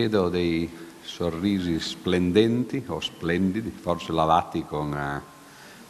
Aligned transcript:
vedo 0.00 0.30
dei 0.30 0.70
sorrisi 1.02 1.78
splendenti 1.78 2.82
o 2.86 3.00
splendidi, 3.00 3.70
forse 3.70 4.12
lavati 4.12 4.64
con 4.64 4.94
eh, 4.94 5.20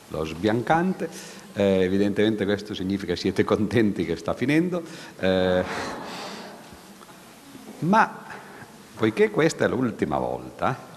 lo 0.08 0.24
sbiancante. 0.24 1.08
Eh, 1.52 1.82
evidentemente 1.82 2.44
questo 2.44 2.74
significa 2.74 3.14
siete 3.14 3.44
contenti 3.44 4.04
che 4.04 4.16
sta 4.16 4.34
finendo. 4.34 4.82
Eh, 5.18 5.64
ma 7.80 8.24
poiché 8.96 9.30
questa 9.30 9.64
è 9.64 9.68
l'ultima 9.68 10.18
volta, 10.18 10.88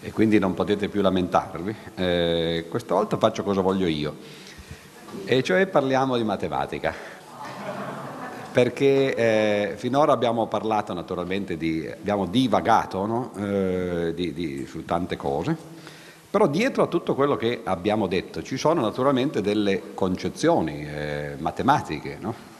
e 0.00 0.12
quindi 0.12 0.38
non 0.38 0.52
potete 0.52 0.88
più 0.88 1.00
lamentarvi, 1.00 1.74
eh, 1.94 2.66
questa 2.68 2.94
volta 2.94 3.16
faccio 3.16 3.42
cosa 3.42 3.62
voglio 3.62 3.86
io, 3.86 4.16
e 5.24 5.42
cioè 5.42 5.66
parliamo 5.66 6.16
di 6.16 6.24
matematica 6.24 7.13
perché 8.54 9.16
eh, 9.16 9.74
finora 9.74 10.12
abbiamo 10.12 10.46
parlato 10.46 10.94
naturalmente 10.94 11.56
di, 11.56 11.90
abbiamo 11.90 12.24
divagato 12.24 13.04
no? 13.04 13.32
eh, 13.36 14.12
di, 14.14 14.32
di, 14.32 14.64
su 14.64 14.84
tante 14.84 15.16
cose, 15.16 15.56
però 16.30 16.46
dietro 16.46 16.84
a 16.84 16.86
tutto 16.86 17.16
quello 17.16 17.34
che 17.34 17.62
abbiamo 17.64 18.06
detto 18.06 18.44
ci 18.44 18.56
sono 18.56 18.80
naturalmente 18.80 19.40
delle 19.40 19.94
concezioni 19.94 20.86
eh, 20.86 21.34
matematiche, 21.36 22.16
no? 22.20 22.52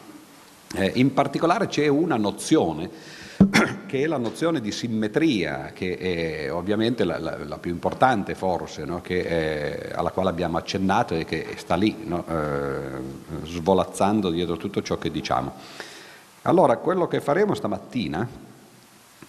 Eh, 0.75 0.91
in 0.97 1.13
particolare 1.13 1.69
c'è 1.69 1.87
una 1.87 2.17
nozione 2.17 2.91
che 3.87 4.03
è 4.03 4.07
la 4.07 4.17
nozione 4.17 4.61
di 4.61 4.73
simmetria, 4.73 5.71
che 5.73 5.97
è 5.97 6.53
ovviamente 6.53 7.05
la, 7.05 7.21
la, 7.21 7.39
la 7.45 7.59
più 7.59 7.71
importante 7.71 8.35
forse, 8.35 8.85
no? 8.85 9.01
è, 9.05 9.91
alla 9.95 10.11
quale 10.11 10.31
abbiamo 10.31 10.57
accennato 10.57 11.15
e 11.15 11.25
che 11.25 11.55
sta 11.57 11.77
lì, 11.77 11.95
no? 12.05 12.25
eh, 12.29 13.47
svolazzando 13.47 14.31
dietro 14.31 14.57
tutto 14.57 14.83
ciò 14.83 14.99
che 14.99 15.13
diciamo. 15.13 15.84
Allora, 16.47 16.77
quello 16.77 17.09
che 17.09 17.23
faremo 17.23 17.55
stamattina, 17.55 18.29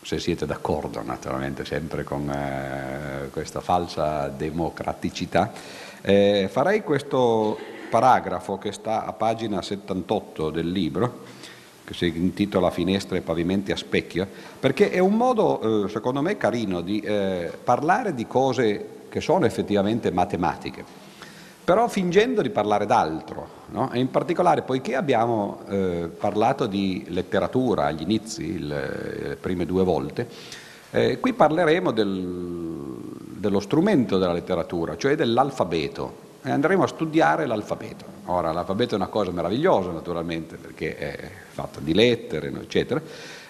se 0.02 0.20
siete 0.20 0.46
d'accordo 0.46 1.02
naturalmente 1.02 1.64
sempre 1.64 2.04
con 2.04 2.30
eh, 2.30 3.30
questa 3.32 3.62
falsa 3.62 4.28
democraticità, 4.28 5.54
eh, 6.02 6.50
farei 6.52 6.84
questo 6.84 7.58
paragrafo 7.90 8.58
che 8.58 8.74
sta 8.74 9.06
a 9.06 9.14
pagina 9.14 9.62
78 9.62 10.50
del 10.50 10.70
libro, 10.70 11.24
che 11.86 11.94
si 11.94 12.08
intitola 12.08 12.70
Finestre 12.70 13.20
e 13.20 13.22
pavimenti 13.22 13.72
a 13.72 13.78
specchio, 13.78 14.28
perché 14.60 14.92
è 14.92 15.00
un 15.00 15.16
modo, 15.16 15.86
eh, 15.86 15.90
secondo 15.90 16.22
me, 16.22 16.36
carino 16.36 16.82
di 16.82 17.00
eh, 17.00 17.50
parlare 17.64 18.14
di 18.14 18.28
cose 18.28 19.04
che 19.08 19.22
sono 19.22 19.46
effettivamente 19.46 20.12
matematiche, 20.12 20.84
però 21.64 21.88
fingendo 21.88 22.42
di 22.42 22.50
parlare 22.50 22.86
d'altro, 22.86 23.55
no? 23.76 23.92
e 23.92 24.00
in 24.00 24.10
particolare 24.10 24.62
poiché 24.62 24.96
abbiamo 24.96 25.60
eh, 25.68 26.10
parlato 26.18 26.66
di 26.66 27.06
letteratura 27.10 27.88
agli 27.88 28.02
inizi, 28.02 28.58
le, 28.58 29.28
le 29.28 29.36
prime 29.36 29.66
due 29.66 29.84
volte, 29.84 30.28
eh, 30.92 31.20
qui 31.20 31.34
parleremo 31.34 31.92
del, 31.92 32.26
dello 33.20 33.60
strumento 33.60 34.18
della 34.18 34.32
letteratura, 34.32 34.96
cioè 34.96 35.16
dell'alfabeto, 35.16 36.24
e 36.42 36.52
andremo 36.52 36.84
a 36.84 36.88
studiare 36.88 37.46
l'alfabeto. 37.46 38.06
Ora, 38.28 38.52
l'alfabeto 38.54 38.94
è 38.94 38.98
una 38.98 39.08
cosa 39.08 39.32
meravigliosa 39.32 39.92
naturalmente 39.92 40.56
perché 40.56 40.96
è 40.98 41.30
fatta 41.50 41.80
di 41.82 41.94
lettere, 41.94 42.48
eccetera, 42.48 43.02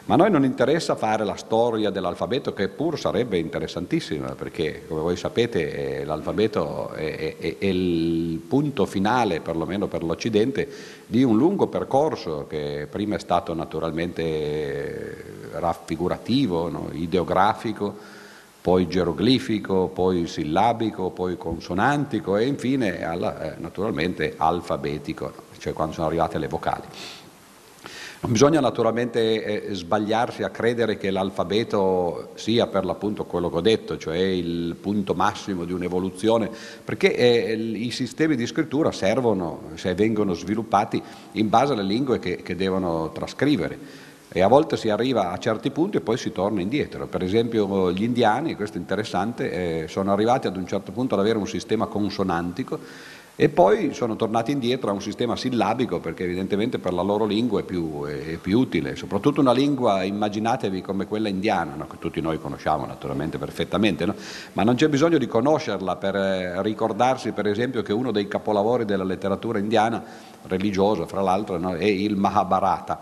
ma 0.06 0.14
a 0.14 0.18
noi 0.18 0.30
non 0.30 0.44
interessa 0.44 0.96
fare 0.96 1.26
la 1.26 1.36
storia 1.36 1.90
dell'alfabeto 1.90 2.54
che 2.54 2.68
pur 2.68 3.00
sarebbe 3.00 3.40
interessantissima 3.40 4.36
perché 4.36 4.84
come 4.88 5.02
voi 5.02 5.16
sapete 5.16 6.02
eh, 6.02 6.06
l'alfabeto 6.06 6.92
è, 6.92 7.38
è, 7.40 7.58
è, 7.58 7.66
il 7.66 8.38
punto 8.48 8.86
finale, 8.86 9.40
perlomeno 9.40 9.88
per 9.88 10.04
l'Occidente, 10.04 10.68
di 11.08 11.24
un 11.24 11.38
lungo 11.38 11.66
percorso 11.68 12.46
che 12.48 12.88
prima 12.88 13.16
è 13.16 13.20
stato 13.20 13.56
naturalmente 13.56 15.50
raffigurativo, 15.54 16.70
no? 16.70 16.90
ideografico, 16.92 17.96
poi 18.62 18.88
geroglifico, 18.88 19.88
poi 19.88 20.28
sillabico, 20.28 21.10
poi 21.10 21.36
consonantico 21.36 22.38
e 22.38 22.46
infine 22.46 23.04
alla, 23.04 23.54
eh, 23.54 23.60
naturalmente 23.60 24.36
alfabetico, 24.38 25.34
cioè 25.58 25.74
quando 25.74 25.94
sono 25.94 26.08
arrivate 26.08 26.38
le 26.38 26.48
vocali. 26.48 26.84
Bisogna 28.28 28.60
naturalmente 28.60 29.68
eh, 29.68 29.74
sbagliarsi 29.76 30.42
a 30.42 30.50
credere 30.50 30.98
che 30.98 31.12
l'alfabeto 31.12 32.30
sia 32.34 32.66
per 32.66 32.84
l'appunto 32.84 33.26
quello 33.26 33.50
che 33.50 33.56
ho 33.58 33.62
detto, 33.62 33.98
cioè 33.98 34.18
il 34.18 34.76
punto 34.82 35.14
massimo 35.14 35.64
di 35.64 35.74
un'evoluzione, 35.74 36.50
perché 36.84 37.16
eh, 37.16 37.54
i 37.54 37.92
sistemi 37.92 38.36
di 38.36 38.48
scrittura 38.48 38.92
servono, 38.92 39.70
se 39.76 39.94
vengono 39.94 40.34
sviluppati 40.34 41.02
in 41.34 41.50
base 41.50 41.74
alle 41.74 41.84
lingue 41.84 42.18
che, 42.18 42.38
che 42.38 42.56
devono 42.56 43.12
trascrivere 43.12 44.04
e 44.36 44.42
a 44.42 44.48
volte 44.48 44.76
si 44.76 44.90
arriva 44.90 45.32
a 45.32 45.38
certi 45.38 45.72
punti 45.72 45.96
e 45.96 46.02
poi 46.02 46.18
si 46.18 46.34
torna 46.34 46.60
indietro. 46.60 47.08
Per 47.08 47.24
esempio 47.24 47.92
gli 47.94 48.04
indiani, 48.04 48.56
questo 48.56 48.78
è 48.78 48.82
interessante, 48.82 49.84
eh, 49.84 49.88
sono 49.88 50.12
arrivati 50.12 50.48
ad 50.48 50.58
un 50.58 50.68
certo 50.68 50.92
punto 50.92 51.14
ad 51.14 51.22
avere 51.22 51.38
un 51.38 51.48
sistema 51.48 51.86
consonantico 51.86 52.80
e 53.38 53.50
poi 53.50 53.94
sono 53.94 54.16
tornati 54.16 54.52
indietro 54.52 54.90
a 54.90 54.94
un 54.94 55.02
sistema 55.02 55.36
sillabico 55.36 56.00
perché 56.00 56.24
evidentemente 56.24 56.80
per 56.80 56.94
la 56.94 57.02
loro 57.02 57.26
lingua 57.26 57.60
è 57.60 57.64
più, 57.64 58.06
è 58.06 58.38
più 58.38 58.60
utile, 58.60 58.96
soprattutto 58.96 59.42
una 59.42 59.52
lingua, 59.52 60.04
immaginatevi 60.04 60.82
come 60.82 61.06
quella 61.06 61.28
indiana, 61.28 61.74
no? 61.76 61.86
che 61.88 61.98
tutti 62.00 62.22
noi 62.22 62.40
conosciamo 62.40 62.86
naturalmente 62.86 63.38
perfettamente, 63.38 64.06
no? 64.06 64.16
ma 64.54 64.64
non 64.64 64.76
c'è 64.76 64.88
bisogno 64.88 65.18
di 65.18 65.28
conoscerla 65.28 65.98
per 65.98 66.16
eh, 66.16 66.62
ricordarsi 66.62 67.32
per 67.32 67.48
esempio 67.48 67.82
che 67.82 67.92
uno 67.92 68.12
dei 68.12 68.28
capolavori 68.28 68.86
della 68.86 69.04
letteratura 69.04 69.60
indiana, 69.60 70.02
religiosa 70.44 71.06
fra 71.06 71.22
l'altro, 71.22 71.58
no? 71.58 71.76
è 71.76 71.84
il 71.84 72.16
Mahabharata 72.16 73.00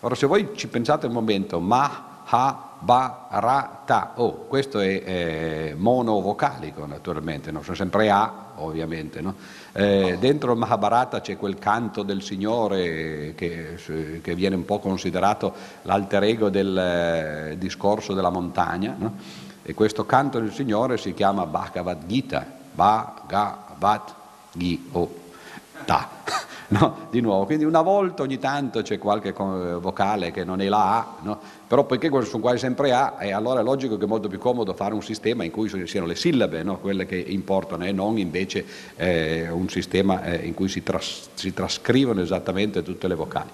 Ora 0.00 0.14
se 0.14 0.26
voi 0.26 0.50
ci 0.54 0.68
pensate 0.68 1.06
un 1.06 1.12
momento, 1.12 1.58
ma, 1.58 2.22
ha, 2.24 2.74
ba, 2.78 3.26
ra, 3.30 3.82
ta, 3.84 4.12
oh, 4.16 4.44
questo 4.46 4.78
è 4.78 5.02
eh, 5.04 5.74
monovocalico 5.76 6.84
naturalmente, 6.86 7.50
no? 7.50 7.62
sono 7.62 7.76
sempre 7.76 8.10
A 8.10 8.45
ovviamente. 8.56 9.20
No? 9.20 9.34
Eh, 9.72 10.16
dentro 10.18 10.52
il 10.52 10.58
Mahabharata 10.58 11.20
c'è 11.20 11.36
quel 11.36 11.58
canto 11.58 12.02
del 12.02 12.22
Signore 12.22 13.34
che, 13.34 13.76
che 14.22 14.34
viene 14.34 14.54
un 14.56 14.64
po' 14.64 14.78
considerato 14.78 15.52
l'alter 15.82 16.22
ego 16.24 16.48
del 16.48 16.76
eh, 16.76 17.58
discorso 17.58 18.14
della 18.14 18.30
montagna 18.30 18.94
no? 18.98 19.14
e 19.62 19.74
questo 19.74 20.06
canto 20.06 20.38
del 20.38 20.52
Signore 20.52 20.96
si 20.96 21.12
chiama 21.14 21.46
Bhagavad 21.46 22.06
Gita, 22.06 22.46
Bhagavad 22.72 24.14
Gita. 24.52 25.14
No? 26.68 27.08
di 27.10 27.20
nuovo. 27.20 27.44
Quindi 27.44 27.64
una 27.64 27.82
volta 27.82 28.22
ogni 28.22 28.38
tanto 28.38 28.82
c'è 28.82 28.98
qualche 28.98 29.32
vocale 29.32 30.30
che 30.30 30.44
non 30.44 30.60
è 30.60 30.68
la 30.68 30.96
A, 30.98 31.14
no? 31.22 31.38
però 31.66 31.84
poiché 31.84 32.08
sono 32.24 32.42
quasi 32.42 32.58
sempre 32.58 32.92
A, 32.92 33.16
e 33.18 33.32
allora 33.32 33.60
è 33.60 33.62
logico 33.62 33.96
che 33.96 34.04
è 34.04 34.08
molto 34.08 34.28
più 34.28 34.38
comodo 34.38 34.74
fare 34.74 34.94
un 34.94 35.02
sistema 35.02 35.44
in 35.44 35.50
cui 35.50 35.68
siano 35.86 36.06
le 36.06 36.16
sillabe 36.16 36.62
no? 36.62 36.78
quelle 36.78 37.06
che 37.06 37.16
importano 37.16 37.84
e 37.84 37.92
non 37.92 38.18
invece 38.18 38.64
eh, 38.96 39.48
un 39.50 39.68
sistema 39.68 40.24
eh, 40.24 40.46
in 40.46 40.54
cui 40.54 40.68
si, 40.68 40.82
tras- 40.82 41.28
si, 41.34 41.52
trascrivono 41.52 42.20
esattamente 42.20 42.82
tutte 42.82 43.08
le 43.08 43.14
vocali. 43.14 43.50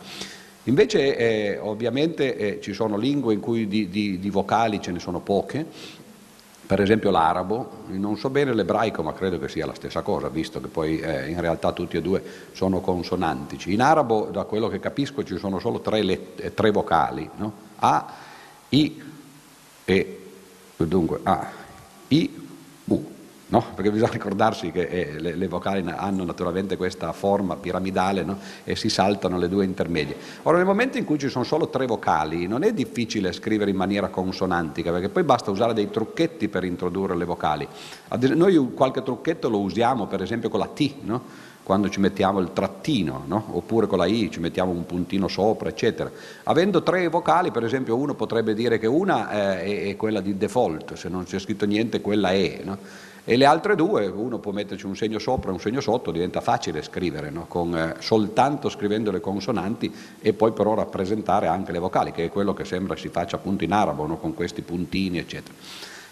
Invece 0.66 1.16
eh, 1.16 1.58
ovviamente 1.58 2.36
eh, 2.36 2.60
ci 2.60 2.72
sono 2.72 2.96
lingue 2.96 3.34
in 3.34 3.40
cui 3.40 3.66
di, 3.66 3.88
di, 3.88 4.20
di 4.20 4.30
vocali 4.30 4.80
ce 4.80 4.92
ne 4.92 5.00
sono 5.00 5.18
poche, 5.18 5.66
per 6.72 6.80
esempio 6.80 7.10
l'arabo, 7.10 7.82
non 7.88 8.16
so 8.16 8.30
bene 8.30 8.54
l'ebraico, 8.54 9.02
ma 9.02 9.12
credo 9.12 9.38
che 9.38 9.46
sia 9.46 9.66
la 9.66 9.74
stessa 9.74 10.00
cosa, 10.00 10.30
visto 10.30 10.58
che 10.58 10.68
poi 10.68 11.00
eh, 11.00 11.28
in 11.28 11.38
realtà 11.38 11.70
tutti 11.72 11.98
e 11.98 12.00
due 12.00 12.22
sono 12.52 12.80
consonantici. 12.80 13.74
In 13.74 13.82
arabo, 13.82 14.30
da 14.32 14.44
quello 14.44 14.68
che 14.68 14.80
capisco, 14.80 15.22
ci 15.22 15.36
sono 15.36 15.58
solo 15.58 15.80
tre, 15.80 16.02
let- 16.02 16.40
eh, 16.42 16.54
tre 16.54 16.70
vocali, 16.70 17.28
no? 17.36 17.52
A, 17.76 18.14
I 18.70 19.02
e 19.84 20.30
dunque 20.78 21.20
A, 21.24 21.50
I, 22.08 22.48
U 22.86 23.11
no? 23.52 23.64
perché 23.74 23.90
bisogna 23.90 24.10
ricordarsi 24.12 24.72
che 24.72 24.82
eh, 24.82 25.20
le, 25.20 25.34
le, 25.34 25.46
vocali 25.46 25.84
hanno 25.86 26.24
naturalmente 26.24 26.76
questa 26.76 27.12
forma 27.12 27.54
piramidale 27.56 28.24
no? 28.24 28.38
e 28.64 28.74
si 28.76 28.88
saltano 28.88 29.36
le 29.36 29.48
due 29.48 29.64
intermedie. 29.64 30.16
Ora 30.44 30.56
nel 30.56 30.66
momento 30.66 30.96
in 30.96 31.04
cui 31.04 31.18
ci 31.18 31.28
sono 31.28 31.44
solo 31.44 31.68
tre 31.68 31.86
vocali 31.86 32.46
non 32.46 32.62
è 32.64 32.72
difficile 32.72 33.32
scrivere 33.32 33.70
in 33.70 33.76
maniera 33.76 34.08
consonantica 34.08 34.90
perché 34.90 35.10
poi 35.10 35.22
basta 35.22 35.50
usare 35.50 35.74
dei 35.74 35.90
trucchetti 35.90 36.48
per 36.48 36.64
introdurre 36.64 37.14
le 37.14 37.24
vocali. 37.26 37.68
Noi 38.34 38.72
qualche 38.74 39.02
trucchetto 39.02 39.50
lo 39.50 39.60
usiamo 39.60 40.06
per 40.06 40.22
esempio 40.22 40.48
con 40.48 40.58
la 40.58 40.68
T, 40.68 40.94
no? 41.02 41.50
quando 41.62 41.90
ci 41.90 42.00
mettiamo 42.00 42.40
il 42.40 42.52
trattino, 42.54 43.22
no? 43.26 43.44
oppure 43.50 43.86
con 43.86 43.98
la 43.98 44.06
I 44.06 44.30
ci 44.30 44.40
mettiamo 44.40 44.72
un 44.72 44.86
puntino 44.86 45.28
sopra, 45.28 45.68
eccetera. 45.68 46.10
Avendo 46.44 46.82
tre 46.82 47.06
vocali, 47.08 47.50
per 47.50 47.64
esempio, 47.64 47.96
uno 47.96 48.14
potrebbe 48.14 48.54
dire 48.54 48.78
che 48.78 48.86
una 48.86 49.30
eh, 49.30 49.62
è, 49.62 49.88
è, 49.90 49.96
quella 49.96 50.20
di 50.20 50.36
default, 50.36 50.94
se 50.94 51.08
non 51.08 51.24
c'è 51.24 51.38
scritto 51.38 51.66
niente 51.66 52.00
quella 52.00 52.32
è. 52.32 52.62
No? 52.64 52.78
E 53.24 53.36
le 53.36 53.44
altre 53.44 53.76
due, 53.76 54.08
uno 54.08 54.38
può 54.38 54.50
metterci 54.50 54.84
un 54.84 54.96
segno 54.96 55.20
sopra 55.20 55.50
e 55.50 55.52
un 55.52 55.60
segno 55.60 55.80
sotto, 55.80 56.10
diventa 56.10 56.40
facile 56.40 56.82
scrivere, 56.82 57.30
no? 57.30 57.46
Con, 57.46 57.76
eh, 57.76 57.94
soltanto 58.00 58.68
scrivendo 58.68 59.12
le 59.12 59.20
consonanti 59.20 59.94
e 60.20 60.32
poi 60.32 60.50
però 60.50 60.74
rappresentare 60.74 61.46
anche 61.46 61.70
le 61.70 61.78
vocali, 61.78 62.10
che 62.10 62.24
è 62.24 62.30
quello 62.30 62.52
che 62.52 62.64
sembra 62.64 62.96
si 62.96 63.08
faccia 63.08 63.36
appunto 63.36 63.62
in 63.62 63.72
arabo, 63.72 64.06
no? 64.06 64.16
con 64.16 64.34
questi 64.34 64.62
puntini, 64.62 65.18
eccetera. 65.18 65.54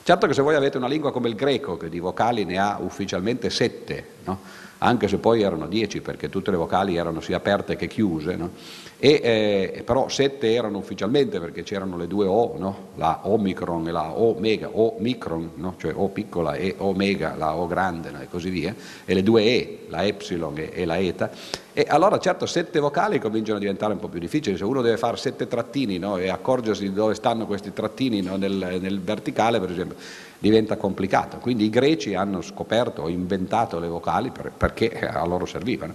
Certo 0.02 0.26
che 0.28 0.34
se 0.34 0.42
voi 0.42 0.54
avete 0.54 0.76
una 0.76 0.86
lingua 0.86 1.10
come 1.10 1.28
il 1.28 1.34
greco, 1.34 1.76
che 1.76 1.88
di 1.88 1.98
vocali 1.98 2.44
ne 2.44 2.58
ha 2.58 2.78
ufficialmente 2.80 3.50
sette, 3.50 4.06
no? 4.24 4.38
Anche 4.82 5.08
se 5.08 5.18
poi 5.18 5.42
erano 5.42 5.66
10 5.66 6.00
perché 6.00 6.28
tutte 6.28 6.50
le 6.50 6.56
vocali 6.56 6.96
erano 6.96 7.20
sia 7.20 7.36
aperte 7.36 7.76
che 7.76 7.86
chiuse, 7.86 8.36
no? 8.36 8.50
e, 8.98 9.20
eh, 9.22 9.82
però 9.82 10.08
7 10.08 10.52
erano 10.52 10.78
ufficialmente 10.78 11.40
perché 11.40 11.62
c'erano 11.62 11.96
le 11.96 12.06
due 12.06 12.26
O, 12.26 12.54
no? 12.58 12.88
la 12.96 13.20
Omicron 13.22 13.88
e 13.88 13.90
la 13.90 14.18
Omega, 14.18 14.68
Omicron, 14.72 15.74
cioè 15.76 15.92
O 15.94 16.08
piccola 16.08 16.54
e 16.54 16.74
Omega, 16.78 17.34
la 17.36 17.56
O 17.56 17.66
grande 17.66 18.10
e 18.20 18.28
così 18.28 18.50
via, 18.50 18.74
e 19.04 19.14
le 19.14 19.22
due 19.22 19.42
E, 19.42 19.86
la 19.88 20.04
Epsilon 20.04 20.56
e, 20.56 20.70
e 20.72 20.84
la 20.84 20.98
Eta, 20.98 21.30
e 21.72 21.86
allora 21.88 22.18
certo 22.18 22.46
sette 22.46 22.80
vocali 22.80 23.18
cominciano 23.18 23.58
a 23.58 23.60
diventare 23.60 23.92
un 23.92 24.00
po' 24.00 24.08
più 24.08 24.18
difficili, 24.18 24.56
se 24.56 24.64
uno 24.64 24.82
deve 24.82 24.96
fare 24.96 25.16
sette 25.16 25.46
trattini 25.46 25.98
no, 25.98 26.16
e 26.16 26.28
accorgersi 26.28 26.82
di 26.82 26.92
dove 26.92 27.14
stanno 27.14 27.46
questi 27.46 27.72
trattini 27.72 28.20
no, 28.20 28.36
nel, 28.36 28.78
nel, 28.80 29.00
verticale 29.00 29.60
per 29.60 29.70
esempio, 29.70 29.96
diventa 30.40 30.76
complicato. 30.76 31.36
Quindi 31.36 31.64
i 31.64 31.70
greci 31.70 32.14
hanno 32.14 32.40
scoperto 32.40 33.02
o 33.02 33.08
inventato 33.08 33.78
le 33.78 33.88
vocali 33.88 34.30
per, 34.30 34.50
perché 34.56 34.98
a 34.98 35.24
loro 35.24 35.46
servivano. 35.46 35.94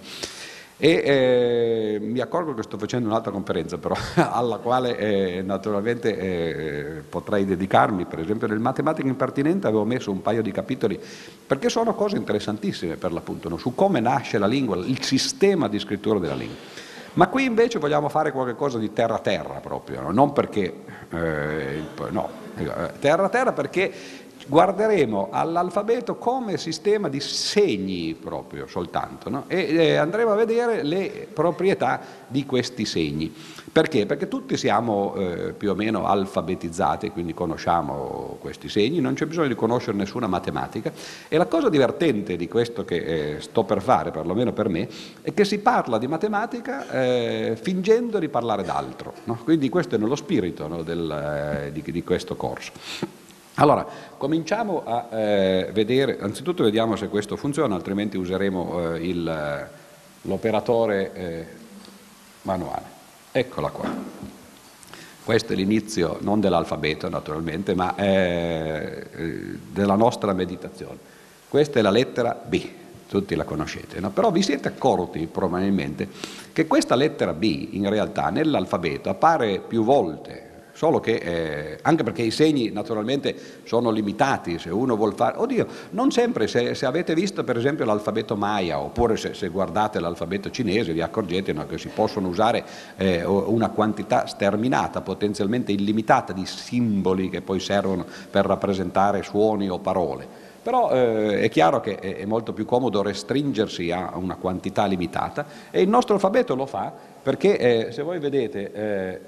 E 0.78 0.90
eh, 0.90 2.00
mi 2.02 2.20
accorgo 2.20 2.54
che 2.54 2.62
sto 2.62 2.78
facendo 2.78 3.08
un'altra 3.08 3.32
conferenza 3.32 3.78
però, 3.78 3.96
alla 4.16 4.58
quale 4.58 4.98
eh, 4.98 5.42
naturalmente 5.42 6.18
eh, 6.18 7.02
potrei 7.08 7.46
dedicarmi, 7.46 8.06
per 8.06 8.20
esempio 8.20 8.48
nel 8.48 8.60
matematica 8.60 9.08
impertinente 9.08 9.68
avevo 9.68 9.86
messo 9.86 10.12
un 10.12 10.22
paio 10.22 10.42
di 10.42 10.52
capitoli, 10.52 11.00
perché 11.48 11.70
sono 11.70 11.96
cose 11.96 12.18
interessantissime 12.18 12.98
per 12.98 13.14
l'appunto, 13.14 13.48
no? 13.48 13.56
su 13.56 13.74
come 13.74 14.02
nasce 14.02 14.38
la 14.38 14.48
lingua, 14.48 14.76
il 14.76 15.02
sistema 15.02 15.70
di 15.70 15.80
scrittura 15.80 16.20
della 16.20 16.36
lingua. 16.36 16.58
Ma 17.14 17.28
qui 17.28 17.46
invece 17.46 17.80
vogliamo 17.80 18.10
fare 18.10 18.34
qualcosa 18.34 18.78
di 18.78 18.92
terra-terra 18.92 19.62
proprio, 19.62 20.02
no? 20.02 20.12
non 20.12 20.34
perché, 20.34 20.74
eh, 21.10 21.82
no, 22.10 22.30
eh, 22.58 22.92
terra-terra 23.00 23.54
perché 23.54 23.94
guarderemo 24.46 25.30
all'alfabeto 25.32 26.16
come 26.16 26.58
sistema 26.58 27.10
di 27.10 27.20
segni 27.20 28.14
proprio 28.14 28.68
soltanto 28.68 29.30
no? 29.30 29.44
e 29.48 29.76
eh, 29.76 29.96
andremo 29.96 30.32
a 30.32 30.36
vedere 30.36 30.84
le 30.84 31.28
proprietà 31.32 32.02
di 32.28 32.46
questi 32.46 32.86
segni. 32.86 33.34
Perché? 33.72 34.06
Perché 34.06 34.30
tutti 34.30 34.56
siamo 34.56 35.16
eh, 35.16 35.52
più 35.52 35.72
o 35.72 35.76
meno 35.76 36.06
alfabetizzati, 36.06 37.10
quindi 37.10 37.34
conosciamo 37.34 38.38
questi 38.40 38.70
segni, 38.70 39.02
non 39.02 39.16
c'è 39.16 39.26
bisogno 39.26 39.50
di 39.50 39.56
conoscere 39.56 39.98
nessuna 39.98 40.28
matematica 40.28 40.94
e 41.28 41.38
la 41.38 41.46
cosa 41.46 41.68
divertente 41.68 42.38
di 42.38 42.48
questo 42.48 42.86
che 42.86 42.96
eh, 43.36 43.42
sto 43.42 43.64
per 43.64 43.82
fare, 43.82 44.12
perlomeno 44.12 44.54
per 44.54 44.70
me, 44.70 44.88
è 45.22 45.34
che 45.34 45.44
si 45.44 45.60
parla 45.60 45.98
di 45.98 46.08
matematica 46.08 46.90
eh, 46.90 47.58
fingendo 47.62 48.18
di 48.20 48.30
parlare 48.30 48.64
d'altro. 48.64 49.14
No? 49.26 49.40
Quindi 49.44 49.68
questo 49.68 49.96
è 49.96 49.98
nello 49.98 50.16
spirito 50.16 50.68
no, 50.68 50.82
del, 50.84 51.66
eh, 51.68 51.72
di, 51.74 51.84
di 51.92 52.04
questo 52.04 52.36
corso. 52.36 52.72
Allora, 53.58 53.86
cominciamo 54.18 54.84
a 54.84 55.08
eh, 55.12 55.70
vedere, 55.72 56.18
anzitutto 56.20 56.64
vediamo 56.64 56.98
se 56.98 57.08
questo 57.08 57.38
funziona, 57.38 57.76
altrimenti 57.76 58.18
useremo 58.18 58.96
eh, 58.96 59.08
il, 59.08 59.68
l'operatore 60.24 61.14
eh, 61.14 61.46
manuale. 62.42 62.84
Eccola 63.32 63.70
qua. 63.70 63.90
Questo 65.24 65.54
è 65.54 65.56
l'inizio 65.56 66.18
non 66.20 66.42
dell'alfabeto 66.42 67.08
naturalmente, 67.08 67.76
ma 67.76 67.96
eh, 67.96 69.08
della 69.72 69.96
nostra 69.96 70.34
meditazione. 70.34 70.98
Questa 71.48 71.80
è 71.80 71.82
la 71.82 71.92
lettera 71.92 72.38
B, 72.46 72.62
tutti 73.08 73.36
la 73.36 73.46
conoscete, 73.46 74.02
no? 74.02 74.10
però 74.10 74.32
vi 74.32 74.42
siete 74.42 74.68
accorti 74.68 75.28
probabilmente 75.28 76.10
che 76.52 76.68
questa 76.68 76.96
lettera 76.96 77.32
B 77.32 77.70
in 77.72 77.90
realtà 77.90 78.30
nell'alfabeto 78.30 79.10
appare 79.10 79.60
più 79.60 79.86
volte 79.86 80.45
solo 80.76 81.00
che 81.00 81.14
eh, 81.14 81.78
anche 81.84 82.04
perché 82.04 82.22
i 82.22 82.32
segni 82.32 82.70
naturalmente 82.70 83.34
sono 83.64 83.92
limitati, 83.92 84.60
se 84.60 84.70
uno 84.70 84.98
vuol 84.98 85.16
fare, 85.16 85.38
oddio, 85.38 85.66
non 85.92 86.12
sempre, 86.12 86.48
se, 86.48 86.76
se 86.76 86.86
avete 86.86 87.16
visto 87.16 87.46
per 87.46 87.58
esempio 87.58 87.86
l'alfabeto 87.86 88.36
Maya 88.36 88.80
oppure 88.80 89.16
se, 89.16 89.34
se 89.34 89.48
guardate 89.48 90.02
l'alfabeto 90.02 90.52
cinese 90.52 90.92
vi 90.92 91.02
accorgete 91.02 91.54
no, 91.54 91.66
che 91.66 91.78
si 91.78 91.88
possono 91.88 92.28
usare 92.28 92.66
eh, 92.98 93.24
una 93.24 93.70
quantità 93.70 94.26
sterminata, 94.26 95.00
potenzialmente 95.00 95.72
illimitata 95.72 96.34
di 96.34 96.46
simboli 96.46 97.30
che 97.30 97.42
poi 97.42 97.62
servono 97.62 98.06
per 98.30 98.46
rappresentare 98.46 99.24
suoni 99.24 99.70
o 99.70 99.80
parole. 99.80 100.28
Però 100.62 100.92
eh, 100.92 101.42
è 101.42 101.50
chiaro 101.50 101.80
che 101.80 101.96
è, 101.96 102.26
molto 102.26 102.52
più 102.52 102.66
comodo 102.66 103.02
restringersi 103.02 103.92
a 103.92 104.14
una 104.16 104.36
quantità 104.36 104.86
limitata 104.88 105.46
e 105.72 105.82
il 105.82 105.88
nostro 105.88 106.16
alfabeto 106.16 106.56
lo 106.56 106.66
fa 106.66 106.92
perché 107.22 107.58
eh, 107.58 107.92
se 107.92 108.02
voi 108.02 108.20
vedete 108.20 108.72
eh, 108.74 109.20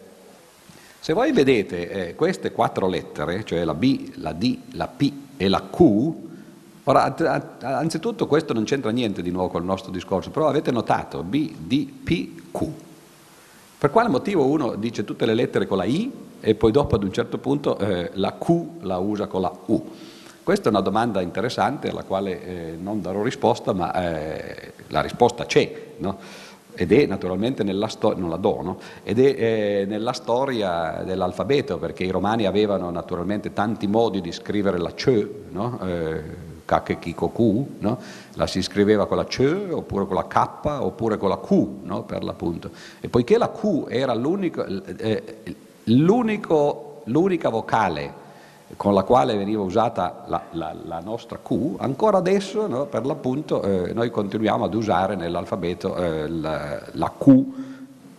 se 1.07 1.13
voi 1.13 1.31
vedete 1.31 1.89
eh, 1.89 2.15
queste 2.15 2.51
quattro 2.51 2.85
lettere, 2.89 3.45
cioè 3.45 3.63
la 3.63 3.73
B, 3.73 4.15
la 4.15 4.33
D, 4.33 4.57
la 4.71 4.89
P 4.89 5.09
e 5.37 5.47
la 5.47 5.61
Q, 5.61 6.11
ora 6.83 7.15
anzitutto 7.61 8.27
questo 8.27 8.51
non 8.51 8.65
c'entra 8.65 8.91
niente 8.91 9.21
di 9.21 9.31
nuovo 9.31 9.47
con 9.47 9.61
il 9.61 9.67
nostro 9.67 9.89
discorso, 9.89 10.31
però 10.31 10.49
avete 10.49 10.69
notato 10.69 11.23
B, 11.23 11.53
D, 11.59 11.87
P, 12.03 12.51
Q. 12.51 12.65
Per 13.77 13.89
quale 13.89 14.09
motivo 14.09 14.47
uno 14.47 14.75
dice 14.75 15.05
tutte 15.05 15.25
le 15.25 15.33
lettere 15.33 15.65
con 15.65 15.77
la 15.77 15.85
I 15.85 16.11
e 16.41 16.55
poi 16.55 16.73
dopo 16.73 16.95
ad 16.95 17.03
un 17.03 17.13
certo 17.13 17.37
punto 17.37 17.77
eh, 17.77 18.11
la 18.15 18.33
Q 18.37 18.81
la 18.81 18.97
usa 18.97 19.27
con 19.27 19.39
la 19.39 19.57
U? 19.67 19.89
Questa 20.43 20.67
è 20.67 20.71
una 20.71 20.81
domanda 20.81 21.21
interessante 21.21 21.87
alla 21.87 22.03
quale 22.03 22.43
eh, 22.43 22.75
non 22.77 23.01
darò 23.01 23.23
risposta, 23.23 23.71
ma 23.71 23.93
eh, 23.93 24.73
la 24.87 24.99
risposta 24.99 25.45
c'è. 25.45 25.85
No? 25.99 26.19
Ed 26.77 26.91
è 26.91 27.07
naturalmente 27.07 27.63
nella, 27.63 27.87
sto- 27.87 28.13
do, 28.13 28.61
no? 28.61 28.77
ed 29.03 29.19
è, 29.19 29.81
eh, 29.81 29.85
nella 29.87 30.13
storia 30.13 31.01
dell'alfabeto, 31.03 31.79
perché 31.79 32.03
i 32.03 32.11
romani 32.11 32.45
avevano 32.45 32.91
naturalmente 32.91 33.51
tanti 33.51 33.87
modi 33.87 34.21
di 34.21 34.31
scrivere 34.31 34.77
la 34.77 34.93
C, 34.93 35.27
no? 35.49 35.79
eh, 35.83 36.21
Kakekikoku, 36.63 37.77
no? 37.79 37.99
la 38.35 38.45
si 38.45 38.61
scriveva 38.61 39.07
con 39.07 39.17
la 39.17 39.25
C, 39.25 39.69
oppure 39.71 40.05
con 40.05 40.15
la 40.15 40.27
K, 40.27 40.59
oppure 40.81 41.17
con 41.17 41.29
la 41.29 41.39
Q, 41.39 41.67
no? 41.81 42.03
per 42.03 42.23
l'appunto. 42.23 42.69
E 42.99 43.09
poiché 43.09 43.39
la 43.39 43.49
Q 43.49 43.87
era 43.89 44.13
l'unico, 44.13 44.63
eh, 44.63 45.43
l'unico, 45.85 47.01
l'unica 47.05 47.49
vocale 47.49 48.25
con 48.75 48.93
la 48.93 49.03
quale 49.03 49.37
veniva 49.37 49.61
usata 49.61 50.25
la, 50.27 50.43
la, 50.51 50.75
la 50.85 50.99
nostra 50.99 51.39
Q, 51.41 51.75
ancora 51.77 52.17
adesso 52.17 52.67
no, 52.67 52.85
per 52.85 53.05
l'appunto 53.05 53.61
eh, 53.61 53.93
noi 53.93 54.09
continuiamo 54.09 54.65
ad 54.65 54.73
usare 54.73 55.15
nell'alfabeto 55.15 55.95
eh, 55.95 56.27
la, 56.27 56.81
la, 56.91 57.13
Q 57.17 57.45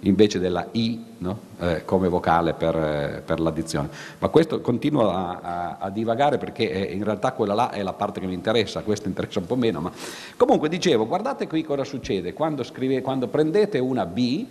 invece 0.01 0.39
della 0.39 0.67
I 0.73 1.05
no, 1.19 1.39
eh, 1.59 1.85
come 1.85 2.09
vocale 2.09 2.55
per, 2.55 2.77
eh, 2.77 3.23
per, 3.25 3.41
l'addizione. 3.41 3.91
Ma 4.19 4.29
questo 4.29 4.61
continua 4.61 5.13
a, 5.13 5.39
a, 5.43 5.77
a 5.81 5.91
divagare 5.91 6.39
perché 6.39 6.71
eh, 6.71 6.95
in 6.95 7.05
realtà 7.05 7.33
quella 7.33 7.55
là 7.55 7.71
è 7.71 7.83
la 7.83 7.93
parte 7.93 8.21
che 8.21 8.27
mi 8.27 8.35
interessa, 8.35 8.81
questa 8.81 9.09
interessa 9.09 9.41
un 9.41 9.47
po' 9.47 9.57
meno. 9.57 9.81
Ma... 9.81 9.93
Comunque 10.37 10.71
dicevo, 10.71 11.07
guardate 11.07 11.47
qui 11.47 11.63
cosa 11.63 11.85
succede 11.85 12.33
quando, 12.33 12.63
scrive, 12.63 13.03
quando 13.03 13.27
prendete 13.27 13.79
una 13.79 14.07
B 14.07 14.47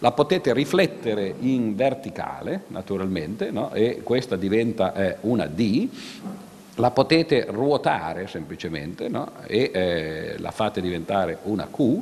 la 0.00 0.12
potete 0.12 0.52
riflettere 0.52 1.34
in 1.40 1.76
verticale, 1.76 2.62
naturalmente, 2.68 3.50
no? 3.50 3.72
e 3.72 4.00
questa 4.02 4.36
diventa 4.36 4.94
eh, 4.94 5.16
una 5.22 5.46
D, 5.46 5.88
la 6.76 6.90
potete 6.90 7.46
ruotare 7.50 8.26
semplicemente 8.26 9.08
no? 9.08 9.32
e 9.46 9.70
eh, 9.72 10.34
la 10.38 10.50
fate 10.50 10.80
diventare 10.80 11.38
una 11.44 11.68
Q, 11.70 12.00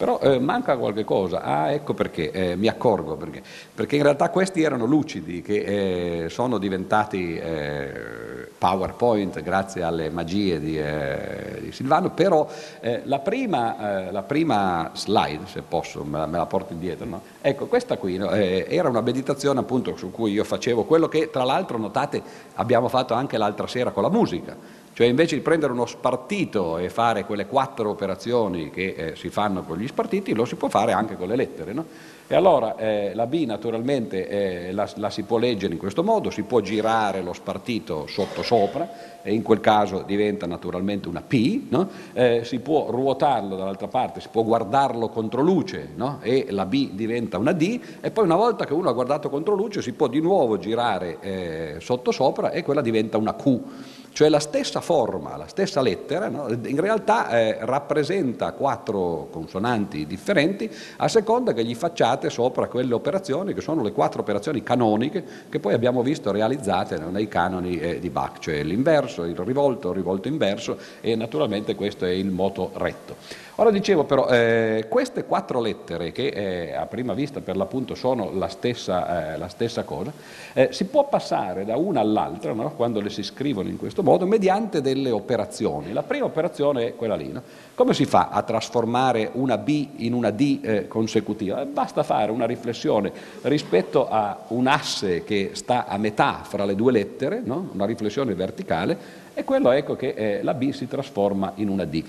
però 0.00 0.18
eh, 0.18 0.38
manca 0.38 0.78
qualche 0.78 1.04
cosa, 1.04 1.42
ah 1.42 1.72
ecco 1.72 1.92
perché, 1.92 2.30
eh, 2.30 2.56
mi 2.56 2.68
accorgo 2.68 3.16
perché, 3.16 3.42
perché 3.74 3.96
in 3.96 4.02
realtà 4.02 4.30
questi 4.30 4.62
erano 4.62 4.86
lucidi 4.86 5.42
che 5.42 6.22
eh, 6.24 6.28
sono 6.30 6.56
diventati 6.56 7.36
eh, 7.36 8.48
PowerPoint 8.56 9.42
grazie 9.42 9.82
alle 9.82 10.08
magie 10.08 10.58
di, 10.58 10.78
eh, 10.78 11.58
di 11.60 11.70
Silvano, 11.70 12.12
però 12.12 12.48
eh, 12.80 13.02
la 13.04 13.18
prima, 13.18 14.08
la, 14.10 14.22
prima, 14.22 14.90
slide, 14.94 15.44
se 15.44 15.60
posso, 15.60 16.02
me 16.02 16.16
la, 16.16 16.24
me 16.24 16.38
la 16.38 16.46
porto 16.46 16.72
indietro, 16.72 17.04
no? 17.04 17.20
ecco 17.42 17.66
questa 17.66 17.98
qui 17.98 18.16
no? 18.16 18.30
era 18.30 18.88
una 18.88 19.02
meditazione 19.02 19.60
appunto 19.60 19.96
su 19.96 20.10
cui 20.10 20.32
io 20.32 20.44
facevo 20.44 20.84
quello 20.84 21.08
che 21.08 21.28
tra 21.28 21.44
l'altro 21.44 21.76
notate 21.76 22.22
abbiamo 22.54 22.88
fatto 22.88 23.12
anche 23.12 23.36
l'altra 23.36 23.66
sera 23.66 23.90
con 23.90 24.02
la 24.02 24.10
musica 24.10 24.78
cioè 25.00 25.08
invece 25.08 25.34
di 25.34 25.40
prendere 25.40 25.72
uno 25.72 25.86
spartito 25.86 26.76
e 26.76 26.90
fare 26.90 27.24
quelle 27.24 27.46
quattro 27.46 27.88
operazioni 27.88 28.68
che 28.68 28.94
eh, 28.94 29.16
si 29.16 29.30
fanno 29.30 29.62
con 29.62 29.78
gli 29.78 29.86
spartiti, 29.86 30.34
lo 30.34 30.44
si 30.44 30.56
può 30.56 30.68
fare 30.68 30.92
anche 30.92 31.16
con 31.16 31.26
le 31.26 31.36
lettere. 31.36 31.72
No? 31.72 31.86
E 32.26 32.34
allora 32.36 32.76
eh, 32.76 33.12
la 33.14 33.26
B 33.26 33.44
naturalmente 33.46 34.28
eh, 34.28 34.72
la, 34.72 34.86
la, 34.96 35.08
si 35.08 35.22
può 35.22 35.38
leggere 35.38 35.72
in 35.72 35.78
questo 35.78 36.04
modo, 36.04 36.28
si 36.28 36.42
può 36.42 36.60
girare 36.60 37.22
lo 37.22 37.32
spartito 37.32 38.06
sotto 38.06 38.42
sopra 38.42 39.20
e 39.22 39.32
in 39.32 39.42
quel 39.42 39.60
caso 39.60 40.04
diventa 40.06 40.46
naturalmente 40.46 41.08
una 41.08 41.22
P, 41.22 41.62
no? 41.70 41.88
Eh, 42.12 42.42
si 42.44 42.60
può 42.60 42.90
ruotarlo 42.90 43.56
dall'altra 43.56 43.88
parte, 43.88 44.20
si 44.20 44.28
può 44.30 44.44
guardarlo 44.44 45.08
contro 45.08 45.40
luce 45.40 45.88
no? 45.96 46.18
e 46.20 46.46
la 46.50 46.66
B 46.66 46.90
diventa 46.90 47.38
una 47.38 47.52
D 47.52 47.80
e 48.00 48.10
poi 48.10 48.24
una 48.24 48.36
volta 48.36 48.66
che 48.66 48.74
uno 48.74 48.90
ha 48.90 48.92
guardato 48.92 49.30
contro 49.30 49.54
luce 49.54 49.80
si 49.80 49.92
può 49.92 50.08
di 50.08 50.20
nuovo 50.20 50.58
girare 50.58 51.18
eh, 51.20 51.76
sotto 51.80 52.12
sopra 52.12 52.50
e 52.50 52.62
quella 52.62 52.82
diventa 52.82 53.16
una 53.16 53.34
Q. 53.34 53.60
cioè 54.12 54.28
la 54.28 54.40
stessa 54.40 54.80
forma, 54.80 55.36
la 55.36 55.46
stessa 55.46 55.80
lettera, 55.80 56.28
no? 56.28 56.48
in 56.48 56.80
realtà 56.80 57.30
eh, 57.30 57.58
rappresenta 57.60 58.52
quattro 58.52 59.28
consonanti 59.30 60.06
differenti 60.06 60.70
a 60.96 61.08
seconda 61.08 61.52
che 61.52 61.64
gli 61.64 61.74
facciate 61.74 62.28
sopra 62.30 62.66
quelle 62.66 62.94
operazioni 62.94 63.54
che 63.54 63.60
sono 63.60 63.82
le 63.82 63.92
quattro 63.92 64.20
operazioni 64.20 64.62
canoniche 64.62 65.24
che 65.48 65.60
poi 65.60 65.74
abbiamo 65.74 66.02
visto 66.02 66.32
realizzate 66.32 66.98
nei 66.98 67.28
canoni 67.28 67.78
eh, 67.78 67.98
di 67.98 68.10
Bach, 68.10 68.38
cioè 68.38 68.62
l'inverso, 68.62 69.24
il 69.24 69.36
rivolto, 69.36 69.90
il 69.90 69.96
rivolto 69.96 70.28
inverso 70.28 70.76
e 71.00 71.14
naturalmente 71.14 71.74
questo 71.74 72.04
è 72.04 72.10
il 72.10 72.30
moto 72.30 72.70
retto. 72.74 73.48
Ora 73.60 73.70
dicevo 73.70 74.04
però, 74.04 74.26
eh, 74.26 74.86
queste 74.88 75.26
quattro 75.26 75.60
lettere 75.60 76.12
che 76.12 76.28
eh, 76.28 76.72
a 76.72 76.86
prima 76.86 77.12
vista 77.12 77.42
per 77.42 77.58
l'appunto 77.58 77.94
sono 77.94 78.30
la 78.32 78.48
stessa, 78.48 79.34
eh, 79.34 79.36
la 79.36 79.48
stessa 79.48 79.82
cosa, 79.82 80.10
eh, 80.54 80.68
si 80.72 80.86
può 80.86 81.06
passare 81.10 81.66
da 81.66 81.76
una 81.76 82.00
all'altra 82.00 82.54
no? 82.54 82.72
quando 82.72 83.02
le 83.02 83.10
si 83.10 83.22
scrivono 83.22 83.68
in 83.68 83.76
questo 83.76 84.02
modo 84.02 84.24
mediante 84.24 84.80
delle 84.80 85.10
operazioni. 85.10 85.92
La 85.92 86.02
prima 86.02 86.24
operazione 86.24 86.86
è 86.86 86.96
quella 86.96 87.16
lì. 87.16 87.30
No? 87.30 87.42
Come 87.74 87.92
si 87.92 88.06
fa 88.06 88.30
a 88.30 88.40
trasformare 88.40 89.28
una 89.34 89.58
B 89.58 89.88
in 89.96 90.14
una 90.14 90.30
D 90.30 90.60
eh, 90.62 90.88
consecutiva? 90.88 91.60
Eh, 91.60 91.66
basta 91.66 92.02
fare 92.02 92.32
una 92.32 92.46
riflessione 92.46 93.12
rispetto 93.42 94.08
a 94.08 94.38
un 94.48 94.68
asse 94.68 95.22
che 95.22 95.50
sta 95.52 95.84
a 95.86 95.98
metà 95.98 96.40
fra 96.44 96.64
le 96.64 96.74
due 96.74 96.92
lettere, 96.92 97.42
no? 97.44 97.68
una 97.74 97.84
riflessione 97.84 98.32
verticale, 98.32 98.96
e 99.34 99.44
quello 99.44 99.70
ecco 99.70 99.96
che 99.96 100.40
la 100.42 100.54
B 100.54 100.70
si 100.72 100.88
trasforma 100.88 101.52
in 101.56 101.68
una 101.68 101.84
D. 101.84 102.04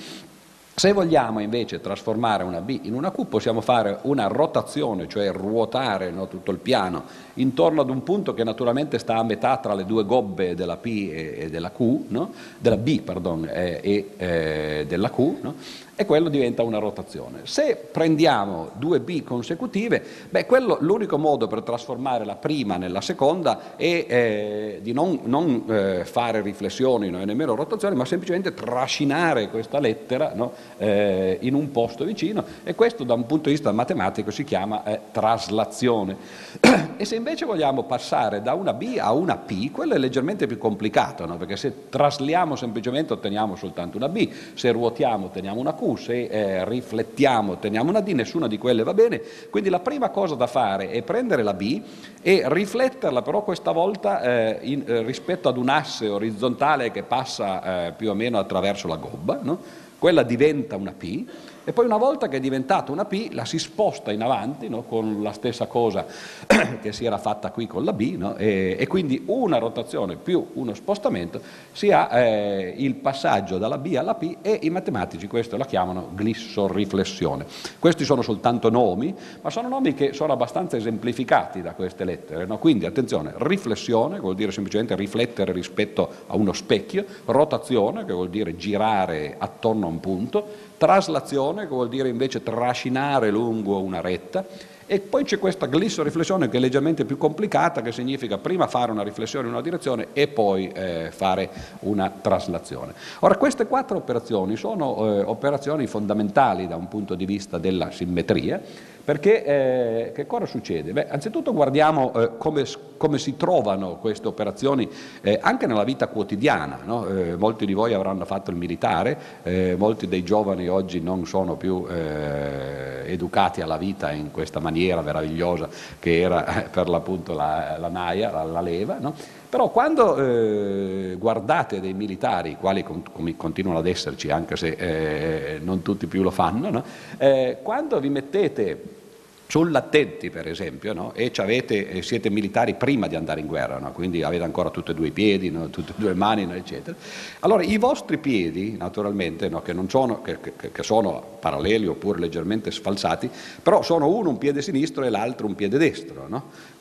Se 0.73 0.93
vogliamo 0.93 1.41
invece 1.41 1.81
trasformare 1.81 2.43
una 2.43 2.61
B 2.61 2.79
in 2.83 2.93
una 2.93 3.11
Q 3.11 3.25
possiamo 3.25 3.61
fare 3.61 3.99
una 4.03 4.27
rotazione, 4.27 5.07
cioè 5.07 5.31
ruotare 5.31 6.11
no, 6.11 6.27
tutto 6.27 6.49
il 6.49 6.57
piano 6.57 7.03
intorno 7.35 7.81
ad 7.81 7.89
un 7.89 8.03
punto 8.03 8.33
che 8.33 8.43
naturalmente 8.43 8.97
sta 8.97 9.17
a 9.17 9.23
metà 9.23 9.57
tra 9.57 9.73
le 9.73 9.85
due 9.85 10.05
gobbe 10.05 10.55
della 10.55 10.77
P 10.77 10.85
e, 11.11 11.49
della 11.51 11.71
Q, 11.71 12.05
no? 12.07 12.31
della 12.57 12.77
B 12.77 13.01
pardon, 13.01 13.47
e, 13.51 13.79
e 13.83 14.11
eh, 14.17 14.85
della 14.87 15.11
Q, 15.11 15.17
no? 15.41 15.55
E 16.01 16.05
quello 16.05 16.29
diventa 16.29 16.63
una 16.63 16.79
rotazione. 16.79 17.41
Se 17.43 17.75
prendiamo 17.91 18.71
due 18.73 18.99
B 18.99 19.23
consecutive, 19.23 20.03
beh, 20.29 20.45
quello, 20.45 20.77
l'unico 20.81 21.17
modo 21.17 21.47
per 21.47 21.61
trasformare 21.61 22.25
la 22.25 22.35
prima 22.35 22.77
nella 22.77 23.01
seconda 23.01 23.75
è 23.75 24.05
eh, 24.07 24.79
di 24.81 24.93
non, 24.93 25.19
non 25.23 25.63
eh, 25.67 26.05
fare 26.05 26.41
riflessioni 26.41 27.09
no, 27.09 27.21
e 27.21 27.25
nemmeno 27.25 27.55
rotazioni, 27.55 27.95
ma 27.95 28.05
semplicemente 28.05 28.53
trascinare 28.53 29.49
questa 29.49 29.79
lettera 29.79 30.31
no, 30.33 30.53
eh, 30.77 31.37
in 31.41 31.53
un 31.53 31.71
posto 31.71 32.03
vicino 32.03 32.43
e 32.63 32.73
questo 32.73 33.03
da 33.03 33.13
un 33.13 33.25
punto 33.25 33.49
di 33.49 33.51
vista 33.51 33.71
matematico 33.71 34.31
si 34.31 34.43
chiama 34.43 34.83
eh, 34.83 34.99
traslazione. 35.11 36.17
e 36.97 37.05
se 37.05 37.15
invece 37.15 37.45
vogliamo 37.45 37.83
passare 37.83 38.41
da 38.41 38.53
una 38.53 38.73
B 38.73 38.97
a 38.99 39.13
una 39.13 39.37
P, 39.37 39.71
quello 39.71 39.93
è 39.93 39.97
leggermente 39.97 40.47
più 40.47 40.57
complicato, 40.57 41.25
no? 41.27 41.37
perché 41.37 41.57
se 41.57 41.89
trasliamo 41.89 42.55
semplicemente 42.55 43.13
otteniamo 43.13 43.55
soltanto 43.55 43.97
una 43.97 44.09
B, 44.09 44.29
se 44.55 44.71
ruotiamo 44.71 45.25
otteniamo 45.27 45.59
una 45.59 45.73
Q, 45.75 45.90
se 45.97 46.23
eh, 46.23 46.65
riflettiamo 46.65 47.53
otteniamo 47.53 47.89
una 47.89 48.01
D, 48.01 48.09
nessuna 48.09 48.47
di 48.47 48.57
quelle 48.57 48.83
va 48.83 48.93
bene, 48.93 49.21
quindi 49.49 49.69
la 49.69 49.79
prima 49.79 50.09
cosa 50.09 50.35
da 50.35 50.47
fare 50.47 50.89
è 50.89 51.01
prendere 51.01 51.43
la 51.43 51.53
B 51.53 51.81
e 52.21 52.43
rifletterla 52.45 53.21
però 53.21 53.43
questa 53.43 53.71
volta 53.71 54.21
eh, 54.21 54.59
in, 54.61 54.83
eh, 54.85 55.03
rispetto 55.03 55.49
ad 55.49 55.57
un 55.57 55.69
asse 55.69 56.07
orizzontale 56.07 56.91
che 56.91 57.03
passa 57.03 57.87
eh, 57.87 57.91
più 57.93 58.09
o 58.09 58.13
meno 58.13 58.37
attraverso 58.37 58.87
la 58.87 58.97
gobba, 58.97 59.39
no? 59.41 59.59
quella 59.97 60.23
diventa 60.23 60.75
una 60.75 60.93
P 60.97 61.25
e 61.63 61.73
poi 61.73 61.85
una 61.85 61.97
volta 61.97 62.27
che 62.27 62.37
è 62.37 62.39
diventata 62.39 62.91
una 62.91 63.05
P 63.05 63.29
la 63.31 63.45
si 63.45 63.59
sposta 63.59 64.11
in 64.11 64.21
avanti 64.21 64.67
no? 64.69 64.83
con 64.83 65.21
la 65.21 65.31
stessa 65.31 65.67
cosa 65.67 66.05
che 66.81 66.91
si 66.91 67.05
era 67.05 67.17
fatta 67.17 67.51
qui 67.51 67.67
con 67.67 67.83
la 67.83 67.93
B 67.93 68.15
no? 68.17 68.35
e, 68.35 68.75
e, 68.79 68.87
quindi 68.87 69.23
una 69.27 69.57
rotazione 69.57 70.15
più 70.15 70.45
uno 70.53 70.73
spostamento 70.73 71.41
si 71.71 71.91
ha 71.91 72.09
eh, 72.17 72.73
il 72.77 72.95
passaggio 72.95 73.57
dalla 73.57 73.77
B 73.77 73.95
alla 73.95 74.15
P 74.15 74.37
e 74.41 74.59
i 74.63 74.69
matematici 74.69 75.27
questo 75.27 75.57
la 75.57 75.65
chiamano 75.65 76.09
glissoriflessione. 76.13 77.45
Questi 77.79 78.03
sono 78.03 78.21
soltanto 78.21 78.69
nomi, 78.69 79.15
ma 79.41 79.49
sono 79.49 79.67
nomi 79.67 79.93
che 79.93 80.13
sono 80.13 80.33
abbastanza 80.33 80.77
esemplificati 80.77 81.61
da 81.61 81.73
queste 81.73 82.03
lettere. 82.03 82.45
No? 82.45 82.57
Quindi 82.57 82.85
attenzione, 82.85 83.33
riflessione, 83.37 84.19
vuol 84.19 84.35
dire 84.35 84.51
semplicemente 84.51 84.95
riflettere 84.95 85.51
rispetto 85.51 86.09
a 86.27 86.35
uno 86.35 86.53
specchio, 86.53 87.05
rotazione, 87.25 88.05
che 88.05 88.13
vuol 88.13 88.29
dire 88.29 88.55
girare 88.55 89.35
attorno 89.37 89.85
a 89.85 89.89
un 89.89 89.99
punto, 89.99 90.69
traslazione, 90.81 91.67
che 91.67 91.67
vuol 91.67 91.89
dire 91.89 92.09
invece 92.09 92.41
trascinare 92.41 93.29
lungo 93.29 93.79
una 93.79 94.01
retta, 94.01 94.43
e 94.87 94.99
poi 94.99 95.23
c'è 95.23 95.37
questa 95.37 95.67
glissoriflessione 95.67 96.49
che 96.49 96.57
è 96.57 96.59
leggermente 96.59 97.05
più 97.05 97.19
complicata, 97.19 97.83
che 97.83 97.91
significa 97.91 98.39
prima 98.39 98.65
fare 98.65 98.91
una 98.91 99.03
riflessione 99.03 99.45
in 99.45 99.53
una 99.53 99.61
direzione 99.61 100.07
e 100.13 100.27
poi 100.27 100.69
eh, 100.69 101.11
fare 101.11 101.49
una 101.81 102.11
traslazione. 102.19 102.93
Ora, 103.19 103.37
queste 103.37 103.67
quattro 103.67 103.97
operazioni 103.97 104.55
sono 104.55 105.05
eh, 105.05 105.21
operazioni 105.21 105.85
fondamentali 105.85 106.67
da 106.67 106.77
un 106.77 106.87
punto 106.87 107.13
di 107.13 107.25
vista 107.25 107.59
della 107.59 107.91
simmetria, 107.91 108.59
perché 109.03 109.43
eh, 109.43 110.11
che 110.13 110.27
cosa 110.27 110.45
succede? 110.45 110.91
Beh, 110.93 111.07
anzitutto 111.09 111.53
guardiamo 111.53 112.13
eh, 112.13 112.37
come, 112.37 112.65
come, 112.97 113.17
si 113.17 113.35
trovano 113.35 113.97
queste 113.97 114.27
operazioni 114.27 114.89
eh, 115.21 115.39
anche 115.41 115.67
nella 115.67 115.83
vita 115.83 116.07
quotidiana. 116.07 116.79
No? 116.85 117.07
Eh, 117.07 117.35
molti 117.35 117.65
di 117.65 117.73
voi 117.73 117.93
avranno 117.93 118.25
fatto 118.25 118.51
il 118.51 118.57
militare, 118.57 119.17
eh, 119.43 119.75
molti 119.77 120.07
dei 120.07 120.23
giovani 120.23 120.67
oggi 120.67 121.01
non 121.01 121.25
sono 121.25 121.55
più 121.55 121.85
eh, 121.89 123.03
educati 123.05 123.61
alla 123.61 123.77
vita 123.77 124.11
in 124.11 124.31
questa 124.31 124.59
maniera 124.59 125.01
meravigliosa 125.01 125.67
che 125.99 126.21
era 126.21 126.67
per 126.71 126.87
l'appunto 126.87 127.33
la, 127.33 127.77
la 127.79 127.89
naia, 127.89 128.31
la, 128.31 128.43
la 128.43 128.61
leva. 128.61 128.97
No? 128.99 129.13
Però 129.51 129.69
quando 129.69 130.15
eh, 130.15 131.15
guardate 131.19 131.81
dei 131.81 131.93
militari, 131.93 132.55
quali 132.57 132.83
com- 132.83 133.35
continuano 133.35 133.79
ad 133.79 133.85
esserci, 133.85 134.29
anche 134.29 134.55
se 134.55 134.69
eh, 134.69 135.59
non 135.61 135.81
tutti 135.81 136.07
più 136.07 136.23
lo 136.23 136.31
fanno, 136.31 136.69
no? 136.69 136.83
eh, 137.17 137.57
quando 137.61 137.99
vi 137.99 138.07
mettete 138.07 138.99
sull'attenti 139.47 140.29
per 140.29 140.47
esempio, 140.47 140.93
no? 140.93 141.13
e 141.13 141.33
avete, 141.35 142.01
siete 142.01 142.29
militari 142.29 142.75
prima 142.75 143.07
di 143.07 143.17
andare 143.17 143.41
in 143.41 143.47
guerra, 143.47 143.77
no? 143.77 143.91
quindi 143.91 144.23
avete 144.23 144.45
ancora 144.45 144.69
tutti 144.69 144.91
e 144.91 144.93
due 144.93 145.07
i 145.07 145.11
piedi, 145.11 145.49
no? 145.49 145.69
tutte 145.69 145.91
e 145.91 145.95
due 145.97 146.11
le 146.11 146.15
mani, 146.15 146.49
eccetera. 146.53 146.95
Allora 147.41 147.61
i 147.61 147.75
vostri 147.75 148.17
piedi, 148.19 148.77
naturalmente, 148.77 149.49
che, 149.49 149.75
sono, 149.89 150.21
che, 150.21 150.39
che, 150.39 150.71
che, 150.71 150.83
sono, 150.83 151.21
paralleli 151.41 151.87
oppure 151.87 152.19
leggermente 152.19 152.71
sfalsati, 152.71 153.29
però 153.61 153.81
sono 153.81 154.07
uno 154.07 154.29
un 154.29 154.37
piede 154.37 154.61
sinistro 154.61 155.03
e 155.03 155.09
l'altro 155.09 155.45
un 155.45 155.55
piede 155.55 155.77
destro. 155.77 156.29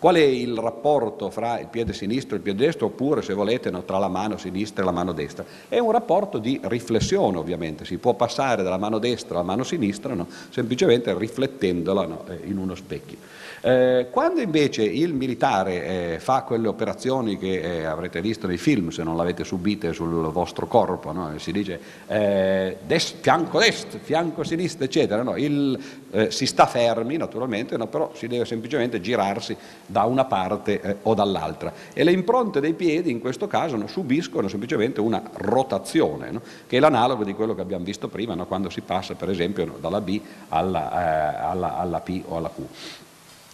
Qual 0.01 0.15
è 0.15 0.23
il 0.23 0.57
rapporto 0.57 1.29
fra 1.29 1.61
il 1.61 1.67
piede 1.67 1.93
sinistro 1.93 2.33
e 2.33 2.39
il 2.39 2.43
piede 2.43 2.65
destro, 2.65 2.87
oppure 2.87 3.21
se 3.21 3.35
volete 3.35 3.71
tra 3.85 3.99
la 3.99 4.09
mano 4.09 4.39
sinistra 4.39 4.81
e 4.81 4.87
la 4.87 4.93
mano 4.93 5.13
destra? 5.13 5.45
È 5.69 5.79
un 5.79 5.91
rapporto 5.91 6.39
di 6.39 6.59
riflessione 6.63 7.37
ovviamente, 7.37 7.85
si 7.85 7.99
può 7.99 8.15
passare 8.15 8.63
dalla 8.63 8.79
mano 8.79 8.99
destra 8.99 9.35
alla 9.35 9.45
mano 9.45 9.63
sinistra 9.63 10.17
semplicemente 10.49 11.13
riflettendola 11.15 12.09
in 12.45 12.57
uno 12.57 12.75
specchio. 12.75 13.19
Eh, 13.63 14.07
quando 14.11 14.41
invece 14.41 14.83
il 14.83 15.13
militare 15.13 16.15
eh, 16.15 16.19
fa 16.19 16.45
quelle 16.45 16.67
operazioni 16.67 17.37
che 17.37 17.61
eh, 17.61 17.85
avrete 17.85 18.23
visto 18.23 18.47
nei 18.47 18.57
film, 18.57 18.89
se 18.89 19.03
non 19.03 19.19
l'avete 19.19 19.45
subite 19.45 19.93
sul 19.93 20.31
vostro 20.33 20.67
corpo, 20.67 21.13
no? 21.13 21.37
si 21.37 21.53
dice 21.53 21.79
eh, 22.07 22.79
des, 22.87 23.17
fianco 23.21 23.59
destro, 23.59 23.99
fianco 24.03 24.45
sinistro, 24.45 24.85
eccetera, 24.85 25.23
no? 25.23 25.37
il, 25.37 25.79
eh, 26.11 26.31
si 26.31 26.47
sta 26.47 26.65
fermi 26.65 27.19
naturalmente, 27.19 27.77
no? 27.77 27.87
però 27.87 28.13
si 28.15 28.29
deve 28.29 28.47
semplicemente 28.47 28.99
girarsi 29.03 29.55
da 29.85 30.05
una 30.05 30.25
parte 30.25 30.97
o 31.03 31.13
dall'altra 31.13 31.71
e 31.93 32.03
le 32.03 32.13
impronte 32.13 32.61
dei 32.61 32.73
piedi 32.73 33.11
in 33.11 33.21
questo 33.21 33.47
caso 33.47 33.79
subiscono 33.87 34.49
semplicemente 34.49 35.01
una 35.01 35.23
rotazione, 35.35 36.41
che 36.67 36.79
è 36.79 36.81
l'analogo 36.81 37.25
di 37.25 37.35
quello 37.35 37.55
che 37.55 37.61
abbiamo 37.61 37.85
visto 37.85 38.09
prima, 38.09 38.35
quando 38.45 38.71
si 38.71 38.81
passa 38.81 39.15
per 39.15 39.29
esempio 39.29 39.77
dalla 39.81 40.01
B 40.01 40.19
alla, 40.49 41.49
alla, 41.51 41.77
alla 41.77 42.01
P 42.01 42.23
o 42.27 42.39
alla 42.39 42.49
Q. 42.49 43.09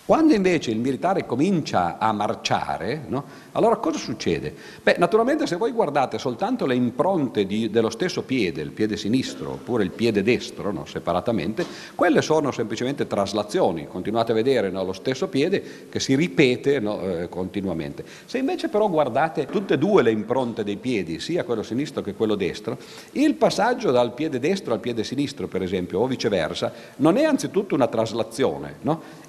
Quando 0.06 0.34
invece 0.34 0.70
il 0.70 0.78
militare 0.78 1.26
comincia 1.26 1.98
a 1.98 2.12
marciare, 2.12 3.06
no? 3.08 3.24
Allora 3.56 3.76
cosa 3.76 3.98
succede? 3.98 4.54
Beh, 4.82 4.96
naturalmente 4.98 5.46
se 5.46 5.56
voi 5.56 5.72
guardate 5.72 6.18
soltanto 6.18 6.66
le 6.66 6.74
impronte 6.74 7.46
di, 7.46 7.70
dello 7.70 7.88
stesso 7.88 8.22
piede, 8.22 8.60
il 8.60 8.70
piede 8.70 8.98
sinistro 8.98 9.52
oppure 9.52 9.82
il 9.82 9.90
piede 9.90 10.22
destro, 10.22 10.72
no? 10.72 10.84
separatamente, 10.84 11.64
quelle 11.94 12.20
sono 12.20 12.50
semplicemente 12.50 13.06
traslazioni, 13.06 13.86
continuate 13.86 14.32
a 14.32 14.34
vedere 14.34 14.70
no? 14.70 14.84
lo 14.84 14.92
stesso 14.92 15.28
piede 15.28 15.88
che 15.88 16.00
si 16.00 16.14
ripete 16.14 16.76
eh, 16.76 17.28
continuamente. 17.30 18.04
Se 18.26 18.36
invece 18.36 18.68
però 18.68 18.90
guardate 18.90 19.46
tutte 19.46 19.74
e 19.74 19.78
due 19.78 20.02
le 20.02 20.10
impronte 20.10 20.62
dei 20.62 20.76
piedi, 20.76 21.18
sia 21.18 21.44
quello 21.44 21.62
sinistro 21.62 22.02
che 22.02 22.14
quello 22.14 22.34
destro, 22.34 22.76
il 23.12 23.34
passaggio 23.34 23.90
dal 23.90 24.12
piede 24.12 24.38
destro 24.38 24.74
al 24.74 24.80
piede 24.80 25.02
sinistro, 25.02 25.46
per 25.46 25.62
esempio, 25.62 26.00
o 26.00 26.06
viceversa, 26.06 26.72
non 26.96 27.16
è 27.16 27.24
anzitutto 27.24 27.74
una 27.74 27.86
traslazione, 27.86 28.74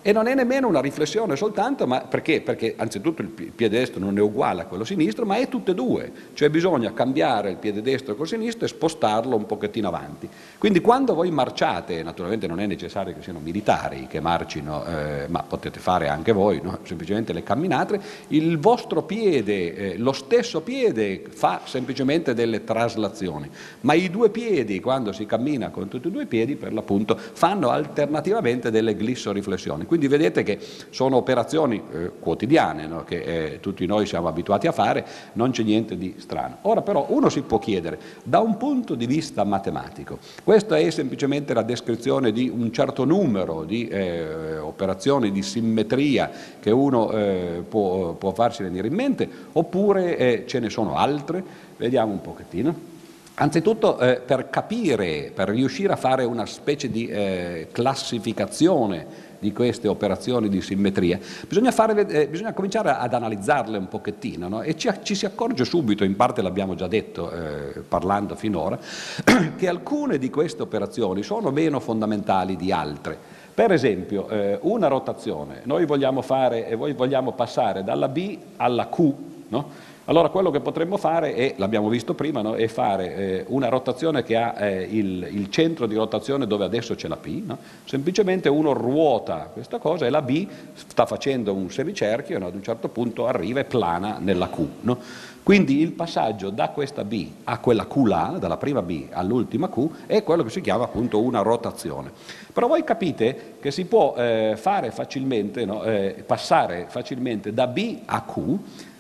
e 0.02 0.12
non 0.12 0.28
è 0.28 0.34
nemmeno 0.34 0.68
una 0.68 0.82
riflessione 0.82 1.36
soltanto, 1.36 1.88
ma 1.88 2.02
perché? 2.02 2.42
Perché 2.42 2.74
anzitutto 2.78 3.22
il 3.22 3.30
piede 3.30 3.80
destro 3.80 4.00
non 4.00 4.17
è 4.20 4.24
uguale 4.24 4.62
a 4.62 4.66
quello 4.66 4.84
sinistro, 4.84 5.26
ma 5.26 5.38
è 5.38 5.48
tutte 5.48 5.72
e 5.72 5.74
due, 5.76 6.12
cioè 6.34 6.50
bisogna 6.50 6.94
cambiare 6.94 7.52
il 7.52 7.58
piede 7.58 7.82
destro 7.82 8.16
col 8.16 8.28
sinistro 8.28 8.66
e 8.66 8.68
spostarlo 8.68 9.36
un 9.36 9.46
pochettino 9.46 9.88
avanti. 9.88 10.30
Quindi 10.58 10.82
quando 10.82 11.14
voi 11.14 11.32
marciate, 11.32 12.04
naturalmente 12.04 12.48
non 12.48 12.60
è 12.60 12.66
necessario 12.66 13.14
che 13.14 13.22
siano 13.22 13.40
militari 13.40 14.08
che 14.08 14.20
marcino, 14.20 14.86
eh, 14.86 15.26
ma 15.28 15.44
potete 15.44 15.80
fare 15.80 16.08
anche 16.08 16.32
voi, 16.32 16.60
no? 16.62 16.80
semplicemente 16.84 17.34
le 17.34 17.44
camminate, 17.44 18.00
il 18.30 18.58
vostro 18.58 19.04
piede, 19.04 19.76
eh, 19.76 19.98
lo 19.98 20.14
stesso 20.14 20.62
piede 20.62 21.24
fa 21.30 21.62
semplicemente 21.66 22.34
delle 22.34 22.64
traslazioni, 22.64 23.50
ma 23.82 23.94
i 23.94 24.10
due 24.10 24.30
piedi 24.30 24.80
quando 24.80 25.12
si 25.12 25.26
cammina 25.26 25.70
con 25.70 25.88
tutti 25.88 26.08
e 26.08 26.12
due 26.12 26.24
i 26.24 26.28
piedi 26.28 26.56
per 26.56 26.74
l'appunto 26.74 27.18
fanno 27.18 27.70
alternativamente 27.70 28.72
delle 28.72 28.96
glissoriflessioni. 28.96 29.86
Quindi 29.86 30.08
vedete 30.08 30.44
che 30.44 30.60
sono 30.90 31.18
operazioni 31.18 31.82
eh, 31.92 32.12
quotidiane 32.20 32.88
no? 32.88 33.04
che 33.04 33.22
eh, 33.22 33.60
tutti 33.60 33.86
noi 33.86 34.06
siamo 34.08 34.28
abituati 34.28 34.66
a 34.66 34.72
fare, 34.72 35.06
non 35.34 35.52
c'è 35.52 35.62
niente 35.64 35.98
di 35.98 36.16
strano. 36.18 36.58
Ora 36.64 36.82
però 36.82 37.06
uno 37.10 37.30
si 37.30 37.42
può 37.42 37.60
chiedere, 37.60 38.00
da 38.24 38.40
un 38.40 38.58
punto 38.58 38.96
di 38.96 39.06
vista 39.06 39.44
matematico, 39.44 40.18
questa 40.44 40.78
è 40.78 40.90
semplicemente 40.90 41.54
la 41.54 41.62
descrizione 41.62 42.32
di 42.32 42.50
un 42.50 42.72
certo 42.72 43.06
numero 43.06 43.64
di 43.64 43.88
eh, 43.88 44.58
operazioni 44.58 45.32
di 45.32 45.44
simmetria 45.44 46.32
che 46.60 46.72
uno 46.72 47.12
eh, 47.12 47.64
può, 47.68 48.14
può, 48.14 48.34
farsi 48.34 48.64
venire 48.64 48.88
in 48.88 48.94
mente, 48.94 49.30
oppure 49.52 50.18
eh, 50.18 50.44
ce 50.48 50.60
ne 50.60 50.70
sono 50.70 50.98
altre? 50.98 51.44
Vediamo 51.78 52.14
un 52.14 52.22
pochettino. 52.22 52.96
Anzitutto 53.40 54.00
eh, 54.00 54.16
per 54.16 54.50
capire, 54.50 55.32
per 55.32 55.50
riuscire 55.50 55.94
a 55.94 55.96
fare 55.96 56.24
una 56.24 56.48
specie 56.48 56.90
di 56.90 57.06
eh, 57.06 57.68
classificazione 57.72 59.06
di 59.40 59.52
queste 59.52 59.88
operazioni 59.88 60.50
di 60.50 60.62
simmetria, 60.62 61.20
bisogna, 61.48 61.72
fare, 61.72 62.08
eh, 62.08 62.28
bisogna 62.28 62.54
cominciare 62.54 62.92
ad 62.92 63.14
analizzarle 63.14 63.78
un 63.78 63.88
pochettino 63.88 64.48
no? 64.48 64.62
e 64.62 64.76
ci, 64.76 64.90
ci, 65.04 65.16
si 65.16 65.26
accorge 65.26 65.66
subito, 65.66 66.04
in 66.04 66.16
parte 66.16 66.42
l'abbiamo 66.42 66.76
già 66.76 66.88
detto 66.88 67.32
eh, 67.32 67.82
parlando 67.88 68.36
finora, 68.36 68.78
che 69.56 69.68
alcune 69.68 70.18
di 70.18 70.30
queste 70.30 70.62
operazioni 70.62 71.24
sono 71.24 71.52
meno 71.52 71.80
fondamentali 71.80 72.56
di 72.56 72.72
altre. 72.72 73.18
Per 73.54 73.72
esempio, 73.72 74.30
eh, 74.30 74.60
una 74.62 74.88
rotazione, 74.88 75.62
noi 75.64 75.86
vogliamo, 75.86 76.22
fare, 76.22 76.76
vogliamo 76.76 77.32
passare 77.32 77.84
dalla 77.84 78.08
B 78.08 78.38
alla 78.58 78.88
Q, 78.88 79.14
no? 79.48 79.70
Allora 80.10 80.30
quello 80.30 80.52
che 80.52 80.62
potremmo 80.62 80.96
fare 80.96 81.34
è, 81.34 81.56
l'abbiamo 81.58 81.90
visto 81.90 82.14
prima, 82.14 82.42
no? 82.42 82.56
è 82.56 82.68
fare 82.68 83.16
eh, 83.16 83.46
una 83.50 83.68
rotazione 83.68 84.24
che 84.24 84.38
ha 84.38 84.56
eh, 84.58 84.84
il, 84.84 85.28
il, 85.30 85.50
centro 85.50 85.86
di 85.86 85.96
rotazione 85.96 86.48
dove 86.48 86.64
adesso 86.64 86.96
c'è 86.96 87.10
la 87.10 87.18
P, 87.18 87.44
no? 87.46 87.58
semplicemente 87.84 88.48
uno 88.48 88.72
ruota 88.72 89.50
questa 89.52 89.80
cosa 89.80 90.06
e 90.06 90.10
la 90.10 90.22
B 90.22 90.48
sta 90.76 91.06
facendo 91.06 91.54
un 91.54 91.70
semicerchio 91.70 92.40
e 92.40 92.42
ad 92.42 92.56
un 92.56 92.64
certo 92.64 92.88
punto 92.88 93.28
arriva 93.28 93.60
e 93.60 93.66
plana 93.66 94.18
nella 94.18 94.50
Q. 94.50 94.96
Quindi 95.44 95.80
il 95.82 95.92
passaggio 95.92 96.52
da 96.52 96.70
questa 96.70 97.04
B 97.04 97.28
a 97.44 97.60
quella 97.60 97.86
Q 97.86 97.96
là, 98.06 98.38
dalla 98.40 98.58
prima 98.58 98.82
B 98.82 99.08
all'ultima 99.12 99.70
Q, 99.70 100.06
è 100.06 100.24
quello 100.24 100.44
che 100.44 100.50
si 100.50 100.62
chiama 100.62 100.86
appunto 100.86 101.22
una 101.22 101.42
rotazione. 101.42 102.12
Però 102.54 102.68
voi 102.68 102.84
capite 102.86 103.56
che 103.60 103.72
si 103.72 103.86
può 103.86 104.14
eh, 104.18 104.56
fare 104.58 104.92
facilmente, 104.92 105.66
no? 105.66 105.84
eh, 105.84 106.24
passare 106.26 106.86
facilmente 106.88 107.54
da 107.54 107.68
B 107.68 108.00
a 108.06 108.24
Q 108.24 108.58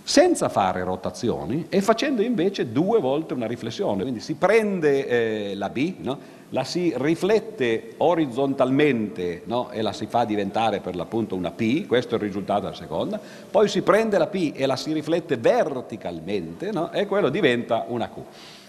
senza 0.08 0.48
fare 0.48 0.86
rotazioni 0.86 1.66
e 1.68 1.82
facendo 1.82 2.22
invece 2.22 2.72
due 2.72 3.02
volte 3.02 3.34
una 3.34 3.46
riflessione. 3.46 4.04
Quindi 4.04 4.22
si 4.22 4.36
prende 4.36 5.06
eh, 5.06 5.56
la 5.56 5.68
B, 5.68 5.96
no? 5.98 6.18
la 6.52 6.64
si 6.64 6.94
riflette 6.96 7.96
orizzontalmente 7.98 9.42
no? 9.48 9.70
e 9.70 9.82
la 9.82 9.92
si 9.92 10.06
fa 10.06 10.24
diventare 10.24 10.80
per 10.80 10.96
l'appunto 10.96 11.36
una 11.36 11.52
P, 11.52 11.86
questo 11.88 12.16
è 12.16 12.18
il 12.20 12.24
risultato 12.24 12.62
della 12.62 12.74
seconda, 12.74 13.20
poi 13.52 13.68
si 13.68 13.82
prende 13.82 14.18
la 14.18 14.28
P 14.28 14.54
e 14.56 14.66
la 14.66 14.78
si 14.78 14.94
riflette 14.94 15.36
verticalmente 15.36 16.72
no? 16.72 16.90
e 16.94 17.06
quello 17.06 17.28
diventa 17.28 17.84
una 17.90 18.08
Q. 18.08 18.22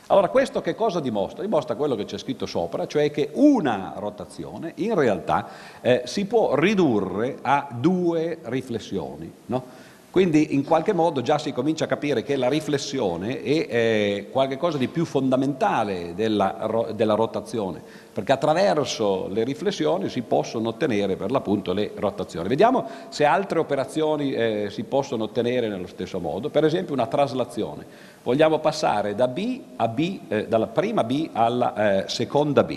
Allora 0.09 0.31
questo 0.31 0.61
che 0.61 0.75
cosa 0.75 0.99
dimostra? 0.99 1.43
Dimostra 1.43 1.77
quello 1.77 1.95
che 1.95 2.05
c'è 2.05 2.19
scritto 2.19 2.47
sopra, 2.47 2.89
cioè 2.89 3.13
che 3.13 3.31
una 3.35 3.93
rotazione 3.97 4.73
in 4.77 4.95
realtà 4.97 5.49
eh, 5.83 6.03
si 6.05 6.25
può 6.25 6.57
ridurre 6.57 7.39
a 7.43 7.69
due 7.71 8.39
riflessioni. 8.43 9.31
No? 9.47 9.78
Quindi 10.19 10.53
in 10.57 10.65
qualche 10.65 10.93
modo 10.93 11.23
già 11.23 11.39
si 11.39 11.53
comincia 11.53 11.85
a 11.85 11.87
capire 11.87 12.25
che 12.25 12.35
la 12.35 12.49
riflessione 12.49 13.41
è 13.41 13.67
eh, 13.69 14.27
qualcosa 14.33 14.77
di 14.77 14.89
più 14.89 15.05
fondamentale 15.05 16.13
della, 16.17 16.89
della, 16.93 17.15
rotazione, 17.15 17.81
perché 18.13 18.33
attraverso 18.33 19.29
le 19.29 19.45
riflessioni 19.45 20.09
si 20.09 20.23
possono 20.23 20.71
ottenere 20.71 21.15
per 21.15 21.31
l'appunto 21.31 21.73
le 21.73 21.93
rotazioni. 21.95 22.49
Vediamo 22.49 22.85
se 23.11 23.25
altre 23.25 23.61
operazioni 23.61 24.33
eh, 24.33 24.67
si 24.73 24.83
possono 24.83 25.23
ottenere 25.23 25.69
nello 25.69 25.87
stesso 25.87 26.19
modo, 26.19 26.49
per 26.49 26.65
esempio 26.65 26.95
una 26.95 27.07
traslazione. 27.07 27.87
Vogliamo 28.25 28.59
passare 28.59 29.15
da 29.15 29.29
B 29.29 29.61
B, 29.89 30.19
eh, 30.27 30.49
dalla 30.49 30.67
prima 30.67 31.05
B 31.05 31.29
alla 31.33 32.03
eh, 32.03 32.09
seconda 32.09 32.65
B 32.65 32.77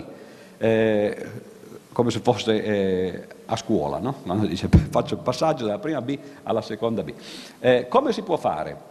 eh, 0.58 1.50
come 1.92 2.10
se 2.10 2.20
fosse 2.20 2.62
eh, 2.62 3.26
a 3.52 3.56
scuola, 3.56 3.98
no? 3.98 4.16
dice, 4.46 4.68
faccio 4.90 5.14
il 5.14 5.20
passaggio 5.20 5.66
dalla 5.66 5.78
prima 5.78 6.00
B 6.00 6.18
alla 6.44 6.62
seconda 6.62 7.02
B. 7.02 7.12
Eh, 7.60 7.86
come 7.88 8.12
si 8.12 8.22
può 8.22 8.36
fare? 8.36 8.90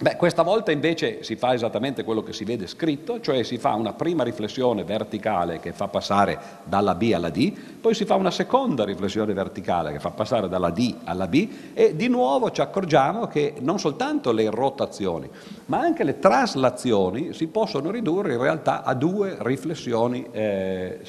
Beh, 0.00 0.14
questa 0.14 0.42
volta 0.42 0.70
invece 0.70 1.24
si 1.24 1.34
fa 1.34 1.54
esattamente 1.54 2.04
quello 2.04 2.22
che 2.22 2.32
si 2.32 2.44
vede 2.44 2.68
scritto, 2.68 3.20
cioè 3.20 3.42
si 3.42 3.58
fa 3.58 3.74
una 3.74 3.94
prima 3.94 4.22
riflessione 4.22 4.84
verticale 4.84 5.58
che 5.58 5.72
fa 5.72 5.88
passare 5.88 6.38
dalla 6.62 6.94
B 6.94 7.10
alla 7.12 7.30
D, 7.30 7.52
poi 7.80 7.94
si 7.94 8.04
fa 8.04 8.14
una 8.14 8.30
seconda 8.30 8.84
riflessione 8.84 9.32
verticale 9.32 9.90
che 9.90 9.98
fa 9.98 10.10
passare 10.10 10.48
dalla 10.48 10.70
D 10.70 10.94
alla 11.02 11.26
B 11.26 11.48
e 11.74 11.96
di 11.96 12.06
nuovo 12.06 12.52
ci 12.52 12.60
accorgiamo 12.60 13.26
che 13.26 13.54
non 13.58 13.80
soltanto 13.80 14.30
le 14.30 14.48
rotazioni, 14.50 15.28
ma 15.66 15.80
anche 15.80 16.04
le 16.04 16.20
traslazioni 16.20 17.34
si 17.34 17.48
possono 17.48 17.90
ridurre 17.90 18.34
in 18.34 18.40
realtà 18.40 18.84
a 18.84 18.94
due 18.94 19.36
riflessioni 19.40 20.28
eh, 20.30 21.00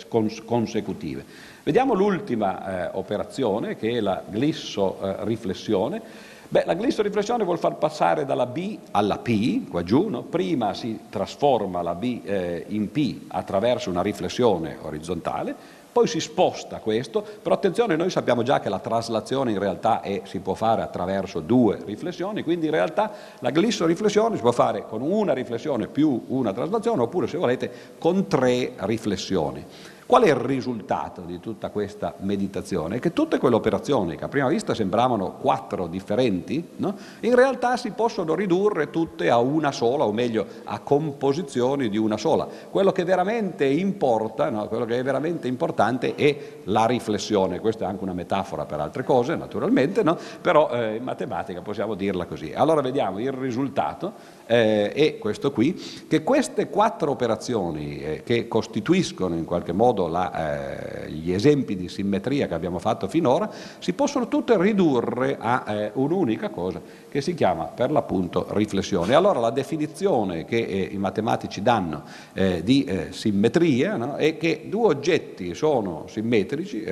consecutive. 0.45 1.48
Vediamo 1.63 1.93
l'ultima 1.93 2.87
eh, 2.87 2.89
operazione 2.93 3.75
che 3.75 3.91
è 3.91 3.99
la 3.99 4.23
glisso-riflessione. 4.29 5.97
Eh, 5.97 6.27
Beh, 6.51 6.63
la 6.65 6.73
glissoriflessione 6.73 7.43
vuol 7.43 7.59
far 7.59 7.75
passare 7.75 8.25
dalla 8.25 8.47
B 8.47 8.75
alla 8.89 9.19
P, 9.19 9.69
qua 9.69 9.83
giù, 9.83 10.07
no? 10.07 10.23
prima 10.23 10.73
si 10.73 11.01
trasforma 11.07 11.83
la 11.83 11.93
B 11.93 12.21
eh, 12.23 12.65
in 12.69 12.89
P 12.89 13.25
attraverso 13.27 13.91
una 13.91 14.01
riflessione 14.01 14.75
orizzontale, 14.81 15.55
poi 15.91 16.07
si 16.07 16.19
sposta 16.19 16.77
questo, 16.77 17.23
però 17.41 17.53
attenzione, 17.53 17.95
noi 17.95 18.09
sappiamo 18.09 18.41
già 18.41 18.59
che 18.59 18.69
la 18.69 18.79
traslazione 18.79 19.51
in 19.51 19.59
realtà 19.59 20.01
è, 20.01 20.21
si 20.25 20.39
può 20.39 20.55
fare 20.55 20.81
attraverso 20.81 21.39
due 21.39 21.77
riflessioni, 21.85 22.41
quindi 22.41 22.65
in 22.65 22.71
realtà 22.71 23.11
la 23.41 23.51
glissoriflessione 23.51 24.35
si 24.35 24.41
può 24.41 24.51
fare 24.51 24.87
con 24.87 25.01
una 25.01 25.33
riflessione 25.33 25.85
più 25.85 26.23
una 26.29 26.51
traslazione, 26.51 27.03
oppure 27.03 27.27
se 27.27 27.37
volete 27.37 27.71
con 27.99 28.25
tre 28.27 28.73
riflessioni. 28.77 29.63
Qual 30.09 30.23
è 30.23 30.29
il 30.29 30.37
risultato 30.37 31.21
di 31.21 31.39
tutta 31.39 31.69
questa 31.69 32.15
meditazione? 32.21 32.97
Che 32.97 33.13
tutte 33.13 33.37
quelle 33.37 33.53
operazioni 33.53 34.15
che 34.15 34.23
a 34.23 34.27
prima 34.27 34.47
vista 34.47 34.73
sembravano 34.73 35.33
quattro 35.33 35.85
differenti, 35.85 36.69
no? 36.77 36.95
in 37.19 37.35
realtà 37.35 37.77
si 37.77 37.91
possono 37.91 38.33
ridurre 38.33 38.89
tutte 38.89 39.29
a 39.29 39.37
una 39.37 39.71
sola, 39.71 40.05
o 40.05 40.11
meglio 40.11 40.47
a 40.63 40.79
composizioni 40.79 41.89
di 41.89 41.97
una 41.99 42.17
sola. 42.17 42.47
Quello 42.71 42.91
che 42.91 43.03
veramente 43.03 43.65
importa, 43.65 44.49
no? 44.49 44.67
quello 44.67 44.85
che 44.85 44.97
è 44.97 45.03
veramente 45.03 45.47
importante 45.47 46.15
è 46.15 46.37
la 46.63 46.87
riflessione. 46.87 47.59
Questa 47.59 47.85
è 47.85 47.87
anche 47.87 48.01
una 48.01 48.13
metafora 48.13 48.65
per 48.65 48.79
altre 48.79 49.03
cose, 49.03 49.35
naturalmente, 49.35 50.01
no? 50.01 50.17
però 50.41 50.71
eh, 50.71 50.95
in 50.95 51.03
matematica 51.03 51.61
possiamo 51.61 51.93
dirla 51.93 52.25
così. 52.25 52.51
Allora 52.51 52.81
vediamo 52.81 53.19
il 53.19 53.31
risultato 53.31 54.13
eh, 54.51 54.91
è 54.91 55.17
questo 55.19 55.51
qui, 55.51 55.79
che 56.07 56.23
queste 56.23 56.69
quattro 56.69 57.11
operazioni 57.11 57.99
eh, 57.99 58.23
che 58.23 58.47
costituiscono 58.47 59.35
in 59.35 59.45
qualche 59.45 59.73
modo 59.73 60.07
la, 60.07 61.05
eh, 61.05 61.11
gli 61.11 61.31
esempi 61.31 61.75
di 61.75 61.87
simmetria 61.87 62.47
che 62.47 62.55
abbiamo 62.55 62.79
fatto 62.79 63.07
finora, 63.07 63.47
si 63.77 63.93
possono 63.93 64.27
tutte 64.27 64.57
ridurre 64.57 65.37
a 65.39 65.63
eh, 65.67 65.91
un'unica 65.93 66.49
cosa 66.49 66.81
che 67.09 67.21
si 67.21 67.35
chiama 67.35 67.65
per 67.65 67.91
l'appunto 67.91 68.47
riflessione. 68.49 69.13
Allora 69.13 69.39
la 69.39 69.51
definizione 69.51 70.45
che 70.45 70.57
eh, 70.57 70.89
i 70.91 70.97
matematici 70.97 71.61
danno 71.61 72.03
eh, 72.33 72.63
di 72.63 72.87
simmetria 73.11 73.97
no, 73.97 74.15
è 74.15 74.37
che 74.37 74.65
due 74.65 74.87
oggetti 74.87 75.53
sono 75.53 76.05
simmetrici 76.07 76.83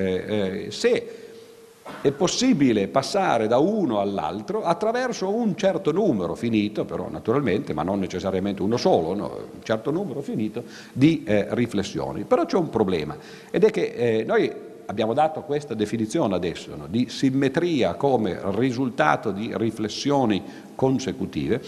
se 0.69 1.26
è 2.01 2.11
possibile 2.11 2.87
passare 2.87 3.47
da 3.47 3.57
uno 3.57 3.99
all'altro 3.99 4.63
attraverso 4.63 5.33
un 5.33 5.55
certo 5.55 5.91
numero 5.91 6.35
finito, 6.35 6.85
però 6.85 7.09
naturalmente, 7.09 7.73
ma 7.73 7.83
non 7.83 7.99
necessariamente 7.99 8.61
uno 8.61 8.77
solo, 8.77 9.13
no, 9.13 9.25
un 9.53 9.63
certo 9.63 9.91
numero 9.91 10.21
finito 10.21 10.63
di 10.93 11.23
eh, 11.25 11.47
riflessioni. 11.51 12.23
Però 12.23 12.45
c'è 12.45 12.57
un 12.57 12.69
problema 12.69 13.17
ed 13.49 13.63
è 13.63 13.71
che 13.71 13.93
eh, 13.95 14.23
noi 14.25 14.51
abbiamo 14.85 15.13
dato 15.13 15.41
questa 15.41 15.73
definizione 15.73 16.35
adesso 16.35 16.75
no, 16.75 16.87
di 16.87 17.07
simmetria 17.09 17.95
come 17.95 18.39
risultato 18.55 19.31
di 19.31 19.51
riflessioni 19.55 20.41
consecutive 20.75 21.61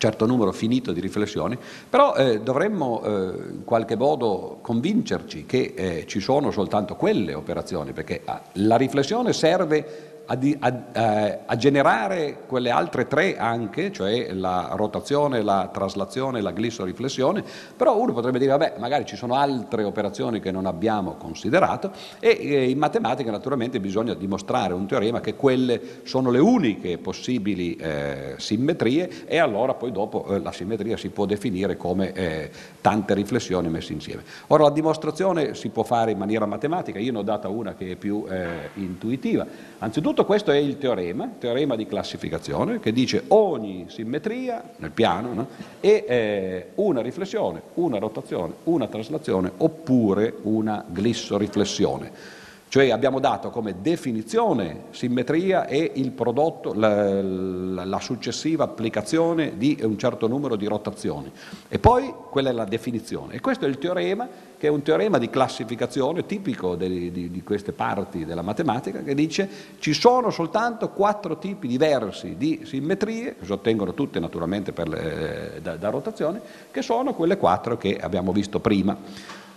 certo 0.00 0.24
numero 0.24 0.50
finito 0.50 0.92
di 0.92 1.00
riflessioni, 1.00 1.58
però 1.88 2.14
eh, 2.14 2.40
dovremmo 2.40 3.02
eh, 3.04 3.10
in 3.10 3.64
qualche 3.64 3.96
modo 3.96 4.58
convincerci 4.62 5.44
che 5.44 5.74
eh, 5.76 6.04
ci 6.06 6.20
sono 6.20 6.50
soltanto 6.50 6.96
quelle 6.96 7.34
operazioni, 7.34 7.92
perché 7.92 8.22
ah, 8.24 8.40
la 8.54 8.76
riflessione 8.76 9.34
serve 9.34 10.09
a, 10.30 10.38
a, 10.60 10.82
eh, 10.92 11.38
a, 11.44 11.56
generare 11.56 12.44
quelle 12.46 12.70
altre 12.70 13.08
tre 13.08 13.36
anche, 13.36 13.90
cioè 13.90 14.32
la 14.32 14.70
rotazione, 14.74 15.42
la 15.42 15.68
traslazione 15.72 16.38
e 16.38 16.42
la 16.42 16.52
glissoriflessione, 16.52 17.42
però 17.76 17.98
uno 17.98 18.12
potrebbe 18.12 18.38
dire, 18.38 18.52
vabbè, 18.52 18.74
magari 18.78 19.04
ci 19.06 19.16
sono 19.16 19.34
altre 19.34 19.82
operazioni 19.82 20.38
che 20.38 20.52
non 20.52 20.66
abbiamo 20.66 21.14
considerato 21.14 21.90
e 22.20 22.70
in 22.70 22.78
matematica 22.78 23.30
naturalmente 23.30 23.80
bisogna 23.80 24.14
dimostrare 24.14 24.72
un 24.72 24.86
teorema 24.86 25.20
che 25.20 25.34
quelle 25.34 25.80
sono 26.04 26.30
le 26.30 26.38
uniche 26.38 26.98
possibili 26.98 27.74
eh, 27.74 28.34
simmetrie 28.36 29.26
e 29.26 29.38
allora 29.38 29.74
poi 29.74 29.90
dopo 29.90 30.26
eh, 30.26 30.38
la 30.38 30.52
simmetria 30.52 30.96
si 30.96 31.08
può 31.08 31.26
definire 31.26 31.76
come 31.76 32.12
eh, 32.12 32.50
tante 32.80 33.14
riflessioni 33.14 33.68
messe 33.68 33.92
insieme. 33.92 34.22
Ora 34.48 34.64
la 34.64 34.70
dimostrazione 34.70 35.54
si 35.54 35.70
può 35.70 35.82
fare 35.82 36.12
in 36.12 36.18
maniera 36.18 36.46
matematica, 36.46 37.00
io 37.00 37.10
ne 37.10 37.18
ho 37.18 37.22
data 37.22 37.48
una 37.48 37.74
che 37.74 37.92
è 37.92 37.96
più 37.96 38.24
eh, 38.28 38.70
intuitiva. 38.74 39.44
Anzitutto 39.78 40.19
questo 40.24 40.50
è 40.50 40.56
il 40.56 40.78
teorema, 40.78 41.30
teorema 41.38 41.76
di 41.76 41.86
classificazione, 41.86 42.80
che 42.80 42.92
dice 42.92 43.24
ogni 43.28 43.86
simmetria 43.88 44.62
nel 44.76 44.90
piano 44.90 45.32
no? 45.32 45.48
è 45.80 46.04
eh, 46.06 46.66
una 46.76 47.00
riflessione, 47.00 47.62
una 47.74 47.98
rotazione, 47.98 48.54
una 48.64 48.86
traslazione 48.86 49.50
oppure 49.56 50.34
una 50.42 50.84
glissoriflessione. 50.86 52.38
Cioè 52.70 52.90
abbiamo 52.90 53.18
dato 53.18 53.50
come 53.50 53.82
definizione 53.82 54.82
simmetria 54.90 55.66
e 55.66 55.90
il 55.96 56.12
prodotto, 56.12 56.72
la, 56.72 57.20
la, 57.20 57.98
successiva 57.98 58.62
applicazione 58.62 59.56
di 59.56 59.76
un 59.82 59.98
certo 59.98 60.28
numero 60.28 60.54
di 60.54 60.66
rotazioni. 60.66 61.32
E 61.68 61.80
poi 61.80 62.14
quella 62.30 62.50
è 62.50 62.52
la 62.52 62.64
definizione. 62.64 63.34
E 63.34 63.40
questo 63.40 63.64
è 63.64 63.68
il 63.68 63.78
teorema, 63.78 64.28
che 64.60 64.66
è 64.66 64.70
un 64.70 64.82
teorema 64.82 65.16
di 65.16 65.30
classificazione 65.30 66.26
tipico 66.26 66.74
di, 66.74 67.10
di, 67.10 67.30
di 67.30 67.42
queste 67.42 67.72
parti 67.72 68.26
della 68.26 68.42
matematica, 68.42 69.02
che 69.02 69.14
dice 69.14 69.48
ci 69.78 69.94
sono 69.94 70.28
soltanto 70.28 70.90
quattro 70.90 71.38
tipi 71.38 71.66
diversi 71.66 72.36
di 72.36 72.60
simmetrie, 72.64 73.36
che 73.38 73.46
si 73.46 73.52
ottengono 73.52 73.94
tutte 73.94 74.20
naturalmente 74.20 74.74
le, 74.84 75.60
da, 75.62 75.76
da 75.76 75.88
rotazione, 75.88 76.42
che 76.70 76.82
sono 76.82 77.14
quelle 77.14 77.38
quattro 77.38 77.78
che 77.78 77.96
abbiamo 77.96 78.32
visto 78.32 78.60
prima. 78.60 78.94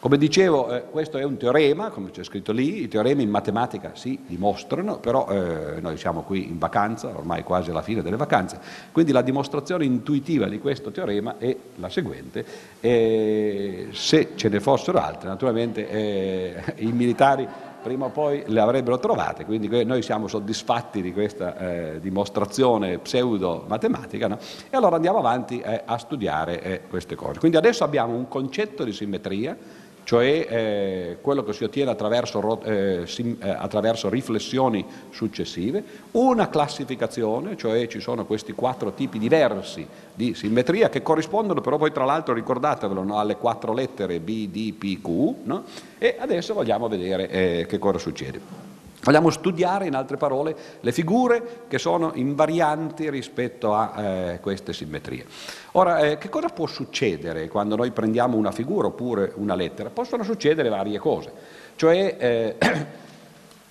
Come 0.03 0.17
dicevo, 0.17 0.69
eh, 0.69 0.83
questo 0.89 1.17
è 1.17 1.23
un 1.23 1.37
teorema, 1.37 1.87
come 1.87 2.11
c'è 2.11 2.25
scritto 2.25 2.51
lì, 2.51 2.81
i 2.81 2.87
teoremi 2.89 3.23
in 3.23 3.29
matematica 3.29 3.91
si 3.93 4.19
dimostrano, 4.27 4.97
però 4.97 5.29
eh, 5.29 5.79
noi 5.79 5.95
siamo 5.95 6.23
qui 6.23 6.49
in 6.49 6.57
vacanza, 6.57 7.07
ormai 7.07 7.41
quasi 7.43 7.69
alla 7.69 7.81
fine 7.81 8.01
delle 8.01 8.17
vacanze, 8.17 8.59
quindi 8.91 9.13
la 9.13 9.21
dimostrazione 9.21 9.85
intuitiva 9.85 10.49
di 10.49 10.59
questo 10.59 10.91
teorema 10.91 11.37
è 11.37 11.55
la 11.75 11.87
seguente. 11.87 12.45
Eh, 12.81 13.87
se 13.91 14.31
ce 14.35 14.49
ne 14.49 14.59
fossero 14.59 14.99
altre, 14.99 15.29
naturalmente 15.29 15.89
eh, 15.89 16.61
i 16.83 16.91
militari 16.91 17.47
prima 17.83 18.05
o 18.05 18.09
poi 18.09 18.43
le 18.47 18.59
avrebbero 18.59 18.97
trovate, 18.97 19.45
quindi 19.45 19.85
noi 19.85 20.01
siamo 20.01 20.27
soddisfatti 20.27 21.01
di 21.01 21.13
questa 21.13 21.57
eh, 21.57 21.99
dimostrazione 21.99 22.97
pseudo-matematica 22.97 24.27
no? 24.27 24.37
e 24.69 24.75
allora 24.75 24.95
andiamo 24.95 25.19
avanti 25.19 25.59
eh, 25.59 25.81
a 25.85 25.97
studiare 25.97 26.61
eh, 26.61 26.81
queste 26.89 27.15
cose. 27.15 27.39
Quindi 27.39 27.57
adesso 27.57 27.83
abbiamo 27.83 28.15
un 28.15 28.27
concetto 28.27 28.83
di 28.83 28.93
simmetria, 28.93 29.55
cioè 30.03 30.47
eh, 30.49 31.17
quello 31.21 31.43
che 31.43 31.53
si 31.53 31.63
ottiene 31.63 31.91
attraverso, 31.91 32.61
eh, 32.63 33.03
sim, 33.05 33.37
eh, 33.41 33.49
attraverso, 33.49 34.09
riflessioni 34.09 34.85
successive, 35.09 35.83
una 36.11 36.49
classificazione, 36.49 37.55
cioè 37.57 37.87
ci 37.87 37.99
sono 37.99 38.25
questi 38.25 38.53
quattro 38.53 38.93
tipi 38.93 39.17
diversi 39.17 39.85
di 40.13 40.33
simmetria 40.33 40.89
che 40.89 41.01
corrispondono 41.01 41.61
però 41.61 41.77
poi 41.77 41.91
tra 41.91 42.05
l'altro, 42.05 42.33
ricordatevelo, 42.33 43.03
no, 43.03 43.17
alle 43.17 43.37
quattro 43.37 43.73
lettere 43.73 44.19
B, 44.19 44.47
D, 44.49 44.73
P, 44.73 45.01
Q, 45.01 45.35
no? 45.43 45.63
e 45.97 46.17
adesso 46.19 46.53
vogliamo 46.53 46.87
vedere 46.87 47.29
eh, 47.29 47.65
che 47.67 47.79
cosa 47.79 47.97
succede. 47.97 48.72
Vogliamo 49.03 49.29
studiare, 49.31 49.85
in 49.85 49.95
altre 49.95 50.15
parole, 50.15 50.55
le 50.79 50.91
figure 50.93 51.65
che 51.67 51.77
sono 51.77 52.11
invarianti 52.15 53.09
rispetto 53.09 53.73
a 53.73 54.01
eh, 54.01 54.39
queste 54.39 54.71
simmetrie. 54.71 55.25
Ora, 55.73 55.99
eh, 55.99 56.17
che 56.17 56.29
cosa 56.29 56.47
può 56.47 56.67
succedere 56.67 57.49
quando 57.49 57.75
noi 57.75 57.91
prendiamo 57.91 58.37
una 58.37 58.51
figura 58.51 58.87
oppure 58.87 59.33
una 59.35 59.55
lettera? 59.55 59.89
Possono 59.89 60.23
succedere 60.23 60.69
varie 60.69 60.99
cose, 60.99 61.31
cioè 61.75 62.15
eh, 62.17 62.55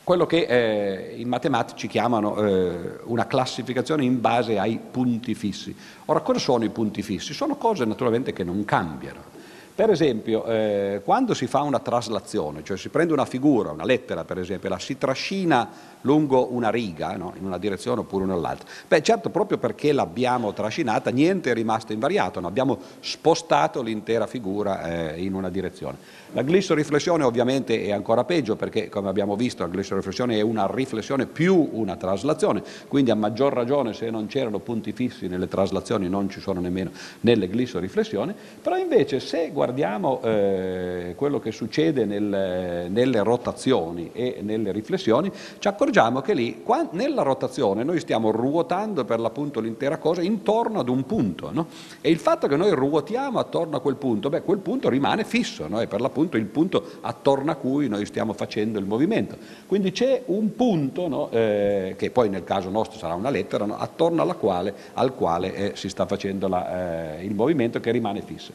quello 0.05 0.27
che 0.27 0.45
eh, 0.47 1.15
i 1.17 1.25
matematici 1.25 1.89
chiamano 1.89 2.37
eh, 2.37 2.99
una 3.05 3.27
classificazione 3.27 4.05
in 4.05 4.21
base 4.21 4.59
ai 4.59 4.79
punti 4.91 5.35
fissi. 5.35 5.75
Ora, 6.07 6.21
cosa 6.21 6.41
sono 6.41 6.65
i 6.65 6.69
punti 6.69 7.01
fissi? 7.01 7.33
Sono 7.33 7.57
cose 7.57 7.87
naturalmente 7.87 8.35
che 8.35 8.45
non 8.45 8.67
cambiano. 8.67 9.32
Per 9.75 9.89
esempio, 9.89 10.45
eh, 10.45 11.01
quando 11.03 11.33
si 11.33 11.47
fa 11.47 11.63
una 11.63 11.79
traslazione, 11.79 12.63
cioè 12.63 12.77
si 12.77 12.91
prende 12.91 13.15
una 13.15 13.25
figura, 13.25 13.71
una 13.71 13.87
lettera 13.87 14.23
per 14.23 14.39
esempio, 14.39 14.69
la 14.69 14.79
si 14.79 14.99
trascina 14.99 15.67
lungo 16.03 16.53
una 16.53 16.69
riga, 16.69 17.17
no? 17.17 17.33
in 17.39 17.47
una 17.47 17.57
direzione 17.57 18.01
oppure 18.01 18.27
nell'altra. 18.27 18.69
Beh, 18.87 19.03
certo, 19.03 19.31
proprio 19.31 19.57
perché 19.57 19.93
l'abbiamo 19.93 20.53
trascinata, 20.53 21.11
niente 21.11 21.51
è 21.51 21.55
rimasto 21.55 21.95
invariato, 21.95 22.39
no? 22.39 22.49
abbiamo 22.49 22.79
spostato 23.01 23.81
l'intera 23.81 24.27
figura 24.27 25.15
eh, 25.15 25.23
in 25.23 25.33
una 25.33 25.49
direzione. 25.49 25.97
La 26.35 26.41
glissoriflessione 26.41 27.25
ovviamente 27.25 27.83
è 27.83 27.93
ancora 27.93 28.25
peggio 28.25 28.57
perché, 28.57 28.89
come 28.89 29.11
abbiamo 29.11 29.37
visto, 29.37 29.65
la 29.65 29.69
glissoriflessione 29.69 30.39
è 30.39 30.41
una 30.41 30.67
riflessione 30.67 31.27
più 31.27 31.69
una 31.73 31.97
traslazione, 31.97 32.63
quindi 32.89 33.11
a 33.11 33.15
maggior 33.15 33.53
ragione 33.53 33.93
se 33.93 34.09
non 34.09 34.29
c'erano 34.29 34.59
punti 34.59 34.93
fissi 34.93 35.29
nelle 35.29 35.47
traslazioni 35.47 36.09
non 36.09 36.31
ci 36.31 36.41
sono 36.41 36.61
nemmeno 36.61 36.91
nelle 37.21 37.49
glissoriflessioni, 37.49 38.33
però 38.63 38.79
invece 38.79 39.21
se 39.21 39.51
guardiamo 39.53 40.23
eh, 40.23 41.13
quello 41.17 41.39
che 41.39 41.53
succede 41.53 42.07
nel, 42.07 42.89
nelle 42.91 43.23
rotazioni 43.23 44.09
e 44.15 44.39
nelle 44.41 44.73
riflessioni, 44.73 45.31
ci 45.59 45.69
accorgiamo 45.69 46.23
che 46.23 46.33
lì, 46.33 46.63
qua, 46.63 46.89
nella 46.93 47.21
rotazione, 47.21 47.85
noi 47.85 48.01
stiamo 48.01 48.31
ruotando 48.31 49.05
per 49.05 49.21
l'appunto 49.21 49.61
l'intera 49.61 49.99
cosa 49.99 50.23
intorno 50.23 50.81
ad 50.81 50.89
un 50.89 51.05
punto, 51.05 51.51
no? 51.53 51.67
e 52.01 52.09
il 52.09 52.19
fatto 52.19 52.47
che 52.47 52.57
noi 52.57 52.71
ruotiamo 52.71 53.39
attorno 53.39 53.77
a 53.77 53.81
quel 53.81 53.97
punto, 53.97 54.31
beh, 54.31 54.41
quel 54.41 54.61
punto 54.61 54.89
rimane 54.89 55.25
fisso, 55.25 55.69
no? 55.69 55.79
è 55.79 55.87
per 55.87 56.01
l'appunto 56.01 56.21
il 56.37 56.47
punto 56.47 56.85
attorno 57.01 57.51
a 57.51 57.55
cui 57.55 57.89
noi 57.89 58.07
stiamo 58.07 58.33
facendo 58.33 58.79
il 58.79 58.87
movimento. 58.87 59.37
Quindi 59.67 59.93
c'è 59.93 60.23
un 60.27 60.55
punto, 60.55 61.09
no? 61.09 61.31
eh, 61.31 61.95
che 61.97 62.11
poi 62.11 62.29
nel 62.29 62.45
caso 62.45 62.71
nostro 62.71 62.99
sarà 62.99 63.15
una 63.15 63.31
lettera, 63.31 63.65
attorno 63.79 64.23
quale, 64.37 64.75
al 64.95 65.15
quale 65.15 65.55
eh, 65.55 65.73
si 65.75 65.89
sta 65.89 66.07
facendo 66.07 66.49
la, 66.49 67.17
eh, 67.19 67.25
il 67.25 67.35
movimento 67.35 67.81
che 67.81 67.91
rimane 67.91 68.23
fisso. 68.23 68.53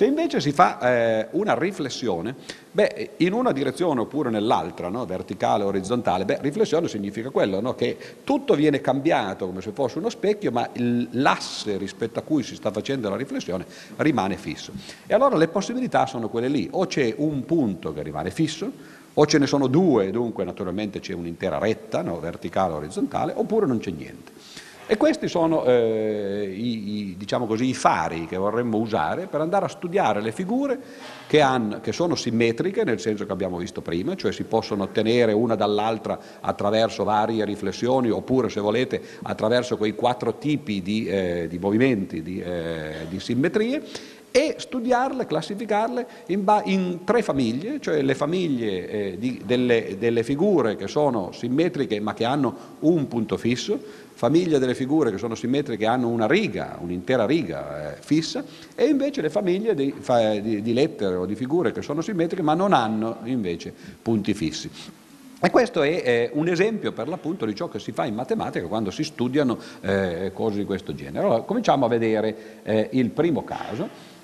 Se 0.00 0.06
invece 0.06 0.40
si 0.40 0.50
fa 0.52 0.78
eh, 0.80 1.26
una 1.32 1.52
riflessione, 1.52 2.34
beh, 2.70 3.10
in 3.18 3.34
una 3.34 3.52
direzione 3.52 4.00
oppure 4.00 4.30
nell'altra, 4.30 4.88
no? 4.88 5.04
verticale 5.04 5.62
orizzontale, 5.62 6.24
beh, 6.24 6.38
riflessione 6.40 6.88
significa 6.88 7.28
quello, 7.28 7.60
no? 7.60 7.74
che 7.74 7.98
tutto 8.24 8.54
viene 8.54 8.80
cambiato 8.80 9.44
come 9.44 9.60
se 9.60 9.72
fosse 9.72 9.98
uno 9.98 10.08
specchio, 10.08 10.52
ma 10.52 10.66
l'asse 11.10 11.76
rispetto 11.76 12.18
a 12.18 12.22
cui 12.22 12.42
si 12.42 12.54
sta 12.54 12.70
facendo 12.70 13.10
la 13.10 13.16
riflessione 13.16 13.66
rimane 13.96 14.38
fisso. 14.38 14.72
E 15.06 15.12
allora 15.12 15.36
le 15.36 15.48
possibilità 15.48 16.06
sono 16.06 16.30
quelle 16.30 16.48
lì, 16.48 16.66
o 16.70 16.86
c'è 16.86 17.12
un 17.18 17.44
punto 17.44 17.92
che 17.92 18.02
rimane 18.02 18.30
fisso, 18.30 18.72
o 19.12 19.26
ce 19.26 19.36
ne 19.36 19.46
sono 19.46 19.66
due, 19.66 20.10
dunque 20.10 20.44
naturalmente 20.44 21.00
c'è 21.00 21.12
un'intera 21.12 21.58
retta, 21.58 22.00
no? 22.00 22.18
verticale 22.20 22.72
orizzontale, 22.72 23.34
oppure 23.36 23.66
non 23.66 23.80
c'è 23.80 23.90
niente. 23.90 24.32
E 24.90 24.96
questi 24.96 25.28
sono 25.28 25.64
eh, 25.66 26.52
i, 26.52 27.10
i, 27.10 27.16
diciamo 27.16 27.46
così, 27.46 27.66
i, 27.66 27.74
fari 27.74 28.26
che 28.26 28.36
vorremmo 28.36 28.76
usare 28.76 29.28
per 29.28 29.40
andare 29.40 29.66
a 29.66 29.68
studiare 29.68 30.20
le 30.20 30.32
figure 30.32 30.80
che, 31.28 31.40
hanno, 31.40 31.78
che, 31.80 31.92
sono 31.92 32.16
simmetriche, 32.16 32.82
nel 32.82 32.98
senso 32.98 33.24
che 33.24 33.30
abbiamo 33.30 33.58
visto 33.58 33.82
prima, 33.82 34.16
cioè 34.16 34.32
si 34.32 34.42
possono 34.42 34.82
ottenere 34.82 35.32
una 35.32 35.54
dall'altra 35.54 36.18
attraverso 36.40 37.04
varie 37.04 37.44
riflessioni 37.44 38.10
oppure, 38.10 38.48
se 38.48 38.58
volete, 38.58 39.00
attraverso 39.22 39.76
quei 39.76 39.94
quattro 39.94 40.38
tipi 40.38 40.82
di, 40.82 41.06
eh, 41.06 41.46
di 41.48 41.60
movimenti, 41.60 42.20
di, 42.20 42.40
eh, 42.40 43.06
di 43.08 43.20
simmetrie, 43.20 43.82
e 44.32 44.56
studiarle, 44.58 45.26
classificarle 45.26 46.06
in, 46.26 46.44
in, 46.64 46.98
tre 47.04 47.22
famiglie, 47.22 47.80
cioè 47.80 48.00
le 48.02 48.14
famiglie 48.14 48.88
eh, 48.88 49.18
di, 49.18 49.42
delle, 49.44 49.96
delle, 49.98 50.22
figure 50.22 50.76
che 50.76 50.86
sono 50.86 51.32
simmetriche 51.32 51.98
ma 52.00 52.14
che 52.14 52.24
hanno 52.24 52.76
un 52.80 53.08
punto 53.08 53.36
fisso, 53.36 53.78
famiglia 54.20 54.58
delle 54.58 54.74
figure 54.74 55.10
che 55.10 55.16
sono 55.16 55.34
simmetriche 55.34 55.86
hanno 55.86 56.08
una 56.08 56.26
riga, 56.26 56.76
un'intera 56.78 57.24
riga 57.24 57.94
eh, 57.94 57.96
fissa, 58.02 58.44
e 58.74 58.84
invece 58.84 59.22
le 59.22 59.30
famiglie 59.30 59.74
di, 59.74 59.94
di, 60.42 60.60
di 60.60 60.72
lettere 60.74 61.14
o 61.14 61.24
di 61.24 61.34
figure 61.34 61.72
che 61.72 61.80
sono 61.80 62.02
simmetriche 62.02 62.42
ma 62.42 62.52
non 62.52 62.74
hanno 62.74 63.20
invece 63.24 63.72
punti 64.02 64.34
fissi. 64.34 64.70
E 65.40 65.48
questo 65.48 65.80
è 65.80 66.02
eh, 66.04 66.30
un 66.34 66.48
esempio 66.48 66.92
per 66.92 67.08
l'appunto 67.08 67.46
di 67.46 67.54
ciò 67.54 67.70
che 67.70 67.78
si 67.78 67.92
fa 67.92 68.04
in 68.04 68.14
matematica 68.14 68.66
quando 68.66 68.90
si 68.90 69.04
studiano 69.04 69.56
eh, 69.80 70.32
cose 70.34 70.58
di 70.58 70.66
questo 70.66 70.94
genere. 70.94 71.24
Allora, 71.24 71.40
cominciamo 71.40 71.86
a 71.86 71.88
vedere 71.88 72.36
eh, 72.62 72.88
il 72.92 73.08
primo 73.08 73.42
caso. 73.42 74.18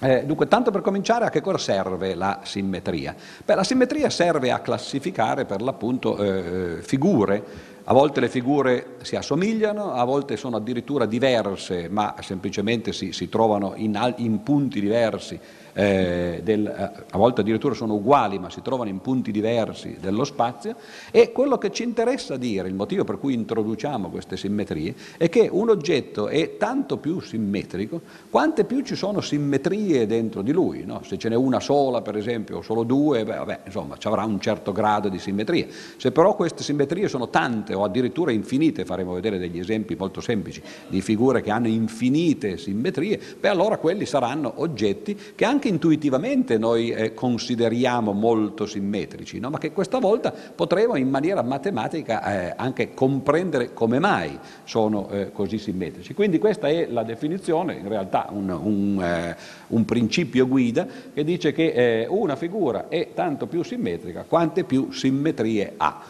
Eh, 0.00 0.24
dunque, 0.26 0.46
tanto 0.46 0.70
per 0.70 0.80
cominciare, 0.80 1.24
a 1.24 1.30
che 1.30 1.40
cosa 1.40 1.58
serve 1.58 2.14
la 2.14 2.40
simmetria? 2.44 3.16
Beh, 3.44 3.54
la 3.54 3.64
simmetria 3.64 4.10
serve 4.10 4.52
a 4.52 4.60
classificare 4.60 5.44
per 5.44 5.60
l'appunto 5.60 6.18
eh, 6.18 6.82
figure 6.82 7.72
a 7.86 7.92
volte 7.92 8.20
le 8.20 8.28
figure 8.28 8.96
si 9.02 9.14
assomigliano, 9.14 9.92
a 9.92 10.04
volte 10.04 10.36
sono 10.36 10.56
addirittura 10.56 11.04
diverse, 11.04 11.88
ma 11.90 12.14
semplicemente 12.20 12.92
si, 12.92 13.12
si 13.12 13.28
trovano 13.28 13.74
in, 13.76 14.14
in 14.18 14.42
punti 14.42 14.80
diversi 14.80 15.38
eh, 15.74 16.40
del, 16.42 16.66
eh, 16.66 17.04
a 17.10 17.18
volte 17.18 17.40
addirittura 17.40 17.74
sono 17.74 17.94
uguali 17.94 18.38
ma 18.38 18.48
si 18.48 18.62
trovano 18.62 18.88
in 18.88 19.00
punti 19.00 19.32
diversi 19.32 19.96
dello 20.00 20.24
spazio 20.24 20.76
e 21.10 21.32
quello 21.32 21.58
che 21.58 21.72
ci 21.72 21.82
interessa 21.82 22.36
dire, 22.36 22.68
il 22.68 22.74
motivo 22.74 23.04
per 23.04 23.18
cui 23.18 23.34
introduciamo 23.34 24.08
queste 24.08 24.36
simmetrie, 24.36 24.94
è 25.16 25.28
che 25.28 25.48
un 25.50 25.68
oggetto 25.68 26.28
è 26.28 26.56
tanto 26.56 26.96
più 26.96 27.20
simmetrico 27.20 28.00
quante 28.30 28.64
più 28.64 28.82
ci 28.82 28.94
sono 28.94 29.20
simmetrie 29.20 30.06
dentro 30.06 30.42
di 30.42 30.52
lui. 30.52 30.84
No? 30.84 31.02
Se 31.04 31.18
ce 31.18 31.28
n'è 31.28 31.34
una 31.34 31.60
sola 31.60 32.00
per 32.00 32.16
esempio 32.16 32.58
o 32.58 32.62
solo 32.62 32.84
due, 32.84 33.24
beh, 33.24 33.36
vabbè, 33.36 33.60
insomma 33.64 33.96
ci 33.98 34.06
avrà 34.06 34.24
un 34.24 34.40
certo 34.40 34.72
grado 34.72 35.08
di 35.08 35.18
simmetria. 35.18 35.66
Se 35.96 36.12
però 36.12 36.36
queste 36.36 36.62
simmetrie 36.62 37.08
sono 37.08 37.28
tante 37.28 37.73
o 37.74 37.84
addirittura 37.84 38.32
infinite, 38.32 38.84
faremo 38.84 39.12
vedere 39.14 39.38
degli 39.38 39.58
esempi 39.58 39.94
molto 39.96 40.20
semplici 40.20 40.62
di 40.88 41.00
figure 41.00 41.42
che 41.42 41.50
hanno 41.50 41.68
infinite 41.68 42.56
simmetrie, 42.56 43.20
beh 43.38 43.48
allora 43.48 43.76
quelli 43.78 44.06
saranno 44.06 44.52
oggetti 44.56 45.16
che 45.34 45.44
anche 45.44 45.68
intuitivamente 45.68 46.58
noi 46.58 46.90
eh, 46.90 47.14
consideriamo 47.14 48.12
molto 48.12 48.66
simmetrici, 48.66 49.38
no? 49.38 49.50
ma 49.50 49.58
che 49.58 49.72
questa 49.72 49.98
volta 49.98 50.32
potremo 50.32 50.96
in 50.96 51.08
maniera 51.08 51.42
matematica 51.42 52.48
eh, 52.48 52.54
anche 52.56 52.94
comprendere 52.94 53.72
come 53.72 53.98
mai 53.98 54.38
sono 54.64 55.08
eh, 55.10 55.32
così 55.32 55.58
simmetrici. 55.58 56.14
Quindi 56.14 56.38
questa 56.38 56.68
è 56.68 56.86
la 56.90 57.02
definizione, 57.02 57.74
in 57.74 57.88
realtà 57.88 58.28
un, 58.30 58.48
un, 58.50 59.02
eh, 59.02 59.36
un 59.68 59.84
principio 59.84 60.46
guida 60.46 60.86
che 61.12 61.24
dice 61.24 61.52
che 61.52 61.72
eh, 61.72 62.06
una 62.08 62.36
figura 62.36 62.88
è 62.88 63.10
tanto 63.14 63.46
più 63.46 63.62
simmetrica 63.62 64.24
quante 64.26 64.64
più 64.64 64.90
simmetrie 64.90 65.74
ha. 65.76 66.02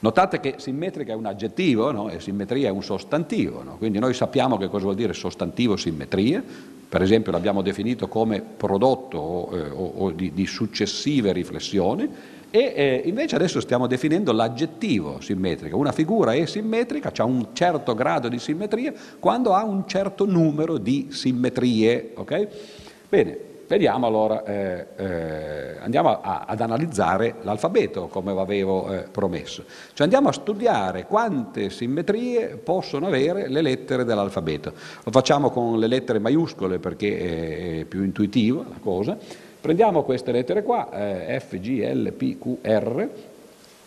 Notate 0.00 0.38
che 0.38 0.54
simmetrica 0.58 1.12
è 1.12 1.16
un 1.16 1.26
aggettivo 1.26 1.90
no? 1.90 2.08
e 2.08 2.20
simmetria 2.20 2.68
è 2.68 2.70
un 2.70 2.84
sostantivo, 2.84 3.64
no? 3.64 3.76
quindi 3.78 3.98
noi 3.98 4.14
sappiamo 4.14 4.56
che 4.56 4.68
cosa 4.68 4.84
vuol 4.84 4.94
dire 4.94 5.12
sostantivo 5.12 5.76
simmetria, 5.76 6.40
per 6.88 7.02
esempio 7.02 7.32
l'abbiamo 7.32 7.62
definito 7.62 8.06
come 8.06 8.40
prodotto 8.40 9.18
o, 9.18 9.56
eh, 9.56 9.68
o, 9.68 9.92
o 9.96 10.10
di, 10.12 10.32
di, 10.32 10.46
successive 10.46 11.32
riflessioni 11.32 12.08
e 12.48 12.72
eh, 12.76 13.02
invece 13.06 13.34
adesso 13.34 13.60
stiamo 13.60 13.88
definendo 13.88 14.32
l'aggettivo 14.32 15.20
simmetrica. 15.20 15.74
Una 15.74 15.92
figura 15.92 16.32
è 16.32 16.46
simmetrica, 16.46 17.12
ha 17.14 17.24
un 17.24 17.48
certo 17.52 17.94
grado 17.94 18.28
di 18.28 18.38
simmetria 18.38 18.92
quando 19.18 19.52
ha 19.52 19.64
un 19.64 19.86
certo 19.88 20.24
numero 20.24 20.78
di 20.78 21.08
simmetrie. 21.10 22.12
Okay? 22.14 22.48
Bene, 23.08 23.38
Vediamo 23.68 24.06
allora, 24.06 24.44
eh, 24.44 24.86
eh, 24.96 25.76
andiamo 25.78 26.22
a, 26.22 26.44
ad 26.46 26.58
analizzare 26.62 27.34
l'alfabeto 27.42 28.06
come 28.06 28.32
avevo 28.32 28.90
eh, 28.90 29.04
promesso. 29.10 29.62
Cioè 29.92 30.04
andiamo 30.04 30.30
a 30.30 30.32
studiare 30.32 31.04
quante 31.04 31.68
simmetrie 31.68 32.56
possono 32.56 33.08
avere 33.08 33.46
le 33.46 33.60
lettere 33.60 34.04
dell'alfabeto. 34.04 34.72
Lo 35.04 35.10
facciamo 35.10 35.50
con 35.50 35.78
le 35.78 35.86
lettere 35.86 36.18
maiuscole 36.18 36.78
perché 36.78 37.80
è 37.80 37.84
più 37.84 38.04
intuitivo 38.04 38.64
la 38.66 38.78
cosa. 38.80 39.18
Prendiamo 39.60 40.02
queste 40.02 40.32
lettere 40.32 40.62
qua, 40.62 40.88
eh, 40.90 41.38
F, 41.38 41.58
G, 41.58 41.82
L, 41.92 42.12
P, 42.12 42.38
Q, 42.38 42.66
R, 42.66 43.08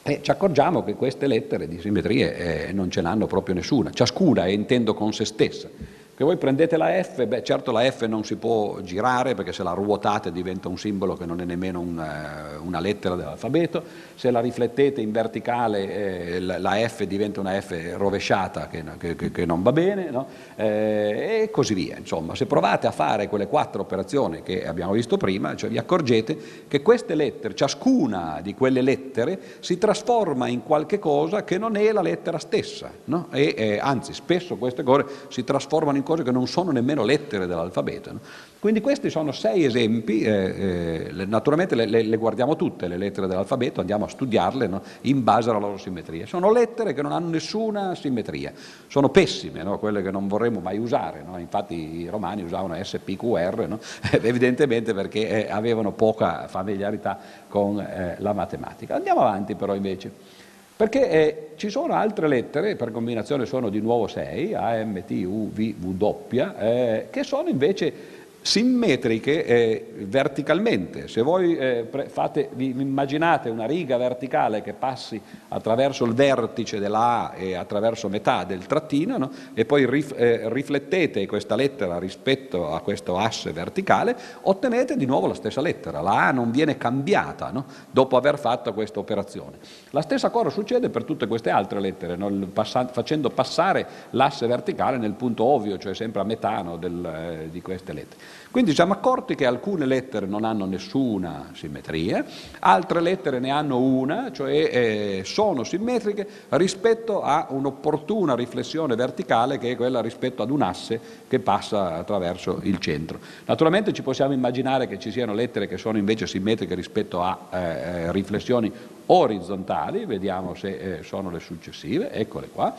e 0.04 0.20
ci 0.22 0.30
accorgiamo 0.30 0.84
che 0.84 0.94
queste 0.94 1.26
lettere 1.26 1.68
di 1.68 1.80
simmetrie 1.80 2.68
eh, 2.68 2.72
non 2.72 2.92
ce 2.92 3.02
n'hanno 3.02 3.26
proprio 3.26 3.56
nessuna, 3.56 3.90
ciascuna, 3.90 4.46
intendo 4.46 4.94
con 4.94 5.12
se 5.12 5.26
stessa. 5.26 5.70
Che 6.16 6.24
voi 6.24 6.38
prendete 6.38 6.78
la 6.78 7.02
F, 7.02 7.26
beh 7.26 7.44
certo 7.44 7.72
la 7.72 7.90
F 7.90 8.06
non 8.06 8.24
si 8.24 8.36
può 8.36 8.80
girare 8.82 9.34
perché 9.34 9.54
se 9.54 9.64
la 9.64 9.72
ruotate 9.72 10.32
diventa 10.32 10.68
un 10.68 10.78
simbolo 10.78 11.16
che 11.16 11.26
non 11.26 11.42
è 11.42 11.46
nemmeno 11.46 11.80
un, 11.80 12.00
eh, 12.00 12.58
una 12.58 12.80
lettera 12.80 13.16
dell'alfabeto, 13.16 13.84
se 14.16 14.30
la 14.30 14.40
riflettete 14.40 15.02
in 15.02 15.12
verticale 15.12 16.36
eh, 16.36 16.40
la 16.40 16.76
F 16.88 17.04
diventa 17.06 17.40
una 17.40 17.60
F 17.60 17.96
rovesciata 17.96 18.68
che, 18.68 18.84
che, 19.16 19.32
che 19.32 19.46
non 19.46 19.64
va 19.64 19.72
bene 19.72 20.10
no? 20.12 20.28
eh, 20.56 21.42
e 21.44 21.50
così 21.50 21.74
via. 21.74 21.98
Insomma, 21.98 22.36
se 22.36 22.46
provate 22.46 22.88
a 22.88 22.92
fare 22.92 23.28
quelle 23.28 23.48
quattro 23.48 23.82
operazioni 23.82 24.44
che 24.44 24.68
abbiamo 24.68 24.92
visto 24.92 25.18
prima, 25.18 25.56
cioè 25.56 25.70
vi 25.70 25.78
accorgete 25.78 26.38
che 26.68 26.82
queste 26.82 27.16
lettere, 27.16 27.56
ciascuna 27.56 28.42
di 28.44 28.54
quelle 28.54 28.82
lettere 28.82 29.40
si 29.60 29.78
trasforma 29.78 30.48
in 30.48 30.64
qualche 30.64 31.00
cosa 31.00 31.44
che 31.44 31.58
non 31.58 31.76
è 31.76 31.92
la 31.92 32.02
lettera 32.02 32.38
stessa 32.38 32.92
no? 33.06 33.28
e 33.32 33.56
eh, 33.58 33.80
anzi 33.80 34.14
spesso 34.14 34.58
queste 34.58 34.84
cose 34.84 35.06
si 35.30 35.44
trasformano 35.44 35.98
in 35.98 36.01
cose 36.04 36.24
che 36.24 36.32
non 36.32 36.48
sono 36.48 36.72
nemmeno 36.72 37.04
lettere 37.04 37.48
dell'alfabeto. 37.48 38.12
No? 38.12 38.20
Quindi 38.62 38.80
questi 38.80 39.10
sono 39.10 39.32
sei 39.32 39.66
esempi, 39.66 40.22
eh, 40.22 41.10
eh, 41.10 41.26
naturalmente 41.26 41.74
le, 41.74 41.88
le, 41.88 42.04
le, 42.04 42.18
guardiamo 42.18 42.56
tutte 42.56 42.88
le 42.88 42.96
lettere 42.96 43.26
dell'alfabeto, 43.26 43.80
andiamo 43.80 44.06
a 44.06 44.08
studiarle 44.08 44.68
no? 44.68 44.84
in 45.02 45.24
base 45.24 45.50
alla 45.50 45.58
loro 45.58 45.78
simmetria. 45.78 46.28
Sono 46.28 46.52
lettere 46.52 46.94
che 46.94 47.02
non 47.02 47.12
hanno 47.12 47.30
nessuna 47.30 47.96
simmetria, 47.96 48.54
sono 48.88 49.10
pessime, 49.10 49.64
no? 49.64 49.80
quelle 49.80 50.04
che 50.04 50.12
non 50.12 50.28
vorremmo 50.28 50.60
mai 50.60 50.78
usare, 50.78 51.26
infatti 51.38 52.02
i 52.02 52.08
romani 52.08 52.44
usavano 52.44 52.76
SPQR, 52.84 53.80
evidentemente 54.22 54.94
perché 54.94 55.48
eh, 55.48 55.52
avevano 55.52 55.92
poca 55.94 56.48
familiarità 56.48 57.18
con 57.48 57.80
eh, 57.80 58.18
la 58.20 58.34
matematica. 58.34 58.94
Andiamo 58.96 59.22
avanti 59.22 59.56
però 59.56 59.74
invece. 59.74 60.40
Perché 60.82 61.10
eh, 61.12 61.48
ci 61.58 61.70
sono 61.70 61.94
altre 61.94 62.28
lettere, 62.28 62.76
per 62.76 62.90
combinazione 62.90 63.46
sono 63.46 63.70
di 63.70 63.80
nuovo 63.80 64.08
6, 64.08 64.56
A, 64.56 64.84
M, 64.84 65.04
T, 65.06 65.12
U, 65.12 65.52
V, 65.52 65.76
W, 65.80 66.38
eh, 66.58 67.08
che 67.12 67.24
sono 67.24 67.50
invece 67.50 67.94
simmetriche 68.42 69.46
eh, 69.46 69.94
verticalmente. 70.00 71.08
Se 71.08 71.22
voi 71.22 71.56
eh, 71.56 71.88
fate, 72.08 72.50
vi 72.54 72.74
immaginate 72.76 73.50
una 73.50 73.66
riga 73.66 73.98
verticale 73.98 74.62
che 74.62 74.74
passi 74.74 75.22
attraverso 75.50 76.06
il 76.06 76.14
vertice 76.14 76.80
della 76.80 77.32
A 77.32 77.34
e 77.36 77.54
attraverso 77.54 78.10
metà 78.10 78.44
del 78.44 78.66
trattino 78.66 79.18
no? 79.18 79.32
e 79.54 79.66
poi 79.66 79.86
rif, 79.86 80.14
eh, 80.18 80.50
riflettete 80.50 81.26
questa 81.28 81.56
lettera 81.56 82.00
rispetto 82.00 82.74
a 82.74 82.82
questo 82.82 83.18
asse 83.18 83.52
verticale, 83.52 84.16
ottenete 84.42 84.98
di 84.98 85.06
nuovo 85.06 85.28
la 85.28 85.36
stessa 85.36 85.62
lettera. 85.62 86.02
La 86.02 86.28
A 86.28 86.32
non 86.32 86.50
viene 86.50 86.78
cambiata 86.78 87.52
no? 87.52 87.66
dopo 87.92 88.18
aver 88.18 88.40
fatto 88.40 88.74
questa 88.74 89.00
operazione. 89.00 89.58
La 89.92 90.02
stessa 90.02 90.32
cosa 90.32 90.50
succede 90.50 90.90
per 90.90 91.04
tutte 91.04 91.28
queste 91.28 91.52
altre 91.52 91.80
lettere, 91.80 92.16
no? 92.16 92.30
Passa, 92.52 92.88
facendo 92.88 93.30
passare 93.30 93.86
l'asse 94.12 94.48
verticale 94.48 94.98
nel 94.98 95.14
punto 95.14 95.44
ovvio, 95.44 95.78
cioè 95.78 95.94
sempre 95.94 96.22
a 96.22 96.24
metà 96.24 96.64
del, 96.78 97.06
eh, 97.06 97.50
di 97.50 97.62
queste 97.62 97.94
lettere. 97.94 98.31
Quindi 98.52 98.72
ci 98.72 98.76
siamo 98.76 98.94
accorti 98.94 99.36
che 99.36 99.46
alcune 99.46 99.86
lettere 99.86 100.26
non 100.26 100.44
hanno 100.44 100.66
nessuna 100.66 101.52
simmetria, 101.54 102.26
altre 102.60 103.00
lettere 103.00 103.40
ne 103.40 103.50
hanno 103.50 103.80
una, 103.80 104.32
cioè 104.32 104.52
eh, 104.52 105.22
sono 105.24 105.64
simmetriche 105.64 106.28
rispetto 106.50 107.22
a 107.22 107.48
un'opportuna 107.50 108.36
riflessione 108.36 108.96
verticale 108.96 109.58
che 109.58 109.72
è 109.72 109.76
quella 109.78 110.02
rispetto 110.02 110.42
ad 110.42 110.50
un 110.50 110.62
asse 110.64 111.00
che 111.28 111.40
passa 111.40 111.96
attraverso 111.96 112.60
il 112.64 112.80
centro. 112.80 113.20
Naturalmente 113.46 113.94
ci 113.94 114.02
possiamo 114.02 114.34
immaginare 114.34 114.88
che 114.88 115.00
ci 115.00 115.12
siano 115.12 115.34
lettere 115.34 115.68
che 115.68 115.78
sono 115.78 115.98
invece 115.98 116.28
simmetriche 116.28 116.76
rispetto 116.76 117.22
a 117.22 117.48
eh, 117.52 118.12
riflessioni 118.12 118.72
orizzontali, 119.06 120.06
vediamo 120.06 120.56
se 120.56 120.98
eh, 121.00 121.04
sono 121.04 121.30
le 121.30 121.40
successive, 121.40 122.12
eccole 122.12 122.50
qua, 122.52 122.74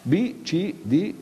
B, 0.00 0.42
C, 0.42 0.74
D, 0.82 1.14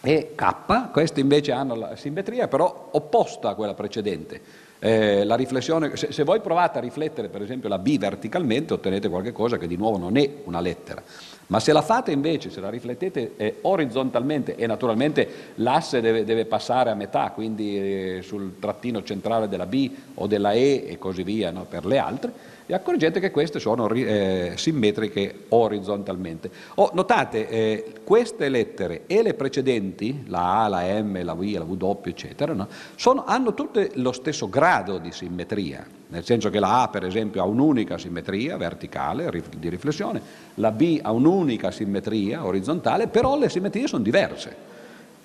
e 0.00 0.32
K, 0.34 0.90
queste 0.92 1.20
invece 1.20 1.52
hanno 1.52 1.74
la 1.74 1.96
simmetria 1.96 2.48
però 2.48 2.88
opposta 2.92 3.50
a 3.50 3.54
quella 3.54 3.74
precedente. 3.74 4.64
Eh, 4.78 5.24
la 5.24 5.36
riflessione, 5.36 5.96
se, 5.96 6.12
se, 6.12 6.22
voi 6.22 6.40
provate 6.40 6.76
a 6.76 6.82
riflettere 6.82 7.28
per 7.28 7.40
esempio 7.40 7.66
la 7.66 7.78
B 7.78 7.96
verticalmente 7.96 8.74
ottenete 8.74 9.08
qualcosa 9.08 9.56
che 9.56 9.66
di 9.66 9.76
nuovo 9.76 9.96
non 9.96 10.18
è 10.18 10.30
una 10.44 10.60
lettera, 10.60 11.02
ma 11.46 11.60
se 11.60 11.72
la 11.72 11.80
fate 11.80 12.12
invece, 12.12 12.50
se 12.50 12.60
la 12.60 12.68
riflettete 12.68 13.32
eh, 13.36 13.58
orizzontalmente 13.62 14.54
e 14.54 14.66
naturalmente 14.66 15.52
l'asse 15.56 16.02
deve, 16.02 16.24
deve, 16.24 16.44
passare 16.44 16.90
a 16.90 16.94
metà, 16.94 17.30
quindi 17.30 17.78
eh, 17.78 18.22
sul 18.22 18.58
trattino 18.58 19.02
centrale 19.02 19.48
della 19.48 19.66
B 19.66 19.90
o 20.14 20.26
della 20.26 20.52
E 20.52 20.84
e 20.86 20.98
così 20.98 21.22
via 21.22 21.50
no, 21.50 21.64
per 21.64 21.86
le 21.86 21.96
altre, 21.96 22.32
vi 22.66 22.74
accorgete 22.74 23.20
che 23.20 23.30
queste 23.30 23.60
sono 23.60 23.88
eh, 23.88 24.54
simmetriche 24.56 25.44
orizzontalmente. 25.50 26.50
Oh, 26.74 26.90
notate, 26.94 27.48
eh, 27.48 27.92
queste 28.02 28.48
lettere 28.48 29.02
e 29.06 29.22
le 29.22 29.34
precedenti, 29.34 30.24
la 30.26 30.64
A, 30.64 30.68
la 30.68 31.00
M, 31.00 31.22
la 31.22 31.34
V, 31.34 31.42
la 31.42 31.62
W, 31.62 32.00
eccetera, 32.04 32.52
no? 32.54 32.66
sono, 32.96 33.24
hanno 33.24 33.54
tutte 33.54 33.92
lo 33.94 34.10
stesso 34.10 34.48
grado 34.48 34.98
di 34.98 35.12
simmetria, 35.12 35.86
nel 36.08 36.24
senso 36.24 36.50
che 36.50 36.58
la 36.58 36.82
A 36.82 36.88
per 36.88 37.04
esempio 37.04 37.40
ha 37.40 37.44
un'unica 37.44 37.98
simmetria 37.98 38.56
verticale 38.56 39.30
di 39.56 39.68
riflessione, 39.68 40.20
la 40.54 40.72
B 40.72 40.98
ha 41.00 41.12
un'unica 41.12 41.70
simmetria 41.70 42.44
orizzontale, 42.44 43.06
però 43.06 43.38
le 43.38 43.48
simmetrie 43.48 43.86
sono 43.86 44.02
diverse. 44.02 44.74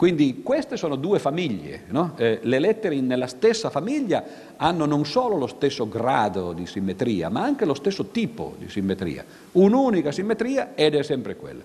Quindi 0.01 0.41
queste 0.41 0.77
sono 0.77 0.95
due 0.95 1.19
famiglie, 1.19 1.83
no? 1.89 2.13
eh, 2.17 2.39
le 2.41 2.57
lettere 2.57 2.99
nella 3.01 3.27
stessa 3.27 3.69
famiglia 3.69 4.23
hanno 4.55 4.87
non 4.87 5.05
solo 5.05 5.37
lo 5.37 5.45
stesso 5.45 5.87
grado 5.87 6.53
di 6.53 6.65
simmetria, 6.65 7.29
ma 7.29 7.43
anche 7.43 7.65
lo 7.65 7.75
stesso 7.75 8.07
tipo 8.07 8.55
di 8.57 8.67
simmetria, 8.67 9.23
un'unica 9.51 10.11
simmetria 10.11 10.71
ed 10.73 10.95
è 10.95 11.03
sempre 11.03 11.35
quella. 11.35 11.61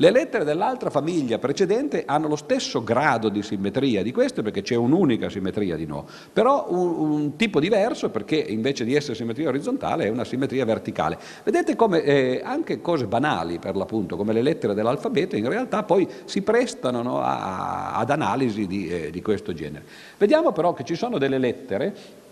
Le 0.00 0.12
lettere 0.12 0.44
dell'altra 0.44 0.90
famiglia 0.90 1.38
precedente 1.38 2.04
hanno 2.06 2.28
lo 2.28 2.36
stesso 2.36 2.84
grado 2.84 3.28
di 3.28 3.42
simmetria 3.42 4.00
di 4.00 4.12
queste 4.12 4.42
perché 4.42 4.62
c'è 4.62 4.76
un'unica 4.76 5.28
simmetria 5.28 5.74
di 5.74 5.86
nuovo, 5.86 6.06
però 6.32 6.66
un, 6.68 7.10
un 7.10 7.36
tipo 7.36 7.58
diverso 7.58 8.08
perché 8.08 8.36
invece 8.36 8.84
di 8.84 8.94
essere 8.94 9.16
simmetria 9.16 9.48
orizzontale 9.48 10.04
è 10.04 10.08
una 10.08 10.22
simmetria 10.22 10.64
verticale. 10.64 11.18
Vedete 11.42 11.74
come 11.74 12.04
eh, 12.04 12.40
anche 12.44 12.80
cose 12.80 13.06
banali 13.06 13.58
per 13.58 13.74
l'appunto, 13.74 14.16
come 14.16 14.32
le 14.32 14.42
lettere 14.42 14.72
dell'alfabeto, 14.72 15.34
in 15.34 15.48
realtà 15.48 15.82
poi 15.82 16.06
si 16.26 16.42
prestano 16.42 17.02
no, 17.02 17.20
a, 17.20 17.96
ad 17.96 18.10
analisi 18.10 18.68
di, 18.68 18.88
eh, 18.88 19.10
di 19.10 19.20
questo 19.20 19.52
genere. 19.52 19.84
Vediamo 20.16 20.52
però 20.52 20.74
che 20.74 20.84
ci 20.84 20.94
sono 20.94 21.18
delle 21.18 21.38
lettere 21.38 22.26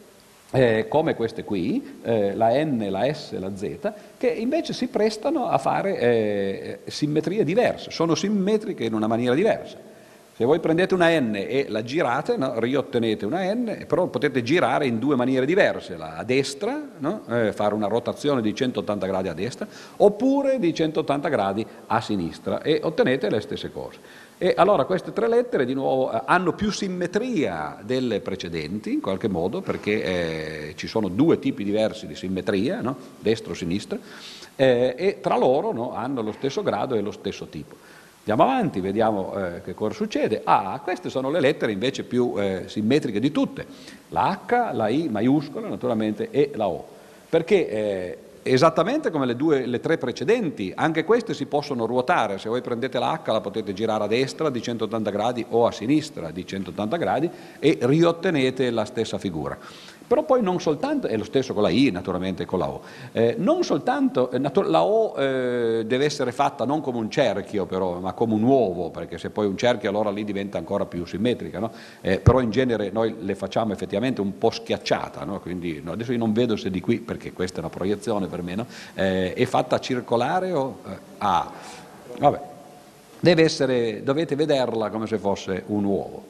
eh, 0.50 0.87
come 0.88 1.14
queste 1.14 1.44
qui, 1.44 1.98
eh, 2.02 2.35
la 2.35 2.50
N, 2.62 2.87
la 2.88 3.12
S, 3.12 3.37
la 3.38 3.54
Z, 3.56 3.92
che 4.16 4.28
invece 4.28 4.72
si 4.72 4.88
prestano 4.88 5.48
a 5.48 5.59
fare 5.59 5.98
eh, 5.98 6.78
simmetrie 6.87 7.44
diverse, 7.44 7.90
sono 7.90 8.14
simmetriche 8.14 8.85
in 8.85 8.94
una 8.94 9.06
maniera 9.06 9.35
diversa. 9.35 9.94
Se 10.37 10.44
voi 10.44 10.61
prendete 10.61 10.92
una 10.92 11.18
N 11.18 11.35
e 11.35 11.64
la 11.70 11.82
girate, 11.82 12.37
no, 12.37 12.61
riottenete 12.61 13.24
una 13.24 13.54
N, 13.54 13.87
però 13.88 14.06
potete 14.09 14.42
girare 14.42 14.87
in 14.87 14.98
due 14.98 15.16
maniere 15.16 15.46
diverse, 15.46 15.96
la 15.96 16.16
a 16.16 16.24
destra, 16.24 16.78
no, 16.98 17.22
eh, 17.26 17.54
fare 17.54 17.72
una 17.72 17.87
rotazione 17.87 18.42
di 18.42 18.54
180 18.54 19.06
gradi 19.06 19.28
a 19.28 19.32
destra, 19.32 19.66
oppure 19.96 20.59
di 20.59 20.74
180 20.74 21.28
gradi 21.30 21.66
a 21.87 22.00
sinistra 22.02 22.61
e 22.61 22.80
ottenete 22.82 23.30
le 23.30 23.40
stesse 23.40 23.72
cose. 23.72 23.98
E 24.38 24.53
allora 24.55 24.85
queste 24.85 25.14
tre 25.14 25.29
lettere 25.29 25.64
di 25.64 25.72
nuovo 25.72 26.12
eh, 26.12 26.20
hanno 26.27 26.53
più 26.53 26.70
simmetria 26.70 27.79
delle 27.83 28.20
precedenti, 28.20 28.92
in 28.92 29.01
qualche 29.01 29.29
modo, 29.29 29.62
perché 29.62 30.03
eh, 30.03 30.75
ci 30.77 30.87
sono 30.87 31.09
due 31.09 31.38
tipi 31.38 31.64
diversi 31.64 32.07
di 32.07 32.14
simmetria, 32.14 32.83
no? 32.83 32.96
destra 33.18 33.53
o 33.53 33.55
sinistra, 33.55 33.99
eh, 34.55 34.94
e 34.94 35.20
tra 35.22 35.38
loro 35.38 35.72
no, 35.72 35.94
hanno 35.94 36.20
lo 36.20 36.33
stesso 36.33 36.62
grado 36.62 36.94
e 36.96 37.01
lo 37.01 37.12
stesso 37.12 37.46
tipo. 37.46 37.77
Andiamo 38.29 38.42
avanti, 38.51 38.81
vediamo 38.81 39.33
eh, 39.37 39.62
che 39.62 39.72
cosa 39.72 39.94
succede. 39.94 40.42
Ah, 40.44 40.79
queste 40.85 41.09
sono 41.09 41.31
le 41.31 41.40
lettere 41.40 41.72
invece 41.72 42.03
più 42.03 42.35
eh, 42.37 42.64
simmetriche 42.66 43.20
di 43.20 43.33
tutte, 43.33 43.64
la 44.11 44.38
H, 44.46 44.75
la 44.75 44.88
I 44.88 45.09
maiuscola 45.09 45.66
naturalmente 45.66 46.29
e 46.31 46.51
la 46.57 46.68
O, 46.68 46.87
perché 47.31 47.68
eh, 47.68 48.18
esattamente 48.52 49.11
come 49.11 49.26
le, 49.26 49.37
due, 49.37 49.66
le 49.66 49.80
tre 49.80 49.98
precedenti, 49.98 50.72
anche 50.74 51.04
queste 51.04 51.35
si 51.35 51.46
possono 51.46 51.87
ruotare, 51.87 52.38
se 52.38 52.48
voi 52.48 52.62
prendete 52.62 52.98
la 52.98 53.20
H 53.22 53.30
la 53.30 53.40
potete 53.40 53.72
girare 53.72 54.04
a 54.04 54.06
destra 54.06 54.50
di 54.50 54.62
180 54.62 55.11
gradi 55.11 55.44
o 55.50 55.66
a 55.66 55.72
sinistra 55.72 56.30
di 56.30 56.46
180 56.46 56.96
gradi 56.96 57.30
e 57.59 57.78
riottenete 57.80 58.70
la 58.70 58.85
stessa 58.85 59.18
figura. 59.18 59.59
Però 60.06 60.22
poi 60.22 60.42
non 60.42 60.60
soltanto, 60.60 61.06
è 61.06 61.16
lo 61.16 61.24
stesso 61.24 61.52
con 61.52 61.62
la 61.62 61.68
I 61.68 61.90
naturalmente 61.90 62.44
con 62.44 62.58
la 62.58 62.68
O, 62.68 62.82
eh, 63.12 63.34
non 63.38 63.64
soltanto, 63.64 64.30
eh, 64.30 64.38
la 64.38 64.84
O 64.84 65.14
eh, 65.16 65.84
deve 65.84 66.04
essere 66.04 66.32
fatta 66.32 66.64
non 66.64 66.80
come 66.80 66.98
un 66.98 67.10
cerchio 67.10 67.66
però, 67.66 67.98
ma 67.98 68.12
come 68.12 68.34
un 68.34 68.42
uovo, 68.42 68.90
perché 68.90 69.18
se 69.18 69.30
poi 69.30 69.46
un 69.46 69.56
cerchio 69.56 69.88
allora 69.88 70.10
lì 70.10 70.24
diventa 70.24 70.58
ancora 70.58 70.86
più 70.86 71.04
simmetrica, 71.04 71.58
no? 71.58 71.72
Eh, 72.00 72.20
però 72.20 72.40
in 72.40 72.50
genere 72.50 72.90
noi 72.90 73.16
le 73.20 73.34
facciamo 73.34 73.72
effettivamente 73.72 74.20
un 74.20 74.38
po' 74.38 74.50
schiacciata, 74.50 75.24
no? 75.24 75.40
quindi 75.40 75.80
no, 75.82 75.92
adesso 75.92 76.12
io 76.12 76.18
non 76.18 76.32
vedo 76.32 76.56
se 76.56 76.70
di 76.70 76.80
qui, 76.80 77.00
perché 77.00 77.32
questa 77.32 77.56
è 77.56 77.60
una 77.60 77.70
proiezione 77.70 78.26
per 78.26 78.42
me, 78.42 78.64
eh, 78.94 79.32
è 79.34 79.44
fatta 79.44 79.78
circolare 79.80 80.52
o... 80.52 80.78
Eh, 80.86 80.98
ah, 81.18 81.50
vabbè, 82.18 82.40
essere, 83.20 84.02
dovete 84.04 84.36
vederla 84.36 84.90
come 84.90 85.06
se 85.06 85.18
fosse 85.18 85.64
un 85.66 85.84
uovo. 85.84 86.24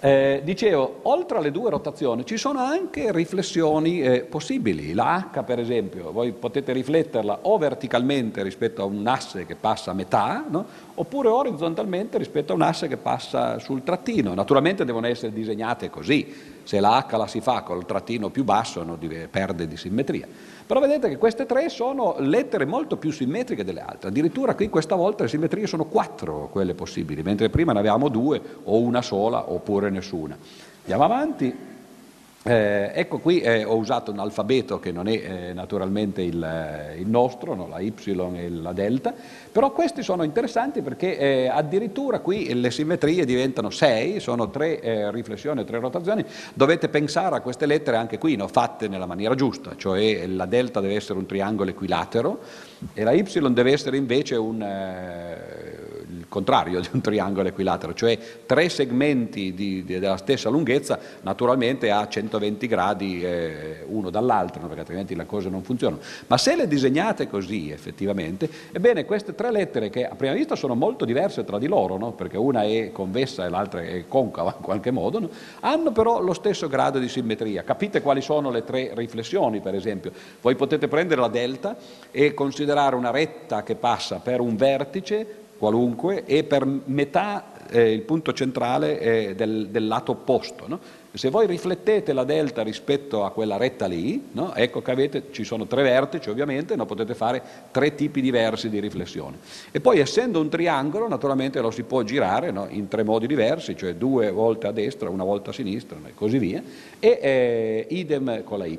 Eh, 0.00 0.42
dicevo, 0.44 1.00
oltre 1.02 1.38
alle 1.38 1.50
due 1.50 1.70
rotazioni 1.70 2.24
ci 2.24 2.36
sono 2.36 2.60
anche 2.60 3.10
riflessioni 3.10 4.00
eh, 4.00 4.20
possibili. 4.20 4.92
La 4.92 5.28
H, 5.32 5.42
per 5.42 5.58
esempio, 5.58 6.12
voi 6.12 6.30
potete 6.30 6.72
rifletterla 6.72 7.40
o 7.42 7.58
verticalmente 7.58 8.44
rispetto 8.44 8.82
a 8.82 8.84
un 8.84 9.04
asse 9.08 9.44
che 9.44 9.56
passa 9.56 9.90
a 9.90 9.94
metà, 9.94 10.44
no? 10.48 10.64
oppure 10.94 11.28
orizzontalmente 11.28 12.16
rispetto 12.16 12.52
a 12.52 12.54
un 12.54 12.62
asse 12.62 12.86
che 12.86 12.96
passa 12.96 13.58
sul 13.58 13.82
trattino. 13.82 14.34
Naturalmente 14.34 14.84
devono 14.84 15.08
essere 15.08 15.32
disegnate 15.32 15.90
così. 15.90 16.56
Se 16.62 16.78
la 16.78 17.04
H 17.08 17.16
la 17.16 17.26
si 17.26 17.40
fa 17.40 17.62
col 17.62 17.84
trattino 17.84 18.28
più 18.28 18.44
basso 18.44 18.84
no, 18.84 18.96
perde 19.30 19.66
di 19.66 19.76
simmetria. 19.76 20.28
Però 20.68 20.80
vedete 20.80 21.08
che 21.08 21.16
queste 21.16 21.46
tre 21.46 21.70
sono 21.70 22.16
lettere 22.18 22.66
molto 22.66 22.98
più 22.98 23.10
simmetriche 23.10 23.64
delle 23.64 23.80
altre, 23.80 24.10
addirittura 24.10 24.54
qui 24.54 24.68
questa 24.68 24.96
volta 24.96 25.22
le 25.22 25.30
simmetrie 25.30 25.66
sono 25.66 25.86
quattro 25.86 26.50
quelle 26.52 26.74
possibili, 26.74 27.22
mentre 27.22 27.48
prima 27.48 27.72
ne 27.72 27.78
avevamo 27.78 28.10
due 28.10 28.38
o 28.64 28.78
una 28.78 29.00
sola 29.00 29.50
oppure 29.50 29.88
nessuna. 29.88 30.36
Andiamo 30.82 31.04
avanti. 31.04 31.76
Eh, 32.44 32.92
ecco 32.94 33.18
qui 33.18 33.40
eh, 33.40 33.64
ho 33.64 33.76
usato 33.76 34.12
un 34.12 34.20
alfabeto 34.20 34.78
che 34.78 34.92
non 34.92 35.08
è 35.08 35.12
eh, 35.12 35.52
naturalmente 35.52 36.22
il, 36.22 36.40
eh, 36.40 36.98
il 37.00 37.08
nostro, 37.08 37.54
no? 37.54 37.66
la 37.66 37.80
Y 37.80 37.92
e 38.06 38.48
la 38.48 38.72
delta, 38.72 39.12
però 39.50 39.72
questi 39.72 40.04
sono 40.04 40.22
interessanti 40.22 40.80
perché 40.80 41.18
eh, 41.18 41.48
addirittura 41.48 42.20
qui 42.20 42.54
le 42.54 42.70
simmetrie 42.70 43.24
diventano 43.24 43.70
sei, 43.70 44.20
sono 44.20 44.50
tre 44.50 44.80
eh, 44.80 45.10
riflessioni, 45.10 45.64
tre 45.64 45.80
rotazioni, 45.80 46.24
dovete 46.54 46.88
pensare 46.88 47.34
a 47.34 47.40
queste 47.40 47.66
lettere 47.66 47.96
anche 47.96 48.18
qui, 48.18 48.36
no? 48.36 48.46
fatte 48.46 48.86
nella 48.86 49.06
maniera 49.06 49.34
giusta, 49.34 49.72
cioè 49.76 50.24
la 50.28 50.46
delta 50.46 50.80
deve 50.80 50.94
essere 50.94 51.18
un 51.18 51.26
triangolo 51.26 51.70
equilatero 51.70 52.38
e 52.94 53.02
la 53.02 53.12
Y 53.12 53.52
deve 53.52 53.72
essere 53.72 53.96
invece 53.96 54.36
un 54.36 54.62
contrario 56.28 56.80
di 56.80 56.88
un 56.92 57.00
triangolo 57.00 57.48
equilatero, 57.48 57.94
cioè 57.94 58.18
tre 58.46 58.68
segmenti 58.68 59.54
di, 59.54 59.84
di, 59.84 59.98
della 59.98 60.16
stessa 60.16 60.48
lunghezza 60.48 60.98
naturalmente 61.22 61.90
a 61.90 62.06
120 62.06 62.66
gradi 62.66 63.22
eh, 63.22 63.84
uno 63.86 64.10
dall'altro, 64.10 64.60
perché 64.62 64.80
altrimenti 64.80 65.14
le 65.14 65.26
cose 65.26 65.48
non 65.48 65.62
funzionano. 65.62 66.00
Ma 66.26 66.36
se 66.36 66.56
le 66.56 66.68
disegnate 66.68 67.28
così 67.28 67.70
effettivamente, 67.70 68.48
ebbene 68.72 69.04
queste 69.04 69.34
tre 69.34 69.50
lettere 69.50 69.90
che 69.90 70.06
a 70.06 70.14
prima 70.14 70.34
vista 70.34 70.54
sono 70.54 70.74
molto 70.74 71.04
diverse 71.04 71.44
tra 71.44 71.58
di 71.58 71.66
loro, 71.66 71.96
no? 71.96 72.12
perché 72.12 72.36
una 72.36 72.62
è 72.62 72.90
convessa 72.92 73.46
e 73.46 73.48
l'altra 73.48 73.82
è 73.82 74.04
concava 74.06 74.54
in 74.56 74.62
qualche 74.62 74.90
modo, 74.90 75.18
no? 75.18 75.30
hanno 75.60 75.92
però 75.92 76.20
lo 76.20 76.34
stesso 76.34 76.68
grado 76.68 76.98
di 76.98 77.08
simmetria. 77.08 77.62
Capite 77.64 78.02
quali 78.02 78.20
sono 78.20 78.50
le 78.50 78.64
tre 78.64 78.92
riflessioni, 78.94 79.60
per 79.60 79.74
esempio? 79.74 80.12
Voi 80.40 80.54
potete 80.54 80.88
prendere 80.88 81.20
la 81.20 81.28
delta 81.28 81.76
e 82.10 82.34
considerare 82.34 82.94
una 82.94 83.10
retta 83.10 83.62
che 83.62 83.74
passa 83.74 84.16
per 84.16 84.40
un 84.40 84.56
vertice 84.56 85.46
qualunque 85.58 86.24
e 86.24 86.44
per 86.44 86.64
metà 86.84 87.52
eh, 87.70 87.92
il 87.92 88.02
punto 88.02 88.32
centrale 88.32 89.00
eh, 89.00 89.34
del, 89.34 89.68
del, 89.68 89.86
lato 89.86 90.12
opposto. 90.12 90.66
No? 90.66 90.78
Se 91.12 91.30
voi 91.30 91.46
riflettete 91.46 92.12
la 92.12 92.24
delta 92.24 92.62
rispetto 92.62 93.24
a 93.24 93.30
quella 93.30 93.56
retta 93.56 93.86
lì, 93.86 94.28
no? 94.32 94.54
ecco 94.54 94.82
che 94.82 94.90
avete, 94.90 95.24
ci 95.32 95.42
sono 95.42 95.66
tre 95.66 95.82
vertici 95.82 96.30
ovviamente, 96.30 96.76
no? 96.76 96.86
potete 96.86 97.14
fare 97.14 97.42
tre 97.70 97.94
tipi 97.94 98.20
diversi 98.20 98.68
di 98.68 98.78
riflessione. 98.78 99.38
E 99.70 99.80
poi 99.80 99.98
essendo 99.98 100.40
un 100.40 100.48
triangolo 100.48 101.08
naturalmente 101.08 101.60
lo 101.60 101.70
si 101.70 101.82
può 101.82 102.02
girare 102.02 102.52
in 102.70 102.88
tre 102.88 103.02
modi 103.02 103.26
diversi, 103.26 103.76
cioè 103.76 103.94
due 103.94 104.30
volte 104.30 104.66
a 104.68 104.72
destra, 104.72 105.10
una 105.10 105.24
volta 105.24 105.50
a 105.50 105.52
sinistra 105.52 105.98
e 106.06 106.14
così 106.14 106.38
via, 106.38 106.62
e 106.98 107.18
eh, 107.20 107.86
idem 107.90 108.44
con 108.44 108.58
la 108.58 108.66
Y. 108.66 108.78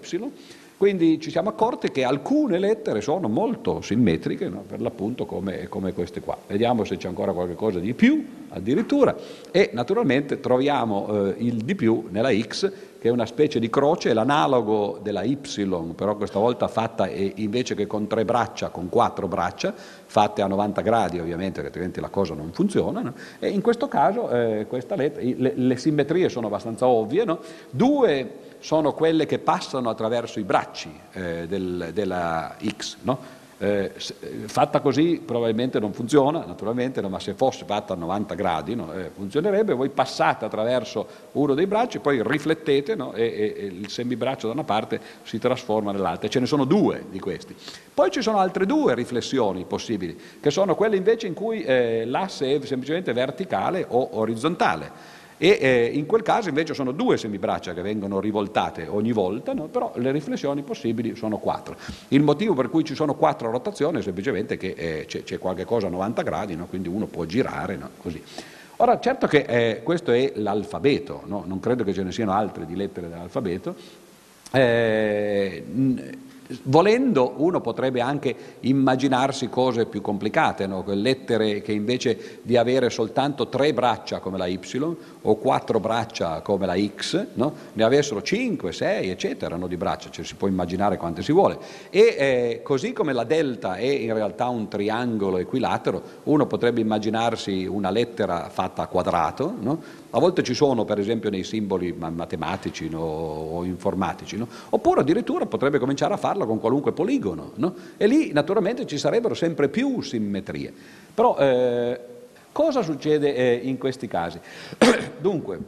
Quindi 0.80 1.20
ci 1.20 1.30
siamo 1.30 1.50
accorti 1.50 1.92
che 1.92 2.06
alcune 2.06 2.58
lettere 2.58 3.02
sono 3.02 3.28
molto 3.28 3.82
simmetriche, 3.82 4.48
no? 4.48 4.64
per 4.66 4.80
l'appunto 4.80 5.26
come, 5.26 5.68
come, 5.68 5.92
queste 5.92 6.22
qua. 6.22 6.38
Vediamo 6.48 6.86
se 6.86 6.96
c'è 6.96 7.10
ancora 7.10 7.34
qualcosa 7.34 7.80
di 7.80 7.94
più 7.94 8.26
addirittura 8.48 9.14
e 9.52 9.72
naturalmente 9.74 10.40
troviamo 10.40 11.32
eh, 11.32 11.36
il 11.40 11.56
di 11.66 11.76
più 11.76 12.06
nella 12.12 12.32
X 12.34 12.72
che 12.98 13.10
è 13.10 13.12
una 13.12 13.26
specie 13.26 13.60
di 13.60 13.70
croce, 13.70 14.14
l'analogo 14.14 15.00
della 15.02 15.24
Y, 15.24 15.38
però 15.96 16.16
questa 16.16 16.40
volta 16.40 16.70
fatta 16.70 17.10
invece 17.10 17.76
che 17.76 17.86
con 17.86 18.08
tre 18.08 18.24
braccia, 18.24 18.70
con 18.70 18.88
quattro 18.88 19.28
braccia, 19.28 19.74
fatte 19.76 20.42
a 20.42 20.48
90 20.48 20.82
gradi 20.82 21.20
ovviamente, 21.20 21.62
altrimenti 21.62 22.00
la 22.00 22.10
cosa 22.10 22.36
non 22.36 22.52
funziona. 22.54 23.02
No? 23.02 23.14
E 23.40 23.50
in 23.50 23.62
questo 23.62 23.90
caso 23.90 24.30
eh, 24.30 24.66
lettera, 24.70 25.36
le, 25.36 25.54
le, 25.56 25.78
simmetrie 25.78 26.30
sono 26.30 26.48
abbastanza 26.48 26.88
ovvie, 26.88 27.26
no? 27.26 27.40
due 27.70 28.48
sono 28.60 28.94
quelle 28.94 29.26
che 29.26 29.40
passano 29.40 29.90
attraverso 29.90 30.40
i 30.40 30.44
bracci 30.44 30.92
eh, 31.14 31.48
del, 31.48 31.92
della 31.94 32.56
X. 32.62 32.98
No? 33.02 33.38
Eh, 33.62 33.92
fatta 34.46 34.80
così 34.80 35.22
probabilmente 35.24 35.82
non 35.82 35.92
funziona, 35.92 36.46
naturalmente, 36.46 37.02
no, 37.02 37.10
ma 37.10 37.20
se 37.20 37.34
fosse 37.34 37.66
fatta 37.66 37.92
a 37.92 37.98
90 37.98 38.34
gradi 38.34 38.74
no, 38.74 38.94
eh, 38.94 39.12
funzionerebbe. 39.14 39.74
Voi 39.74 39.90
passate 39.90 40.46
attraverso 40.46 41.06
uno 41.34 41.54
dei 41.54 41.68
bracci, 41.68 42.00
poi 42.00 42.22
riflettete 42.24 42.96
no, 42.96 43.12
e, 43.12 43.24
e, 43.24 43.56
e, 43.58 43.66
il 43.66 43.90
semibraccio 43.90 44.48
da 44.48 44.54
una 44.54 44.64
parte 44.64 45.02
si 45.24 45.40
trasforma 45.40 45.92
nell'altra. 45.92 46.30
Ce 46.30 46.40
ne 46.40 46.46
sono 46.46 46.64
due 46.64 47.04
di 47.10 47.20
questi. 47.20 47.54
Poi 47.94 48.10
ci 48.12 48.22
sono 48.22 48.38
altre 48.38 48.66
due 48.66 48.96
riflessioni 48.96 49.66
possibili, 49.66 50.18
che 50.40 50.52
sono 50.52 50.76
quelle 50.76 50.96
invece 50.96 51.28
in 51.28 51.34
cui 51.34 51.62
eh, 51.62 52.06
l'asse 52.06 52.56
è 52.56 52.66
semplicemente 52.66 53.12
verticale 53.12 53.86
o 53.90 54.20
orizzontale 54.20 55.18
e 55.42 55.58
eh, 55.60 55.90
in 55.94 56.06
quel 56.06 56.22
caso 56.22 56.50
invece 56.50 56.74
sono 56.74 56.92
due 56.92 57.16
semibraccia 57.16 57.74
che 57.74 57.82
vengono 57.82 58.20
rivoltate 58.20 58.88
ogni 58.88 59.14
volta, 59.14 59.54
no? 59.54 59.68
però 59.68 59.94
le 59.96 60.12
riflessioni 60.12 60.64
possibili 60.64 61.16
sono 61.16 61.38
quattro. 61.38 61.78
Il 62.10 62.22
motivo 62.22 62.54
per 62.54 62.70
cui 62.70 62.84
ci 62.84 62.94
sono 62.94 63.16
quattro 63.16 63.50
rotazioni 63.50 64.00
è 64.00 64.02
semplicemente 64.02 64.58
che 64.58 64.74
eh, 64.76 65.06
c'è, 65.08 65.24
c'è, 65.24 65.40
qualche 65.40 65.64
cosa 65.64 65.88
a 65.88 65.90
90 65.90 66.22
gradi, 66.24 66.56
no? 66.58 66.66
quindi 66.68 66.90
uno 66.90 67.06
può 67.06 67.24
girare 67.24 67.78
no? 67.78 67.90
così. 68.02 68.22
Ora, 68.82 69.00
certo 69.00 69.28
che 69.28 69.46
eh, 69.48 69.82
questo 69.82 70.12
è 70.12 70.34
l'alfabeto, 70.36 71.24
non 71.26 71.60
credo 71.62 71.86
che 71.86 71.94
ce 71.94 72.04
ne 72.04 72.12
siano 72.12 72.34
altre 72.34 72.66
di 72.66 72.76
lettere 72.76 73.08
dell'alfabeto. 73.08 73.76
Volendo 76.64 77.36
uno 77.38 77.62
potrebbe 77.62 78.02
anche 78.02 78.36
immaginarsi 78.62 79.50
cose 79.50 79.86
più 79.86 80.02
complicate, 80.02 80.66
no? 80.66 80.84
lettere 80.88 81.62
che 81.62 81.74
invece 81.74 82.40
di 82.42 82.58
avere 82.58 82.90
soltanto 82.90 83.50
tre 83.50 83.72
braccia 83.72 84.18
come 84.18 84.40
la 84.40 84.48
Y 84.48 84.60
o 85.22 85.36
quattro 85.36 85.80
braccia 85.80 86.42
come 86.42 86.66
la 86.66 86.76
X, 86.76 87.28
no? 87.34 87.54
ne 87.74 87.84
avessero 87.84 88.24
cinque, 88.24 88.72
sei, 88.72 89.10
eccetera 89.10 89.58
no? 89.58 89.68
di 89.68 89.78
braccia, 89.78 90.10
cioè, 90.10 90.26
si 90.26 90.34
può 90.34 90.48
immaginare 90.48 90.98
quante 90.98 91.22
si 91.22 91.32
vuole. 91.32 91.60
E 91.92 92.16
eh, 92.18 92.62
così 92.64 92.94
come 92.94 93.14
la 93.14 93.26
delta 93.26 93.76
è 93.76 93.86
in 93.86 94.14
realtà 94.16 94.48
un 94.48 94.68
triangolo 94.68 95.38
equilatero, 95.38 96.02
uno 96.24 96.48
potrebbe 96.48 96.82
immaginarsi 96.82 97.68
una 97.68 97.92
lettera 97.92 98.50
fatta 98.50 98.82
a 98.82 98.88
quadrato, 98.88 99.54
a 100.12 100.20
volte 100.20 100.44
ci 100.44 100.54
sono 100.54 100.86
per 100.86 100.98
esempio 100.98 101.30
nei 101.30 101.44
simboli 101.44 101.94
matematici 101.94 102.90
no, 102.90 103.00
o 103.00 103.64
informatici, 103.64 104.38
no? 104.38 104.48
oppure 104.70 105.02
addirittura 105.02 105.46
potrebbe 105.46 105.78
cominciare 105.78 106.14
a 106.14 106.18
farlo 106.18 106.46
con 106.46 106.60
qualunque 106.60 106.94
poligono 106.94 107.52
no? 107.56 107.76
e 107.98 108.08
lì 108.08 108.32
naturalmente 108.32 108.86
ci 108.88 108.98
sarebbero 108.98 109.34
sempre 109.34 109.70
più 109.70 110.02
simmetrie. 110.02 110.74
Però 111.14 111.38
eh, 111.38 112.00
cosa 112.52 112.82
succede 112.82 113.36
eh, 113.36 113.60
in 113.64 113.78
questi 113.78 114.08
casi? 114.08 114.40
Dunque, 115.20 115.60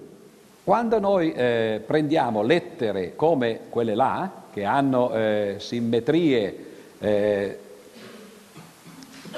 quando 0.63 0.99
noi 0.99 1.31
eh, 1.33 1.81
prendiamo 1.85 2.41
lettere 2.41 3.15
come 3.15 3.61
quelle 3.69 3.95
là, 3.95 4.31
che 4.51 4.63
hanno 4.63 5.13
eh, 5.13 5.55
simmetrie 5.59 6.65
eh, 6.99 7.57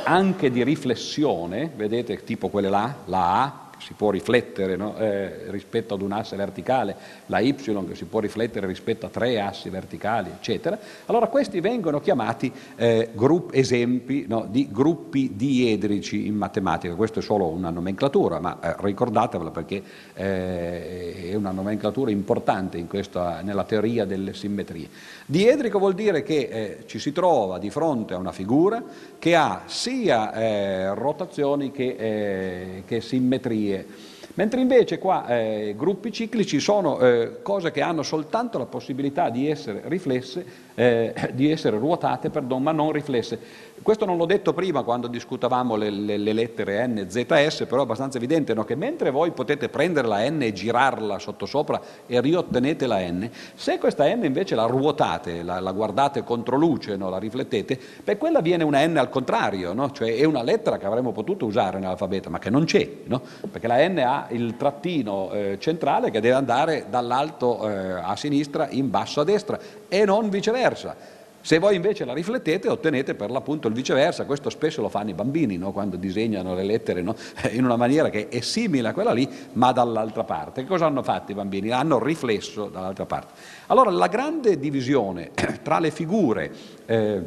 anche 0.04 0.51
di 0.51 0.64
riflessione, 0.64 1.72
vedete 1.76 2.24
tipo 2.24 2.49
quelle 2.49 2.70
là, 2.70 2.95
la 3.06 3.41
A, 3.43 3.62
si 3.84 3.94
può 3.94 4.12
riflettere 4.12 4.78
no? 4.78 4.98
eh, 4.98 5.52
rispetto 5.52 5.94
ad 5.94 6.02
un 6.02 6.14
asse 6.14 6.38
verticale, 6.38 6.96
la 7.28 7.40
y 7.40 7.54
che 7.54 7.96
si 7.96 8.06
può 8.06 8.20
riflettere 8.20 8.68
rispetto 8.68 9.06
a 9.06 9.10
tre 9.10 9.40
assi 9.40 9.70
verticali, 9.70 10.30
eccetera. 10.30 10.78
Allora 11.06 11.28
questi 11.28 11.60
vengono 11.60 12.00
chiamati 12.00 12.52
eh, 12.76 13.10
grupp, 13.14 13.50
esempi 13.54 14.26
no? 14.28 14.46
di 14.50 14.68
gruppi 14.72 15.36
diedrici 15.36 16.28
in 16.28 16.36
matematica. 16.36 16.96
Questa 16.96 17.20
è 17.20 17.24
solo 17.24 17.48
una 17.48 17.70
nomenclatura, 17.70 18.40
ma 18.40 18.60
eh, 18.60 18.76
ricordatevela 18.80 19.52
perché 19.52 19.82
eh, 20.14 21.30
è 21.32 21.36
una 21.36 21.52
nomenclatura 21.52 22.12
importante 22.12 22.84
questa, 22.88 23.42
nella 23.42 23.64
teoria 23.64 24.06
delle 24.06 24.34
simmetrie. 24.34 24.88
Diedrico 25.26 25.80
vuol 25.80 25.94
dire 25.94 26.24
che 26.24 26.50
eh, 26.52 26.84
ci 26.86 27.00
si 27.00 27.12
trova 27.12 27.60
di 27.60 27.70
fronte 27.70 28.14
a 28.14 28.18
una 28.18 28.32
figura 28.32 28.84
che 29.18 29.36
ha 29.36 29.64
sia 29.66 30.34
eh, 30.34 30.94
rotazioni 30.94 31.72
che, 31.72 32.84
che 32.86 33.02
simmetrie. 33.02 34.12
Mentre 34.36 34.62
invece 34.62 34.98
qua 34.98 35.28
eh, 35.28 35.76
gruppi 35.78 36.12
ciclici 36.12 36.60
sono 36.60 37.00
eh, 37.00 37.42
cose 37.44 37.70
che 37.70 37.82
hanno 37.82 38.02
soltanto 38.02 38.58
la 38.58 38.66
possibilità 38.66 39.30
di 39.30 39.48
essere 39.48 39.84
riflesse, 39.86 40.46
eh, 40.76 41.14
di 41.34 41.52
essere 41.52 41.78
ruotate, 41.78 42.30
perdon, 42.30 42.64
ma 42.64 42.72
non 42.72 42.92
riflesse. 42.92 43.40
Questo 43.84 44.06
non 44.06 44.16
l'ho 44.16 44.26
detto 44.26 44.54
prima 44.54 44.84
quando 44.84 45.08
discutavamo 45.08 45.76
le, 45.76 45.90
le, 45.90 46.18
le 46.18 46.32
lettere 46.32 46.88
N, 46.88 47.06
Z, 47.10 47.26
S, 47.50 47.66
però 47.68 47.82
è 47.82 47.84
abbastanza 47.84 48.18
evidente 48.18 48.54
no? 48.54 48.64
che 48.64 48.76
mentre 48.76 49.12
voi 49.12 49.32
potete 49.32 49.68
prendere 49.68 50.08
la 50.08 50.30
N 50.30 50.42
e 50.42 50.54
girarla 50.54 51.20
sottosopra 51.20 51.82
e 52.08 52.22
riottenete 52.22 52.88
la 52.88 53.00
N, 53.00 53.30
se 53.56 53.78
questa 53.80 54.06
N 54.06 54.24
invece 54.24 54.56
la 54.56 54.66
ruotate, 54.66 55.44
la, 55.44 55.60
la 55.60 55.74
guardate 55.74 56.24
contro 56.24 56.56
luce, 56.56 56.96
no? 56.96 57.10
la 57.10 57.18
riflettete, 57.18 57.78
beh 58.06 58.18
quella 58.18 58.40
viene 58.40 58.64
una 58.64 58.86
N 58.88 58.96
al 58.96 59.10
contrario, 59.10 59.74
no? 59.74 59.92
cioè 59.92 60.16
è 60.16 60.24
una 60.24 60.44
lettera 60.44 60.78
che 60.78 60.86
avremmo 60.86 61.12
potuto 61.12 61.46
usare 61.46 61.78
nell'alfabeto, 61.78 62.30
ma 62.30 62.40
che 62.40 62.50
non 62.50 62.64
c'è, 62.64 62.88
perché 62.88 63.68
la 63.68 63.86
N 63.86 63.98
ha 63.98 64.28
il 64.30 64.56
trattino 64.56 65.30
eh, 65.34 65.58
centrale 65.60 66.10
che 66.10 66.22
deve 66.22 66.36
andare 66.36 66.86
dall'alto 66.90 67.70
eh, 67.70 68.00
a 68.02 68.16
sinistra 68.16 68.70
in 68.70 68.90
basso 68.90 69.20
a 69.20 69.24
destra 69.26 69.60
e 69.94 70.06
non 70.06 70.30
viceversa. 70.30 70.96
Se 71.39 71.60
voi 71.60 71.76
invece 71.76 72.04
la 72.04 72.14
riflettete 72.14 72.68
ottenete 72.68 73.14
per 73.14 73.30
l'appunto 73.30 73.68
il 73.68 73.76
viceversa, 73.76 74.26
questo 74.26 74.50
spesso 74.50 74.82
lo 74.82 74.89
fanno 74.89 75.12
i 75.12 75.14
bambini 75.14 75.56
no? 75.58 75.72
quando 75.72 75.98
disegnano 75.98 76.56
le 76.56 76.64
lettere 76.64 77.04
no? 77.04 77.16
in 77.52 77.64
una 77.64 77.76
maniera 77.76 78.10
che 78.10 78.28
è 78.28 78.39
simile 78.39 78.88
a 78.88 78.94
quella 78.94 79.12
lì 79.12 79.30
ma 79.54 79.72
dall'altra 79.72 80.24
parte. 80.24 80.62
Che 80.62 80.68
cosa 80.68 80.88
hanno 80.88 81.04
fatto 81.04 81.32
i 81.32 81.36
bambini? 81.36 81.70
Hanno 81.70 82.02
riflesso 82.02 82.70
dall'altra 82.70 83.06
parte. 83.06 83.34
Allora 83.68 83.91
la 83.91 84.08
grande 84.08 84.58
divisione 84.58 85.30
tra 85.62 85.78
le 85.78 85.91
figure 85.91 86.52
eh, 86.88 87.22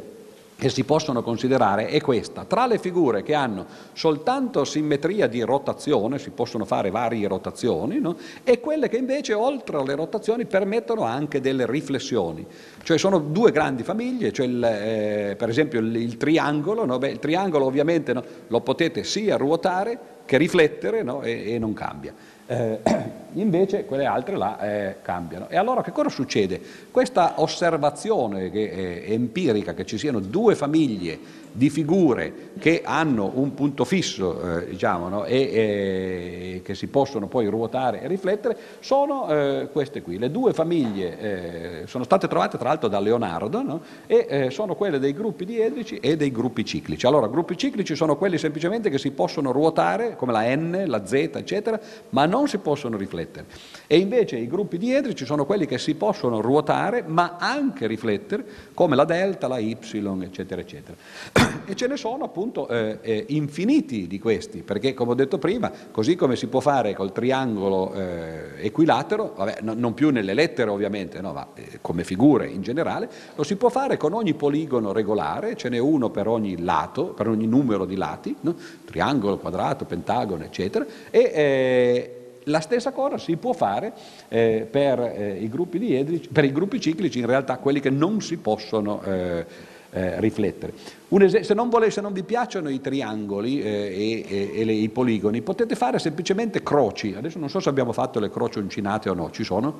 che 0.57 0.69
si 0.69 0.83
possono 0.83 1.21
considerare 1.21 1.87
è 1.87 2.01
questa. 2.01 2.43
Tra 2.45 2.65
le 2.65 2.79
figure 2.79 3.21
che 3.21 3.35
hanno 3.35 3.65
soltanto 3.93 4.65
simmetria 4.65 5.27
di 5.27 5.41
rotazione, 5.41 6.17
si 6.17 6.31
possono 6.31 6.65
fare 6.65 6.89
varie 6.89 7.27
rotazioni, 7.27 7.99
no? 7.99 8.17
e 8.43 8.59
quelle 8.59 8.89
che 8.89 8.97
invece 8.97 9.33
oltre 9.33 9.77
alle 9.77 9.93
rotazioni 9.95 10.45
permettono 10.45 11.03
anche 11.03 11.39
delle 11.39 11.65
riflessioni. 11.67 12.45
Cioè 12.81 12.97
sono 12.97 13.19
due 13.19 13.51
grandi 13.51 13.83
famiglie, 13.83 14.33
cioè 14.33 14.47
il, 14.47 14.63
eh, 14.63 15.35
per 15.37 15.49
esempio 15.49 15.79
il, 15.79 15.95
il 15.95 16.17
triangolo, 16.17 16.85
no? 16.85 16.97
Beh, 16.97 17.09
il 17.09 17.19
triangolo 17.19 17.65
ovviamente 17.65 18.13
no, 18.13 18.23
lo 18.47 18.61
potete 18.61 19.03
sia 19.03 19.37
ruotare 19.37 20.15
che 20.25 20.37
riflettere 20.37 21.05
e, 21.21 21.53
e 21.53 21.59
non 21.59 21.73
cambia. 21.73 22.13
Eh, 22.47 22.79
invece 23.33 23.85
quelle 23.85 24.05
altre 24.05 24.37
là 24.37 24.59
eh, 24.59 24.95
cambiano. 25.01 25.47
E 25.49 25.57
allora 25.57 25.81
che 25.81 25.91
cosa 25.91 26.09
succede? 26.09 26.59
Questa 26.89 27.33
osservazione 27.37 28.49
che 28.49 29.03
empirica, 29.05 29.73
che 29.73 29.85
ci 29.85 29.97
siano 29.97 30.19
due 30.19 30.55
famiglie 30.55 31.45
di 31.57 31.71
figure 31.71 32.51
che 32.59 32.83
hanno 32.85 33.31
un 33.33 33.55
punto 33.55 33.83
fisso 33.83 34.59
eh, 34.59 34.69
diciamo, 34.69 35.09
no? 35.09 35.25
e, 35.25 35.37
e, 35.37 36.61
che 36.63 36.75
si 36.75 36.85
possono 36.85 37.27
poi 37.27 37.47
ruotare 37.47 38.01
e 38.01 38.07
riflettere, 38.07 38.55
sono 38.79 39.27
eh, 39.27 39.69
queste 39.71 40.03
qui. 40.03 40.19
Le 40.19 40.29
due 40.29 40.53
famiglie 40.53 41.19
eh, 41.19 41.87
sono 41.87 42.03
state 42.03 42.27
trovate 42.27 42.59
tra 42.59 42.69
l'altro 42.69 42.87
da 42.87 42.99
Leonardo 42.99 43.63
no? 43.63 43.81
e 44.05 44.27
eh, 44.29 44.49
sono 44.51 44.75
quelle 44.75 44.99
dei 44.99 45.13
gruppi 45.13 45.45
diedrici 45.45 45.97
e 45.97 46.15
dei 46.15 46.31
gruppi 46.31 46.63
ciclici. 46.63 47.07
Allora, 47.07 47.27
gruppi 47.27 47.57
ciclici 47.57 47.95
sono 47.95 48.17
quelli 48.17 48.37
semplicemente 48.37 48.91
che 48.91 48.99
si 48.99 49.09
possono 49.09 49.51
ruotare, 49.51 50.15
come 50.15 50.33
la 50.33 50.55
N, 50.55 50.83
la 50.85 51.07
Z, 51.07 51.13
eccetera, 51.13 51.79
ma 52.09 52.27
non 52.27 52.47
si 52.47 52.59
possono 52.59 52.97
riflettere. 52.97 53.47
E 53.87 53.97
invece 53.97 54.37
i 54.37 54.47
gruppi 54.47 54.77
diedrici 54.77 55.25
sono 55.25 55.45
quelli 55.47 55.65
che 55.65 55.79
si 55.79 55.95
possono 55.95 56.39
ruotare, 56.39 57.03
ma 57.07 57.37
anche 57.39 57.87
riflettere, 57.87 58.45
come 58.75 58.95
la 58.95 59.05
delta, 59.05 59.47
la 59.47 59.57
Y, 59.57 59.75
eccetera, 60.21 60.61
eccetera 60.61 61.46
e 61.65 61.75
ce 61.75 61.87
ne 61.87 61.97
sono 61.97 62.25
appunto 62.25 62.67
eh, 62.67 62.99
eh, 63.01 63.25
infiniti 63.29 64.07
di 64.07 64.19
questi, 64.19 64.61
perché 64.63 64.93
come 64.93 65.11
ho 65.11 65.15
detto 65.15 65.37
prima, 65.37 65.71
così 65.91 66.15
come 66.15 66.35
si 66.35 66.47
può 66.47 66.59
fare 66.59 66.93
col 66.93 67.11
triangolo 67.11 67.93
eh, 67.93 68.65
equilatero, 68.65 69.33
vabbè, 69.35 69.59
no, 69.61 69.73
non 69.75 69.93
più 69.93 70.09
nelle 70.09 70.33
lettere 70.33 70.69
ovviamente, 70.69 71.21
no, 71.21 71.33
ma 71.33 71.47
eh, 71.55 71.79
come 71.81 72.03
figure 72.03 72.47
in 72.47 72.61
generale, 72.61 73.09
lo 73.35 73.43
si 73.43 73.55
può 73.55 73.69
fare 73.69 73.97
con 73.97 74.13
ogni 74.13 74.33
poligono 74.33 74.91
regolare, 74.91 75.55
ce 75.55 75.69
n'è 75.69 75.77
uno 75.77 76.09
per 76.09 76.27
ogni 76.27 76.61
lato, 76.61 77.07
per 77.07 77.27
ogni 77.27 77.47
numero 77.47 77.85
di 77.85 77.95
lati, 77.95 78.35
no? 78.41 78.55
triangolo, 78.85 79.37
quadrato, 79.37 79.85
pentagono, 79.85 80.43
eccetera, 80.43 80.85
e 81.09 81.19
eh, 81.19 82.11
la 82.47 82.59
stessa 82.59 82.91
cosa 82.91 83.17
si 83.17 83.35
può 83.37 83.53
fare 83.53 83.93
eh, 84.27 84.67
per, 84.69 84.99
eh, 84.99 85.37
i 85.39 85.95
edrici, 85.95 86.29
per, 86.29 86.45
i 86.45 86.51
gruppi 86.51 86.79
ciclici, 86.79 87.19
in 87.19 87.25
realtà 87.25 87.57
quelli 87.57 87.79
che 87.79 87.89
non 87.89 88.21
si 88.21 88.37
possono 88.37 89.01
eh, 89.03 89.75
eh, 89.91 90.19
riflettere. 90.19 90.73
Es- 91.09 91.39
se, 91.41 91.53
non 91.53 91.69
vole- 91.69 91.89
se, 91.91 92.01
non 92.01 92.13
vi 92.13 92.23
piacciono 92.23 92.69
i 92.69 92.81
triangoli 92.81 93.61
eh, 93.61 93.67
e, 93.67 94.25
e, 94.27 94.51
e 94.61 94.65
le, 94.65 94.73
i 94.73 94.89
poligoni, 94.89 95.41
potete 95.41 95.75
fare 95.75 95.99
semplicemente 95.99 96.61
croci. 96.63 97.13
Adesso 97.15 97.39
non 97.39 97.49
so 97.49 97.59
se 97.59 97.69
abbiamo 97.69 97.93
fatto 97.93 98.19
le 98.19 98.29
croci 98.29 98.59
uncinate 98.59 99.09
o 99.09 99.13
no, 99.13 99.31
ci 99.31 99.43
sono? 99.43 99.79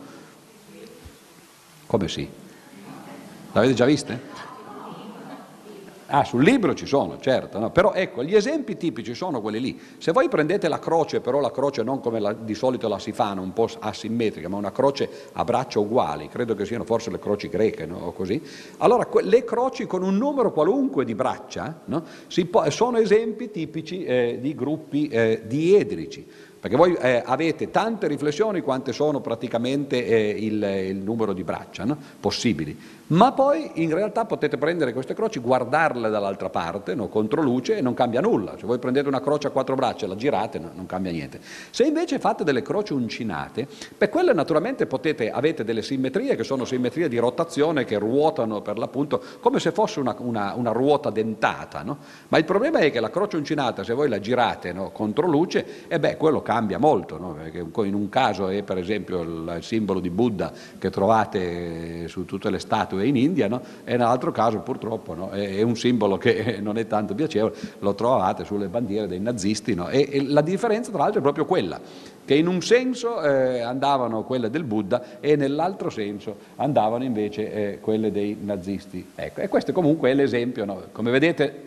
Come 1.86 2.08
sì? 2.08 2.28
L'avete 3.54 3.74
già 3.74 3.86
viste? 3.86 4.37
Ah, 6.10 6.24
sul 6.24 6.42
libro 6.42 6.74
ci 6.74 6.86
sono, 6.86 7.20
certo, 7.20 7.60
no? 7.60 7.70
però 7.70 7.92
ecco, 7.92 8.24
gli 8.24 8.34
esempi 8.34 8.78
tipici 8.78 9.14
sono 9.14 9.42
quelli 9.42 9.60
lì. 9.60 9.80
Se 9.98 10.14
voi 10.14 10.30
prendete 10.30 10.70
la 10.70 10.80
croce, 10.80 11.20
però 11.20 11.42
la 11.42 11.52
croce 11.52 11.84
non 11.84 12.00
come 12.00 12.22
la, 12.22 12.32
di 12.32 12.54
solito 12.54 12.88
la 12.88 12.98
si 12.98 13.12
fanno, 13.12 13.42
un 13.42 13.52
po' 13.52 13.68
asimmetrica, 13.78 14.48
ma 14.48 14.56
una 14.56 14.72
croce 14.72 15.10
a 15.34 15.44
braccia 15.44 15.80
uguali, 15.80 16.30
credo 16.30 16.56
che 16.56 16.66
siano 16.66 16.86
forse 16.86 17.12
le 17.12 17.20
croci 17.20 17.50
greche 17.50 17.86
no? 17.86 17.98
o 17.98 18.14
così, 18.14 18.42
allora 18.78 19.06
que- 19.08 19.22
le 19.24 19.44
croci 19.44 19.86
con 19.86 20.02
un 20.02 20.16
numero 20.16 20.54
qualunque 20.54 21.04
di 21.04 21.14
braccia 21.14 21.82
no? 21.86 22.04
po- 22.50 22.70
sono 22.70 23.00
esempi 23.00 23.52
tipici 23.52 24.06
eh, 24.06 24.38
di 24.40 24.56
gruppi 24.56 25.10
eh, 25.10 25.42
diedrici. 25.46 26.26
Perché 26.60 26.76
voi 26.76 26.96
eh, 26.96 27.22
avete 27.24 27.70
tante 27.70 28.08
riflessioni 28.08 28.62
quante 28.62 28.92
sono 28.92 29.20
praticamente 29.20 30.06
eh, 30.06 30.30
il, 30.30 30.64
il, 30.64 30.96
numero 30.98 31.34
di 31.34 31.44
braccia 31.44 31.84
no? 31.84 31.98
possibili 32.20 32.97
ma 33.08 33.32
poi 33.32 33.72
in 33.76 33.94
realtà 33.94 34.26
potete 34.26 34.58
prendere 34.58 34.92
queste 34.92 35.14
croci, 35.14 35.40
guardarle 35.40 36.10
dall'altra 36.10 36.50
parte, 36.50 36.94
no, 36.94 37.08
contro 37.08 37.42
luce, 37.42 37.78
e 37.78 37.82
non 37.82 37.94
cambia 37.94 38.20
nulla. 38.20 38.56
Se 38.58 38.66
voi 38.66 38.80
prendete 38.80 39.08
una 39.08 39.22
croce 39.22 39.48
a 39.48 39.52
quattro 39.52 39.76
braccia 39.76 40.06
e 40.06 40.10
la 40.10 40.16
girate, 40.16 40.60
no, 40.60 40.72
non 40.74 40.86
cambia 40.86 41.12
niente. 41.12 41.40
Se 41.70 41.86
invece 41.86 42.20
fate 42.20 42.44
delle 42.44 42.62
croci 42.62 42.92
uncinate, 42.94 43.68
per 43.98 44.10
quelle 44.10 44.34
naturalmente 44.34 44.88
potete, 44.88 45.32
avete 45.32 45.64
delle 45.64 45.82
simmetrie 45.82 46.36
che 46.36 46.44
sono 46.44 46.66
simmetrie 46.66 47.08
di 47.08 47.18
rotazione 47.18 47.86
che 47.86 47.98
ruotano 47.98 48.62
per 48.62 48.78
l'appunto 48.78 49.24
come 49.40 49.60
se 49.60 49.72
fosse 49.72 50.02
una, 50.02 50.16
una, 50.20 50.54
una 50.56 50.72
ruota 50.72 51.10
dentata. 51.10 51.84
No? 51.84 51.98
Ma 52.28 52.38
il 52.38 52.46
problema 52.46 52.80
è 52.80 52.92
che 52.92 53.00
la 53.00 53.10
croce 53.10 53.38
uncinata, 53.38 53.84
se 53.84 53.94
voi 53.94 54.10
la 54.10 54.20
girate 54.20 54.76
contro 54.92 55.28
luce, 55.28 55.88
eh 55.88 56.00
beh, 56.00 56.18
quello 56.18 56.42
cambia 56.42 56.78
molto. 56.78 57.16
Perché 57.18 57.66
in 57.86 57.94
un 57.94 58.10
caso 58.10 58.50
è 58.50 58.64
per 58.64 58.78
esempio 58.78 59.22
il 59.22 59.58
simbolo 59.62 60.02
di 60.02 60.10
Buddha 60.10 60.52
che 60.78 60.90
trovate 60.90 62.08
su 62.10 62.26
tutte 62.26 62.50
le 62.50 62.60
statue 62.60 62.97
statue 62.98 63.06
in 63.06 63.16
India, 63.16 63.48
no? 63.48 63.62
e 63.84 63.92
nell'altro 63.92 64.32
caso 64.32 64.60
purtroppo 64.60 65.14
no? 65.14 65.30
è, 65.30 65.62
un 65.62 65.76
simbolo 65.76 66.18
che 66.18 66.58
non 66.62 66.78
è 66.78 66.88
tanto 66.88 67.14
piacevole, 67.14 67.54
lo 67.80 67.94
trovate 67.94 68.44
sulle 68.44 68.68
bandiere 68.68 69.08
dei 69.08 69.20
nazisti, 69.20 69.76
no? 69.76 69.90
e, 69.90 70.10
e, 70.12 70.24
la 70.26 70.42
differenza 70.42 70.90
tra 70.90 71.04
l'altro 71.04 71.20
è 71.20 71.22
proprio 71.22 71.46
quella, 71.46 71.80
che 72.26 72.36
in 72.36 72.48
un 72.48 72.62
senso 72.62 73.22
eh, 73.22 73.62
andavano 73.62 74.24
quelle 74.24 74.50
del 74.50 74.64
Buddha 74.64 75.20
e 75.20 75.36
nell'altro 75.36 75.90
senso 75.90 76.36
andavano 76.56 77.04
invece 77.04 77.52
eh, 77.52 77.80
quelle 77.80 78.12
dei 78.12 78.38
nazisti. 78.42 79.12
Ecco, 79.16 79.42
e 79.42 79.48
questo 79.48 79.72
comunque 79.72 80.12
è 80.12 80.14
l'esempio, 80.14 80.90
come 80.92 81.12
vedete 81.12 81.67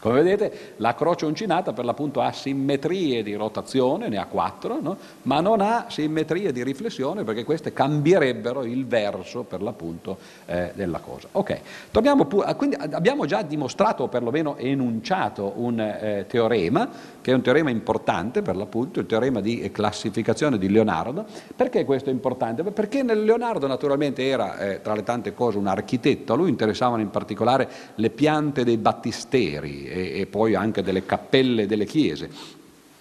come 0.00 0.22
vedete 0.22 0.74
la 0.76 0.94
croce 0.94 1.26
uncinata 1.26 1.72
per 1.72 1.84
l'appunto 1.84 2.20
ha 2.20 2.30
simmetrie 2.30 3.22
di 3.24 3.34
rotazione, 3.34 4.08
ne 4.08 4.18
ha 4.18 4.26
quattro, 4.26 4.78
no? 4.80 4.96
ma 5.22 5.40
non 5.40 5.60
ha 5.60 5.86
simmetrie 5.88 6.52
di 6.52 6.62
riflessione 6.62 7.24
perché 7.24 7.42
queste 7.44 7.72
cambierebbero 7.72 8.64
il 8.64 8.86
verso 8.86 9.42
per 9.42 9.60
l'appunto 9.60 10.18
eh, 10.46 10.70
della 10.74 11.00
cosa. 11.00 11.28
Ok, 11.32 11.60
pu- 11.90 12.56
quindi 12.56 12.76
abbiamo 12.76 13.26
già 13.26 13.42
dimostrato 13.42 14.04
o 14.04 14.08
perlomeno 14.08 14.56
enunciato 14.56 15.54
un 15.56 15.80
eh, 15.80 16.26
teorema, 16.28 16.88
che 17.20 17.32
è 17.32 17.34
un 17.34 17.42
teorema 17.42 17.70
importante 17.70 18.40
per 18.42 18.56
l'appunto, 18.56 19.00
il 19.00 19.06
teorema 19.06 19.40
di 19.40 19.68
classificazione 19.72 20.58
di 20.58 20.70
Leonardo. 20.70 21.24
Perché 21.56 21.84
questo 21.84 22.10
è 22.10 22.12
importante? 22.12 22.62
Perché 22.62 23.02
Leonardo 23.02 23.66
naturalmente 23.66 24.26
era 24.26 24.58
eh, 24.58 24.80
tra 24.80 24.94
le 24.94 25.02
tante 25.02 25.34
cose 25.34 25.58
un 25.58 25.66
architetto, 25.66 26.34
a 26.34 26.36
lui 26.36 26.50
interessavano 26.50 27.02
in 27.02 27.10
particolare 27.10 27.68
le 27.96 28.10
piante 28.10 28.62
dei 28.62 28.76
battisteri, 28.76 29.87
e, 29.88 30.20
e 30.20 30.26
poi 30.26 30.54
anche 30.54 30.82
delle 30.82 31.04
cappelle 31.04 31.66
delle 31.66 31.84
chiese. 31.84 32.30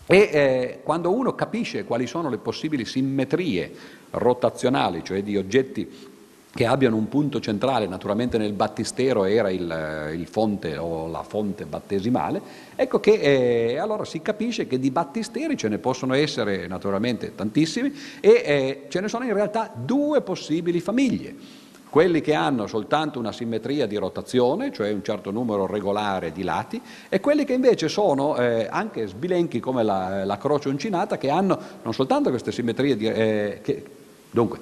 E 0.06 0.18
eh, 0.32 0.80
quando 0.84 1.12
uno 1.12 1.36
capisce 1.36 1.84
quali 1.84 2.08
sono 2.08 2.30
le 2.30 2.38
possibili 2.38 2.86
simmetrie 2.86 3.72
rotazionali, 4.12 5.04
cioè 5.04 5.22
di 5.22 5.36
oggetti 5.36 6.16
che 6.58 6.66
abbiano 6.66 6.96
un 6.96 7.08
punto 7.08 7.40
centrale, 7.40 7.88
naturalmente 7.88 8.38
nel 8.38 8.54
battistero 8.54 9.26
era 9.26 9.52
il, 9.52 10.14
il 10.16 10.26
fonte 10.26 10.78
o 10.78 11.08
la 11.08 11.22
fonte 11.22 11.66
battesimale, 11.66 12.42
ecco 12.76 13.00
che 13.00 13.12
eh, 13.12 13.78
allora 13.78 14.06
si 14.06 14.22
capisce 14.22 14.66
che 14.66 14.80
di 14.80 14.90
battisteri 14.90 15.56
ce 15.56 15.68
ne 15.68 15.78
possono 15.78 16.16
essere 16.16 16.68
naturalmente 16.68 17.36
tantissimi 17.36 17.94
e 18.20 18.30
eh, 18.30 18.86
ce 18.88 19.02
ne 19.02 19.08
sono 19.08 19.26
in 19.26 19.34
realtà 19.34 19.72
due 19.76 20.22
possibili 20.22 20.80
famiglie 20.80 21.66
quelli 21.98 22.22
che 22.22 22.36
hanno 22.36 22.68
soltanto 22.68 23.18
una 23.18 23.32
simmetria 23.32 23.88
di 23.88 23.96
rotazione, 23.96 24.72
cioè 24.72 24.92
un 24.92 25.04
certo 25.04 25.32
numero 25.32 25.66
regolare 25.66 26.32
di 26.32 26.44
lati, 26.44 26.80
e 27.10 27.20
quelli 27.20 27.44
che 27.44 27.54
invece 27.54 27.88
sono 27.88 28.38
eh, 28.38 28.68
anche 28.70 29.08
sbilenchi 29.08 29.60
come 29.60 29.82
la, 29.82 30.24
la, 30.24 30.38
croce 30.38 30.70
uncinata, 30.70 31.18
che 31.18 31.32
hanno 31.32 31.60
non 31.82 31.96
soltanto 31.96 32.30
queste 32.30 32.52
simmetrie 32.52 32.96
di... 32.96 33.08
Eh, 33.08 33.62
che, 33.64 33.84
dunque, 34.30 34.60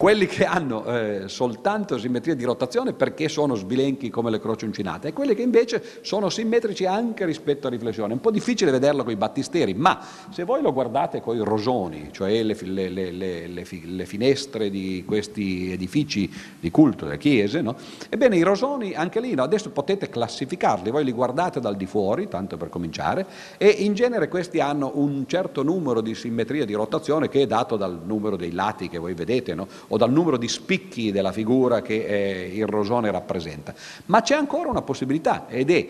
quelli 0.00 0.24
che 0.24 0.46
hanno 0.46 0.86
eh, 0.86 1.24
soltanto 1.26 1.98
simmetria 1.98 2.34
di 2.34 2.44
rotazione 2.44 2.94
perché 2.94 3.28
sono 3.28 3.54
sbilenchi 3.54 4.08
come 4.08 4.30
le 4.30 4.40
croci 4.40 4.64
uncinate 4.64 5.08
e 5.08 5.12
quelli 5.12 5.34
che 5.34 5.42
invece 5.42 5.84
sono 6.00 6.30
simmetrici 6.30 6.86
anche 6.86 7.26
rispetto 7.26 7.66
a 7.66 7.70
riflessione. 7.70 8.12
È 8.12 8.14
un 8.14 8.22
po' 8.22 8.30
difficile 8.30 8.70
vederlo 8.70 9.02
con 9.02 9.12
i 9.12 9.16
battisteri, 9.16 9.74
ma 9.74 10.00
se 10.30 10.44
voi 10.44 10.62
lo 10.62 10.72
guardate 10.72 11.20
con 11.20 11.36
i 11.36 11.44
rosoni, 11.44 12.08
cioè 12.12 12.42
le, 12.42 12.56
le, 12.62 12.88
le, 12.88 13.46
le, 13.46 14.06
finestre 14.06 14.70
di 14.70 15.04
questi 15.06 15.70
edifici 15.70 16.32
di 16.58 16.70
culto, 16.70 17.04
delle 17.04 17.18
chiese, 17.18 17.60
no? 17.60 17.76
ebbene 18.08 18.38
i 18.38 18.42
rosoni 18.42 18.94
anche 18.94 19.20
lì 19.20 19.34
no? 19.34 19.42
adesso 19.42 19.68
potete 19.68 20.08
classificarli, 20.08 20.90
voi 20.90 21.04
li 21.04 21.12
guardate 21.12 21.60
dal 21.60 21.76
di 21.76 21.84
fuori, 21.84 22.26
tanto 22.26 22.56
per 22.56 22.70
cominciare, 22.70 23.26
e 23.58 23.68
in 23.68 23.92
genere 23.92 24.28
questi 24.28 24.60
hanno 24.60 24.92
un 24.94 25.26
certo 25.26 25.62
numero 25.62 26.00
di 26.00 26.14
simmetria 26.14 26.64
di 26.64 26.72
rotazione 26.72 27.28
che 27.28 27.42
è 27.42 27.46
dato 27.46 27.76
dal 27.76 28.00
numero 28.02 28.36
dei 28.36 28.52
lati 28.52 28.88
che 28.88 28.96
voi 28.96 29.12
vedete, 29.12 29.54
no? 29.54 29.68
O 29.92 29.96
dal 29.96 30.10
numero 30.10 30.36
di 30.36 30.48
spicchi 30.48 31.12
della 31.12 31.32
figura 31.32 31.82
che 31.82 32.04
eh, 32.04 32.50
il 32.54 32.66
rosone 32.66 33.10
rappresenta. 33.10 33.74
Ma 34.06 34.22
c'è 34.22 34.34
ancora 34.34 34.68
una 34.68 34.82
possibilità 34.82 35.46
ed 35.48 35.70
è 35.70 35.86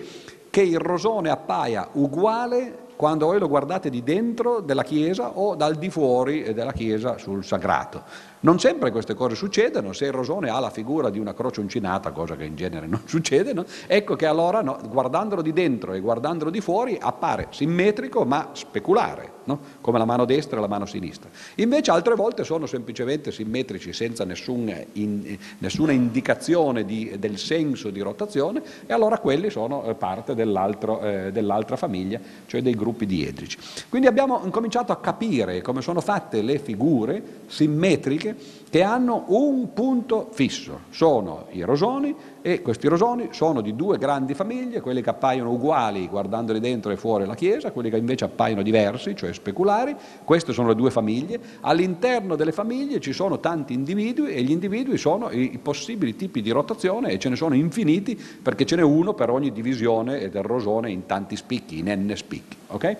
che 0.50 0.62
il 0.62 0.78
rosone 0.78 1.30
appaia 1.30 1.88
uguale 1.92 2.88
quando 2.96 3.26
voi 3.26 3.38
lo 3.38 3.48
guardate 3.48 3.88
di 3.88 4.02
dentro 4.02 4.60
della 4.60 4.82
chiesa 4.82 5.38
o 5.38 5.54
dal 5.54 5.76
di 5.76 5.88
fuori 5.88 6.52
della 6.52 6.72
chiesa 6.72 7.16
sul 7.16 7.44
sagrato. 7.44 8.02
Non 8.42 8.58
sempre 8.58 8.90
queste 8.90 9.12
cose 9.12 9.34
succedono, 9.34 9.92
se 9.92 10.06
il 10.06 10.12
rosone 10.12 10.48
ha 10.48 10.58
la 10.60 10.70
figura 10.70 11.10
di 11.10 11.18
una 11.18 11.34
croce 11.34 11.60
uncinata, 11.60 12.10
cosa 12.10 12.36
che 12.36 12.44
in 12.44 12.56
genere 12.56 12.86
non 12.86 13.02
succede, 13.04 13.52
no? 13.52 13.66
ecco 13.86 14.16
che 14.16 14.24
allora 14.24 14.62
no, 14.62 14.78
guardandolo 14.88 15.42
di 15.42 15.52
dentro 15.52 15.92
e 15.92 16.00
guardandolo 16.00 16.48
di 16.48 16.62
fuori 16.62 16.96
appare 16.98 17.48
simmetrico 17.50 18.24
ma 18.24 18.48
speculare, 18.52 19.32
no? 19.44 19.60
come 19.82 19.98
la 19.98 20.06
mano 20.06 20.24
destra 20.24 20.56
e 20.56 20.60
la 20.62 20.68
mano 20.68 20.86
sinistra. 20.86 21.28
Invece 21.56 21.90
altre 21.90 22.14
volte 22.14 22.42
sono 22.44 22.64
semplicemente 22.64 23.30
simmetrici 23.30 23.92
senza 23.92 24.24
nessun, 24.24 24.74
in, 24.92 25.36
nessuna 25.58 25.92
indicazione 25.92 26.86
di, 26.86 27.16
del 27.18 27.36
senso 27.36 27.90
di 27.90 28.00
rotazione 28.00 28.62
e 28.86 28.92
allora 28.94 29.18
quelli 29.18 29.50
sono 29.50 29.84
eh, 29.84 29.94
parte 29.94 30.32
eh, 30.32 31.30
dell'altra 31.30 31.76
famiglia, 31.76 32.18
cioè 32.46 32.62
dei 32.62 32.74
gruppi 32.74 33.04
diedrici. 33.04 33.58
Quindi 33.90 34.08
abbiamo 34.08 34.40
incominciato 34.44 34.92
a 34.92 34.96
capire 34.96 35.60
come 35.60 35.82
sono 35.82 36.00
fatte 36.00 36.40
le 36.40 36.58
figure 36.58 37.22
simmetriche 37.48 38.28
che 38.68 38.82
hanno 38.82 39.24
un 39.28 39.72
punto 39.72 40.28
fisso, 40.30 40.80
sono 40.90 41.46
i 41.50 41.62
rosoni 41.62 42.14
e 42.42 42.62
questi 42.62 42.88
rosoni 42.88 43.28
sono 43.32 43.60
di 43.60 43.76
due 43.76 43.98
grandi 43.98 44.34
famiglie, 44.34 44.80
quelli 44.80 45.02
che 45.02 45.10
appaiono 45.10 45.50
uguali 45.50 46.08
guardandoli 46.08 46.60
dentro 46.60 46.90
e 46.90 46.96
fuori 46.96 47.26
la 47.26 47.34
chiesa, 47.34 47.72
quelli 47.72 47.90
che 47.90 47.96
invece 47.96 48.24
appaiono 48.24 48.62
diversi, 48.62 49.14
cioè 49.14 49.32
speculari, 49.32 49.94
queste 50.24 50.52
sono 50.52 50.68
le 50.68 50.74
due 50.74 50.90
famiglie, 50.90 51.40
all'interno 51.60 52.36
delle 52.36 52.52
famiglie 52.52 53.00
ci 53.00 53.12
sono 53.12 53.40
tanti 53.40 53.74
individui 53.74 54.32
e 54.32 54.42
gli 54.42 54.50
individui 54.50 54.96
sono 54.96 55.30
i, 55.30 55.58
possibili 55.62 56.16
tipi 56.16 56.40
di 56.40 56.50
rotazione 56.50 57.10
e 57.10 57.18
ce 57.18 57.28
ne 57.28 57.36
sono 57.36 57.54
infiniti 57.54 58.18
perché 58.42 58.64
ce 58.64 58.76
n'è 58.76 58.82
uno 58.82 59.14
per 59.14 59.30
ogni 59.30 59.52
divisione 59.52 60.28
del 60.28 60.42
rosone 60.42 60.90
in 60.90 61.06
tanti 61.06 61.36
spicchi, 61.36 61.78
in 61.78 61.88
n 61.90 62.12
spicchi. 62.16 62.56
Okay? 62.68 62.96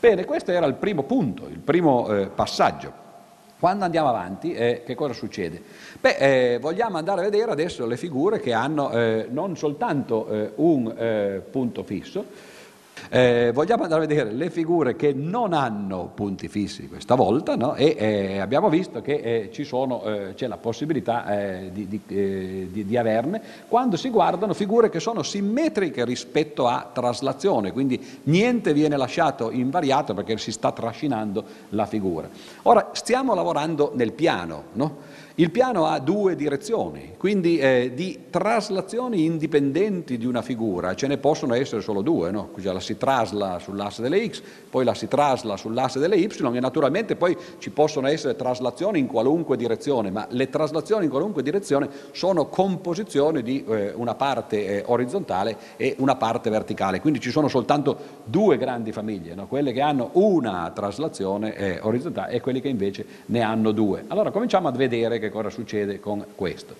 Bene, 0.00 0.24
questo 0.24 0.52
era 0.52 0.66
il 0.66 0.74
primo 0.74 1.02
punto, 1.02 1.48
il 1.48 1.58
primo 1.58 2.08
eh, 2.08 2.28
passaggio. 2.28 3.07
Quando 3.58 3.84
andiamo 3.84 4.08
avanti, 4.08 4.54
eh, 4.54 4.82
che 4.86 4.94
cosa 4.94 5.12
succede? 5.12 5.60
Beh, 6.00 6.16
eh, 6.52 6.58
vogliamo 6.60 6.96
andare 6.96 7.22
a 7.22 7.24
vedere 7.24 7.50
adesso 7.50 7.86
le 7.86 7.96
figure 7.96 8.38
che 8.38 8.52
hanno 8.52 8.92
eh, 8.92 9.26
non 9.28 9.56
soltanto 9.56 10.28
eh, 10.28 10.52
un 10.56 10.94
eh, 10.96 11.42
punto 11.50 11.82
fisso, 11.82 12.24
eh, 13.08 13.50
vogliamo 13.52 13.84
andare 13.84 14.04
a 14.04 14.06
vedere 14.06 14.32
le 14.32 14.50
figure 14.50 14.96
che 14.96 15.12
non 15.12 15.52
hanno 15.52 16.10
punti 16.14 16.48
fissi 16.48 16.88
questa 16.88 17.14
volta 17.14 17.56
no? 17.56 17.74
e 17.74 17.94
eh, 17.98 18.38
abbiamo 18.38 18.68
visto 18.68 19.00
che 19.00 19.50
eh, 19.52 19.64
sono, 19.64 20.02
eh, 20.04 20.34
c'è 20.34 20.46
la 20.46 20.56
possibilità 20.56 21.26
eh, 21.26 21.70
di, 21.72 21.88
di, 21.88 22.00
eh, 22.08 22.68
di, 22.70 22.84
di, 22.84 22.96
averne 22.96 23.40
quando 23.68 23.96
si 23.96 24.08
guardano 24.08 24.54
figure 24.54 24.88
che 24.88 25.00
sono 25.00 25.22
simmetriche 25.22 26.04
rispetto 26.04 26.66
a 26.66 26.88
traslazione, 26.92 27.72
quindi 27.72 28.00
niente 28.24 28.72
viene 28.72 28.96
lasciato 28.96 29.50
invariato 29.50 30.14
perché 30.14 30.38
si 30.38 30.52
sta 30.52 30.72
trascinando 30.72 31.44
la 31.70 31.86
figura. 31.86 32.28
Ora 32.62 32.90
stiamo 32.92 33.34
lavorando 33.34 33.92
nel 33.94 34.12
piano, 34.12 34.64
no? 34.74 35.26
Il 35.38 35.52
piano 35.52 35.86
ha 35.86 36.00
due 36.00 36.34
direzioni, 36.34 37.12
quindi 37.16 37.58
eh, 37.58 37.92
di 37.94 38.24
traslazioni 38.28 39.24
indipendenti 39.24 40.18
di 40.18 40.26
una 40.26 40.42
figura, 40.42 40.96
ce 40.96 41.06
ne 41.06 41.16
possono 41.16 41.54
essere 41.54 41.80
solo 41.80 42.02
due, 42.02 42.32
no? 42.32 42.50
la 42.56 42.80
si 42.88 42.96
trasla 42.96 43.58
sull'asse 43.60 44.02
delle 44.02 44.28
x, 44.28 44.42
poi 44.68 44.84
la 44.84 44.94
si 44.94 45.06
trasla 45.06 45.56
sull'asse 45.56 45.98
delle 45.98 46.16
y 46.16 46.26
e 46.28 46.60
naturalmente 46.60 47.14
poi 47.14 47.36
ci 47.58 47.70
possono 47.70 48.08
essere 48.08 48.34
traslazioni 48.34 48.98
in 48.98 49.06
qualunque 49.06 49.56
direzione, 49.56 50.10
ma 50.10 50.26
le 50.30 50.50
traslazioni 50.50 51.04
in 51.04 51.10
qualunque 51.10 51.42
direzione 51.42 51.88
sono 52.12 52.46
composizioni 52.46 53.42
di 53.42 53.64
eh, 53.68 53.92
una 53.94 54.14
parte 54.14 54.66
eh, 54.66 54.82
orizzontale 54.86 55.56
e 55.76 55.94
una 55.98 56.16
parte 56.16 56.50
verticale, 56.50 57.00
quindi 57.00 57.20
ci 57.20 57.30
sono 57.30 57.46
soltanto 57.48 57.96
due 58.24 58.56
grandi 58.56 58.90
famiglie, 58.90 59.34
no? 59.34 59.46
quelle 59.46 59.72
che 59.72 59.80
hanno 59.80 60.10
una 60.14 60.70
traslazione 60.74 61.54
eh, 61.54 61.78
orizzontale 61.80 62.32
e 62.32 62.40
quelle 62.40 62.60
che 62.60 62.68
invece 62.68 63.06
ne 63.26 63.40
hanno 63.40 63.70
due. 63.70 64.04
Allora 64.08 64.30
cominciamo 64.30 64.68
a 64.68 64.72
vedere 64.72 65.18
che 65.18 65.28
che 65.28 65.30
cosa 65.30 65.50
succede 65.50 66.00
con 66.00 66.24
questo. 66.34 66.74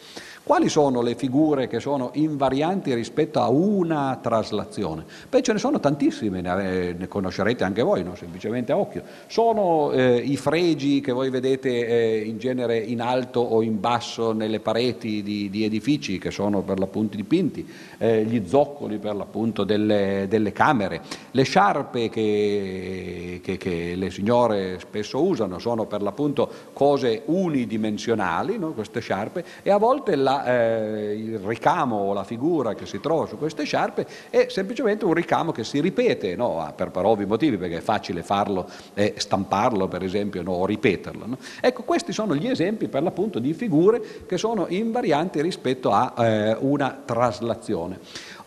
Quali 0.49 0.71
sono 0.71 1.03
le 1.03 1.15
figure 1.15 1.69
che 1.69 1.79
sono 1.79 2.09
invarianti 2.15 2.95
rispetto 2.95 3.39
a 3.39 3.51
una 3.51 4.19
traslazione? 4.23 5.05
Beh, 5.29 5.43
ce 5.43 5.53
ne 5.53 5.59
sono 5.59 5.79
tantissime, 5.79 6.41
ne, 6.41 7.07
conoscerete 7.07 7.65
anche 7.65 7.83
voi, 7.83 8.03
no? 8.03 8.15
semplicemente 8.15 8.73
a 8.73 8.79
occhio. 8.79 9.03
Sono 9.27 9.93
eh, 9.93 10.17
i 10.17 10.39
fregi 10.39 11.03
che 11.03 11.13
voi 11.13 11.29
vedete 11.29 11.87
eh, 11.87 12.21
in 12.21 12.39
genere 12.39 12.79
in 12.79 13.03
alto 13.03 13.41
o 13.41 13.61
in 13.61 13.79
basso 13.79 14.33
nelle 14.33 14.59
pareti 14.61 15.23
di, 15.23 15.51
di 15.51 15.65
edifici 15.65 16.19
che 16.19 16.31
sono 16.31 16.63
per 16.63 16.79
l'appunto 16.79 17.17
dipinti, 17.17 17.69
eh, 17.99 18.25
gli 18.25 18.49
zoccoli 18.49 18.97
per 18.97 19.17
l'appunto 19.17 19.65
delle, 19.65 20.25
delle, 20.31 20.53
camere, 20.53 21.03
le 21.31 21.43
sciarpe 21.43 22.09
che, 22.09 23.41
che, 23.43 23.59
che, 23.59 23.95
le 23.97 24.11
signore 24.11 24.79
spesso 24.79 25.23
usano 25.23 25.59
sono 25.59 25.85
per 25.85 26.01
l'appunto 26.01 26.51
cose 26.73 27.21
unidimensionali, 27.27 28.57
no? 28.57 28.73
queste 28.73 29.01
sciarpe, 29.01 29.45
e 29.63 29.71
a 29.71 29.77
volte 29.77 30.17
la 30.17 30.38
eh, 30.45 31.15
il 31.15 31.39
ricamo 31.39 31.97
o 31.97 32.13
la 32.13 32.25
figura 32.25 32.75
che 32.75 32.87
si 32.87 33.01
trova 33.01 33.27
su 33.27 33.39
queste 33.39 33.65
sciarpe 33.65 34.07
è 34.31 34.47
semplicemente 34.49 35.05
un 35.05 35.15
ricamo 35.15 35.53
che 35.53 35.65
si 35.65 35.81
ripete, 35.81 36.37
no? 36.37 36.73
per, 36.77 36.91
per, 36.91 37.05
ovvi 37.05 37.27
motivi, 37.27 37.57
perché 37.57 37.79
è 37.79 37.81
facile 37.81 38.23
farlo, 38.23 38.69
eh, 38.95 39.15
stamparlo 39.17 39.89
per 39.89 40.03
esempio, 40.03 40.43
no? 40.43 40.53
o 40.53 40.67
ripeterlo. 40.67 41.27
No? 41.27 41.39
Ecco, 41.61 41.83
questi 41.83 42.13
sono 42.13 42.35
gli 42.35 42.47
esempi 42.47 42.89
per 42.89 43.03
l'appunto 43.03 43.39
di 43.39 43.53
figure 43.53 44.01
che 44.27 44.39
sono 44.39 44.67
invarianti 44.69 45.41
rispetto 45.41 45.91
a 45.93 46.15
eh, 46.19 46.57
una 46.61 47.01
traslazione. 47.05 47.99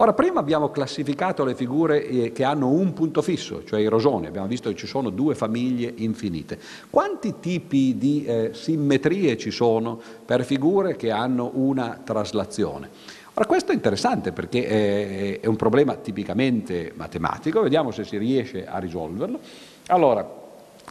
Ora, 0.02 0.14
prima 0.14 0.40
abbiamo 0.40 0.72
classificato 0.72 1.44
le 1.44 1.54
figure 1.54 2.04
eh, 2.04 2.32
che 2.32 2.44
hanno 2.44 2.70
un 2.70 2.92
punto 2.92 3.22
fisso, 3.22 3.64
cioè 3.64 3.82
i 3.82 3.86
rosoni, 3.86 4.26
abbiamo 4.26 4.48
visto 4.48 4.68
che 4.70 4.76
ci 4.76 4.88
sono 4.88 5.12
due 5.12 5.36
famiglie 5.36 5.94
infinite. 5.98 6.58
Quanti 6.90 7.36
tipi 7.40 7.96
di 8.00 8.26
eh, 8.26 8.50
simmetrie 8.52 9.38
ci 9.38 9.52
sono 9.52 10.02
per 10.26 10.44
figure 10.44 10.96
che 10.96 11.12
hanno 11.12 11.52
una 11.54 12.02
traslazione? 12.04 12.90
Ora 13.36 13.46
questo 13.46 13.74
è 13.74 13.76
interessante 13.76 14.32
perché 14.32 15.40
è 15.40 15.46
un 15.46 15.56
problema 15.56 15.94
tipicamente 15.94 16.94
matematico, 16.96 17.62
vediamo 17.62 17.92
se 17.92 18.04
si 18.04 18.18
riesce 18.18 18.66
a 18.66 18.80
risolverlo. 18.80 19.40
Allora, 19.86 20.28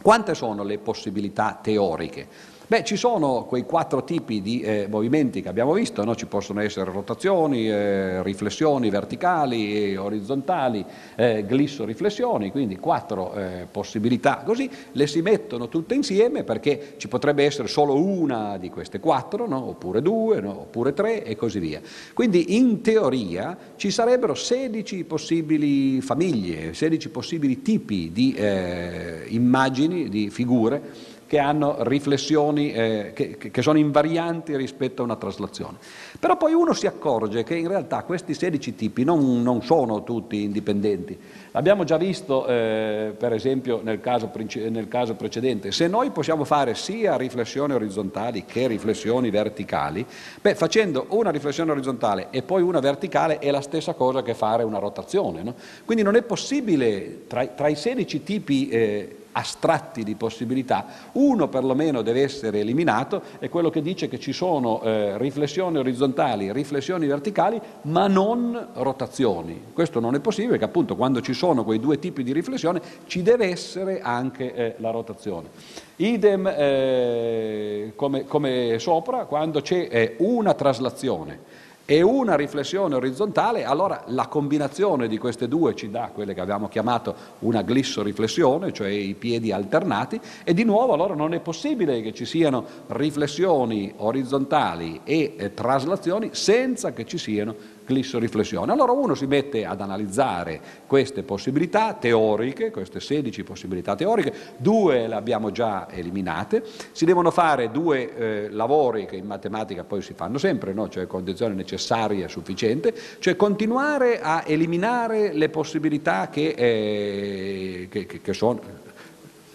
quante 0.01 0.33
sono 0.35 0.63
le 0.63 0.77
possibilità 0.77 1.59
teoriche? 1.61 2.27
Beh, 2.71 2.85
ci 2.85 2.95
sono 2.95 3.43
quei 3.43 3.65
quattro 3.65 4.05
tipi 4.05 4.41
di 4.41 4.61
eh, 4.61 4.87
movimenti 4.89 5.41
che 5.41 5.49
abbiamo 5.49 5.73
visto, 5.73 6.05
no? 6.05 6.15
ci 6.15 6.25
possono 6.25 6.61
essere 6.61 6.89
rotazioni, 6.89 7.67
eh, 7.67 8.23
riflessioni 8.23 8.89
verticali, 8.89 9.93
orizzontali, 9.97 10.85
eh, 11.17 11.43
glisso-riflessioni, 11.45 12.49
quindi 12.49 12.77
quattro 12.77 13.33
eh, 13.33 13.67
possibilità 13.69 14.43
così, 14.45 14.69
le 14.93 15.05
si 15.05 15.21
mettono 15.21 15.67
tutte 15.67 15.95
insieme 15.95 16.45
perché 16.45 16.93
ci 16.95 17.09
potrebbe 17.09 17.43
essere 17.43 17.67
solo 17.67 18.01
una 18.01 18.57
di 18.57 18.69
queste 18.69 19.01
quattro, 19.01 19.45
no? 19.49 19.67
oppure 19.67 20.01
due, 20.01 20.39
no? 20.39 20.61
oppure 20.61 20.93
tre 20.93 21.25
e 21.25 21.35
così 21.35 21.59
via. 21.59 21.81
Quindi 22.13 22.55
in 22.55 22.79
teoria 22.79 23.57
ci 23.75 23.91
sarebbero 23.91 24.33
16 24.33 25.03
possibili 25.03 25.99
famiglie, 25.99 26.73
16 26.73 27.09
possibili 27.09 27.61
tipi 27.61 28.11
di 28.13 28.31
eh, 28.31 29.25
immagini, 29.27 30.07
di 30.07 30.29
figure 30.29 31.09
che 31.31 31.39
hanno 31.39 31.77
riflessioni 31.83 32.73
eh, 32.73 33.11
che, 33.15 33.37
che, 33.37 33.61
sono 33.61 33.77
invarianti 33.77 34.53
rispetto 34.57 35.01
a 35.01 35.05
una 35.05 35.15
traslazione. 35.15 35.77
Però 36.19 36.35
poi 36.35 36.51
uno 36.51 36.73
si 36.73 36.87
accorge 36.87 37.45
che 37.45 37.55
in 37.55 37.69
realtà 37.69 38.03
questi 38.03 38.33
16 38.33 38.75
tipi 38.75 39.05
non, 39.05 39.41
non 39.41 39.61
sono 39.61 40.03
tutti 40.03 40.43
indipendenti. 40.43 41.17
L'abbiamo 41.51 41.85
già 41.85 41.95
visto 41.95 42.45
eh, 42.47 43.15
per 43.17 43.31
esempio 43.31 43.79
nel 43.81 44.01
caso, 44.01 44.29
nel 44.55 44.89
caso, 44.89 45.15
precedente, 45.15 45.71
se 45.71 45.87
noi 45.87 46.09
possiamo 46.09 46.43
fare 46.43 46.75
sia 46.75 47.15
riflessioni 47.15 47.71
orizzontali 47.71 48.43
che 48.43 48.67
riflessioni 48.67 49.29
verticali, 49.29 50.05
beh, 50.41 50.55
facendo 50.55 51.05
una 51.11 51.29
riflessione 51.29 51.71
orizzontale 51.71 52.27
e 52.31 52.41
poi 52.41 52.61
una 52.61 52.81
verticale 52.81 53.39
è 53.39 53.51
la 53.51 53.61
stessa 53.61 53.93
cosa 53.93 54.21
che 54.21 54.33
fare 54.33 54.63
una 54.63 54.79
rotazione. 54.79 55.43
No? 55.43 55.55
Quindi 55.85 56.03
non 56.03 56.15
è 56.15 56.23
possibile 56.23 57.21
tra, 57.27 57.47
tra 57.47 57.69
i 57.69 57.75
16 57.77 58.21
tipi 58.21 58.67
eh, 58.67 59.15
astratti 59.33 60.03
di 60.03 60.15
possibilità, 60.15 60.85
uno 61.13 61.47
perlomeno 61.47 62.01
deve 62.01 62.21
essere 62.21 62.59
eliminato, 62.59 63.21
è 63.39 63.49
quello 63.49 63.69
che 63.69 63.81
dice 63.81 64.07
che 64.07 64.19
ci 64.19 64.33
sono 64.33 64.81
eh, 64.81 65.17
riflessioni 65.17 65.77
orizzontali, 65.77 66.51
riflessioni 66.51 67.07
verticali, 67.07 67.59
ma 67.83 68.07
non 68.07 68.67
rotazioni. 68.73 69.65
Questo 69.73 69.99
non 69.99 70.15
è 70.15 70.19
possibile 70.19 70.51
perché 70.51 70.65
appunto 70.65 70.95
quando 70.95 71.21
ci 71.21 71.33
sono 71.33 71.63
quei 71.63 71.79
due 71.79 71.99
tipi 71.99 72.23
di 72.23 72.33
riflessione 72.33 72.81
ci 73.05 73.21
deve 73.21 73.47
essere 73.47 74.01
anche 74.01 74.53
eh, 74.53 74.75
la 74.77 74.91
rotazione. 74.91 75.49
Idem 75.97 76.47
eh, 76.47 77.93
come, 77.95 78.25
come, 78.25 78.79
sopra, 78.79 79.25
quando 79.25 79.61
c'è 79.61 79.87
eh, 79.89 80.15
una 80.19 80.53
traslazione 80.53 81.69
e 81.91 82.01
una 82.01 82.37
riflessione 82.37 82.95
orizzontale, 82.95 83.65
allora 83.65 84.03
la 84.07 84.27
combinazione 84.27 85.09
di 85.09 85.17
queste 85.17 85.49
due 85.49 85.75
ci 85.75 85.89
dà 85.89 86.11
quelle 86.13 86.33
che 86.33 86.39
abbiamo 86.39 86.69
chiamato 86.69 87.13
una 87.39 87.63
glissoriflessione, 87.63 88.71
cioè 88.71 88.87
i 88.87 89.13
piedi 89.13 89.51
alternati, 89.51 90.17
e 90.45 90.53
di 90.53 90.63
nuovo 90.63 90.93
allora 90.93 91.15
non 91.15 91.33
è 91.33 91.41
possibile 91.41 92.01
che 92.01 92.13
ci 92.13 92.23
siano 92.23 92.65
riflessioni 92.87 93.91
orizzontali 93.97 95.01
e 95.03 95.33
eh, 95.35 95.53
traslazioni 95.53 96.29
senza 96.31 96.93
che 96.93 97.05
ci 97.05 97.17
siano 97.17 97.55
glissoriflessione. 97.91 98.71
Allora 98.71 98.91
uno 98.91 99.13
si 99.15 99.25
mette 99.25 99.65
ad 99.65 99.81
analizzare 99.81 100.59
queste 100.87 101.23
possibilità 101.23 101.93
teoriche, 101.93 102.71
queste 102.71 102.99
16 102.99 103.43
possibilità 103.43 103.95
teoriche, 103.95 104.33
due 104.57 105.07
le 105.07 105.15
abbiamo 105.15 105.51
già 105.51 105.89
eliminate, 105.89 106.63
si 106.91 107.05
devono 107.05 107.31
fare 107.31 107.69
due 107.71 108.15
eh, 108.15 108.49
lavori 108.49 109.05
che 109.05 109.17
in 109.17 109.25
matematica 109.25 109.83
poi 109.83 110.01
si 110.01 110.13
fanno 110.13 110.37
sempre, 110.37 110.73
no? 110.73 110.89
cioè 110.89 111.07
condizione 111.07 111.53
necessaria 111.53 112.25
e 112.25 112.29
sufficiente, 112.29 112.93
cioè 113.19 113.35
continuare 113.35 114.21
a 114.21 114.43
eliminare 114.45 115.33
le 115.33 115.49
possibilità 115.49 116.29
che, 116.29 116.53
eh, 116.57 117.87
che, 117.89 118.05
che 118.05 118.33
sono 118.33 118.89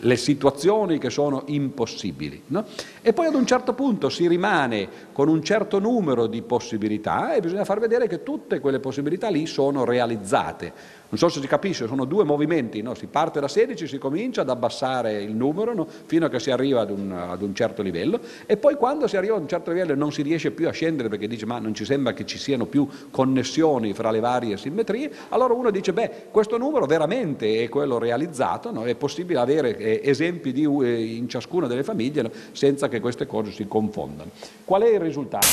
le 0.01 0.17
situazioni 0.17 0.99
che 0.99 1.11
sono 1.11 1.45
impossibili. 1.47 2.43
No? 2.49 2.65
E 3.01 3.13
poi 3.13 3.27
ad 3.27 3.35
un 3.35 3.47
certo 3.47 3.73
punto 3.73 4.09
si 4.09 4.29
rimane 4.29 4.89
con 5.17 5.29
un 5.29 5.43
certo 5.43 5.79
numero 5.79 6.27
di 6.27 6.43
possibilità 6.43 7.33
e 7.33 7.41
bisogna 7.41 7.65
far 7.65 7.81
vedere 7.81 8.07
che 8.07 8.23
tutte 8.23 8.61
quelle 8.61 8.81
possibilità 8.81 9.29
lì 9.31 9.47
sono 9.47 9.83
realizzate. 9.83 10.71
Non 11.09 11.19
so 11.19 11.29
se 11.29 11.41
si 11.41 11.47
capisce, 11.47 11.87
sono 11.87 12.05
due 12.05 12.25
movimenti, 12.25 12.83
no? 12.83 12.95
si 12.95 13.07
parte 13.07 13.41
da 13.41 13.49
16, 13.49 13.87
si 13.87 13.97
comincia 13.97 14.43
ad 14.43 14.51
abbassare 14.51 15.23
il 15.23 15.35
numero 15.35 15.73
no? 15.73 15.87
fino 16.05 16.27
a 16.27 16.29
che 16.29 16.39
si 16.39 16.51
arriva 16.51 16.83
ad 16.83 16.91
un, 16.91 17.13
ad 17.13 17.41
un, 17.41 17.55
certo 17.55 17.81
livello 17.81 18.21
e 18.45 18.59
poi 18.59 18.75
quando 18.75 19.07
si 19.07 19.17
arriva 19.17 19.37
ad 19.37 19.41
un 19.41 19.49
certo 19.49 19.71
livello 19.71 19.93
e 19.93 19.95
non 19.95 20.13
si 20.13 20.21
riesce 20.21 20.51
più 20.51 20.69
a 20.69 20.73
scendere 20.73 21.09
perché 21.09 21.29
dice 21.29 21.47
ma 21.47 21.61
non 21.61 21.73
ci 21.75 21.87
sembra 21.87 22.13
che 22.13 22.27
ci 22.27 22.37
siano 22.37 22.67
più 22.67 22.87
connessioni 23.11 23.95
fra 23.95 24.11
le 24.11 24.21
varie 24.21 24.59
simmetrie, 24.59 25.11
allora 25.31 25.55
uno 25.55 25.71
dice 25.71 25.95
beh 25.95 26.25
questo 26.31 26.59
numero 26.59 26.85
veramente 26.85 27.63
è 27.63 27.69
quello 27.71 27.99
realizzato, 27.99 28.71
no? 28.71 28.85
è 28.85 28.97
possibile 28.97 29.39
avere 29.39 29.79
eh, 29.79 30.01
esempi 30.03 30.53
di, 30.53 30.65
eh, 30.65 31.05
in 31.05 31.29
ciascuna 31.29 31.69
delle 31.69 31.85
famiglie 31.85 32.31
senza 32.53 32.89
che 32.89 33.01
queste 33.01 33.27
cose 33.27 33.53
si 33.53 33.67
confondano. 33.67 34.31
Qual 34.65 34.83
è 34.83 34.89
il 34.89 34.99
risultato? 35.07 35.47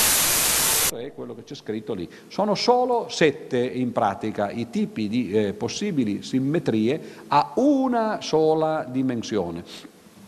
è 0.97 1.11
quello 1.13 1.33
che 1.33 1.43
c'è 1.43 1.55
scritto 1.55 1.93
lì. 1.93 2.07
Sono 2.27 2.55
solo 2.55 3.07
sette 3.09 3.57
in 3.57 3.91
pratica 3.91 4.51
i 4.51 4.69
tipi 4.69 5.07
di 5.07 5.31
eh, 5.31 5.53
possibili 5.53 6.21
simmetrie 6.21 7.01
a 7.27 7.53
una 7.55 8.21
sola 8.21 8.85
dimensione. 8.87 9.63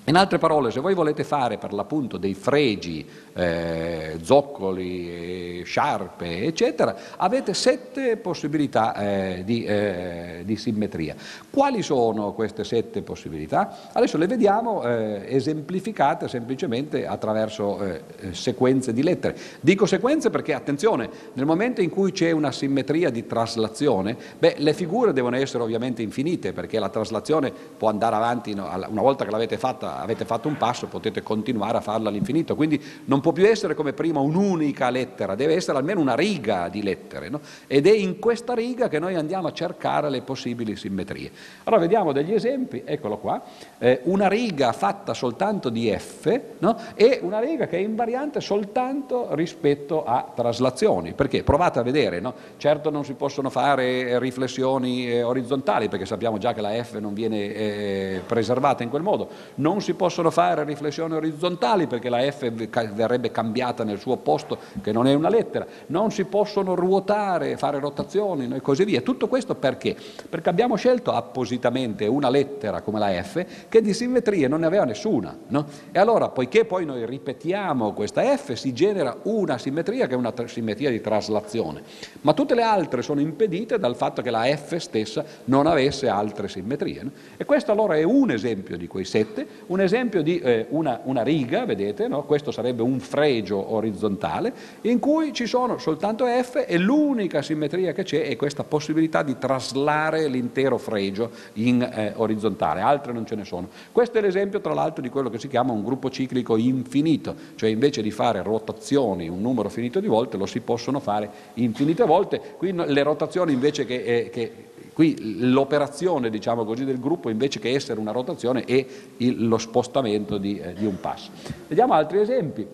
In 0.07 0.15
altre 0.15 0.38
parole, 0.38 0.69
se 0.69 0.80
voi 0.80 0.93
volete 0.93 1.23
fare 1.23 1.57
per 1.57 1.73
l'appunto 1.73 2.17
dei 2.17 2.36
fregi, 2.36 3.05
eh, 3.38 4.18
zoccoli, 4.22 5.62
sciarpe, 5.66 6.44
eccetera, 6.44 6.96
avete 7.18 7.54
sette 7.54 8.16
possibilità 8.16 8.96
eh, 8.96 9.42
di, 9.44 9.66
eh, 9.66 10.44
di, 10.46 10.56
simmetria. 10.56 11.16
Quali 11.50 11.82
sono 11.82 12.32
queste 12.32 12.64
sette 12.64 13.02
possibilità? 13.02 13.90
Adesso 13.92 14.18
le 14.18 14.28
vediamo 14.28 14.84
eh, 14.84 15.26
esemplificate 15.28 16.30
semplicemente 16.30 17.06
attraverso 17.06 17.84
eh, 17.84 18.02
sequenze 18.32 18.94
di 18.94 19.04
lettere. 19.04 19.36
Dico 19.60 19.86
sequenze 19.86 20.30
perché, 20.30 20.54
attenzione, 20.54 21.10
nel 21.34 21.46
momento 21.46 21.82
in 21.82 21.90
cui 21.90 22.14
c'è 22.14 22.32
una 22.32 22.54
simmetria 22.54 23.10
di 23.10 23.28
traslazione, 23.28 24.16
beh, 24.40 24.56
le 24.60 24.74
figure 24.74 25.12
devono 25.12 25.36
essere 25.36 25.62
ovviamente 25.62 26.02
infinite 26.02 26.54
perché 26.54 26.80
la 26.80 26.90
traslazione 26.90 27.52
può 27.78 27.90
andare 27.90 28.16
avanti, 28.16 28.54
no, 28.54 28.70
una 28.88 29.02
volta 29.02 29.26
che 29.26 29.32
l'avete 29.32 29.58
fatta 29.58 30.00
avete 30.00 30.24
fatto 30.24 30.48
un 30.48 30.56
passo, 30.56 30.88
potete 30.88 31.22
continuare 31.22 31.78
a 31.78 31.82
farlo 31.82 32.08
all'infinito. 32.08 32.56
Quindi 32.56 32.82
non 33.06 33.24
può 33.26 33.32
più 33.32 33.47
essere 33.47 33.73
come 33.73 33.93
prima 33.93 34.19
un'unica 34.19 34.91
lettera, 34.91 35.34
deve 35.34 35.55
essere 35.55 35.80
almeno 35.80 35.99
una 35.99 36.13
riga 36.13 36.67
di 36.69 36.84
lettere. 36.84 37.28
No? 37.28 37.39
Ed 37.65 37.88
è 37.88 37.91
in 37.91 38.19
questa 38.19 38.53
riga 38.53 38.88
che 38.88 38.99
noi 38.99 39.15
andiamo 39.15 39.47
a 39.47 39.51
cercare 39.51 40.11
le 40.11 40.21
possibili 40.21 40.76
simmetrie. 40.76 41.32
Allora 41.63 41.82
vediamo 41.82 42.11
degli 42.11 42.32
esempi, 42.32 42.84
eccolo 42.86 43.17
qua, 43.17 43.41
eh, 43.80 44.01
una 44.03 44.28
riga 44.28 44.73
fatta 44.73 45.15
soltanto 45.15 45.69
di 45.69 45.91
F 45.97 46.39
no? 46.59 46.78
e 46.93 47.17
una 47.23 47.39
riga 47.39 47.65
che 47.65 47.78
è 47.78 47.80
invariante 47.80 48.41
soltanto 48.41 49.30
rispetto 49.32 50.05
a 50.05 50.32
traslazioni. 50.36 51.13
Perché? 51.13 51.41
Provate 51.41 51.80
a 51.80 51.82
vedere, 51.82 52.19
no? 52.19 52.32
certo 52.57 52.91
non 52.91 53.03
si 53.05 53.13
possono 53.13 53.49
fare 53.49 54.19
riflessioni 54.19 55.09
eh, 55.09 55.23
orizzontali 55.23 55.89
perché 55.89 56.05
sappiamo 56.05 56.38
già 56.38 56.53
che 56.53 56.61
la 56.61 56.84
F 56.84 56.99
non 56.99 57.15
viene 57.15 57.55
eh, 57.55 58.21
preservata 58.23 58.84
in 58.84 58.89
quel 58.89 59.01
modo, 59.01 59.28
non 59.55 59.82
si 59.82 59.95
possono 59.95 60.30
fare 60.30 60.63
riflessioni 60.63 61.15
orizzontali 61.15 61.88
perché 61.88 62.09
la 62.09 62.19
F 62.32 62.51
verrebbe 62.51 63.13
cambiata 63.32 63.84
nel 63.84 63.99
suo 63.99 64.18
posto 64.18 64.57
che 64.82 64.91
non 64.91 65.07
è 65.07 65.13
una 65.13 65.30
lettera, 65.30 65.66
non 65.88 66.11
si 66.11 66.26
possono 66.26 66.76
ruotare, 66.76 67.57
fare 67.57 67.80
rotazioni 67.80 68.53
e 68.53 68.61
così 68.61 68.84
via. 68.84 69.01
Tutto 69.01 69.28
questo 69.28 69.55
perché? 69.55 69.95
Perché 70.30 70.49
abbiamo 70.49 70.76
scelto 70.76 71.11
appositamente 71.11 72.07
una 72.07 72.30
lettera 72.30 72.82
come 72.82 72.99
la 72.99 73.11
F 73.24 73.45
che 73.70 73.82
di 73.82 73.93
simmetrie 73.93 74.47
non 74.47 74.61
ne 74.61 74.66
aveva 74.66 74.84
nessuna. 74.86 75.36
No? 75.47 75.66
E 75.91 75.99
allora, 75.99 76.30
poiché 76.30 76.66
poi 76.66 76.86
noi 76.86 77.05
ripetiamo 77.05 77.93
questa 77.93 78.22
F, 78.38 78.53
si 78.53 78.74
genera 78.74 79.18
una 79.24 79.57
simmetria 79.57 80.07
che 80.07 80.13
è 80.13 80.18
una 80.18 80.34
simmetria 80.45 80.89
di 80.89 81.01
traslazione, 81.01 81.82
ma 82.22 82.34
tutte 82.34 82.55
le 82.55 82.63
altre 82.63 83.01
sono 83.01 83.20
impedite 83.20 83.80
dal 83.80 83.95
fatto 83.95 84.22
che 84.22 84.30
la 84.30 84.43
F 84.43 84.76
stessa 84.78 85.24
non 85.45 85.68
avesse 85.68 86.07
altre 86.07 86.47
simmetrie. 86.47 87.03
No? 87.03 87.11
E 87.38 87.45
questo 87.45 87.72
allora 87.72 87.95
è 87.95 88.03
un 88.03 88.32
esempio 88.32 88.78
di 88.78 88.88
quei 88.88 89.05
sette, 89.05 89.45
un 89.68 89.82
esempio 89.82 90.22
di 90.22 90.39
eh, 90.39 90.68
una, 90.70 90.99
una, 91.03 91.24
riga, 91.24 91.66
vedete, 91.66 92.07
no? 92.07 92.24
questo 92.24 92.51
sarebbe 92.51 92.82
un 92.82 92.99
fregio 93.06 93.74
orizzontale, 93.74 94.53
in 94.82 94.99
cui 94.99 95.32
ci 95.32 95.45
sono 95.45 95.78
soltanto 95.78 96.26
F 96.26 96.66
e 96.68 96.78
l'unica 96.78 97.41
simmetria 97.41 97.93
che 97.93 98.03
c'è 98.03 98.24
è 98.24 98.36
questa 98.36 98.64
possibilità 98.64 99.24
di 99.24 99.38
traslare 99.38 100.28
l'intero 100.28 100.78
fregio 100.78 101.30
in 101.53 101.82
eh, 101.82 102.14
orizzontale, 102.16 102.82
altre 102.82 103.14
non 103.14 103.26
ce 103.26 103.36
ne 103.36 103.45
sono. 103.45 103.70
Questo 103.91 104.18
è 104.18 104.22
l'esempio 104.22 104.60
tra 104.60 104.74
l'altro 104.74 105.01
di 105.01 105.10
quello 105.10 105.30
che 105.30 105.39
si 105.39 105.47
chiama 105.47 105.72
un 105.72 105.84
gruppo 105.84 106.10
ciclico 106.10 106.58
infinito, 106.58 107.36
cioè 107.56 107.70
invece 107.70 108.01
di 108.01 108.12
fare 108.12 108.41
rotazioni 108.41 109.30
un 109.30 109.41
numero 109.41 109.70
finito 109.70 109.99
di 109.99 110.08
volte 110.08 110.38
lo 110.38 110.45
si 110.45 110.60
possono 110.60 110.99
fare 110.99 111.30
infinite 111.56 112.03
volte, 112.03 112.41
qui 112.58 112.74
le 112.74 113.03
rotazioni 113.03 113.53
invece 113.53 113.86
che, 113.86 114.03
eh, 114.03 114.30
che 114.30 114.51
Qui 114.95 115.41
l'operazione 115.41 116.30
diciamo 116.30 116.64
così, 116.64 116.86
del 116.86 117.01
gruppo 117.01 117.30
invece 117.30 117.60
che 117.60 117.74
essere 117.74 117.99
una 117.99 118.14
rotazione 118.14 118.64
è 118.64 118.86
il, 119.18 119.45
lo 119.45 119.58
spostamento 119.58 120.38
di, 120.38 120.58
eh, 120.58 120.74
di 120.74 120.86
un 120.86 121.01
passo. 121.01 121.32
Vediamo 121.68 121.91
altri 121.91 122.20
esempi. 122.20 122.66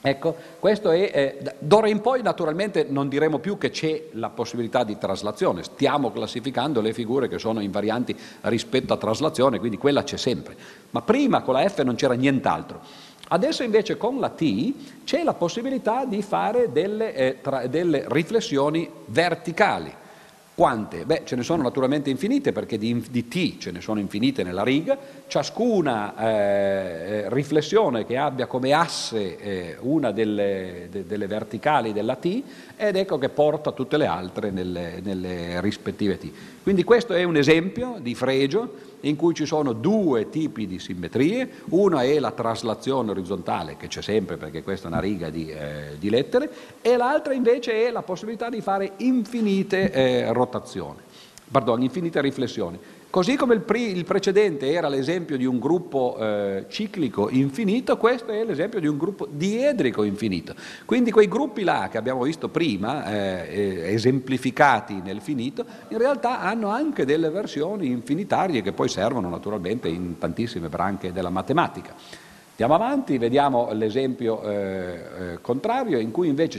Ecco, 0.00 0.36
questo 0.60 0.90
è, 0.90 1.10
eh, 1.12 1.54
d'ora 1.58 1.88
in 1.88 2.00
poi 2.00 2.22
naturalmente 2.22 2.86
non 2.88 3.08
diremo 3.08 3.40
più 3.40 3.58
che 3.58 3.70
c'è 3.70 4.04
la 4.12 4.28
possibilità 4.28 4.84
di 4.84 4.96
traslazione, 4.96 5.64
stiamo 5.64 6.12
classificando 6.12 6.80
le 6.80 6.92
figure 6.92 7.26
che 7.26 7.38
sono 7.38 7.60
invarianti 7.60 8.16
rispetto 8.42 8.92
a 8.92 8.96
traslazione, 8.96 9.58
quindi 9.58 9.76
quella 9.76 10.04
c'è 10.04 10.16
sempre, 10.16 10.56
ma 10.90 11.02
prima 11.02 11.42
con 11.42 11.54
la 11.54 11.68
F 11.68 11.82
non 11.82 11.96
c'era 11.96 12.14
nient'altro. 12.14 12.80
Adesso 13.30 13.64
invece 13.64 13.96
con 13.96 14.20
la 14.20 14.30
T 14.30 15.02
c'è 15.04 15.24
la 15.24 15.34
possibilità 15.34 16.04
di 16.04 16.22
fare 16.22 16.70
delle, 16.70 17.14
eh, 17.14 17.40
tra, 17.42 17.66
delle 17.66 18.04
riflessioni 18.08 18.88
verticali. 19.06 19.92
Quante? 20.58 21.04
Beh, 21.04 21.22
ce 21.24 21.36
ne 21.36 21.44
sono 21.44 21.62
naturalmente 21.62 22.10
infinite 22.10 22.50
perché 22.50 22.78
di, 22.78 23.04
di 23.10 23.28
T 23.28 23.58
ce 23.58 23.70
ne 23.70 23.80
sono 23.80 24.00
infinite 24.00 24.42
nella 24.42 24.64
riga, 24.64 24.98
ciascuna 25.28 26.16
eh, 26.18 26.26
eh, 26.26 27.24
riflessione 27.28 28.04
che 28.04 28.16
abbia 28.16 28.46
come 28.46 28.72
asse 28.72 29.38
eh, 29.38 29.76
una 29.82 30.10
delle, 30.10 30.88
de, 30.90 31.06
delle, 31.06 31.28
verticali 31.28 31.92
della 31.92 32.16
T 32.16 32.42
ed 32.76 32.96
ecco 32.96 33.18
che 33.18 33.28
porta 33.28 33.70
tutte 33.70 33.96
le 33.96 34.06
altre 34.06 34.50
nelle, 34.50 34.98
nelle 35.00 35.60
rispettive 35.60 36.18
T. 36.18 36.28
Quindi 36.64 36.82
questo 36.82 37.14
è 37.14 37.22
un 37.22 37.36
esempio 37.36 37.98
di 38.00 38.16
fregio 38.16 38.87
in 39.00 39.16
cui 39.16 39.34
ci 39.34 39.46
sono 39.46 39.72
due 39.72 40.28
tipi 40.30 40.66
di 40.66 40.78
simmetrie, 40.78 41.48
una 41.70 42.02
è 42.02 42.18
la 42.18 42.32
traslazione 42.32 43.10
orizzontale, 43.10 43.76
che 43.76 43.86
c'è 43.88 44.02
sempre 44.02 44.36
perché 44.36 44.62
questa 44.62 44.88
è 44.88 44.90
una 44.90 45.00
riga 45.00 45.30
di, 45.30 45.48
eh, 45.50 45.96
di 45.98 46.10
lettere, 46.10 46.50
e 46.80 46.96
l'altra 46.96 47.32
invece 47.32 47.86
è 47.86 47.90
la 47.90 48.02
possibilità 48.02 48.48
di 48.48 48.60
fare 48.60 48.92
infinite 48.98 49.92
eh, 49.92 50.32
rotazioni, 50.32 50.98
pardon, 51.50 51.82
infinite 51.82 52.20
riflessioni. 52.20 52.78
Così 53.10 53.36
come 53.36 53.54
il, 53.54 53.60
pre- 53.62 53.80
il 53.80 54.04
precedente 54.04 54.70
era 54.70 54.86
l'esempio 54.88 55.38
di 55.38 55.46
un 55.46 55.58
gruppo 55.58 56.18
eh, 56.20 56.66
ciclico 56.68 57.30
infinito, 57.30 57.96
questo 57.96 58.32
è 58.32 58.44
l'esempio 58.44 58.80
di 58.80 58.86
un 58.86 58.98
gruppo 58.98 59.26
diedrico 59.30 60.02
infinito. 60.02 60.54
Quindi 60.84 61.10
quei 61.10 61.26
gruppi 61.26 61.64
là 61.64 61.88
che 61.90 61.96
abbiamo 61.96 62.22
visto 62.24 62.50
prima, 62.50 63.10
eh, 63.10 63.48
eh, 63.48 63.94
esemplificati 63.94 65.00
nel 65.02 65.22
finito, 65.22 65.64
in 65.88 65.96
realtà 65.96 66.40
hanno 66.40 66.68
anche 66.68 67.06
delle 67.06 67.30
versioni 67.30 67.86
infinitarie 67.86 68.60
che 68.60 68.72
poi 68.72 68.90
servono 68.90 69.30
naturalmente 69.30 69.88
in 69.88 70.18
tantissime 70.18 70.68
branche 70.68 71.10
della 71.10 71.30
matematica. 71.30 71.94
Andiamo 72.60 72.84
avanti, 72.84 73.18
vediamo 73.18 73.68
l'esempio 73.70 74.42
eh, 74.42 74.50
eh, 74.50 75.40
contrario 75.40 76.00
in 76.00 76.10
cui 76.10 76.26
invece 76.26 76.58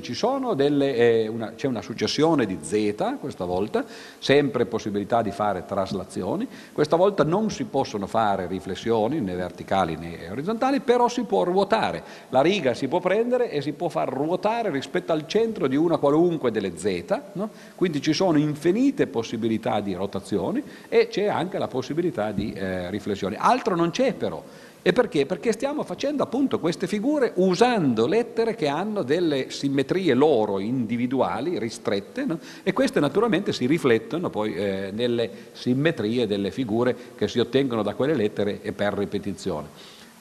delle, 0.55 0.95
eh, 0.95 1.27
una, 1.27 1.55
c'è 1.55 1.67
una 1.67 1.81
successione 1.81 2.45
di 2.45 2.57
z 2.61 3.17
questa 3.19 3.43
volta, 3.43 3.83
sempre 4.17 4.65
possibilità 4.65 5.21
di 5.21 5.31
fare 5.31 5.65
traslazioni, 5.65 6.47
questa 6.71 6.95
volta 6.95 7.25
non 7.25 7.51
si 7.51 7.65
possono 7.65 8.07
fare 8.07 8.47
riflessioni 8.47 9.19
né 9.19 9.35
verticali 9.35 9.97
né 9.97 10.29
orizzontali, 10.31 10.79
però 10.79 11.09
si 11.09 11.23
può 11.23 11.43
ruotare, 11.43 12.01
la 12.29 12.39
riga 12.39 12.73
si 12.73 12.87
può 12.87 13.01
prendere 13.01 13.51
e 13.51 13.61
si 13.61 13.73
può 13.73 13.89
far 13.89 14.07
ruotare 14.07 14.71
rispetto 14.71 15.11
al 15.11 15.27
centro 15.27 15.67
di 15.67 15.75
una 15.75 15.97
qualunque 15.97 16.49
delle 16.49 16.77
z, 16.77 17.03
no? 17.33 17.49
quindi 17.75 18.01
ci 18.01 18.13
sono 18.13 18.37
infinite 18.37 19.07
possibilità 19.07 19.81
di 19.81 19.95
rotazioni 19.95 20.63
e 20.87 21.09
c'è 21.09 21.25
anche 21.25 21.57
la 21.57 21.67
possibilità 21.67 22.31
di 22.31 22.53
eh, 22.53 22.89
riflessioni. 22.89 23.35
Altro 23.37 23.75
non 23.75 23.91
c'è 23.91 24.13
però. 24.13 24.41
E 24.81 24.93
perché? 24.93 25.25
Perché 25.25 25.51
stiamo 25.51 25.83
facendo 25.83 26.23
appunto 26.23 26.57
queste 26.59 26.87
figure 26.87 27.33
usando 27.35 28.07
lettere 28.07 28.55
che 28.55 28.67
hanno 28.67 29.03
delle 29.03 29.49
simmetrie 29.49 30.13
loro 30.13 30.59
individuali, 30.59 31.59
ristrette, 31.59 32.23
no? 32.23 32.39
e 32.63 32.71
queste 32.71 33.01
naturalmente 33.01 33.51
si 33.51 33.65
riflettono 33.65 34.29
poi 34.29 34.55
eh, 34.55 34.91
nelle 34.93 35.29
simmetrie 35.51 36.27
delle 36.27 36.51
figure 36.51 36.95
che 37.15 37.27
si 37.27 37.39
ottengono 37.39 37.83
da 37.83 37.93
quelle 37.93 38.15
lettere 38.15 38.61
e 38.61 38.71
per 38.71 38.93
ripetizione. 38.93 39.67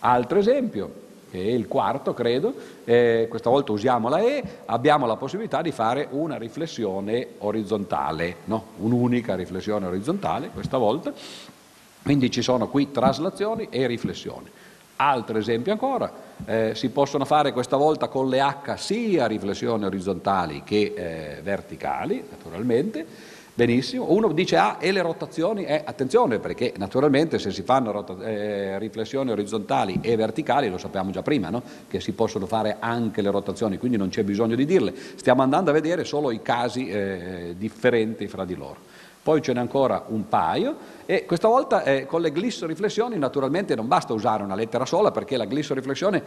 Altro 0.00 0.40
esempio, 0.40 1.06
che 1.30 1.40
è 1.40 1.50
il 1.50 1.68
quarto 1.68 2.12
credo, 2.12 2.52
eh, 2.84 3.26
questa 3.28 3.50
volta 3.50 3.70
usiamo 3.70 4.09
la 4.09 4.18
E, 4.18 4.42
abbiamo 4.64 5.06
la 5.06 5.16
possibilità 5.16 5.62
di 5.62 5.70
fare 5.70 6.09
una 6.11 6.36
riflessione 6.36 7.26
orizzontale, 7.38 8.36
no? 8.46 8.64
un'unica 8.78 9.36
riflessione 9.36 9.86
orizzontale 9.86 10.50
questa 10.52 10.78
volta, 10.78 11.12
quindi 12.03 12.30
ci 12.30 12.42
sono 12.42 12.68
qui 12.68 12.90
traslazioni 12.90 13.68
e 13.70 13.86
riflessioni. 13.86 14.51
Altro 14.96 15.38
esempio 15.38 15.70
ancora, 15.70 16.12
eh, 16.44 16.72
si 16.74 16.88
possono 16.88 17.24
fare 17.24 17.53
questa 17.53 17.76
volta 17.76 18.09
con 18.09 18.28
le 18.28 18.40
H 18.40 18.74
sia 18.76 19.26
riflessioni 19.26 19.84
orizzontali 19.84 20.62
che 20.64 20.92
eh, 20.96 21.42
verticali, 21.42 22.24
naturalmente. 22.28 23.07
Benissimo, 23.59 24.12
uno 24.12 24.30
dice 24.30 24.56
ah 24.56 24.76
e 24.78 24.92
le 24.92 25.02
rotazioni? 25.02 25.64
Eh, 25.64 25.82
attenzione 25.84 26.38
perché 26.38 26.74
naturalmente 26.76 27.40
se 27.40 27.50
si 27.50 27.62
fanno 27.62 27.90
rota- 27.90 28.14
eh, 28.24 28.78
riflessioni 28.78 29.32
orizzontali 29.32 29.98
e 30.00 30.14
verticali, 30.14 30.70
lo 30.70 30.78
sappiamo 30.78 31.11
già 31.11 31.22
prima, 31.22 31.50
no? 31.50 31.61
che 31.88 31.98
si 31.98 32.12
possono 32.12 32.46
fare 32.46 32.76
anche 32.78 33.20
le 33.20 33.32
rotazioni, 33.32 33.76
quindi 33.76 33.96
non 33.96 34.11
c'è 34.11 34.22
bisogno 34.22 34.54
di 34.54 34.64
dirle, 34.64 34.94
stiamo 35.16 35.42
andando 35.42 35.70
a 35.70 35.72
vedere 35.72 36.04
solo 36.04 36.30
i 36.30 36.40
casi 36.40 36.86
eh, 36.86 37.56
differenti 37.59 38.28
fra 38.28 38.44
di 38.44 38.54
loro 38.54 38.86
poi 39.20 39.42
ce 39.42 39.52
n'è 39.52 39.59
ancora 39.59 40.04
un 40.06 40.26
paio 40.26 40.76
e 41.04 41.26
questa 41.26 41.48
volta 41.48 41.82
eh, 41.82 42.06
con 42.06 42.22
le 42.22 42.30
glissoriflessioni 42.30 43.18
naturalmente 43.18 43.74
non 43.74 43.86
basta 43.86 44.14
usare 44.14 44.42
una 44.42 44.54
lettera 44.54 44.86
sola 44.86 45.11
perché 45.11 45.36
la 45.36 45.44
glissoriflessione 45.44 46.22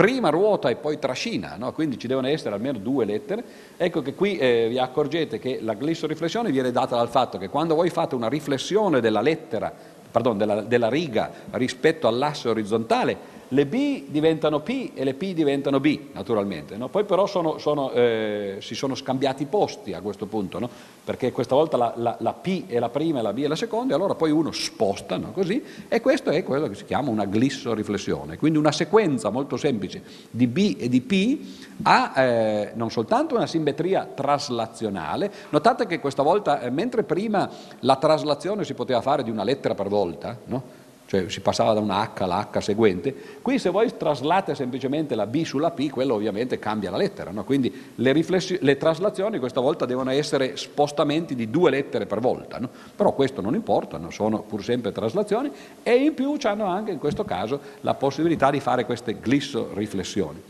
prima 0.00 0.30
ruota 0.30 0.70
e 0.70 0.76
poi 0.76 0.98
trascina, 0.98 1.56
no? 1.58 1.74
quindi 1.74 1.98
ci 1.98 2.06
devono 2.06 2.26
essere 2.26 2.54
almeno 2.54 2.78
due 2.78 3.04
lettere. 3.04 3.44
Ecco 3.76 4.00
che 4.00 4.14
qui 4.14 4.38
eh, 4.38 4.68
vi 4.70 4.78
accorgete 4.78 5.38
che 5.38 5.58
la 5.60 5.74
glissoriflessione 5.74 6.50
viene 6.50 6.72
data 6.72 6.96
dal 6.96 7.10
fatto 7.10 7.36
che 7.36 7.50
quando 7.50 7.74
voi 7.74 7.90
fate 7.90 8.14
una 8.14 8.30
riflessione 8.30 9.02
della 9.02 9.20
lettera, 9.20 9.70
pardon, 10.10 10.38
della, 10.38 10.62
della 10.62 10.88
riga 10.88 11.30
rispetto 11.50 12.08
all'asse 12.08 12.48
orizzontale, 12.48 13.39
le 13.52 13.66
B 13.66 14.04
diventano 14.06 14.60
P 14.60 14.92
e 14.94 15.02
le 15.02 15.14
P 15.14 15.32
diventano 15.32 15.80
B, 15.80 15.98
naturalmente. 16.12 16.76
No? 16.76 16.88
Poi 16.88 17.04
però 17.04 17.26
sono, 17.26 17.58
sono, 17.58 17.90
eh, 17.92 18.58
si 18.60 18.74
sono 18.74 18.94
scambiati 18.94 19.42
i 19.42 19.46
posti 19.46 19.92
a 19.92 20.00
questo 20.00 20.26
punto, 20.26 20.58
no? 20.58 20.68
perché 21.02 21.32
questa 21.32 21.54
volta 21.56 21.76
la, 21.76 21.92
la, 21.96 22.16
la, 22.20 22.32
P 22.32 22.66
è 22.66 22.78
la 22.78 22.90
prima 22.90 23.18
e 23.18 23.22
la 23.22 23.32
B 23.32 23.42
è 23.42 23.48
la 23.48 23.56
seconda, 23.56 23.92
e 23.92 23.96
allora 23.96 24.14
poi 24.14 24.30
uno 24.30 24.52
sposta 24.52 25.16
no? 25.16 25.32
così, 25.32 25.62
e 25.88 26.00
questo 26.00 26.30
è 26.30 26.44
quello 26.44 26.68
che 26.68 26.76
si 26.76 26.84
chiama 26.84 27.10
una 27.10 27.24
glissoriflessione. 27.24 28.36
Quindi 28.38 28.58
una 28.58 28.72
sequenza 28.72 29.30
molto 29.30 29.56
semplice 29.56 30.02
di 30.30 30.46
B 30.46 30.76
e 30.78 30.88
di 30.88 31.00
P 31.00 31.38
ha 31.82 32.22
eh, 32.22 32.72
non 32.74 32.90
soltanto 32.90 33.34
una 33.34 33.46
simmetria 33.46 34.08
traslazionale, 34.14 35.30
notate 35.48 35.86
che 35.86 35.98
questa 35.98 36.22
volta, 36.22 36.60
eh, 36.60 36.70
mentre 36.70 37.02
prima 37.02 37.50
la 37.80 37.96
traslazione 37.96 38.64
si 38.64 38.74
poteva 38.74 39.00
fare 39.00 39.24
di 39.24 39.30
una 39.30 39.42
lettera 39.42 39.74
per 39.74 39.88
volta, 39.88 40.38
no? 40.44 40.79
Cioè 41.10 41.28
si 41.28 41.40
passava 41.40 41.72
da 41.72 41.80
una 41.80 42.08
H 42.14 42.22
alla 42.22 42.48
H 42.52 42.60
seguente, 42.60 43.12
qui 43.42 43.58
se 43.58 43.68
voi 43.68 43.96
traslate 43.96 44.54
semplicemente 44.54 45.16
la 45.16 45.26
B 45.26 45.42
sulla 45.42 45.72
P, 45.72 45.90
quello 45.90 46.14
ovviamente 46.14 46.60
cambia 46.60 46.88
la 46.88 46.96
lettera, 46.96 47.32
no? 47.32 47.42
quindi 47.42 47.90
le, 47.96 48.12
le, 48.60 48.76
traslazioni 48.76 49.40
questa 49.40 49.60
volta 49.60 49.86
devono 49.86 50.12
essere 50.12 50.56
spostamenti 50.56 51.34
di 51.34 51.50
due 51.50 51.70
lettere 51.70 52.06
per 52.06 52.20
volta, 52.20 52.58
no? 52.58 52.68
però 52.94 53.12
questo 53.12 53.40
non 53.40 53.54
importa, 53.54 53.98
no? 53.98 54.10
sono 54.10 54.42
pur 54.42 54.62
sempre 54.62 54.92
traslazioni 54.92 55.50
e 55.82 55.96
in 55.96 56.14
più 56.14 56.36
hanno 56.42 56.66
anche 56.66 56.92
in 56.92 56.98
questo 56.98 57.24
caso 57.24 57.58
la 57.80 57.94
possibilità 57.94 58.52
di 58.52 58.60
fare 58.60 58.84
queste 58.84 59.16
glisso-riflessioni. 59.20 60.40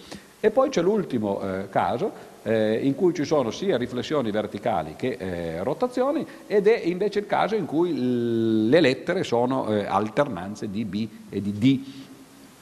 E 0.40 0.50
poi 0.50 0.68
c'è 0.68 0.82
l'ultimo 0.82 1.40
eh, 1.40 1.70
caso 1.70 2.12
eh, 2.43 2.80
in 2.82 2.95
cui 2.95 3.14
ci 3.14 3.24
sono 3.24 3.51
sia 3.51 3.76
riflessioni 3.76 4.30
verticali 4.30 4.95
che 4.97 5.16
eh, 5.18 5.62
rotazioni 5.62 6.26
ed 6.47 6.66
è 6.66 6.80
invece 6.84 7.20
il 7.20 7.26
caso 7.26 7.55
in 7.55 7.66
cui 7.66 8.68
le 8.68 8.80
lettere 8.80 9.22
sono 9.24 9.68
eh, 9.68 9.84
alternanze 9.84 10.70
di 10.70 10.84
B 10.84 11.09
e 11.28 11.41
di 11.41 11.53
D. 11.59 11.80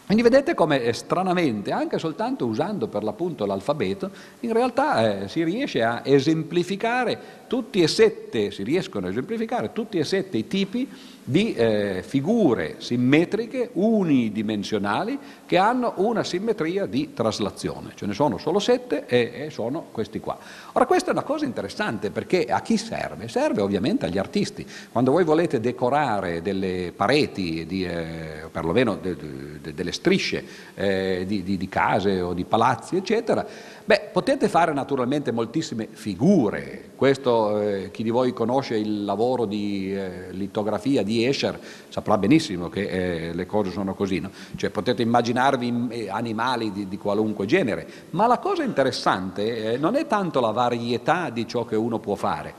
Quindi 0.08 0.24
vedete 0.24 0.54
come 0.54 0.82
eh, 0.82 0.94
stranamente, 0.94 1.70
anche 1.70 1.98
soltanto 1.98 2.46
usando 2.46 2.86
per 2.86 3.02
l'appunto 3.02 3.44
l'alfabeto, 3.44 4.10
in 4.40 4.54
realtà 4.54 5.22
eh, 5.22 5.28
si 5.28 5.44
riesce 5.44 5.82
a 5.82 6.00
esemplificare 6.02 7.18
tutti 7.46 7.82
e 7.82 7.88
sette, 7.88 8.50
si 8.50 8.62
riescono 8.62 9.06
a 9.06 9.10
esemplificare 9.10 9.72
tutti 9.74 9.98
e 9.98 10.04
sette 10.04 10.38
i 10.38 10.48
tipi 10.48 10.88
di 11.28 11.52
eh, 11.52 12.02
figure 12.06 12.76
simmetriche 12.78 13.68
unidimensionali 13.74 15.18
che 15.44 15.58
hanno 15.58 15.92
una 15.96 16.24
simmetria 16.24 16.86
di 16.86 17.12
traslazione. 17.12 17.90
Ce 17.96 18.06
ne 18.06 18.14
sono 18.14 18.38
solo 18.38 18.58
sette 18.58 19.04
e, 19.04 19.32
e, 19.34 19.50
sono 19.50 19.88
questi 19.92 20.20
qua. 20.20 20.38
Ora 20.72 20.86
questa 20.86 21.10
è 21.10 21.12
una 21.12 21.24
cosa 21.24 21.44
interessante 21.44 22.10
perché 22.10 22.46
a 22.46 22.62
chi 22.62 22.78
serve? 22.78 23.28
Serve 23.28 23.60
ovviamente 23.60 24.06
agli 24.06 24.16
artisti. 24.16 24.66
Quando 24.90 25.10
voi 25.10 25.24
volete 25.24 25.60
decorare 25.60 26.40
delle 26.40 26.94
pareti, 26.96 27.66
di, 27.66 27.84
eh, 27.84 28.48
perlomeno 28.50 28.96
de, 28.96 29.14
de, 29.60 29.74
delle 29.74 29.92
strisce 29.92 30.42
eh, 30.74 31.24
di, 31.26 31.42
di, 31.42 31.58
di 31.58 31.68
case 31.68 32.22
o 32.22 32.32
di 32.32 32.44
palazzi, 32.44 32.96
eccetera, 32.96 33.46
Beh, 33.88 34.10
potete 34.12 34.50
fare 34.50 34.74
naturalmente 34.74 35.32
moltissime 35.32 35.88
figure, 35.90 36.90
questo 36.94 37.58
eh, 37.58 37.90
chi 37.90 38.02
di 38.02 38.10
voi 38.10 38.34
conosce 38.34 38.76
il 38.76 39.06
lavoro 39.06 39.46
di 39.46 39.96
eh, 39.96 40.30
litografia 40.32 41.02
di 41.02 41.17
Escher 41.26 41.58
saprà 41.88 42.18
benissimo 42.18 42.68
che 42.68 43.28
eh, 43.28 43.34
le 43.34 43.46
cose 43.46 43.70
sono 43.70 43.94
così, 43.94 44.20
no? 44.20 44.30
cioè 44.56 44.70
potete 44.70 45.02
immaginarvi 45.02 45.86
eh, 45.90 46.10
animali 46.10 46.70
di, 46.72 46.88
di, 46.88 46.98
qualunque 46.98 47.46
genere, 47.46 47.86
ma 48.10 48.26
la 48.26 48.38
cosa 48.38 48.62
interessante 48.62 49.72
eh, 49.72 49.76
non 49.78 49.96
è 49.96 50.06
tanto 50.06 50.40
la 50.40 50.50
varietà 50.50 51.30
di 51.30 51.46
ciò 51.46 51.64
che 51.64 51.76
uno 51.76 51.98
può 51.98 52.14
fare, 52.14 52.54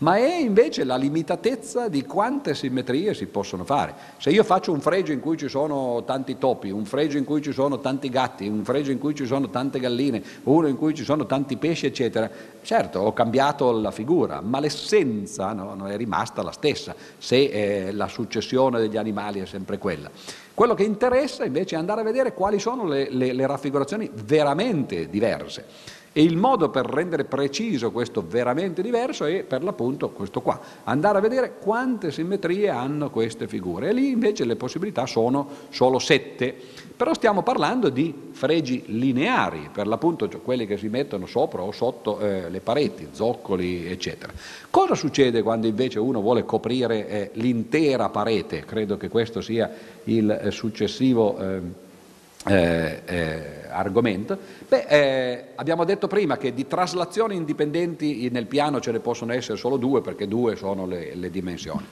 ma 0.00 0.16
è 0.16 0.36
invece 0.36 0.84
la 0.84 0.96
limitatezza 0.96 1.88
di 1.88 2.04
quante 2.04 2.54
simmetrie 2.54 3.14
si 3.14 3.26
possono 3.26 3.64
fare. 3.64 3.94
Se 4.18 4.30
io 4.30 4.44
faccio 4.44 4.72
un 4.72 4.80
fregio 4.80 5.12
in 5.12 5.20
cui 5.20 5.36
ci 5.36 5.48
sono 5.48 6.04
tanti 6.04 6.38
topi, 6.38 6.70
un 6.70 6.84
fregio 6.84 7.18
in 7.18 7.24
cui 7.24 7.42
ci 7.42 7.52
sono 7.52 7.80
tanti 7.80 8.08
gatti, 8.08 8.46
un 8.46 8.64
fregio 8.64 8.92
in 8.92 8.98
cui 8.98 9.14
ci 9.14 9.26
sono 9.26 9.50
tante 9.50 9.78
galline, 9.78 10.22
uno 10.44 10.68
in 10.68 10.76
cui 10.76 10.94
ci 10.94 11.04
sono 11.04 11.26
tanti 11.26 11.56
pesci, 11.56 11.86
eccetera, 11.86 12.30
certo 12.62 13.00
ho 13.00 13.12
cambiato 13.12 13.72
la 13.72 13.90
figura, 13.90 14.40
ma 14.40 14.58
l'essenza 14.58 15.52
no, 15.52 15.86
è 15.86 15.96
rimasta 15.96 16.42
la 16.42 16.52
stessa, 16.52 16.94
se 17.18 17.36
eh, 17.36 17.92
la 17.92 18.08
successione 18.08 18.78
degli 18.80 18.96
animali 18.96 19.40
è 19.40 19.46
sempre 19.46 19.78
quella. 19.78 20.10
Quello 20.54 20.74
che 20.74 20.82
interessa 20.82 21.44
invece 21.44 21.74
è 21.74 21.78
andare 21.78 22.00
a 22.00 22.04
vedere 22.04 22.34
quali 22.34 22.58
sono 22.58 22.86
le, 22.86 23.08
le, 23.10 23.32
le 23.32 23.46
raffigurazioni 23.46 24.10
veramente 24.12 25.08
diverse. 25.08 25.98
E 26.12 26.24
il 26.24 26.36
modo 26.36 26.70
per 26.70 26.86
rendere 26.86 27.22
preciso 27.24 27.92
questo 27.92 28.24
veramente 28.26 28.82
diverso 28.82 29.26
è 29.26 29.44
per 29.44 29.62
l'appunto 29.62 30.10
questo 30.10 30.40
qua, 30.40 30.60
andare 30.82 31.18
a 31.18 31.20
vedere 31.20 31.58
quante 31.58 32.10
simmetrie 32.10 32.68
hanno 32.68 33.10
queste 33.10 33.46
figure. 33.46 33.88
E 33.88 33.92
lì 33.92 34.10
invece 34.10 34.44
le 34.44 34.56
possibilità 34.56 35.06
sono 35.06 35.48
solo 35.68 36.00
sette, 36.00 36.52
però 36.96 37.14
stiamo 37.14 37.44
parlando 37.44 37.90
di 37.90 38.12
fregi 38.32 38.82
lineari, 38.86 39.70
per 39.72 39.86
l'appunto 39.86 40.28
cioè 40.28 40.42
quelli 40.42 40.66
che 40.66 40.76
si 40.76 40.88
mettono 40.88 41.26
sopra 41.26 41.62
o 41.62 41.70
sotto 41.70 42.18
eh, 42.18 42.50
le 42.50 42.60
pareti, 42.60 43.08
zoccoli, 43.12 43.86
eccetera. 43.86 44.32
Cosa 44.68 44.96
succede 44.96 45.42
quando 45.42 45.68
invece 45.68 46.00
uno 46.00 46.20
vuole 46.20 46.44
coprire 46.44 47.08
eh, 47.08 47.30
l'intera 47.34 48.08
parete? 48.08 48.64
Credo 48.64 48.96
che 48.96 49.08
questo 49.08 49.40
sia 49.40 49.70
il 50.04 50.28
eh, 50.28 50.50
successivo 50.50 51.38
eh, 51.38 51.60
eh, 52.46 53.02
eh, 53.04 53.68
argomento. 53.68 54.38
Beh, 54.66 54.86
eh, 54.88 55.44
abbiamo 55.56 55.84
detto 55.84 56.06
prima 56.06 56.36
che 56.36 56.54
di 56.54 56.66
traslazioni 56.66 57.36
indipendenti 57.36 58.28
nel 58.30 58.46
piano 58.46 58.80
ce 58.80 58.92
ne 58.92 59.00
possono 59.00 59.32
essere 59.32 59.58
solo 59.58 59.76
due 59.76 60.00
perché 60.00 60.26
due 60.26 60.56
sono 60.56 60.86
le, 60.86 61.14
le 61.14 61.30
dimensioni. 61.30 61.86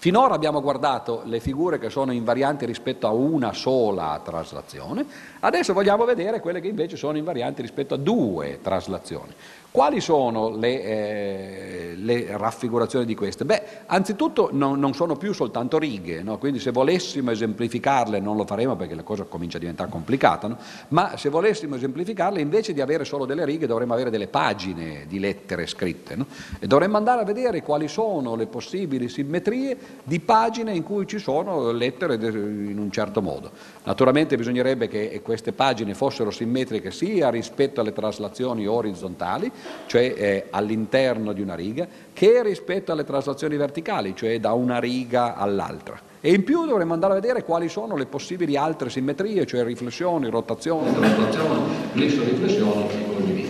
Finora 0.00 0.34
abbiamo 0.34 0.60
guardato 0.60 1.22
le 1.24 1.40
figure 1.40 1.80
che 1.80 1.90
sono 1.90 2.12
invarianti 2.12 2.64
rispetto 2.64 3.08
a 3.08 3.10
una 3.10 3.52
sola 3.52 4.20
traslazione, 4.24 5.04
adesso 5.40 5.72
vogliamo 5.72 6.04
vedere 6.04 6.38
quelle 6.38 6.60
che 6.60 6.68
invece 6.68 6.96
sono 6.96 7.18
invarianti 7.18 7.62
rispetto 7.62 7.94
a 7.94 7.96
due 7.96 8.60
traslazioni. 8.62 9.34
Quali 9.70 10.00
sono 10.00 10.56
le, 10.56 10.82
eh, 10.82 11.94
le, 11.96 12.36
raffigurazioni 12.38 13.04
di 13.04 13.14
queste? 13.14 13.44
Beh, 13.44 13.62
anzitutto 13.84 14.48
non, 14.50 14.80
non 14.80 14.94
sono 14.94 15.14
più 15.14 15.34
soltanto 15.34 15.78
righe, 15.78 16.22
no? 16.22 16.38
quindi 16.38 16.58
se 16.58 16.70
volessimo 16.70 17.30
esemplificarle, 17.32 18.18
non 18.18 18.36
lo 18.36 18.46
faremo 18.46 18.76
perché 18.76 18.94
la 18.94 19.02
cosa 19.02 19.24
comincia 19.24 19.58
a 19.58 19.60
diventare 19.60 19.90
complicata, 19.90 20.48
no? 20.48 20.56
ma 20.88 21.18
se 21.18 21.28
volessimo 21.28 21.74
esemplificarle, 21.74 22.40
invece 22.40 22.72
di 22.72 22.80
avere 22.80 23.04
solo 23.04 23.26
delle 23.26 23.44
righe, 23.44 23.66
dovremmo 23.66 23.92
avere 23.92 24.08
delle 24.08 24.26
pagine 24.26 25.04
di 25.06 25.18
lettere 25.18 25.66
scritte 25.66 26.16
no? 26.16 26.24
e 26.58 26.66
dovremmo 26.66 26.96
andare 26.96 27.20
a 27.20 27.24
vedere 27.24 27.62
quali 27.62 27.88
sono 27.88 28.36
le 28.36 28.46
possibili 28.46 29.10
simmetrie 29.10 29.76
di 30.02 30.18
pagine 30.18 30.74
in 30.74 30.82
cui 30.82 31.06
ci 31.06 31.18
sono 31.18 31.70
lettere 31.72 32.14
in 32.14 32.78
un 32.78 32.90
certo 32.90 33.20
modo. 33.20 33.50
Naturalmente 33.84 34.34
bisognerebbe 34.36 34.88
che 34.88 35.20
queste 35.22 35.52
pagine 35.52 35.92
fossero 35.92 36.30
simmetriche 36.30 36.90
sia 36.90 37.28
rispetto 37.28 37.82
alle 37.82 37.92
traslazioni 37.92 38.66
orizzontali, 38.66 39.52
cioè 39.86 40.14
eh, 40.16 40.46
all'interno 40.50 41.32
di 41.32 41.40
una 41.40 41.54
riga, 41.54 41.86
che 42.12 42.42
rispetto 42.42 42.92
alle 42.92 43.04
traslazioni 43.04 43.56
verticali, 43.56 44.14
cioè 44.14 44.38
da 44.40 44.52
una 44.52 44.78
riga 44.78 45.34
all'altra. 45.36 46.00
E 46.20 46.32
in 46.32 46.42
più 46.42 46.66
dovremmo 46.66 46.94
andare 46.94 47.12
a 47.12 47.16
vedere 47.20 47.44
quali 47.44 47.68
sono 47.68 47.96
le 47.96 48.06
possibili 48.06 48.56
altre 48.56 48.90
simmetrie, 48.90 49.46
cioè 49.46 49.62
riflessioni, 49.62 50.28
rotazioni, 50.28 50.92
rotazioni, 50.92 51.72
riflessioni 51.92 52.88
e 52.90 53.14
così 53.14 53.32
via. 53.32 53.46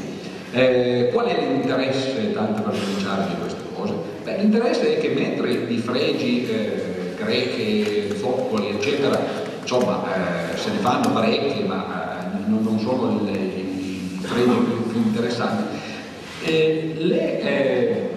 Eh, 0.53 1.11
qual 1.13 1.27
è 1.27 1.39
l'interesse, 1.39 2.33
tanto 2.33 2.63
per 2.63 2.79
cominciare, 2.79 3.29
di 3.29 3.41
queste 3.41 3.63
cose? 3.75 3.95
Beh, 4.23 4.37
l'interesse 4.39 4.97
è 4.97 5.01
che 5.01 5.09
mentre 5.09 5.51
i 5.51 5.79
fregi 5.79 6.49
eh, 6.49 7.15
greche, 7.17 8.15
foccoli, 8.15 8.69
eccetera, 8.71 9.19
insomma, 9.61 10.05
eh, 10.53 10.57
se 10.57 10.71
ne 10.71 10.79
fanno 10.79 11.11
parecchi, 11.13 11.63
ma 11.65 12.21
eh, 12.21 12.49
non, 12.49 12.63
non, 12.63 12.79
sono 12.79 13.21
i 13.31 14.19
fregi 14.21 14.47
più, 14.47 14.89
più 14.89 15.01
interessanti, 15.01 15.77
eh, 16.45 16.95
le 16.97 17.41
eh, 17.41 18.09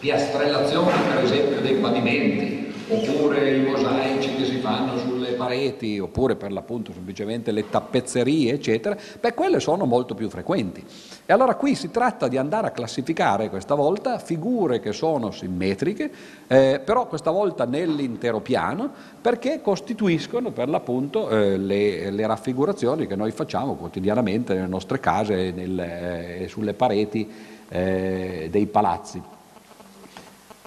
piastrellazioni 0.00 0.90
per 1.14 1.24
esempio 1.24 1.60
dei 1.60 1.74
pavimenti 1.74 2.62
oppure 2.88 3.56
i 3.56 3.60
mosaici 3.60 4.34
che 4.34 4.44
si 4.44 4.56
fanno 4.58 4.98
sulle 4.98 5.32
pareti 5.32 5.98
oppure 5.98 6.36
per 6.36 6.52
l'appunto 6.52 6.92
semplicemente 6.92 7.50
le 7.50 7.68
tappezzerie 7.68 8.52
eccetera, 8.52 8.96
beh 9.20 9.32
quelle 9.34 9.60
sono 9.60 9.84
molto 9.84 10.14
più 10.14 10.28
frequenti. 10.28 10.84
E 11.24 11.32
allora 11.32 11.54
qui 11.54 11.74
si 11.74 11.90
tratta 11.90 12.28
di 12.28 12.36
andare 12.36 12.66
a 12.66 12.70
classificare 12.70 13.48
questa 13.48 13.74
volta 13.74 14.18
figure 14.18 14.80
che 14.80 14.92
sono 14.92 15.30
simmetriche, 15.30 16.10
eh, 16.46 16.80
però 16.84 17.06
questa 17.06 17.30
volta 17.30 17.64
nell'intero 17.64 18.40
piano, 18.40 18.90
perché 19.20 19.60
costituiscono 19.62 20.50
per 20.50 20.68
l'appunto 20.68 21.30
eh, 21.30 21.56
le, 21.56 22.10
le, 22.10 22.26
raffigurazioni 22.26 23.06
che 23.06 23.14
noi 23.14 23.30
facciamo 23.30 23.76
quotidianamente 23.76 24.54
nelle 24.54 24.66
nostre 24.66 24.98
case 24.98 25.54
e 25.54 26.42
eh, 26.42 26.48
sulle 26.48 26.74
pareti 26.74 27.50
eh, 27.72 28.48
dei 28.50 28.66
palazzi. 28.66 29.20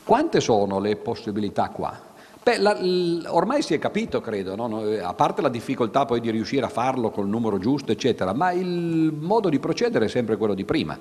Quante 0.04 0.40
sono 0.42 0.80
le 0.80 0.96
possibilità 0.96 1.70
qua? 1.70 2.14
Beh, 2.42 2.58
la, 2.58 2.74
l, 2.74 3.26
ormai 3.30 3.62
si 3.62 3.74
è 3.74 3.80
capito, 3.80 4.22
credo, 4.22 4.56
no? 4.56 4.82
a 5.02 5.14
parte 5.14 5.42
la 5.42 5.50
difficoltà 5.50 6.06
poi 6.06 6.20
di 6.20 6.30
riuscire 6.30 6.66
a 6.66 6.70
farlo 6.70 7.10
col 7.10 7.28
numero 7.28 7.58
giusto, 7.58 7.92
eccetera, 7.92 8.34
ma 8.34 8.52
il 8.52 9.14
modo 9.18 9.50
di 9.50 9.60
procedere 9.60 10.06
è 10.06 10.08
sempre 10.10 10.38
quello 10.38 10.54
di 10.54 10.64
prima. 10.64 10.98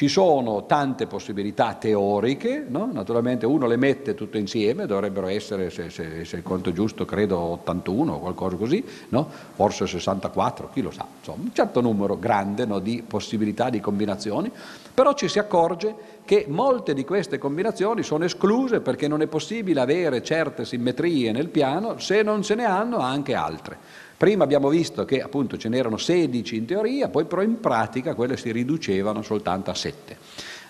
Ci 0.00 0.08
sono 0.08 0.64
tante 0.64 1.06
possibilità 1.06 1.74
teoriche, 1.74 2.64
no? 2.66 2.88
naturalmente 2.90 3.44
uno 3.44 3.66
le 3.66 3.76
mette 3.76 4.14
tutte 4.14 4.38
insieme, 4.38 4.86
dovrebbero 4.86 5.26
essere, 5.26 5.68
se, 5.68 5.90
se, 5.90 6.24
se 6.24 6.36
il 6.36 6.42
conto 6.42 6.70
è 6.70 6.72
giusto, 6.72 7.04
credo 7.04 7.38
81 7.38 8.14
o 8.14 8.18
qualcosa 8.18 8.56
così, 8.56 8.82
no? 9.10 9.28
forse 9.54 9.86
64, 9.86 10.70
chi 10.72 10.80
lo 10.80 10.90
sa, 10.90 11.04
insomma 11.18 11.42
un 11.42 11.52
certo 11.52 11.82
numero 11.82 12.18
grande 12.18 12.66
di 12.80 13.04
possibilità 13.06 13.68
di 13.68 13.78
combinazioni, 13.80 14.50
però 14.94 15.12
ci 15.12 15.28
si 15.28 15.38
accorge 15.38 15.94
che 16.24 16.46
molte 16.48 16.94
di 16.94 17.04
queste 17.04 17.36
combinazioni 17.36 18.02
sono 18.02 18.24
escluse 18.24 18.80
perché 18.80 19.06
non 19.06 19.20
è 19.20 19.26
possibile 19.26 19.80
avere 19.80 20.22
certe 20.22 20.64
simmetrie 20.64 21.30
nel 21.30 21.48
piano 21.48 21.98
se 21.98 22.22
non 22.22 22.42
se 22.42 22.54
ne 22.54 22.64
hanno 22.64 23.00
anche 23.00 23.34
altre. 23.34 23.76
Prima 24.20 24.44
abbiamo 24.44 24.68
visto 24.68 25.06
che 25.06 25.22
appunto 25.22 25.56
ce 25.56 25.70
n'erano 25.70 25.96
16 25.96 26.54
in 26.54 26.66
teoria, 26.66 27.08
poi 27.08 27.24
però 27.24 27.40
in 27.40 27.58
pratica 27.58 28.14
quelle 28.14 28.36
si 28.36 28.52
riducevano 28.52 29.22
soltanto 29.22 29.70
a 29.70 29.74
7. 29.74 30.18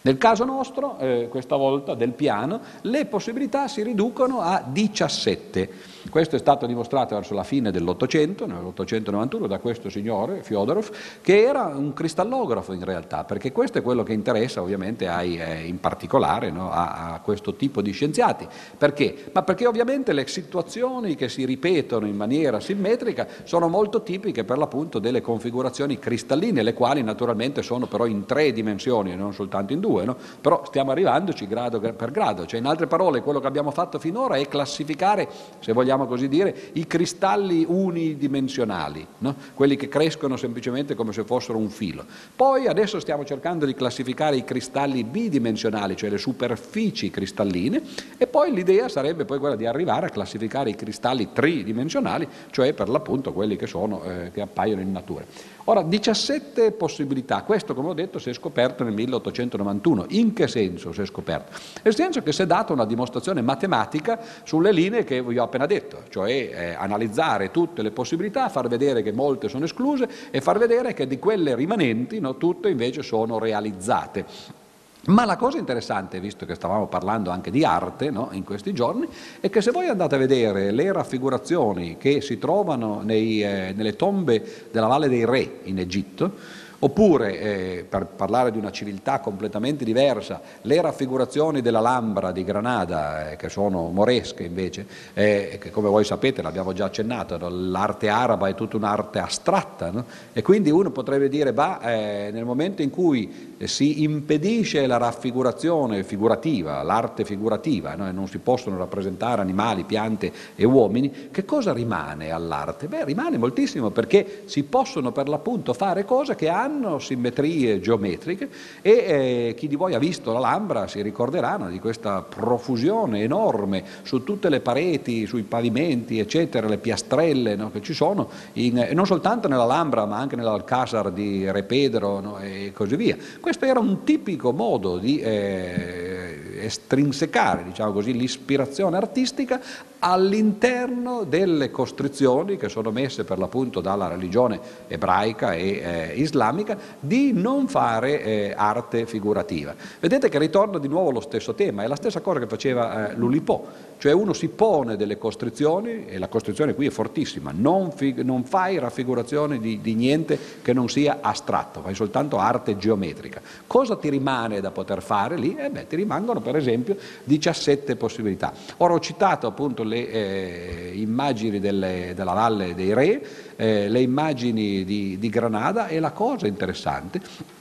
Nel 0.03 0.19
caso 0.19 0.45
nostro, 0.45 0.97
eh, 1.01 1.27
questa 1.29 1.57
volta 1.57 1.95
del 1.95 2.13
piano, 2.13 2.61
le 2.83 3.07
possibilità 3.07 3.67
si 3.67 3.83
riducono 3.83 4.41
a 4.41 4.63
17 4.65 5.69
questo 6.09 6.37
è 6.37 6.39
stato 6.39 6.67
dimostrato 6.67 7.15
verso 7.15 7.35
la 7.35 7.45
fine 7.45 7.71
dell'Ottocento, 7.71 8.47
nell'891, 8.47 9.47
da 9.47 9.59
questo 9.59 9.91
signore, 9.91 10.43
Fyodorov, 10.43 10.91
che 11.21 11.43
era 11.43 11.67
un 11.67 11.93
cristallografo 11.93 12.73
in 12.73 12.85
realtà, 12.85 13.25
perché 13.25 13.53
questo 13.53 13.79
è 13.79 13.83
quello 13.83 14.03
che 14.03 14.13
interessa 14.13 14.63
ovviamente 14.63 15.09
ai, 15.09 15.39
eh, 15.39 15.67
in 15.67 15.81
particolare 15.81 16.51
no, 16.51 16.71
a, 16.71 17.13
a, 17.13 17.21
questo 17.21 17.55
tipo 17.55 17.83
di 17.83 17.93
scienziati. 17.93 18.47
Perché? 18.77 19.31
Ma 19.33 19.43
perché 19.43 19.67
ovviamente 19.67 20.13
le 20.13 20.27
situazioni 20.27 21.15
che 21.15 21.29
si 21.29 21.45
ripetono 21.45 22.07
in 22.07 22.17
maniera 22.17 22.61
simmetrica 22.61 23.27
sono 23.45 23.69
molto 23.69 24.03
tipiche 24.03 24.45
per 24.45 24.59
l'appunto 24.59 24.99
delle 24.99 25.21
configurazioni 25.21 25.99
cristalline, 25.99 26.63
le 26.63 26.75
quali 26.75 27.03
naturalmente 27.03 27.63
sono 27.63 27.87
però 27.87 28.07
in 28.07 28.25
tre 28.25 28.53
dimensioni 28.53 29.13
e 29.13 29.17
non 29.17 29.33
soltanto 29.33 29.73
in 29.73 29.81
due, 29.81 30.05
no? 30.05 30.17
però 30.41 30.63
stiamo 30.65 30.93
arrivandoci 30.93 31.47
grado 31.47 31.81
per 31.81 32.11
grado, 32.11 32.47
cioè 32.47 32.61
in 32.61 32.67
altre 32.67 32.87
parole 32.87 33.21
quello 33.23 33.41
che 33.41 33.47
abbiamo 33.47 33.71
fatto 33.71 33.99
finora 33.99 34.37
è 34.37 34.47
classificare, 34.49 35.29
se 35.59 35.73
vogliamo, 35.73 35.90
vogliamo 35.91 36.07
così 36.07 36.29
dire, 36.29 36.55
i 36.75 36.87
cristalli 36.87 37.65
unidimensionali, 37.67 39.05
no? 39.19 39.35
quelli 39.55 39.75
che 39.75 39.89
crescono 39.89 40.37
semplicemente 40.37 40.95
come 40.95 41.13
se 41.13 41.25
fossero 41.25 41.59
un 41.59 41.69
filo. 41.69 42.05
Poi 42.37 42.69
adesso 42.69 43.01
stiamo 43.01 43.25
cercando 43.25 43.67
di 43.67 43.75
classificare 43.75 44.37
i 44.37 44.45
cristalli 44.45 45.03
bidimensionali, 45.03 45.97
cioè 45.97 46.11
le 46.11 46.19
superfici 46.19 47.11
cristalline, 47.11 47.83
e 48.17 48.27
poi 48.29 48.53
l'idea 48.53 48.89
sarebbe 48.89 49.25
poi 49.25 49.39
quella 49.39 49.57
di 49.57 49.67
arrivare 49.67 50.07
a 50.07 50.11
classificare 50.11 50.71
i 50.71 50.77
cristalli 50.77 51.31
tridimensionali, 51.33 52.29
cioè 52.51 52.73
per 52.73 52.89
l'appunto 52.89 53.33
quelli 53.33 53.57
che, 53.57 53.67
sono, 53.67 54.03
eh, 54.05 54.31
che 54.33 54.41
appaiono 54.41 54.81
in 54.81 54.93
natura. 54.93 55.25
Ora, 55.71 55.83
17 55.83 56.73
possibilità, 56.73 57.45
questo 57.45 57.75
come 57.75 57.91
ho 57.91 57.95
detto 57.95 58.19
si 58.19 58.29
è 58.29 58.33
scoperto 58.33 58.83
nel 58.83 58.93
1891. 58.93 60.07
In 60.09 60.33
che 60.33 60.49
senso 60.49 60.93
si 60.93 61.01
è 61.01 61.07
scoperto? 61.07 61.57
Nel 61.85 61.95
senso 61.95 62.25
che 62.25 62.33
si 62.33 62.43
è 62.43 62.47
data 62.47 62.73
una 62.73 62.85
dimostrazione 62.85 63.41
matematica 63.41 64.19
sulle 64.43 64.73
linee 64.73 65.05
che 65.05 65.23
vi 65.23 65.39
ho 65.39 65.45
appena 65.45 65.67
detto, 65.67 66.03
cioè 66.09 66.33
eh, 66.33 66.75
analizzare 66.75 67.53
tutte 67.53 67.83
le 67.83 67.93
possibilità, 67.93 68.49
far 68.49 68.67
vedere 68.67 69.03
che 69.03 69.13
molte 69.13 69.49
sono 69.49 69.65
escluse 69.65 70.09
e 70.33 70.41
far 70.41 70.59
vedere 70.59 70.93
che 70.93 71.07
di 71.07 71.21
quelle 71.21 71.55
rimanenti 71.55 72.19
no, 72.19 72.37
tutte 72.37 72.69
invece 72.69 73.03
sono 73.03 73.39
realizzate. 73.39 74.59
Ma 75.07 75.25
la 75.25 75.37
cosa 75.37 75.57
interessante, 75.57 76.21
visto 76.21 76.45
che 76.45 76.55
stavamo 76.55 76.87
parlando 76.87 77.31
anche 77.31 77.51
di 77.51 77.65
arte 77.65 78.11
no, 78.11 78.29
in 78.33 78.45
questi 78.45 78.75
giorni, 78.75 79.09
è 79.41 79.49
che 79.49 79.63
se 79.63 79.71
voi 79.71 79.89
andate 79.89 80.17
a 80.17 80.19
vedere 80.19 80.71
le 80.71 80.93
raffigurazioni 80.93 81.97
che 81.97 82.21
si 82.21 82.39
trovano 82.39 83.01
nei, 83.03 83.43
eh, 83.43 83.73
nelle 83.75 83.97
tombe 83.97 84.69
della 84.71 84.87
Valle 84.87 85.09
dei 85.09 85.25
Re 85.25 85.61
in 85.65 85.79
Egitto, 85.79 86.59
Oppure, 86.83 87.39
eh, 87.39 87.87
per 87.87 88.07
parlare 88.07 88.51
di 88.51 88.57
una 88.57 88.71
civiltà 88.71 89.21
completamente 89.21 89.85
diversa, 89.85 90.41
le 90.63 90.81
raffigurazioni 90.81 91.61
dell'Alhambra 91.61 92.33
di 92.33 92.43
Granada, 92.43 93.33
eh, 93.33 93.37
che 93.37 93.51
sono 93.51 93.91
moresche 93.91 94.45
invece, 94.45 94.87
eh, 95.13 95.59
che 95.61 95.71
come 95.71 95.91
voi 95.91 96.05
sapete, 96.05 96.41
l'abbiamo 96.41 96.73
già 96.73 96.87
accennato, 96.87 97.37
no? 97.37 97.51
l'arte 97.51 98.09
araba 98.09 98.49
è 98.49 98.55
tutta 98.55 98.79
un'arte 98.79 99.19
astratta, 99.19 99.91
no? 99.91 100.07
e 100.33 100.41
quindi 100.41 100.71
uno 100.71 100.91
potrebbe 100.91 101.29
dire, 101.29 101.53
bah, 101.53 101.81
eh, 101.83 102.31
nel 102.33 102.47
momento 102.47 102.81
in 102.81 102.89
cui 102.89 103.50
si 103.67 104.03
impedisce 104.03 104.87
la 104.87 104.97
raffigurazione 104.97 106.03
figurativa, 106.03 106.83
l'arte 106.83 107.25
figurativa, 107.25 107.95
no? 107.95 108.11
non 108.11 108.27
si 108.27 108.39
possono 108.39 108.79
rappresentare 108.79 109.43
animali, 109.43 109.85
piante 109.85 110.33
e 110.55 110.65
uomini, 110.65 111.29
che 111.31 111.45
cosa 111.45 111.73
rimane 111.73 112.31
all'arte? 112.31 112.89
Beh, 112.89 113.05
rimane 113.05 113.37
moltissimo 113.37 113.91
perché 113.91 114.43
si 114.47 114.63
possono 114.63 115.13
per 115.13 115.29
l'appunto 115.29 115.75
fare 115.75 116.05
cose 116.05 116.37
che 116.37 116.49
hanno 116.49 116.99
simmetrie 116.99 117.81
geometriche 117.81 118.49
e 118.81 118.91
eh, 118.91 119.55
chi 119.57 119.69
di 119.69 119.77
voi 119.77 119.95
ha 119.95 119.99
visto 119.99 120.33
l'Alhambra 120.33 120.87
si 120.87 121.03
ricorderanno 121.03 121.69
di 121.69 121.79
questa 121.79 122.23
profusione 122.23 123.23
enorme 123.23 123.85
su 124.03 124.25
tutte 124.25 124.49
le 124.49 124.61
pareti, 124.61 125.27
sui 125.27 125.43
pavimenti, 125.43 126.19
eccetera, 126.19 126.67
le 126.67 126.79
piastrelle 126.79 127.57
no, 127.57 127.71
che 127.71 127.83
ci 127.83 127.93
sono, 127.93 128.31
in, 128.55 128.89
non 128.93 129.05
soltanto 129.05 129.49
nell'Alhambra 129.49 130.07
ma 130.07 130.17
anche 130.17 130.37
nell'Alcázar 130.37 131.11
di 131.11 131.51
Re 131.51 131.65
Pedro 131.65 132.21
no, 132.21 132.39
e 132.39 132.73
così 132.75 132.97
via. 132.97 133.17
Questo 133.51 133.67
era 133.67 133.81
un 133.81 134.05
tipico 134.05 134.53
modo 134.53 134.97
di 134.99 135.19
eh, 135.19 136.39
estrinsecare 136.61 137.65
diciamo 137.65 137.93
così, 137.93 138.13
l'ispirazione 138.13 138.97
artistica 138.97 139.61
all'interno 140.01 141.25
delle 141.25 141.71
costrizioni 141.71 142.57
che 142.57 142.69
sono 142.69 142.91
messe 142.91 143.25
per 143.25 143.39
l'appunto 143.39 143.81
dalla 143.81 144.09
religione 144.09 144.59
ebraica 144.89 145.53
e 145.53 145.69
eh, 145.69 146.13
islamica 146.15 146.77
di 146.99 147.33
non 147.33 147.69
fare 147.69 148.23
eh, 148.23 148.55
arte 148.57 149.07
figurativa. 149.07 149.75
Vedete 150.01 150.29
che 150.29 150.39
ritorna 150.39 150.79
di 150.79 150.89
nuovo 150.89 151.11
lo 151.11 151.21
stesso 151.21 151.55
tema, 151.55 151.83
è 151.83 151.87
la 151.87 151.97
stessa 151.97 152.21
cosa 152.21 152.39
che 152.39 152.47
faceva 152.47 153.11
eh, 153.11 153.15
l'Ulipò, 153.15 153.63
cioè 153.99 154.13
uno 154.13 154.33
si 154.33 154.49
pone 154.49 154.97
delle 154.97 155.19
costrizioni, 155.19 156.07
e 156.07 156.19
la 156.19 156.29
costrizione 156.29 156.75
qui 156.75 156.87
è 156.87 156.91
fortissima, 156.91 157.53
non, 157.55 157.93
fig- 157.93 158.23
non 158.23 158.45
fai 158.45 158.79
raffigurazione 158.79 159.59
di, 159.59 159.81
di, 159.83 159.95
niente 159.95 160.39
che 160.63 160.73
non 160.73 160.89
sia 160.89 161.19
astratto, 161.21 161.83
fai 161.83 161.95
soltanto 161.95 162.39
arte 162.39 162.79
geometrica. 162.79 163.43
Cosa 163.67 163.97
ti 163.97 164.09
rimane 164.09 164.63
da 164.63 164.71
poter 164.71 165.03
fare 165.03 165.37
lì? 165.37 165.55
Eh 165.55 165.69
beh, 165.69 165.87
ti 165.87 165.97
rimangono 165.97 166.41
per 166.41 166.50
esempio 166.57 166.97
17 167.25 167.97
possibilità. 167.97 168.53
Ora 168.79 168.95
ho 168.95 169.01
citato 169.01 169.47
appunto 169.47 169.83
le 169.83 170.11
eh, 170.11 170.93
immagini 170.95 171.61
delle, 171.61 172.13
della 172.15 172.33
Valle 172.33 172.75
dei 172.75 172.95
Re, 172.95 173.27
eh, 173.57 173.89
le 173.89 174.01
immagini 174.01 174.85
di, 174.85 175.19
di 175.19 175.29
Granada 175.29 175.89
e 175.89 176.01
la 176.01 176.13
cosa 176.13 176.47
interessante 176.47 177.59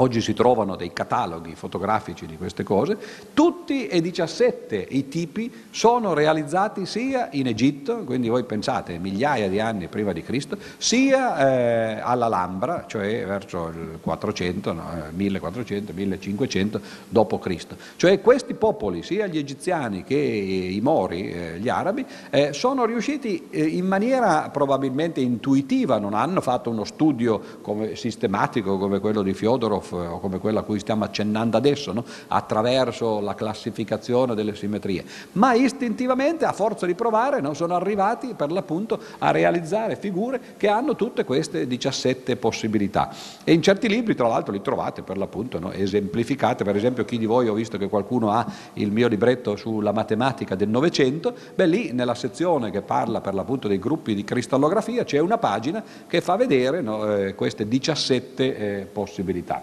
Oggi 0.00 0.22
si 0.22 0.32
trovano 0.32 0.76
dei 0.76 0.94
cataloghi 0.94 1.54
fotografici 1.54 2.24
di 2.24 2.38
queste 2.38 2.62
cose, 2.62 2.96
tutti 3.34 3.86
e 3.86 4.00
17 4.00 4.86
i 4.92 5.08
tipi 5.08 5.52
sono 5.70 6.14
realizzati 6.14 6.86
sia 6.86 7.28
in 7.32 7.46
Egitto, 7.46 8.04
quindi 8.04 8.30
voi 8.30 8.44
pensate 8.44 8.96
migliaia 8.96 9.50
di 9.50 9.60
anni 9.60 9.88
prima 9.88 10.12
di 10.12 10.22
Cristo, 10.22 10.56
sia 10.78 11.36
eh, 11.36 12.00
all'Alhambra, 12.02 12.86
cioè 12.88 13.26
verso 13.26 13.68
il 13.68 13.98
400, 14.00 14.72
no, 14.72 14.82
1400, 15.10 15.92
1500 15.92 16.80
d.C. 17.10 17.66
Cioè 17.96 18.22
questi 18.22 18.54
popoli, 18.54 19.02
sia 19.02 19.26
gli 19.26 19.36
egiziani 19.36 20.02
che 20.04 20.16
i 20.16 20.80
mori, 20.80 21.30
eh, 21.30 21.58
gli 21.58 21.68
arabi, 21.68 22.06
eh, 22.30 22.54
sono 22.54 22.86
riusciti 22.86 23.48
eh, 23.50 23.66
in 23.66 23.84
maniera 23.84 24.48
probabilmente 24.50 25.20
intuitiva, 25.20 25.98
non 25.98 26.14
hanno 26.14 26.40
fatto 26.40 26.70
uno 26.70 26.84
studio 26.84 27.58
come, 27.60 27.96
sistematico 27.96 28.78
come 28.78 28.98
quello 28.98 29.20
di 29.20 29.34
Fiodorov, 29.34 29.88
O 29.96 30.20
come 30.20 30.38
quella 30.38 30.60
a 30.60 30.62
cui 30.62 30.78
stiamo 30.78 31.04
accennando 31.04 31.56
adesso, 31.56 31.92
no? 31.92 32.04
attraverso 32.28 33.20
la 33.20 33.34
classificazione 33.34 34.34
delle 34.34 34.54
simmetrie, 34.54 35.04
ma 35.32 35.54
istintivamente 35.54 36.44
a 36.44 36.52
forza 36.52 36.86
di 36.86 36.94
provare 36.94 37.40
no? 37.40 37.54
sono 37.54 37.74
arrivati 37.74 38.34
per 38.34 38.50
l'appunto 38.50 39.00
a 39.18 39.30
realizzare 39.30 39.96
figure 39.96 40.40
che 40.56 40.68
hanno 40.68 40.96
tutte 40.96 41.24
queste 41.24 41.66
17 41.66 42.36
possibilità. 42.36 43.10
E 43.44 43.52
in 43.52 43.62
certi 43.62 43.88
libri, 43.88 44.14
tra 44.14 44.28
l'altro, 44.28 44.52
li 44.52 44.62
trovate 44.62 45.02
per 45.02 45.16
l'appunto 45.16 45.58
no? 45.58 45.72
esemplificate, 45.72 46.64
per 46.64 46.76
esempio 46.76 47.04
chi 47.04 47.18
di 47.18 47.26
voi 47.26 47.48
ho 47.48 47.54
visto 47.54 47.78
che 47.78 47.88
qualcuno 47.88 48.30
ha 48.30 48.46
il 48.74 48.90
mio 48.90 49.08
libretto 49.08 49.56
sulla 49.56 49.92
matematica 49.92 50.54
del 50.54 50.68
Novecento, 50.68 51.34
beh 51.54 51.66
lì 51.66 51.92
nella 51.92 52.14
sezione 52.14 52.70
che 52.70 52.82
parla 52.82 53.20
per 53.20 53.34
l'appunto 53.34 53.68
dei 53.68 53.78
gruppi 53.78 54.14
di 54.14 54.24
cristallografia 54.24 55.04
c'è 55.04 55.18
una 55.18 55.38
pagina 55.38 55.82
che 56.06 56.20
fa 56.20 56.36
vedere 56.36 56.80
no, 56.80 57.16
eh, 57.16 57.34
queste 57.34 57.66
17 57.66 58.56
eh, 58.56 58.86
possibilità. 58.90 59.62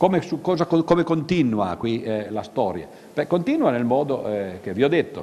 Come, 0.00 0.22
cosa, 0.40 0.64
come 0.64 1.02
continua 1.04 1.76
qui 1.76 2.02
eh, 2.02 2.30
la 2.30 2.42
storia? 2.42 2.88
Beh, 3.12 3.26
continua 3.26 3.70
nel 3.70 3.84
modo 3.84 4.26
eh, 4.26 4.60
che 4.62 4.72
vi 4.72 4.82
ho 4.82 4.88
detto 4.88 5.22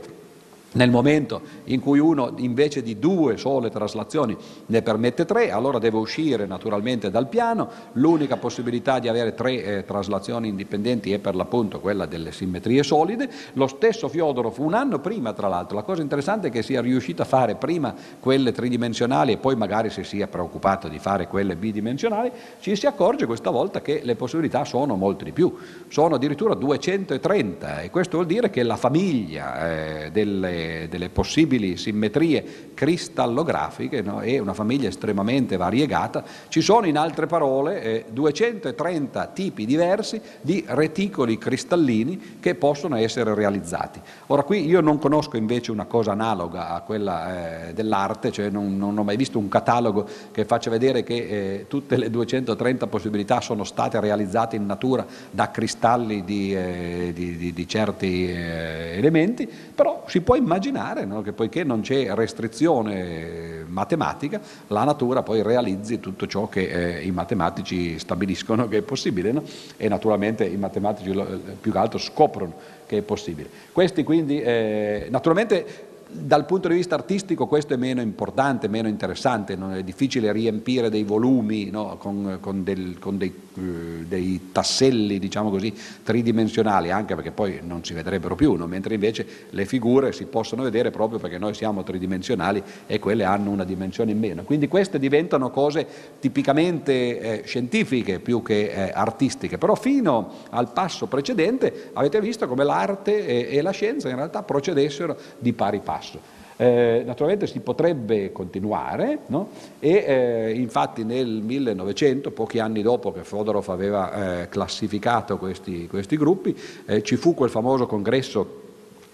nel 0.78 0.92
momento 0.92 1.42
in 1.66 1.82
cui 1.82 2.00
uno 2.00 2.34
invece 2.38 2.84
di 2.84 3.00
due 3.00 3.36
sole 3.38 3.70
traslazioni 3.72 4.38
ne 4.68 4.82
permette 4.84 5.26
tre, 5.26 5.52
allora 5.52 5.80
deve 5.80 5.98
uscire 5.98 6.46
naturalmente 6.46 7.10
dal 7.10 7.28
piano, 7.28 7.68
l'unica 7.94 8.38
possibilità 8.38 9.00
di 9.00 9.08
avere 9.08 9.34
tre 9.34 9.64
eh, 9.64 9.86
traslazioni 9.86 10.48
indipendenti 10.48 11.12
è 11.12 11.20
per 11.20 11.36
l'appunto 11.36 11.80
quella 11.80 12.06
delle 12.06 12.32
simmetrie 12.32 12.84
solide, 12.84 13.28
lo 13.54 13.66
stesso 13.66 14.08
Fyodorov 14.08 14.60
un 14.60 14.76
anno 14.76 15.00
prima 15.00 15.34
tra 15.34 15.48
l'altro, 15.48 15.76
la 15.76 15.84
cosa 15.84 16.04
interessante 16.04 16.48
è 16.48 16.52
che 16.52 16.62
sia 16.62 16.80
riuscito 16.80 17.24
a 17.24 17.26
fare 17.26 17.56
prima 17.56 17.94
quelle 18.20 18.52
tridimensionali 18.52 19.34
e 19.34 19.38
poi 19.38 19.56
magari 19.56 19.90
si 19.90 20.04
sia 20.04 20.28
preoccupato 20.28 20.88
di 20.88 21.00
fare 21.00 21.28
quelle 21.28 21.56
bidimensionali, 21.56 22.32
ci 22.60 22.76
si 22.76 22.86
accorge 22.86 23.26
questa 23.26 23.50
volta 23.50 23.82
che 23.82 24.02
le 24.04 24.16
possibilità 24.16 24.64
sono 24.64 24.96
molte 24.96 25.24
di 25.24 25.32
più, 25.32 25.52
sono 25.88 26.16
addirittura 26.16 26.54
230 26.54 27.82
e 27.82 27.90
questo 27.90 28.18
vuol 28.18 28.28
dire 28.28 28.52
che 28.52 28.62
la 28.62 28.78
famiglia 28.78 30.06
eh, 30.06 30.12
delle 30.12 30.67
delle, 30.90 31.10
possibili 31.10 31.78
simmetrie 31.78 32.72
cristallografiche 32.74 34.02
no? 34.02 34.20
è 34.22 34.38
una 34.40 34.54
famiglia 34.54 34.88
estremamente 34.88 35.58
variegata, 35.58 36.24
ci 36.48 36.62
sono 36.62 36.86
in 36.86 36.98
altre 36.98 37.26
parole 37.26 37.82
eh, 37.82 38.06
230 38.12 39.28
tipi 39.28 39.66
diversi 39.66 40.22
di 40.42 40.64
reticoli 40.68 41.38
cristallini 41.38 42.38
che 42.40 42.56
possono 42.56 42.96
essere 42.98 43.34
realizzati. 43.34 44.00
Ora 44.28 44.44
qui 44.44 44.66
io 44.66 44.82
non 44.82 45.00
conosco 45.00 45.38
invece 45.38 45.72
una 45.72 45.86
cosa 45.86 46.12
analoga 46.12 46.70
a 46.70 46.82
quella 46.82 47.70
eh, 47.70 47.74
dell'arte, 47.74 48.32
cioè 48.32 48.50
non, 48.50 48.78
non, 48.78 48.98
ho 48.98 49.04
mai 49.04 49.18
visto 49.18 49.40
un 49.40 49.48
catalogo 49.48 50.08
che 50.32 50.46
faccia 50.46 50.70
vedere 50.70 51.04
che 51.04 51.16
eh, 51.16 51.66
tutte 51.68 51.98
le 51.98 52.10
230 52.10 52.88
possibilità 52.88 53.42
sono 53.42 53.64
state 53.64 54.00
realizzate 54.00 54.56
in 54.56 54.66
natura 54.66 55.06
da 55.32 55.52
cristalli 55.52 56.24
di, 56.24 56.54
eh, 56.54 57.12
di, 57.14 57.38
di, 57.38 57.54
di 57.54 57.68
certi 57.68 58.30
eh, 58.30 58.98
elementi, 58.98 59.50
però 59.78 60.06
si 60.08 60.22
può 60.22 60.34
immaginare 60.34 61.06
no, 61.06 61.22
che 61.22 61.34
poiché 61.34 61.64
non 61.64 61.82
c'è 61.82 62.12
restrizione 62.16 63.64
matematica, 63.68 64.42
la 64.70 64.84
natura 64.84 65.22
poi 65.22 65.44
realizzi 65.44 66.00
tutto 66.00 66.26
ciò 66.26 66.50
che 66.50 66.98
eh, 66.98 67.06
i 67.06 67.12
matematici 67.12 68.00
stabiliscono 68.00 68.68
che 68.68 68.78
è 68.80 68.82
possibile 68.82 69.32
no? 69.32 69.44
e 69.78 69.88
naturalmente 69.88 70.46
i 70.46 70.58
matematici 70.58 71.14
più 71.62 71.72
che 71.72 71.78
altro 71.78 72.00
scoprono 72.00 72.56
che 72.88 72.98
è 72.98 73.02
possibile. 73.04 73.50
Questi 73.72 74.04
quindi, 74.04 74.42
eh, 74.42 75.10
naturalmente 75.12 75.86
dal 76.10 76.48
punto 76.48 76.70
di 76.70 76.74
vista 76.74 76.96
artistico 76.96 77.46
questo 77.46 77.76
è 77.76 77.78
meno 77.78 78.02
importante, 78.02 78.68
meno 78.68 78.88
interessante, 78.88 79.56
non 79.56 79.74
è 79.74 79.84
difficile 79.84 80.32
riempire 80.32 80.90
dei 80.90 81.04
volumi 81.04 81.70
no, 81.70 81.98
con, 82.00 82.40
con, 82.42 82.64
del, 82.64 82.98
con 82.98 83.20
dei, 83.20 83.32
dei, 83.58 84.50
tasselli 84.52 85.20
diciamo 85.20 85.50
così, 85.50 85.74
tridimensionali, 86.04 86.92
anche 86.92 87.16
perché 87.16 87.32
poi 87.32 87.60
non 87.64 87.84
si 87.84 87.94
vedrebbero 87.94 88.36
più, 88.36 88.54
no? 88.54 88.68
mentre 88.68 88.94
invece 88.94 89.26
le 89.50 89.66
figure 89.66 90.12
si 90.12 90.26
possono 90.26 90.64
vedere 90.64 90.92
proprio 90.92 91.20
perché 91.20 91.38
noi 91.38 91.54
siamo 91.54 91.84
tridimensionali 91.84 92.62
e 92.86 93.00
quelle 93.00 93.24
hanno 93.24 93.50
una 93.50 93.64
dimensione 93.64 94.12
in 94.12 94.20
meno. 94.20 94.44
Quindi 94.44 94.68
queste 94.68 95.00
diventano 95.00 95.50
cose 95.50 95.86
tipicamente 96.20 97.20
eh, 97.20 97.44
scientifiche 97.46 98.20
più 98.20 98.42
che 98.42 98.70
eh, 98.70 98.92
artistiche, 98.94 99.58
però 99.58 99.76
fino 99.76 100.32
al 100.50 100.72
passo 100.72 101.08
precedente 101.08 101.92
avete 101.94 102.22
visto 102.22 102.48
come 102.48 102.64
l'arte 102.64 103.26
e, 103.26 103.58
e 103.58 103.62
la 103.62 103.72
scienza 103.72 104.10
in 104.10 104.16
realtà 104.16 104.44
procedessero 104.44 105.18
di 105.40 105.54
pari 105.54 105.80
passo. 105.80 106.37
Eh, 106.60 107.04
naturalmente 107.06 107.46
si 107.46 107.60
potrebbe 107.60 108.32
continuare 108.32 109.20
no? 109.28 109.50
e 109.80 110.04
eh, 110.08 110.54
infatti 110.56 111.04
nel 111.04 111.28
1900, 111.28 112.32
pochi 112.32 112.58
anni 112.58 112.82
dopo 112.82 113.12
che 113.12 113.24
Fodorov 113.24 113.70
aveva 113.70 114.42
eh, 114.42 114.50
classificato 114.50 115.38
questi, 115.38 115.88
questi 115.88 116.18
gruppi, 116.18 116.58
eh, 116.88 117.04
ci 117.04 117.16
fu 117.16 117.36
quel 117.36 117.52
famoso 117.52 117.86
congresso 117.86 118.66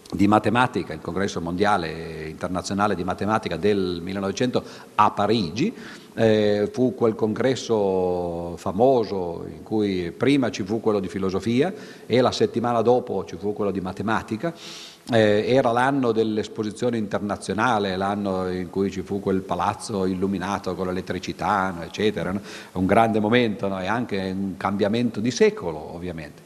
di 0.09 0.25
matematica, 0.25 0.93
il 0.93 1.01
congresso 1.01 1.41
mondiale 1.41 2.27
internazionale 2.29 2.95
di 2.95 3.03
matematica 3.03 3.57
del 3.57 3.99
1900 4.01 4.63
a 4.95 5.11
Parigi, 5.11 5.73
eh, 6.15 6.69
fu 6.71 6.93
quel 6.95 7.15
congresso 7.15 8.55
famoso 8.55 9.45
in 9.51 9.63
cui 9.63 10.11
prima 10.11 10.49
ci 10.51 10.63
fu 10.63 10.79
quello 10.79 10.99
di 10.99 11.07
filosofia 11.07 11.73
e 12.05 12.21
la 12.21 12.31
settimana 12.31 12.81
dopo 12.81 13.25
ci 13.25 13.35
fu 13.35 13.51
quello 13.51 13.71
di 13.71 13.81
matematica 13.81 14.53
eh, 15.11 15.43
era 15.47 15.71
l'anno 15.71 16.11
dell'esposizione 16.11 16.97
internazionale, 16.97 17.97
l'anno 17.97 18.49
in 18.49 18.69
cui 18.69 18.89
ci 18.89 19.01
fu 19.01 19.19
quel 19.19 19.41
palazzo 19.41 20.05
illuminato 20.05 20.75
con 20.75 20.87
l'elettricità, 20.87 21.71
no, 21.75 21.83
eccetera, 21.83 22.31
no? 22.31 22.41
un 22.73 22.85
grande 22.85 23.19
momento 23.19 23.67
no? 23.67 23.81
e 23.81 23.87
anche 23.87 24.17
un 24.35 24.55
cambiamento 24.55 25.19
di 25.19 25.31
secolo 25.31 25.93
ovviamente. 25.93 26.41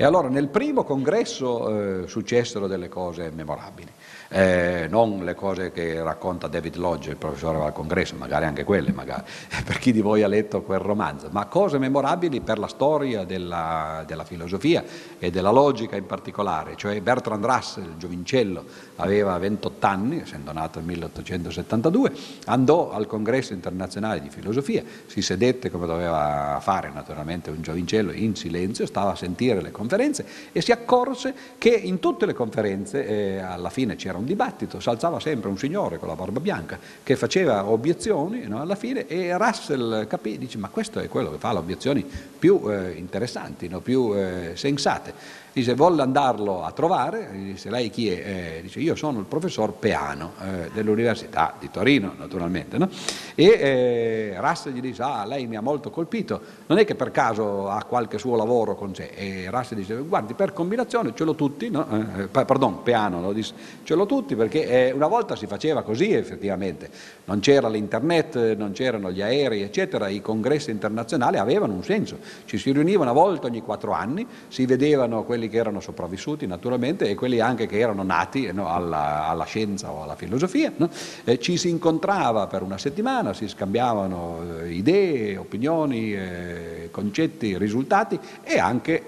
E 0.00 0.04
allora 0.04 0.28
nel 0.28 0.46
primo 0.46 0.84
congresso 0.84 2.02
eh, 2.04 2.06
successero 2.06 2.68
delle 2.68 2.88
cose 2.88 3.32
memorabili. 3.34 3.90
Eh, 4.30 4.86
non 4.90 5.24
le 5.24 5.34
cose 5.34 5.72
che 5.72 6.02
racconta 6.02 6.46
David 6.46 6.76
Lodge, 6.76 7.10
il 7.10 7.16
professore 7.16 7.64
al 7.64 7.72
congresso, 7.72 8.14
magari 8.14 8.44
anche 8.44 8.62
quelle, 8.62 8.92
magari, 8.92 9.24
per 9.64 9.78
chi 9.78 9.90
di 9.90 10.00
voi 10.00 10.22
ha 10.22 10.28
letto 10.28 10.62
quel 10.62 10.78
romanzo, 10.78 11.28
ma 11.32 11.46
cose 11.46 11.78
memorabili 11.78 12.40
per 12.40 12.58
la 12.58 12.68
storia 12.68 13.24
della, 13.24 14.04
della 14.06 14.24
filosofia 14.24 14.84
e 15.18 15.30
della 15.30 15.50
logica 15.50 15.96
in 15.96 16.06
particolare, 16.06 16.76
cioè 16.76 17.00
Bertrand 17.00 17.44
Russell, 17.44 17.96
giovincello, 17.96 18.64
aveva 18.96 19.36
28 19.38 19.86
anni, 19.86 20.20
essendo 20.20 20.52
nato 20.52 20.78
nel 20.78 20.86
1872, 20.88 22.12
andò 22.44 22.92
al 22.92 23.06
congresso 23.06 23.54
internazionale 23.54 24.20
di 24.20 24.28
filosofia, 24.28 24.84
si 25.06 25.22
sedette 25.22 25.70
come 25.70 25.86
doveva 25.86 26.58
fare 26.60 26.90
naturalmente 26.94 27.50
un 27.50 27.62
giovincello 27.62 28.12
in 28.12 28.36
silenzio, 28.36 28.84
stava 28.86 29.12
a 29.12 29.16
sentire 29.16 29.62
le 29.62 29.70
conferenze 29.88 30.26
e 30.52 30.60
si 30.60 30.70
accorse 30.70 31.34
che 31.56 31.70
in 31.70 31.98
tutte 31.98 32.26
le 32.26 32.34
conferenze 32.34 33.06
eh, 33.06 33.38
alla 33.38 33.70
fine 33.70 33.96
c'era 33.96 34.18
un 34.18 34.26
dibattito, 34.26 34.80
si 34.80 34.88
alzava 34.90 35.18
sempre 35.18 35.48
un 35.48 35.56
signore 35.56 35.98
con 35.98 36.08
la 36.08 36.14
barba 36.14 36.40
bianca 36.40 36.78
che 37.02 37.16
faceva 37.16 37.64
obiezioni 37.64 38.46
no, 38.46 38.60
alla 38.60 38.74
fine 38.74 39.06
e 39.06 39.36
Russell 39.38 40.06
capì, 40.06 40.36
dice 40.36 40.58
ma 40.58 40.68
questo 40.68 41.00
è 41.00 41.08
quello 41.08 41.30
che 41.30 41.38
fa 41.38 41.52
le 41.52 41.58
obiezioni 41.58 42.04
più 42.38 42.62
eh, 42.68 42.92
interessanti, 42.92 43.68
no, 43.68 43.80
più 43.80 44.12
eh, 44.14 44.52
sensate. 44.54 45.46
Dice, 45.52 45.74
volle 45.74 46.02
andarlo 46.02 46.62
a 46.62 46.70
trovare, 46.72 47.30
dice, 47.32 47.70
lei 47.70 47.90
chi 47.90 48.10
è? 48.10 48.56
Eh, 48.58 48.62
dice, 48.62 48.80
io 48.80 48.94
sono 48.94 49.18
il 49.18 49.24
professor 49.24 49.72
Peano 49.72 50.32
eh, 50.40 50.70
dell'Università 50.72 51.54
di 51.58 51.70
Torino, 51.70 52.14
naturalmente. 52.16 52.78
No? 52.78 52.88
E 53.34 53.44
eh, 53.44 54.34
Russell 54.38 54.72
gli 54.72 54.80
dice, 54.80 55.02
ah, 55.02 55.24
lei 55.24 55.46
mi 55.46 55.56
ha 55.56 55.60
molto 55.60 55.90
colpito, 55.90 56.40
non 56.66 56.78
è 56.78 56.84
che 56.84 56.94
per 56.94 57.10
caso 57.10 57.68
ha 57.68 57.82
qualche 57.84 58.18
suo 58.18 58.36
lavoro 58.36 58.74
con 58.74 58.94
sé. 58.94 59.10
E 59.14 59.46
Russell 59.50 59.78
dice, 59.78 59.96
guardi, 59.96 60.34
per 60.34 60.52
combinazione 60.52 61.12
ce 61.14 61.24
l'ho 61.24 61.34
tutti, 61.34 61.70
no? 61.70 61.86
Eh, 62.16 62.28
pardon, 62.28 62.82
Peano 62.82 63.20
lo 63.20 63.32
dice, 63.32 63.54
ce 63.84 63.94
l'ho 63.94 64.06
tutti 64.06 64.36
perché 64.36 64.88
eh, 64.88 64.92
una 64.92 65.06
volta 65.06 65.36
si 65.36 65.46
faceva 65.46 65.82
così 65.82 66.12
effettivamente, 66.12 66.90
non 67.24 67.40
c'era 67.40 67.68
l'internet, 67.68 68.54
non 68.54 68.72
c'erano 68.72 69.10
gli 69.10 69.22
aerei, 69.22 69.62
eccetera, 69.62 70.08
i 70.08 70.20
congressi 70.20 70.70
internazionali 70.70 71.38
avevano 71.38 71.74
un 71.74 71.84
senso, 71.84 72.18
ci 72.44 72.58
si 72.58 72.72
riuniva 72.72 73.02
una 73.02 73.12
volta 73.12 73.46
ogni 73.46 73.62
quattro 73.62 73.92
anni, 73.92 74.26
si 74.48 74.66
vedevano 74.66 75.24
quelli 75.24 75.37
che 75.46 75.58
erano 75.58 75.78
sopravvissuti 75.78 76.46
naturalmente 76.46 77.08
e 77.08 77.14
quelli 77.14 77.38
anche 77.38 77.66
che 77.66 77.78
erano 77.78 78.02
nati 78.02 78.50
no, 78.52 78.68
alla, 78.68 79.28
alla, 79.28 79.44
scienza 79.44 79.92
o 79.92 80.02
alla 80.02 80.16
filosofia. 80.16 80.72
No? 80.74 80.90
Eh, 81.22 81.38
ci 81.38 81.56
si 81.56 81.68
incontrava 81.68 82.48
per 82.48 82.62
una 82.62 82.78
settimana, 82.78 83.32
si 83.34 83.46
scambiavano 83.46 84.62
eh, 84.62 84.72
idee, 84.72 85.36
opinioni, 85.36 86.14
eh, 86.14 86.88
concetti, 86.90 87.56
risultati 87.56 88.18
e 88.42 88.58
anche 88.58 89.02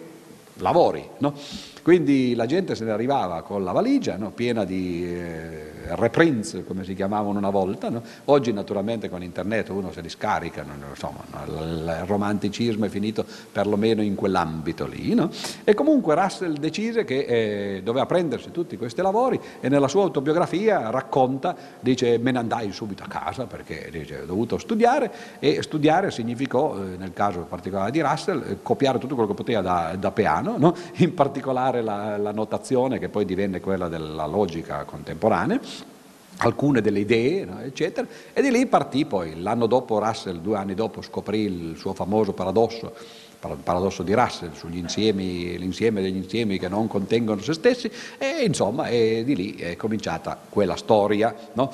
lavori. 0.58 1.04
No? 1.18 1.34
Quindi 1.82 2.34
la 2.34 2.46
gente 2.46 2.74
se 2.74 2.84
ne 2.84 2.90
arrivava 2.90 3.42
con 3.42 3.64
la 3.64 3.72
valigia 3.72 4.16
piena 4.32 4.64
di 4.64 5.04
eh, 5.04 5.69
reprints, 5.88 6.62
come 6.66 6.84
si 6.84 6.94
chiamavano 6.94 7.38
una 7.38 7.50
volta. 7.50 7.88
No? 7.88 8.02
Oggi 8.26 8.52
naturalmente 8.52 9.08
con 9.08 9.22
internet 9.22 9.68
uno 9.68 9.92
se 9.92 10.00
li 10.00 10.08
scarica, 10.08 10.62
non, 10.62 10.82
insomma, 10.88 11.20
no, 11.32 11.64
il 11.64 12.02
romanticismo 12.06 12.84
è 12.84 12.88
finito 12.88 13.24
perlomeno 13.50 14.02
in 14.02 14.14
quell'ambito 14.14 14.86
lì. 14.86 15.16
E 15.64 15.74
comunque 15.74 16.14
Russell 16.14 16.58
decise 16.58 17.04
che 17.04 17.18
eh, 17.18 17.80
doveva 17.82 18.06
prendersi 18.06 18.50
tutti 18.50 18.76
questi 18.76 19.02
lavori 19.02 19.40
e 19.60 19.68
nella 19.68 19.88
sua 19.88 20.02
autobiografia 20.02 20.90
racconta, 20.90 21.56
dice 21.80 22.18
me 22.18 22.30
ne 22.30 22.38
andai 22.38 22.72
subito 22.72 23.02
a 23.02 23.06
casa 23.06 23.44
perché 23.44 23.88
dice, 23.90 24.20
ho 24.20 24.26
dovuto 24.26 24.58
studiare 24.58 25.10
e 25.38 25.62
studiare 25.62 26.10
significò, 26.10 26.76
eh, 26.76 26.96
nel 26.96 27.12
caso 27.12 27.40
particolare 27.40 27.90
di 27.90 28.00
Russell, 28.00 28.42
eh, 28.46 28.58
copiare 28.62 28.98
tutto 28.98 29.14
quello 29.14 29.28
che 29.28 29.34
poteva 29.34 29.60
da, 29.60 29.96
da 29.98 30.10
Peano, 30.10 30.74
in 30.96 31.14
particolare 31.14 31.82
la, 31.82 32.16
la 32.16 32.32
notazione 32.32 32.98
che 32.98 33.08
poi 33.08 33.24
divenne 33.24 33.60
quella 33.60 33.88
della 33.88 34.26
logica 34.26 34.84
contemporanea, 34.84 35.60
alcune 36.40 36.80
delle 36.80 37.00
idee, 37.00 37.44
no, 37.44 37.60
eccetera, 37.60 38.06
e 38.32 38.42
di 38.42 38.50
lì 38.50 38.66
partì 38.66 39.04
poi. 39.04 39.40
L'anno 39.40 39.66
dopo 39.66 39.98
Russell, 39.98 40.38
due 40.40 40.56
anni 40.56 40.74
dopo, 40.74 41.02
scoprì 41.02 41.40
il 41.40 41.76
suo 41.76 41.92
famoso 41.92 42.32
paradosso, 42.32 42.92
il 43.42 43.56
paradosso 43.62 44.02
di 44.02 44.14
Russell 44.14 44.52
sugli 44.52 44.76
insiemi, 44.76 45.56
l'insieme 45.58 46.02
degli 46.02 46.16
insiemi 46.16 46.58
che 46.58 46.68
non 46.68 46.88
contengono 46.88 47.40
se 47.40 47.52
stessi, 47.52 47.90
e 48.18 48.44
insomma, 48.44 48.88
e 48.88 49.22
di 49.24 49.34
lì 49.34 49.54
è 49.54 49.76
cominciata 49.76 50.38
quella 50.48 50.76
storia. 50.76 51.34
No? 51.54 51.72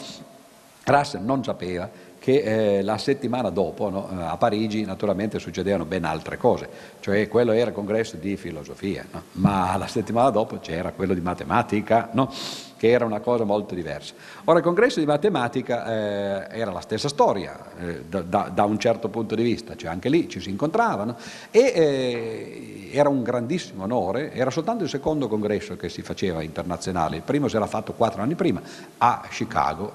Russell 0.84 1.24
non 1.24 1.42
sapeva 1.42 1.88
che 2.18 2.78
eh, 2.78 2.82
la 2.82 2.98
settimana 2.98 3.50
dopo 3.50 3.88
no, 3.88 4.08
eh, 4.10 4.22
a 4.22 4.36
Parigi 4.36 4.84
naturalmente 4.84 5.38
succedevano 5.38 5.84
ben 5.84 6.04
altre 6.04 6.36
cose, 6.36 6.68
cioè 6.98 7.28
quello 7.28 7.52
era 7.52 7.68
il 7.68 7.74
congresso 7.74 8.16
di 8.16 8.36
filosofia, 8.36 9.04
no? 9.12 9.22
ma 9.32 9.76
la 9.76 9.86
settimana 9.86 10.30
dopo 10.30 10.58
c'era 10.58 10.90
quello 10.90 11.14
di 11.14 11.20
matematica, 11.20 12.10
no? 12.14 12.32
Che 12.76 12.90
era 12.90 13.04
una 13.04 13.20
cosa 13.20 13.44
molto 13.44 13.74
diversa. 13.74 14.14
Ora 14.44 14.58
il 14.58 14.64
congresso 14.64 15.00
di 15.00 15.06
matematica 15.06 15.86
eh, 15.86 16.58
era 16.58 16.70
la 16.72 16.80
stessa 16.80 17.08
storia 17.08 17.58
eh, 17.78 18.04
da, 18.04 18.50
da, 18.52 18.64
un 18.64 18.78
certo 18.78 19.08
punto 19.08 19.34
di 19.34 19.42
vista, 19.42 19.76
cioè 19.76 19.90
anche 19.90 20.08
lì 20.08 20.28
ci 20.28 20.40
si 20.40 20.50
incontravano 20.50 21.16
e 21.50 21.72
eh, 21.74 22.90
era 22.92 23.08
un 23.08 23.22
grandissimo 23.22 23.84
onore, 23.84 24.32
era 24.32 24.50
soltanto 24.50 24.84
il 24.84 24.90
secondo 24.90 25.28
congresso 25.28 25.76
che 25.76 25.88
si 25.88 26.02
faceva 26.02 26.42
internazionale, 26.42 27.16
il 27.16 27.22
primo 27.22 27.48
si 27.48 27.56
era 27.56 27.66
fatto 27.66 27.92
quattro 27.92 28.22
anni 28.22 28.34
prima 28.34 28.60
a 28.98 29.26
Chicago, 29.28 29.92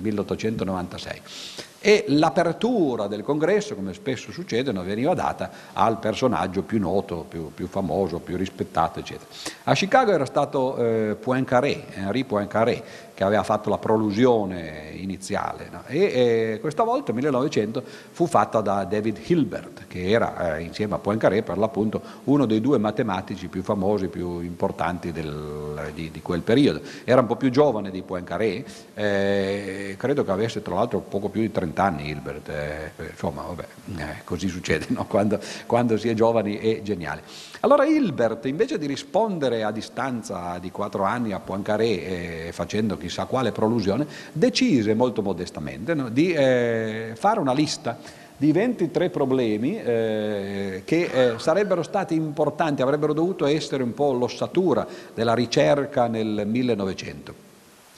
1896. 0.00 1.67
Eh, 1.80 1.88
e 1.88 2.04
l'apertura 2.08 3.06
del 3.06 3.22
congresso, 3.22 3.74
come 3.74 3.94
spesso 3.94 4.32
succede, 4.32 4.72
non 4.72 4.84
veniva 4.84 5.14
data 5.14 5.50
al 5.72 5.98
personaggio 5.98 6.62
più 6.62 6.78
noto, 6.78 7.24
più, 7.28 7.52
più 7.52 7.66
famoso, 7.66 8.18
più 8.18 8.36
rispettato, 8.36 8.98
eccetera. 8.98 9.26
A 9.64 9.74
Chicago 9.74 10.10
era 10.10 10.24
stato 10.24 10.76
eh, 10.76 11.16
Poincaré, 11.18 11.84
Henri 11.94 12.24
Poincaré, 12.24 12.82
che 13.18 13.24
aveva 13.24 13.42
fatto 13.42 13.68
la 13.68 13.78
prolusione 13.78 14.92
iniziale 14.94 15.68
no? 15.72 15.82
e, 15.88 16.52
e, 16.52 16.58
questa 16.60 16.84
volta, 16.84 17.12
nel 17.12 17.22
1900, 17.22 17.82
fu 18.12 18.26
fatta 18.26 18.60
da 18.60 18.84
David 18.84 19.18
Hilbert, 19.26 19.88
che 19.88 20.08
era 20.08 20.56
eh, 20.56 20.62
insieme 20.62 20.94
a 20.94 20.98
Poincaré 20.98 21.42
per 21.42 21.58
l'appunto 21.58 22.00
uno 22.24 22.46
dei 22.46 22.60
due 22.60 22.78
matematici 22.78 23.48
più 23.48 23.62
famosi, 23.62 24.06
più 24.06 24.38
importanti 24.38 25.10
del, 25.10 25.90
di, 25.94 26.12
di, 26.12 26.22
quel 26.22 26.42
periodo. 26.42 26.80
Era 27.02 27.20
un 27.20 27.26
po' 27.26 27.34
più 27.34 27.50
giovane 27.50 27.90
di 27.90 28.02
Poincaré, 28.02 28.64
eh, 28.94 29.96
credo 29.98 30.24
che 30.24 30.30
avesse 30.30 30.62
tra 30.62 30.76
l'altro 30.76 31.00
poco 31.00 31.28
più 31.28 31.40
di 31.40 31.50
30 31.50 31.77
anni 31.78 32.08
Hilbert, 32.08 32.48
eh, 32.48 32.92
insomma 33.10 33.42
vabbè, 33.42 33.66
eh, 33.96 34.24
così 34.24 34.48
succede 34.48 34.86
no? 34.94 35.06
quando, 35.06 35.40
quando 35.66 35.96
si 35.96 36.08
è 36.08 36.14
giovani 36.14 36.58
è 36.58 36.82
geniale. 36.82 37.22
Allora 37.60 37.84
Hilbert, 37.84 38.46
invece 38.46 38.78
di 38.78 38.86
rispondere 38.86 39.64
a 39.64 39.70
distanza 39.70 40.58
di 40.60 40.70
quattro 40.70 41.04
anni 41.04 41.32
a 41.32 41.40
Poincaré 41.40 42.46
eh, 42.46 42.50
facendo 42.52 42.96
chissà 42.96 43.24
quale 43.24 43.52
prolusione, 43.52 44.06
decise 44.32 44.94
molto 44.94 45.22
modestamente 45.22 45.94
no, 45.94 46.08
di 46.08 46.32
eh, 46.32 47.12
fare 47.16 47.40
una 47.40 47.52
lista 47.52 47.98
di 48.36 48.52
23 48.52 49.10
problemi 49.10 49.80
eh, 49.82 50.82
che 50.84 51.10
eh, 51.12 51.38
sarebbero 51.38 51.82
stati 51.82 52.14
importanti, 52.14 52.82
avrebbero 52.82 53.12
dovuto 53.12 53.46
essere 53.46 53.82
un 53.82 53.94
po' 53.94 54.12
l'ossatura 54.12 54.86
della 55.12 55.34
ricerca 55.34 56.06
nel 56.06 56.44
1900. 56.46 57.47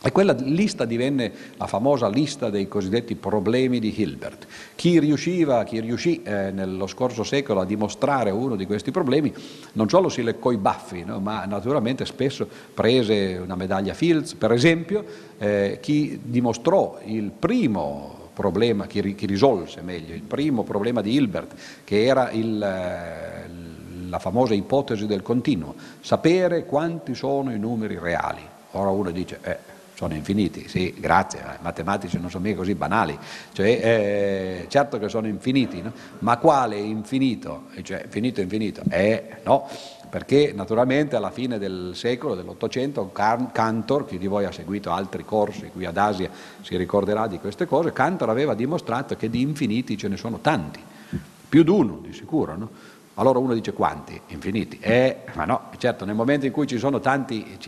E 0.02 0.12
quella 0.12 0.32
lista 0.32 0.86
divenne 0.86 1.30
la 1.58 1.66
famosa 1.66 2.08
lista 2.08 2.48
dei 2.48 2.68
cosiddetti 2.68 3.16
problemi 3.16 3.78
di 3.80 3.92
Hilbert. 3.94 4.46
Chi 4.74 4.98
riusciva, 4.98 5.62
chi 5.64 5.78
riuscì 5.78 6.22
eh, 6.22 6.50
nello 6.52 6.86
scorso 6.86 7.22
secolo 7.22 7.60
a 7.60 7.66
dimostrare 7.66 8.30
uno 8.30 8.56
di 8.56 8.64
questi 8.64 8.92
problemi, 8.92 9.30
non 9.74 9.90
solo 9.90 10.08
si 10.08 10.22
leccò 10.22 10.52
i 10.52 10.56
baffi, 10.56 11.04
no, 11.04 11.20
ma 11.20 11.44
naturalmente 11.44 12.06
spesso 12.06 12.48
prese 12.72 13.38
una 13.42 13.56
medaglia 13.56 13.92
Fields, 13.92 14.32
per 14.34 14.52
esempio, 14.52 15.04
eh, 15.36 15.78
chi 15.82 16.18
dimostrò 16.22 16.98
il 17.04 17.30
primo 17.38 18.30
problema, 18.32 18.86
chi, 18.86 19.14
chi, 19.14 19.26
risolse 19.26 19.82
meglio, 19.82 20.14
il 20.14 20.22
primo 20.22 20.62
problema 20.62 21.02
di 21.02 21.12
Hilbert, 21.12 21.52
che 21.84 22.06
era 22.06 22.30
il, 22.30 22.62
eh, 22.62 24.08
la 24.08 24.18
famosa 24.18 24.54
ipotesi 24.54 25.04
del 25.04 25.20
continuo, 25.20 25.74
sapere 26.00 26.64
quanti 26.64 27.14
sono 27.14 27.52
i 27.52 27.58
numeri 27.58 27.98
reali. 27.98 28.40
Ora 28.72 28.88
uno 28.88 29.10
dice, 29.10 29.38
eh, 29.42 29.69
sono 30.00 30.14
infiniti, 30.14 30.66
sì, 30.66 30.94
grazie, 30.96 31.40
i 31.40 31.62
matematici 31.62 32.18
non 32.18 32.30
sono 32.30 32.44
mica 32.44 32.56
così 32.56 32.74
banali, 32.74 33.18
cioè, 33.52 33.66
eh, 33.66 34.64
certo 34.68 34.98
che 34.98 35.10
sono 35.10 35.26
infiniti, 35.26 35.82
no? 35.82 35.92
ma 36.20 36.38
quale 36.38 36.78
infinito? 36.78 37.64
Cioè, 37.82 38.04
infinito, 38.04 38.40
infinito? 38.40 38.80
Eh, 38.88 39.40
no, 39.44 39.68
perché 40.08 40.54
naturalmente 40.56 41.16
alla 41.16 41.30
fine 41.30 41.58
del 41.58 41.90
secolo, 41.92 42.34
dell'Ottocento, 42.34 43.10
Cantor, 43.12 44.06
chi 44.06 44.16
di 44.16 44.26
voi 44.26 44.46
ha 44.46 44.52
seguito 44.52 44.90
altri 44.90 45.22
corsi 45.22 45.68
qui 45.70 45.84
ad 45.84 45.98
Asia 45.98 46.30
si 46.62 46.78
ricorderà 46.78 47.26
di 47.26 47.38
queste 47.38 47.66
cose, 47.66 47.92
Cantor 47.92 48.30
aveva 48.30 48.54
dimostrato 48.54 49.16
che 49.16 49.28
di 49.28 49.42
infiniti 49.42 49.98
ce 49.98 50.08
ne 50.08 50.16
sono 50.16 50.38
tanti, 50.38 50.80
più 51.46 51.62
di 51.62 51.70
uno 51.70 51.98
di 52.00 52.14
sicuro, 52.14 52.56
no? 52.56 52.70
Allora 53.20 53.38
uno 53.38 53.52
dice 53.52 53.74
quanti? 53.74 54.18
Infiniti. 54.28 54.78
Eh, 54.80 55.18
ma 55.34 55.44
no, 55.44 55.68
certo, 55.76 56.06
nel 56.06 56.14
momento 56.14 56.46
in 56.46 56.52
cui 56.52 56.66
ci 56.66 56.78
sono 56.78 57.00
tanti, 57.00 57.58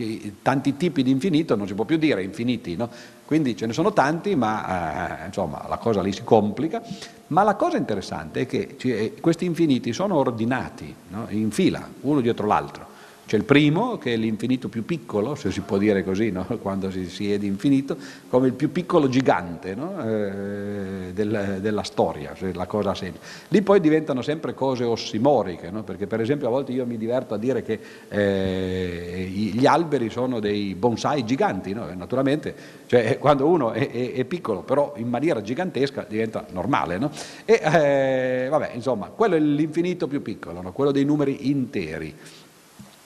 tanti 0.41 0.75
tipi 0.75 1.03
di 1.03 1.11
infinito 1.11 1.55
non 1.55 1.67
si 1.67 1.75
può 1.75 1.85
più 1.85 1.97
dire 1.97 2.23
infiniti, 2.23 2.75
no? 2.75 2.89
Quindi 3.23 3.55
ce 3.55 3.67
ne 3.67 3.73
sono 3.73 3.93
tanti, 3.93 4.35
ma 4.35 5.21
eh, 5.21 5.25
insomma 5.27 5.63
la 5.69 5.77
cosa 5.77 6.01
lì 6.01 6.11
si 6.11 6.23
complica. 6.23 6.81
Ma 7.27 7.43
la 7.43 7.53
cosa 7.53 7.77
interessante 7.77 8.41
è 8.41 8.45
che 8.47 8.75
eh, 8.81 9.13
questi 9.21 9.45
infiniti 9.45 9.93
sono 9.93 10.15
ordinati 10.15 10.93
no? 11.09 11.27
in 11.29 11.51
fila, 11.51 11.87
uno 12.01 12.19
dietro 12.19 12.47
l'altro. 12.47 12.87
C'è 13.33 13.39
il 13.39 13.45
primo, 13.45 13.97
che 13.97 14.13
è 14.13 14.15
l'infinito 14.15 14.69
più 14.69 14.85
piccolo, 14.85 15.33
se 15.33 15.51
si 15.51 15.61
può 15.61 15.79
dire 15.79 16.03
così, 16.03 16.29
no? 16.29 16.45
quando 16.61 16.91
si, 16.91 17.09
si, 17.09 17.33
è 17.33 17.39
di 17.39 17.47
infinito, 17.47 17.97
come 18.29 18.45
il 18.45 18.53
più 18.53 18.71
piccolo 18.71 19.09
gigante 19.09 19.73
no? 19.73 20.07
eh, 20.07 21.13
del, 21.15 21.57
della 21.59 21.81
storia, 21.81 22.35
se 22.35 22.53
la 22.53 22.67
cosa 22.67 22.91
ha 22.91 23.11
Lì 23.47 23.61
poi 23.63 23.79
diventano 23.79 24.21
sempre 24.21 24.53
cose 24.53 24.83
ossimoriche, 24.83 25.71
no? 25.71 25.81
perché 25.81 26.05
per 26.05 26.21
esempio 26.21 26.45
a 26.45 26.51
volte 26.51 26.73
io 26.73 26.85
mi 26.85 26.95
diverto 26.95 27.33
a 27.33 27.39
dire 27.39 27.63
che 27.63 27.79
eh, 28.07 29.27
gli 29.27 29.65
alberi 29.65 30.11
sono 30.11 30.39
dei 30.39 30.75
bonsai 30.75 31.25
giganti, 31.25 31.73
naturalmente, 31.73 32.53
cioè 32.85 33.17
quando 33.17 33.47
uno 33.47 33.71
è, 33.71 33.89
è, 33.89 34.13
è, 34.13 34.25
piccolo 34.25 34.61
però 34.61 34.93
in 34.97 35.09
maniera 35.09 35.41
gigantesca 35.41 36.05
diventa 36.07 36.45
normale. 36.51 36.99
E 37.45 37.59
eh, 37.63 38.47
vabbè, 38.47 38.73
insomma, 38.75 39.07
quello 39.07 39.33
è 39.33 39.39
l'infinito 39.39 40.05
più 40.05 40.21
piccolo, 40.21 40.61
quello 40.71 40.91
dei 40.91 41.03
numeri 41.03 41.49
interi. 41.49 42.15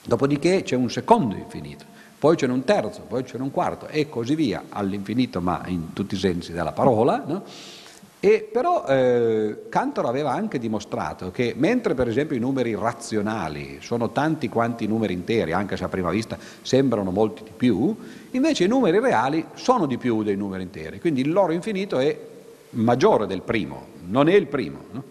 Dopodiché 0.07 0.63
c'è 0.63 0.77
un 0.77 0.89
secondo 0.89 1.35
infinito, 1.35 1.83
poi 2.17 2.37
c'è 2.37 2.47
un 2.47 2.63
terzo, 2.63 3.01
poi 3.01 3.23
c'è 3.23 3.35
un 3.39 3.51
quarto 3.51 3.87
e 3.87 4.07
così 4.07 4.35
via, 4.35 4.63
all'infinito 4.69 5.41
ma 5.41 5.63
in 5.65 5.91
tutti 5.91 6.15
i 6.15 6.17
sensi 6.17 6.53
della 6.53 6.71
parola. 6.71 7.25
No? 7.27 7.43
E 8.21 8.47
però 8.49 8.85
eh, 8.87 9.63
Cantor 9.67 10.05
aveva 10.05 10.31
anche 10.31 10.59
dimostrato 10.59 11.29
che 11.29 11.53
mentre 11.57 11.93
per 11.93 12.07
esempio 12.07 12.37
i 12.37 12.39
numeri 12.39 12.73
razionali 12.73 13.79
sono 13.81 14.11
tanti 14.11 14.47
quanti 14.47 14.85
i 14.85 14.87
numeri 14.87 15.11
interi, 15.11 15.51
anche 15.51 15.75
se 15.75 15.83
a 15.83 15.89
prima 15.89 16.09
vista 16.09 16.37
sembrano 16.61 17.11
molti 17.11 17.43
di 17.43 17.51
più, 17.53 17.93
invece 18.31 18.63
i 18.63 18.67
numeri 18.67 19.01
reali 19.01 19.45
sono 19.55 19.85
di 19.87 19.97
più 19.97 20.23
dei 20.23 20.37
numeri 20.37 20.63
interi, 20.63 21.01
quindi 21.01 21.19
il 21.19 21.33
loro 21.33 21.51
infinito 21.51 21.99
è 21.99 22.17
maggiore 22.71 23.27
del 23.27 23.41
primo, 23.41 23.87
non 24.05 24.29
è 24.29 24.35
il 24.35 24.47
primo. 24.47 24.79
No? 24.91 25.03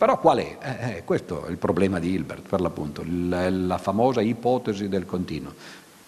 Però 0.00 0.18
qual 0.18 0.38
è? 0.38 0.56
Eh, 0.62 0.96
eh, 0.96 1.04
questo 1.04 1.44
è 1.44 1.50
il 1.50 1.58
problema 1.58 1.98
di 1.98 2.08
Hilbert, 2.08 2.48
per 2.48 2.62
l'appunto, 2.62 3.04
la 3.06 3.76
famosa 3.76 4.22
ipotesi 4.22 4.88
del 4.88 5.04
continuo 5.04 5.52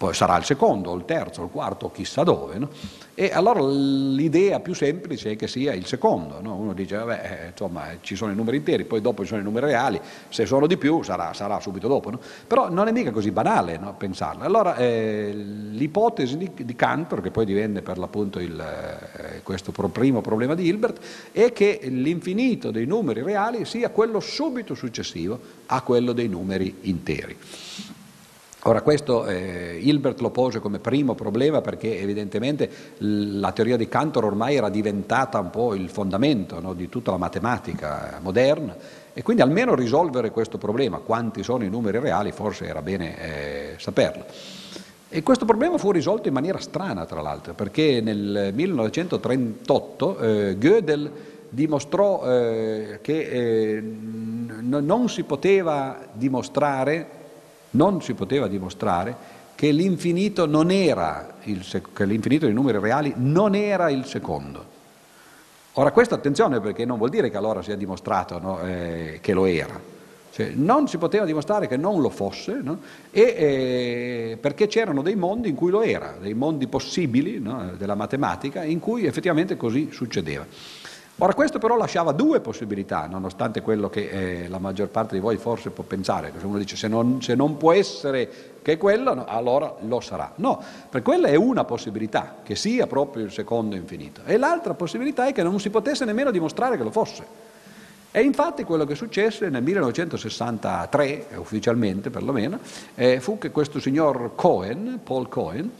poi 0.02 0.14
sarà 0.14 0.36
il 0.36 0.42
secondo, 0.42 0.92
il 0.96 1.04
terzo, 1.04 1.44
il 1.44 1.50
quarto, 1.52 1.92
chissà 1.92 2.24
dove. 2.24 2.58
No? 2.58 2.68
E 3.14 3.30
allora 3.32 3.60
l'idea 3.60 4.58
più 4.58 4.74
semplice 4.74 5.30
è 5.30 5.36
che 5.36 5.46
sia 5.46 5.74
il 5.74 5.86
secondo. 5.86 6.40
No? 6.40 6.56
Uno 6.56 6.72
dice, 6.72 6.96
vabbè, 6.96 7.20
eh, 7.22 7.46
insomma, 7.50 7.84
ci 8.00 8.16
sono 8.16 8.32
i 8.32 8.34
numeri 8.34 8.56
interi, 8.56 8.84
poi 8.84 9.00
dopo 9.00 9.22
ci 9.22 9.28
sono 9.28 9.40
i 9.40 9.44
numeri 9.44 9.66
reali, 9.66 10.00
se 10.28 10.44
sono 10.44 10.66
di 10.66 10.76
più 10.76 11.04
sarà, 11.04 11.32
sarà 11.34 11.60
subito 11.60 11.86
dopo. 11.86 12.10
No? 12.10 12.18
Però 12.48 12.68
non 12.68 12.88
è 12.88 12.90
mica 12.90 13.12
così 13.12 13.30
banale 13.30 13.78
pensarlo. 13.96 14.42
Allora 14.42 14.74
eh, 14.74 15.30
l'ipotesi 15.32 16.36
di, 16.36 16.50
di, 16.52 16.74
Cantor, 16.74 17.20
che 17.20 17.30
poi 17.30 17.44
divenne 17.44 17.80
per 17.80 17.96
l'appunto 17.96 18.40
il, 18.40 18.58
eh, 18.58 19.42
questo 19.44 19.70
primo 19.70 20.20
problema 20.20 20.56
di 20.56 20.66
Hilbert, 20.66 20.98
è 21.30 21.52
che 21.52 21.78
l'infinito 21.84 22.72
dei 22.72 22.86
numeri 22.86 23.22
reali 23.22 23.64
sia 23.64 23.90
quello 23.90 24.18
subito 24.18 24.74
successivo 24.74 25.38
a 25.66 25.80
quello 25.82 26.12
dei 26.12 26.26
numeri 26.26 26.78
interi. 26.80 27.38
Ora 28.64 28.80
questo 28.82 29.26
eh, 29.26 29.76
Hilbert 29.82 30.20
lo 30.20 30.30
pose 30.30 30.60
come 30.60 30.78
primo 30.78 31.16
problema 31.16 31.60
perché 31.60 31.98
evidentemente 31.98 32.70
la 32.98 33.50
teoria 33.50 33.76
di 33.76 33.88
Cantor 33.88 34.26
ormai 34.26 34.54
era 34.54 34.68
diventata 34.68 35.40
un 35.40 35.50
po' 35.50 35.74
il 35.74 35.88
fondamento 35.88 36.60
no, 36.60 36.72
di 36.72 36.88
tutta 36.88 37.10
la 37.10 37.16
matematica 37.16 38.20
moderna 38.22 38.76
e 39.12 39.22
quindi 39.22 39.42
almeno 39.42 39.74
risolvere 39.74 40.30
questo 40.30 40.58
problema, 40.58 40.98
quanti 40.98 41.42
sono 41.42 41.64
i 41.64 41.68
numeri 41.68 41.98
reali, 41.98 42.30
forse 42.30 42.66
era 42.66 42.82
bene 42.82 43.18
eh, 43.18 43.74
saperlo. 43.78 44.26
E 45.08 45.22
questo 45.24 45.44
problema 45.44 45.76
fu 45.76 45.90
risolto 45.90 46.28
in 46.28 46.34
maniera 46.34 46.58
strana, 46.58 47.04
tra 47.04 47.20
l'altro, 47.20 47.54
perché 47.54 48.00
nel 48.00 48.52
1938 48.54 50.18
eh, 50.18 50.56
Gödel 50.56 51.10
dimostrò 51.48 52.24
eh, 52.24 53.00
che 53.02 53.20
eh, 53.20 53.82
non 53.82 55.08
si 55.08 55.24
poteva 55.24 55.98
dimostrare 56.12 57.20
non 57.72 58.02
si 58.02 58.14
poteva 58.14 58.48
dimostrare 58.48 59.40
che 59.54 59.70
l'infinito, 59.70 60.48
sec- 61.60 61.92
che 61.92 62.04
l'infinito 62.04 62.46
dei 62.46 62.54
numeri 62.54 62.78
reali 62.78 63.12
non 63.16 63.54
era 63.54 63.90
il 63.90 64.04
secondo. 64.06 64.70
Ora 65.74 65.90
questo 65.92 66.14
attenzione 66.14 66.60
perché 66.60 66.84
non 66.84 66.98
vuol 66.98 67.10
dire 67.10 67.30
che 67.30 67.36
allora 67.36 67.62
sia 67.62 67.76
dimostrato 67.76 68.38
no, 68.38 68.60
eh, 68.60 69.18
che 69.22 69.32
lo 69.32 69.46
era. 69.46 69.90
Cioè, 70.32 70.52
non 70.54 70.88
si 70.88 70.96
poteva 70.96 71.26
dimostrare 71.26 71.68
che 71.68 71.76
non 71.76 72.00
lo 72.00 72.08
fosse 72.08 72.58
no? 72.62 72.80
e, 73.10 73.20
eh, 73.20 74.38
perché 74.40 74.66
c'erano 74.66 75.02
dei 75.02 75.14
mondi 75.14 75.50
in 75.50 75.54
cui 75.54 75.70
lo 75.70 75.82
era, 75.82 76.16
dei 76.18 76.32
mondi 76.32 76.66
possibili 76.66 77.38
no, 77.38 77.72
della 77.76 77.94
matematica 77.94 78.64
in 78.64 78.80
cui 78.80 79.04
effettivamente 79.04 79.56
così 79.56 79.90
succedeva. 79.92 80.46
Ora 81.18 81.34
questo 81.34 81.58
però 81.58 81.76
lasciava 81.76 82.12
due 82.12 82.40
possibilità, 82.40 83.06
nonostante 83.06 83.60
quello 83.60 83.88
che 83.90 84.08
eh, 84.44 84.48
la 84.48 84.58
maggior 84.58 84.88
parte 84.88 85.14
di 85.14 85.20
voi 85.20 85.36
forse 85.36 85.70
può 85.70 85.84
pensare, 85.84 86.32
se 86.36 86.46
uno 86.46 86.58
dice 86.58 86.74
se 86.74 86.88
non, 86.88 87.20
se 87.22 87.34
non 87.34 87.58
può 87.58 87.72
essere 87.72 88.52
che 88.62 88.76
quello, 88.76 89.14
no, 89.14 89.24
allora 89.26 89.74
lo 89.80 90.00
sarà. 90.00 90.32
No, 90.36 90.62
per 90.88 91.02
quella 91.02 91.28
è 91.28 91.34
una 91.34 91.64
possibilità, 91.64 92.36
che 92.42 92.56
sia 92.56 92.86
proprio 92.86 93.24
il 93.24 93.30
secondo 93.30 93.76
infinito. 93.76 94.22
E 94.24 94.36
l'altra 94.36 94.74
possibilità 94.74 95.26
è 95.26 95.32
che 95.32 95.42
non 95.42 95.60
si 95.60 95.70
potesse 95.70 96.04
nemmeno 96.04 96.30
dimostrare 96.30 96.76
che 96.76 96.82
lo 96.82 96.90
fosse. 96.90 97.50
E 98.10 98.20
infatti 98.20 98.64
quello 98.64 98.84
che 98.84 98.94
successe 98.94 99.48
nel 99.48 99.62
1963, 99.62 101.28
ufficialmente 101.36 102.10
perlomeno, 102.10 102.58
eh, 102.94 103.20
fu 103.20 103.38
che 103.38 103.50
questo 103.50 103.80
signor 103.80 104.32
Cohen, 104.34 105.00
Paul 105.02 105.28
Cohen, 105.28 105.70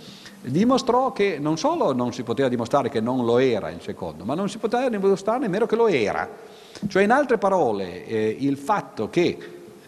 dimostrò 0.42 1.12
che 1.12 1.38
non 1.38 1.56
solo 1.56 1.92
non 1.92 2.12
si 2.12 2.22
poteva 2.22 2.48
dimostrare 2.48 2.88
che 2.88 3.00
non 3.00 3.24
lo 3.24 3.38
era 3.38 3.70
il 3.70 3.80
secondo, 3.80 4.24
ma 4.24 4.34
non 4.34 4.48
si 4.48 4.58
poteva 4.58 4.88
dimostrare 4.88 5.38
nemmeno 5.38 5.66
che 5.66 5.76
lo 5.76 5.86
era. 5.86 6.28
Cioè, 6.88 7.02
in 7.02 7.10
altre 7.10 7.38
parole, 7.38 8.04
eh, 8.06 8.36
il 8.40 8.56
fatto 8.56 9.08
che 9.08 9.38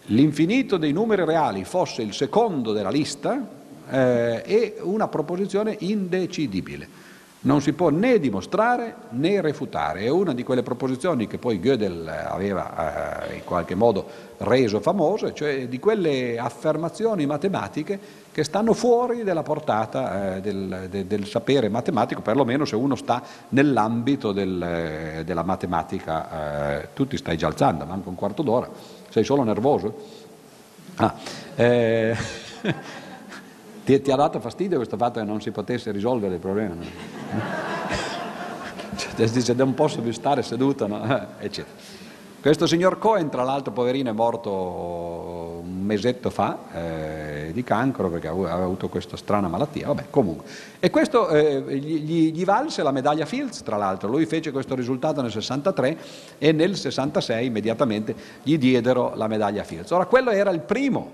l'infinito 0.06 0.76
dei 0.76 0.92
numeri 0.92 1.24
reali 1.24 1.64
fosse 1.64 2.02
il 2.02 2.12
secondo 2.12 2.72
della 2.72 2.90
lista 2.90 3.44
eh, 3.90 4.42
è 4.42 4.74
una 4.80 5.08
proposizione 5.08 5.76
indecidibile 5.80 7.02
non 7.44 7.60
si 7.60 7.72
può 7.72 7.90
né 7.90 8.18
dimostrare 8.18 8.94
né 9.10 9.40
refutare. 9.40 10.00
È 10.00 10.08
una 10.08 10.32
di 10.32 10.42
quelle 10.42 10.62
proposizioni 10.62 11.26
che 11.26 11.38
poi 11.38 11.60
Gödel 11.60 12.06
aveva 12.06 13.28
eh, 13.28 13.36
in 13.36 13.44
qualche 13.44 13.74
modo 13.74 14.06
reso 14.38 14.80
famose, 14.80 15.34
cioè 15.34 15.68
di 15.68 15.78
quelle 15.78 16.38
affermazioni 16.38 17.26
matematiche 17.26 17.98
che 18.34 18.42
stanno 18.42 18.72
fuori 18.72 19.22
della 19.22 19.44
portata 19.44 20.34
eh, 20.34 20.40
del, 20.40 20.88
de, 20.90 21.06
del, 21.06 21.24
sapere 21.24 21.68
matematico, 21.68 22.20
perlomeno 22.20 22.64
se 22.64 22.74
uno 22.74 22.96
sta 22.96 23.22
nell'ambito 23.50 24.32
del, 24.32 24.60
eh, 24.60 25.22
della 25.24 25.44
matematica. 25.44 26.80
Eh, 26.80 26.88
tu 26.94 27.06
ti 27.06 27.16
stai 27.16 27.36
già 27.36 27.46
alzando, 27.46 27.84
manca 27.84 28.08
un 28.08 28.16
quarto 28.16 28.42
d'ora, 28.42 28.68
sei 29.08 29.22
solo 29.22 29.44
nervoso? 29.44 29.94
Ah, 30.96 31.14
eh, 31.54 32.16
Ti, 33.84 34.00
ti, 34.00 34.10
ha 34.10 34.16
dato 34.16 34.40
fastidio 34.40 34.78
questo 34.78 34.96
fatto 34.96 35.20
che 35.20 35.26
non 35.26 35.42
si 35.42 35.50
potesse 35.50 35.92
risolvere 35.92 36.34
il 36.34 36.40
problema? 36.40 36.74
No? 36.74 36.82
cioè, 38.96 39.28
dice 39.28 39.52
non 39.52 39.74
posso 39.74 40.00
più 40.00 40.10
stare 40.10 40.42
seduto, 40.42 40.86
no? 40.86 41.04
eccetera. 41.38 41.76
Questo 42.40 42.66
signor 42.66 42.98
Cohen, 42.98 43.28
tra 43.28 43.42
l'altro, 43.42 43.72
poverino, 43.72 44.08
è 44.08 44.12
morto 44.12 45.53
mesetto 45.84 46.30
fa 46.30 46.58
eh, 46.72 47.50
di 47.52 47.62
cancro 47.62 48.08
perché 48.08 48.28
aveva 48.28 48.52
avuto 48.52 48.88
questa 48.88 49.16
strana 49.16 49.48
malattia, 49.48 49.86
vabbè 49.88 50.06
comunque. 50.10 50.46
E 50.80 50.90
questo 50.90 51.28
eh, 51.28 51.78
gli, 51.78 52.32
gli, 52.32 52.44
valse 52.44 52.82
la 52.82 52.90
medaglia 52.90 53.26
Fields 53.26 53.62
tra 53.62 53.76
l'altro, 53.76 54.08
lui 54.08 54.26
fece 54.26 54.50
questo 54.50 54.74
risultato 54.74 55.22
nel 55.22 55.30
63 55.30 55.96
e 56.38 56.52
nel 56.52 56.76
66 56.76 57.46
immediatamente 57.46 58.14
gli 58.42 58.58
diedero 58.58 59.12
la 59.14 59.28
medaglia 59.28 59.62
Fields. 59.62 59.90
Ora 59.90 60.06
quello 60.06 60.30
era 60.30 60.50
il 60.50 60.60
primo 60.60 61.10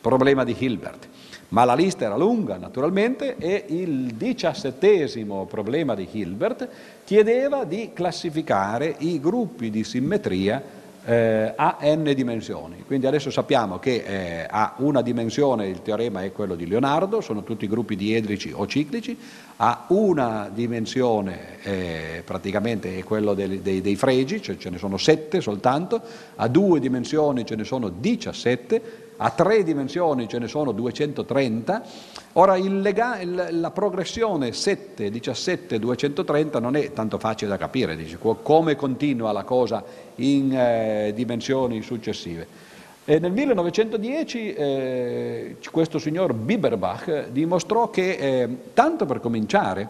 problema 0.00 0.44
di 0.44 0.56
Hilbert. 0.58 1.08
Ma 1.48 1.64
la 1.64 1.74
lista 1.74 2.04
era 2.04 2.16
lunga 2.16 2.56
naturalmente 2.56 3.36
e 3.36 3.66
il 3.68 4.14
diciassettesimo 4.14 5.46
problema 5.46 5.94
di 5.94 6.08
Hilbert 6.10 6.68
chiedeva 7.04 7.64
di 7.64 7.90
classificare 7.92 8.94
i 8.98 9.20
gruppi 9.20 9.70
di 9.70 9.84
simmetria 9.84 10.60
eh, 11.06 11.52
a 11.54 11.78
n 11.82 12.12
dimensioni. 12.14 12.82
Quindi 12.84 13.06
adesso 13.06 13.30
sappiamo 13.30 13.78
che 13.78 14.02
eh, 14.04 14.46
a 14.50 14.74
una 14.78 15.02
dimensione 15.02 15.68
il 15.68 15.80
teorema 15.82 16.24
è 16.24 16.32
quello 16.32 16.56
di 16.56 16.66
Leonardo, 16.66 17.20
sono 17.20 17.44
tutti 17.44 17.68
gruppi 17.68 17.94
diedrici 17.94 18.52
o 18.52 18.66
ciclici, 18.66 19.16
a 19.58 19.84
una 19.88 20.50
dimensione 20.52 21.62
eh, 21.62 22.22
praticamente 22.24 22.98
è 22.98 23.04
quello 23.04 23.34
dei, 23.34 23.62
dei, 23.62 23.80
dei 23.80 23.94
fregi, 23.94 24.42
cioè 24.42 24.56
ce 24.56 24.68
ne 24.68 24.78
sono 24.78 24.96
sette 24.96 25.40
soltanto, 25.40 26.02
a 26.34 26.48
due 26.48 26.80
dimensioni 26.80 27.46
ce 27.46 27.54
ne 27.54 27.62
sono 27.62 27.88
17, 27.88 29.05
a 29.18 29.30
tre 29.30 29.62
dimensioni 29.62 30.28
ce 30.28 30.38
ne 30.38 30.48
sono 30.48 30.72
230, 30.72 31.82
ora 32.34 32.56
lega, 32.56 33.18
il, 33.20 33.48
la 33.50 33.70
progressione 33.70 34.52
7, 34.52 35.10
17, 35.10 35.78
230 35.78 36.60
non 36.60 36.76
è 36.76 36.92
tanto 36.92 37.18
facile 37.18 37.50
da 37.50 37.56
capire, 37.56 37.96
dice, 37.96 38.18
come 38.18 38.76
continua 38.76 39.32
la 39.32 39.44
cosa 39.44 39.82
in 40.16 40.54
eh, 40.54 41.12
dimensioni 41.14 41.82
successive. 41.82 42.74
E 43.08 43.20
nel 43.20 43.30
1910 43.30 44.52
eh, 44.52 45.56
questo 45.70 46.00
signor 46.00 46.34
Biberbach 46.34 47.28
dimostrò 47.28 47.88
che, 47.88 48.10
eh, 48.10 48.48
tanto 48.74 49.06
per 49.06 49.20
cominciare, 49.20 49.88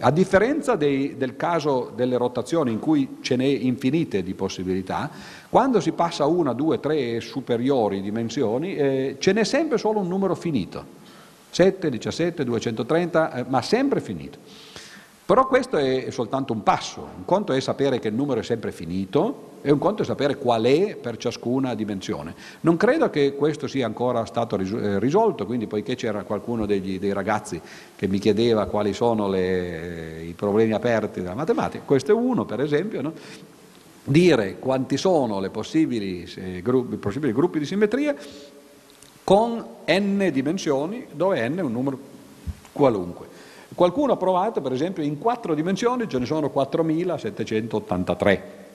a 0.00 0.10
differenza 0.10 0.76
dei, 0.76 1.16
del 1.16 1.36
caso 1.36 1.92
delle 1.94 2.16
rotazioni 2.16 2.72
in 2.72 2.78
cui 2.78 3.18
ce 3.20 3.36
n'è 3.36 3.44
infinite 3.44 4.22
di 4.22 4.34
possibilità, 4.34 5.10
quando 5.48 5.80
si 5.80 5.92
passa 5.92 6.24
a 6.24 6.26
una, 6.26 6.52
due, 6.52 6.80
tre 6.80 7.20
superiori 7.20 8.00
dimensioni, 8.00 8.74
eh, 8.74 9.16
ce 9.18 9.32
n'è 9.32 9.44
sempre 9.44 9.78
solo 9.78 10.00
un 10.00 10.08
numero 10.08 10.34
finito. 10.34 10.98
7, 11.50 11.90
17, 11.90 12.44
230, 12.44 13.32
eh, 13.32 13.44
ma 13.48 13.60
sempre 13.60 14.00
finito. 14.00 14.38
Però 15.30 15.46
questo 15.46 15.76
è 15.76 16.10
soltanto 16.10 16.52
un 16.52 16.64
passo, 16.64 17.06
un 17.16 17.24
conto 17.24 17.52
è 17.52 17.60
sapere 17.60 18.00
che 18.00 18.08
il 18.08 18.14
numero 18.14 18.40
è 18.40 18.42
sempre 18.42 18.72
finito 18.72 19.58
e 19.62 19.70
un 19.70 19.78
conto 19.78 20.02
è 20.02 20.04
sapere 20.04 20.36
qual 20.36 20.64
è 20.64 20.96
per 20.96 21.18
ciascuna 21.18 21.76
dimensione. 21.76 22.34
Non 22.62 22.76
credo 22.76 23.10
che 23.10 23.36
questo 23.36 23.68
sia 23.68 23.86
ancora 23.86 24.24
stato 24.24 24.58
eh, 24.58 24.98
risolto, 24.98 25.46
quindi 25.46 25.68
poiché 25.68 25.94
c'era 25.94 26.24
qualcuno 26.24 26.66
degli, 26.66 26.98
dei 26.98 27.12
ragazzi 27.12 27.60
che 27.94 28.08
mi 28.08 28.18
chiedeva 28.18 28.66
quali 28.66 28.92
sono 28.92 29.28
le, 29.28 30.24
i 30.24 30.32
problemi 30.32 30.72
aperti 30.72 31.20
della 31.20 31.36
matematica, 31.36 31.84
questo 31.84 32.10
è 32.10 32.14
uno 32.14 32.44
per 32.44 32.60
esempio, 32.60 33.00
no? 33.00 33.12
dire 34.02 34.58
quanti 34.58 34.96
sono 34.96 35.44
i 35.44 35.50
possibili, 35.50 36.28
eh, 36.34 36.60
possibili 36.98 37.32
gruppi 37.32 37.60
di 37.60 37.66
simmetria 37.66 38.16
con 39.22 39.64
n 39.86 40.28
dimensioni, 40.32 41.06
dove 41.12 41.48
n 41.48 41.56
è 41.56 41.60
un 41.60 41.70
numero 41.70 41.98
qualunque. 42.72 43.29
Qualcuno 43.74 44.12
ha 44.12 44.16
provato, 44.16 44.60
per 44.60 44.72
esempio, 44.72 45.02
in 45.02 45.18
quattro 45.18 45.54
dimensioni 45.54 46.08
ce 46.08 46.18
ne 46.18 46.26
sono 46.26 46.50
4783. 46.50 48.68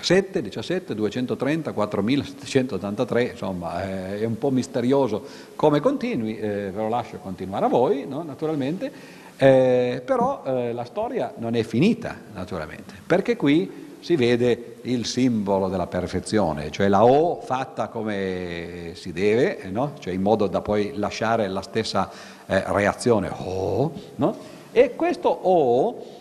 7, 0.00 0.42
17, 0.42 0.94
230, 0.94 1.72
4783, 1.72 3.22
insomma 3.22 3.84
eh, 3.84 4.20
è 4.20 4.24
un 4.24 4.36
po' 4.36 4.50
misterioso 4.50 5.24
come 5.54 5.80
continui, 5.80 6.38
eh, 6.38 6.70
ve 6.72 6.72
lo 6.72 6.88
lascio 6.88 7.18
continuare 7.18 7.66
a 7.66 7.68
voi 7.68 8.04
no? 8.04 8.24
naturalmente, 8.24 8.90
eh, 9.36 10.02
però 10.04 10.42
eh, 10.44 10.72
la 10.72 10.84
storia 10.84 11.32
non 11.36 11.54
è 11.54 11.62
finita 11.62 12.16
naturalmente, 12.34 12.94
perché 13.06 13.36
qui 13.36 13.85
si 14.06 14.14
vede 14.14 14.76
il 14.82 15.04
simbolo 15.04 15.68
della 15.68 15.88
perfezione, 15.88 16.70
cioè 16.70 16.86
la 16.86 17.04
O 17.04 17.40
fatta 17.40 17.88
come 17.88 18.92
si 18.94 19.10
deve, 19.10 19.68
no? 19.72 19.94
cioè 19.98 20.12
in 20.14 20.22
modo 20.22 20.46
da 20.46 20.60
poi 20.60 20.92
lasciare 20.94 21.48
la 21.48 21.60
stessa 21.60 22.08
eh, 22.46 22.62
reazione 22.66 23.28
O, 23.36 23.90
no? 24.14 24.36
e 24.70 24.94
questo 24.94 25.28
O 25.28 26.15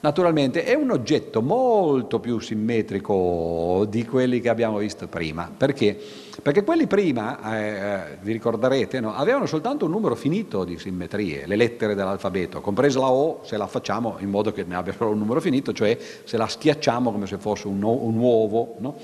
naturalmente 0.00 0.64
è 0.64 0.74
un 0.74 0.90
oggetto 0.90 1.42
molto 1.42 2.20
più 2.20 2.38
simmetrico 2.38 3.86
di 3.88 4.04
quelli 4.04 4.40
che 4.40 4.48
abbiamo 4.48 4.78
visto 4.78 5.06
prima, 5.08 5.50
perché? 5.54 5.98
Perché 6.40 6.62
quelli 6.62 6.86
prima, 6.86 7.56
eh, 7.56 7.66
eh, 7.66 8.00
vi 8.20 8.32
ricorderete, 8.32 9.00
no? 9.00 9.14
avevano 9.14 9.46
soltanto 9.46 9.86
un 9.86 9.90
numero 9.90 10.14
finito 10.14 10.64
di 10.64 10.78
simmetrie, 10.78 11.46
le 11.46 11.56
lettere 11.56 11.94
dell'alfabeto, 11.96 12.60
compresa 12.60 13.00
la 13.00 13.10
O 13.10 13.40
se 13.42 13.56
la 13.56 13.66
facciamo 13.66 14.16
in 14.20 14.30
modo 14.30 14.52
che 14.52 14.64
ne 14.64 14.76
abbia 14.76 14.92
solo 14.92 15.10
un 15.10 15.18
numero 15.18 15.40
finito, 15.40 15.72
cioè 15.72 15.98
se 16.24 16.36
la 16.36 16.46
schiacciamo 16.46 17.10
come 17.10 17.26
se 17.26 17.38
fosse 17.38 17.66
un, 17.66 17.82
un 17.82 18.16
uovo. 18.16 18.76
No? 18.78 18.96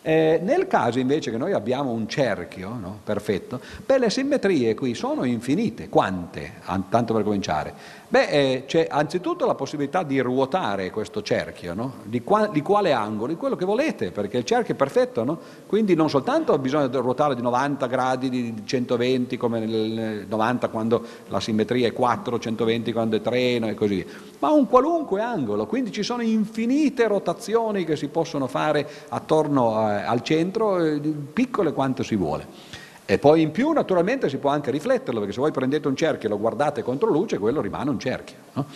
Eh, 0.00 0.40
nel 0.42 0.66
caso 0.66 0.98
invece 0.98 1.30
che 1.30 1.36
noi 1.36 1.52
abbiamo 1.52 1.90
un 1.90 2.08
cerchio 2.08 2.70
no? 2.80 3.00
perfetto, 3.04 3.60
beh, 3.84 3.98
le 3.98 4.08
simmetrie 4.08 4.74
qui 4.74 4.94
sono 4.94 5.24
infinite. 5.24 5.90
Quante? 5.90 6.54
Tanto 6.88 7.12
per 7.12 7.22
cominciare. 7.24 7.74
Beh, 8.10 8.28
eh, 8.28 8.64
c'è 8.66 8.86
anzitutto 8.88 9.44
la 9.44 9.54
possibilità 9.54 10.02
di 10.02 10.18
ruotare 10.20 10.90
questo 10.90 11.20
cerchio, 11.20 11.74
no? 11.74 11.92
di, 12.04 12.22
qua, 12.22 12.46
di, 12.46 12.62
quale 12.62 12.92
angolo? 12.92 13.30
Di 13.30 13.38
quello 13.38 13.54
che 13.54 13.66
volete, 13.66 14.12
perché 14.12 14.38
il 14.38 14.46
cerchio 14.46 14.72
è 14.72 14.76
perfetto, 14.78 15.24
no? 15.24 15.38
quindi 15.66 15.94
non 15.94 16.08
soltanto 16.08 16.56
bisogna 16.58 16.88
ruotare 16.90 17.34
di 17.34 17.42
90 17.42 17.86
gradi, 17.86 18.30
di 18.30 18.62
120 18.64 19.36
come 19.36 19.60
nel 19.60 20.24
90 20.26 20.68
quando 20.70 21.04
la 21.26 21.38
simmetria 21.38 21.86
è 21.86 21.92
4, 21.92 22.38
120 22.38 22.92
quando 22.94 23.16
è 23.16 23.20
3 23.20 23.58
no? 23.58 23.68
e 23.68 23.74
così 23.74 23.96
via, 23.96 24.06
ma 24.38 24.52
un 24.52 24.66
qualunque 24.68 25.20
angolo, 25.20 25.66
quindi 25.66 25.92
ci 25.92 26.02
sono 26.02 26.22
infinite 26.22 27.06
rotazioni 27.08 27.84
che 27.84 27.96
si 27.96 28.08
possono 28.08 28.46
fare 28.46 28.88
attorno 29.10 29.86
eh, 29.86 30.00
al 30.00 30.22
centro, 30.22 30.82
eh, 30.82 30.98
piccole 30.98 31.74
quanto 31.74 32.02
si 32.02 32.16
vuole. 32.16 32.67
E 33.10 33.16
poi 33.16 33.40
in 33.40 33.52
più 33.52 33.70
naturalmente 33.70 34.28
si 34.28 34.36
può 34.36 34.50
anche 34.50 34.70
rifletterlo, 34.70 35.20
perché 35.20 35.34
se 35.34 35.40
voi 35.40 35.50
prendete 35.50 35.88
un 35.88 35.96
cerchio 35.96 36.28
e 36.28 36.30
lo 36.30 36.38
guardate 36.38 36.82
contro 36.82 37.08
luce, 37.08 37.38
quello 37.38 37.62
rimane 37.62 37.88
un 37.88 37.98
cerchio. 37.98 38.36
No? 38.52 38.66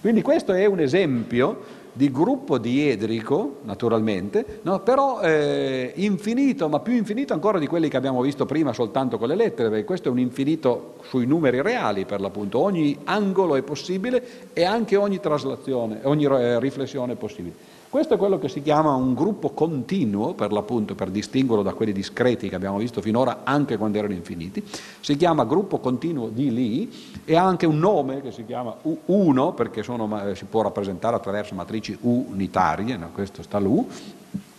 Quindi 0.00 0.22
questo 0.22 0.52
è 0.52 0.64
un 0.64 0.78
esempio 0.78 1.60
di 1.92 2.08
gruppo 2.12 2.58
diedrico, 2.58 3.56
naturalmente, 3.62 4.60
no? 4.62 4.78
però 4.78 5.20
eh, 5.22 5.90
infinito, 5.96 6.68
ma 6.68 6.78
più 6.78 6.92
infinito 6.92 7.32
ancora 7.32 7.58
di 7.58 7.66
quelli 7.66 7.88
che 7.88 7.96
abbiamo 7.96 8.20
visto 8.20 8.46
prima 8.46 8.72
soltanto 8.72 9.18
con 9.18 9.26
le 9.26 9.34
lettere, 9.34 9.68
perché 9.68 9.84
questo 9.84 10.06
è 10.06 10.12
un 10.12 10.20
infinito 10.20 10.94
sui 11.08 11.26
numeri 11.26 11.60
reali 11.60 12.04
per 12.04 12.20
l'appunto, 12.20 12.60
ogni 12.60 12.96
angolo 13.06 13.56
è 13.56 13.62
possibile 13.62 14.52
e 14.52 14.62
anche 14.62 14.94
ogni 14.94 15.18
traslazione, 15.18 15.98
ogni 16.04 16.26
eh, 16.26 16.60
riflessione 16.60 17.14
è 17.14 17.16
possibile. 17.16 17.69
Questo 17.90 18.14
è 18.14 18.16
quello 18.16 18.38
che 18.38 18.48
si 18.48 18.62
chiama 18.62 18.94
un 18.94 19.14
gruppo 19.14 19.50
continuo, 19.50 20.32
per 20.34 20.52
l'appunto, 20.52 20.94
per 20.94 21.10
distinguerlo 21.10 21.64
da 21.64 21.72
quelli 21.72 21.90
discreti 21.90 22.48
che 22.48 22.54
abbiamo 22.54 22.78
visto 22.78 23.00
finora, 23.00 23.40
anche 23.42 23.76
quando 23.76 23.98
erano 23.98 24.14
infiniti. 24.14 24.62
Si 25.00 25.16
chiama 25.16 25.44
gruppo 25.44 25.78
continuo 25.78 26.28
di 26.28 26.54
Lie 26.54 26.88
e 27.24 27.34
ha 27.34 27.44
anche 27.44 27.66
un 27.66 27.80
nome 27.80 28.22
che 28.22 28.30
si 28.30 28.46
chiama 28.46 28.76
U1, 28.84 29.54
perché 29.54 29.82
sono, 29.82 30.08
si 30.36 30.44
può 30.44 30.62
rappresentare 30.62 31.16
attraverso 31.16 31.56
matrici 31.56 31.98
unitarie, 32.02 32.96
no? 32.96 33.10
questo 33.12 33.42
sta 33.42 33.58
l'U, 33.58 33.84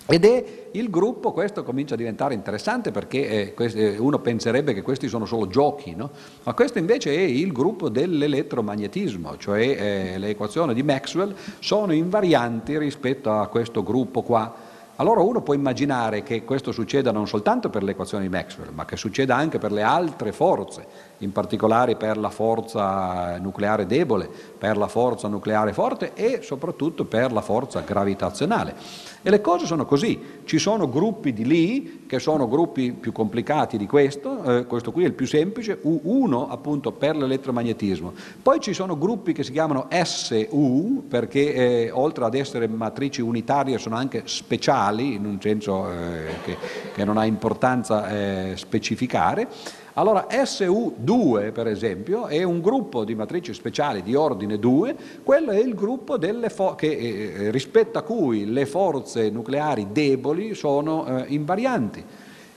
ed 0.07 0.25
è 0.25 0.67
il 0.71 0.89
gruppo, 0.89 1.31
questo 1.31 1.63
comincia 1.63 1.93
a 1.93 1.97
diventare 1.97 2.33
interessante 2.33 2.91
perché 2.91 3.53
eh, 3.55 3.71
eh, 3.73 3.97
uno 3.97 4.19
penserebbe 4.19 4.73
che 4.73 4.81
questi 4.81 5.07
sono 5.07 5.25
solo 5.25 5.47
giochi, 5.47 5.95
no? 5.95 6.09
ma 6.43 6.53
questo 6.53 6.79
invece 6.79 7.13
è 7.13 7.19
il 7.19 7.51
gruppo 7.51 7.89
dell'elettromagnetismo, 7.89 9.37
cioè 9.37 9.59
eh, 9.59 10.17
le 10.17 10.29
equazioni 10.29 10.73
di 10.73 10.83
Maxwell 10.83 11.33
sono 11.59 11.93
invarianti 11.93 12.77
rispetto 12.77 13.31
a 13.31 13.47
questo 13.47 13.83
gruppo 13.83 14.21
qua. 14.21 14.69
Allora 14.97 15.21
uno 15.21 15.41
può 15.41 15.53
immaginare 15.53 16.21
che 16.21 16.43
questo 16.43 16.71
succeda 16.71 17.11
non 17.11 17.27
soltanto 17.27 17.69
per 17.69 17.81
le 17.81 17.91
equazioni 17.91 18.25
di 18.25 18.29
Maxwell, 18.29 18.71
ma 18.73 18.85
che 18.85 18.97
succeda 18.97 19.35
anche 19.35 19.57
per 19.57 19.71
le 19.71 19.81
altre 19.81 20.31
forze, 20.31 20.85
in 21.21 21.31
particolare 21.31 21.95
per 21.95 22.17
la 22.17 22.29
forza 22.29 23.37
nucleare 23.39 23.85
debole, 23.85 24.29
per 24.57 24.77
la 24.77 24.87
forza 24.87 25.27
nucleare 25.27 25.73
forte 25.73 26.11
e 26.13 26.41
soprattutto 26.41 27.05
per 27.05 27.31
la 27.31 27.41
forza 27.41 27.81
gravitazionale. 27.81 28.75
E 29.23 29.29
le 29.29 29.39
cose 29.39 29.67
sono 29.67 29.85
così, 29.85 30.19
ci 30.45 30.57
sono 30.57 30.89
gruppi 30.89 31.31
di 31.31 31.45
Lie, 31.45 31.99
che 32.07 32.17
sono 32.17 32.47
gruppi 32.47 32.91
più 32.91 33.11
complicati 33.11 33.77
di 33.77 33.85
questo, 33.85 34.43
eh, 34.43 34.65
questo 34.65 34.91
qui 34.91 35.03
è 35.03 35.07
il 35.07 35.13
più 35.13 35.27
semplice, 35.27 35.79
U1 35.83 36.47
appunto 36.49 36.91
per 36.91 37.15
l'elettromagnetismo. 37.15 38.13
Poi 38.41 38.59
ci 38.59 38.73
sono 38.73 38.97
gruppi 38.97 39.31
che 39.33 39.43
si 39.43 39.51
chiamano 39.51 39.87
SU, 39.91 41.05
perché 41.07 41.53
eh, 41.53 41.91
oltre 41.91 42.25
ad 42.25 42.33
essere 42.33 42.67
matrici 42.67 43.21
unitarie 43.21 43.77
sono 43.77 43.95
anche 43.95 44.23
speciali, 44.25 45.13
in 45.13 45.25
un 45.25 45.39
senso 45.39 45.91
eh, 45.91 46.25
che, 46.43 46.57
che, 46.91 47.05
non 47.05 47.17
ha 47.17 47.25
importanza 47.25 48.09
eh, 48.09 48.53
specificare. 48.55 49.47
Allora 49.95 50.27
SU2 50.29 51.51
per 51.51 51.67
esempio 51.67 52.27
è 52.27 52.43
un 52.43 52.61
gruppo 52.61 53.03
di 53.03 53.13
matrici 53.13 53.53
speciali 53.53 54.01
di 54.01 54.15
ordine 54.15 54.57
2, 54.57 54.95
quello 55.23 55.51
è 55.51 55.59
il 55.59 55.75
gruppo 55.75 56.17
che, 56.17 56.87
eh, 56.87 57.33
eh, 57.45 57.51
rispetto 57.51 57.97
a 57.97 58.01
cui 58.01 58.45
le 58.45 58.65
forze 58.65 59.29
nucleari 59.29 59.87
deboli 59.91 60.53
sono 60.53 61.05
eh, 61.05 61.25
invarianti. 61.27 62.03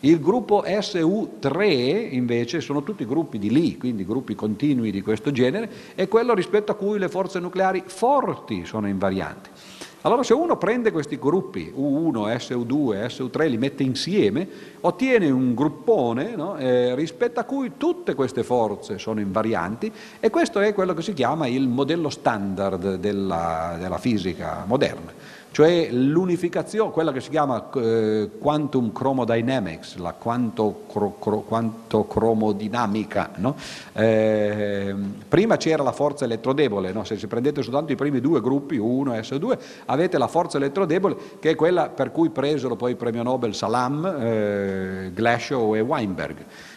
Il 0.01 0.21
gruppo 0.21 0.63
SU3 0.65 2.13
invece 2.13 2.61
sono 2.61 2.83
tutti 2.83 3.07
gruppi 3.07 3.39
di 3.39 3.51
Lie, 3.51 3.79
quindi 3.79 4.05
gruppi 4.05 4.35
continui 4.35 4.91
di 4.91 5.01
questo 5.01 5.33
genere, 5.33 5.69
è 5.95 6.07
quello 6.09 6.35
rispetto 6.35 6.73
a 6.73 6.75
cui 6.75 6.99
le 6.99 7.09
forze 7.09 7.41
nucleari 7.41 7.83
forti 7.87 8.65
sono 8.67 8.87
invarianti. 8.87 9.49
Allora 10.07 10.23
se 10.23 10.35
uno 10.35 10.59
prende 10.59 10.93
questi 10.93 11.19
gruppi 11.19 11.73
U1, 11.75 12.37
SU2, 12.37 13.07
SU3, 13.07 13.49
li 13.49 13.57
mette 13.57 13.83
insieme, 13.83 14.47
ottiene 14.81 15.31
un 15.31 15.55
gruppone 15.55 16.37
no? 16.37 16.59
eh, 16.59 16.95
rispetto 16.95 17.41
a 17.41 17.45
cui 17.45 17.73
tutte 17.79 18.15
queste 18.15 18.43
forze 18.43 18.99
sono 18.99 19.21
invarianti 19.21 19.91
e 20.21 20.29
questo 20.29 20.61
è 20.61 20.75
quello 20.75 20.93
che 20.93 21.01
si 21.01 21.15
chiama 21.15 21.47
il 21.47 21.69
modello 21.69 22.11
standard 22.11 22.97
della, 22.97 23.77
della 23.79 23.97
fisica 23.97 24.65
moderna 24.67 25.34
cioè 25.55 25.89
l'unificazione, 25.93 26.91
quella 26.91 27.13
che 27.13 27.21
si 27.21 27.31
chiama 27.31 27.71
eh, 27.77 28.29
quantum 28.41 28.91
chromodynamics, 28.91 29.99
la 29.99 30.13
quanto, 30.13 30.83
cro. 30.91 31.15
No? 33.37 33.55
Eh, 33.93 34.95
prima 35.29 35.57
c'era 35.57 35.85
la 35.85 35.93
forza 35.93 36.25
elettrodebole, 36.25 36.91
no? 36.91 37.05
se 37.05 37.25
prendete 37.29 37.63
soltanto 37.63 37.93
i 37.93 37.95
primi 37.95 38.21
due 38.21 38.41
gruppi, 38.41 38.79
U1 38.79 39.15
e 39.15 39.21
S2, 39.21 39.59
avete 39.85 40.19
la 40.19 40.27
forza 40.27 40.57
elettrodebole 40.57 41.17
che 41.39 41.51
è 41.51 41.55
quella 41.55 41.89
per 41.89 42.11
cui 42.11 42.31
presero 42.31 42.75
poi 42.75 42.91
il 42.91 42.97
premio 42.97 43.23
Nobel 43.23 43.55
Salam, 43.55 44.05
eh, 44.05 45.13
Glashow 45.15 45.77
e 45.77 45.81
Weinberg. 45.81 46.37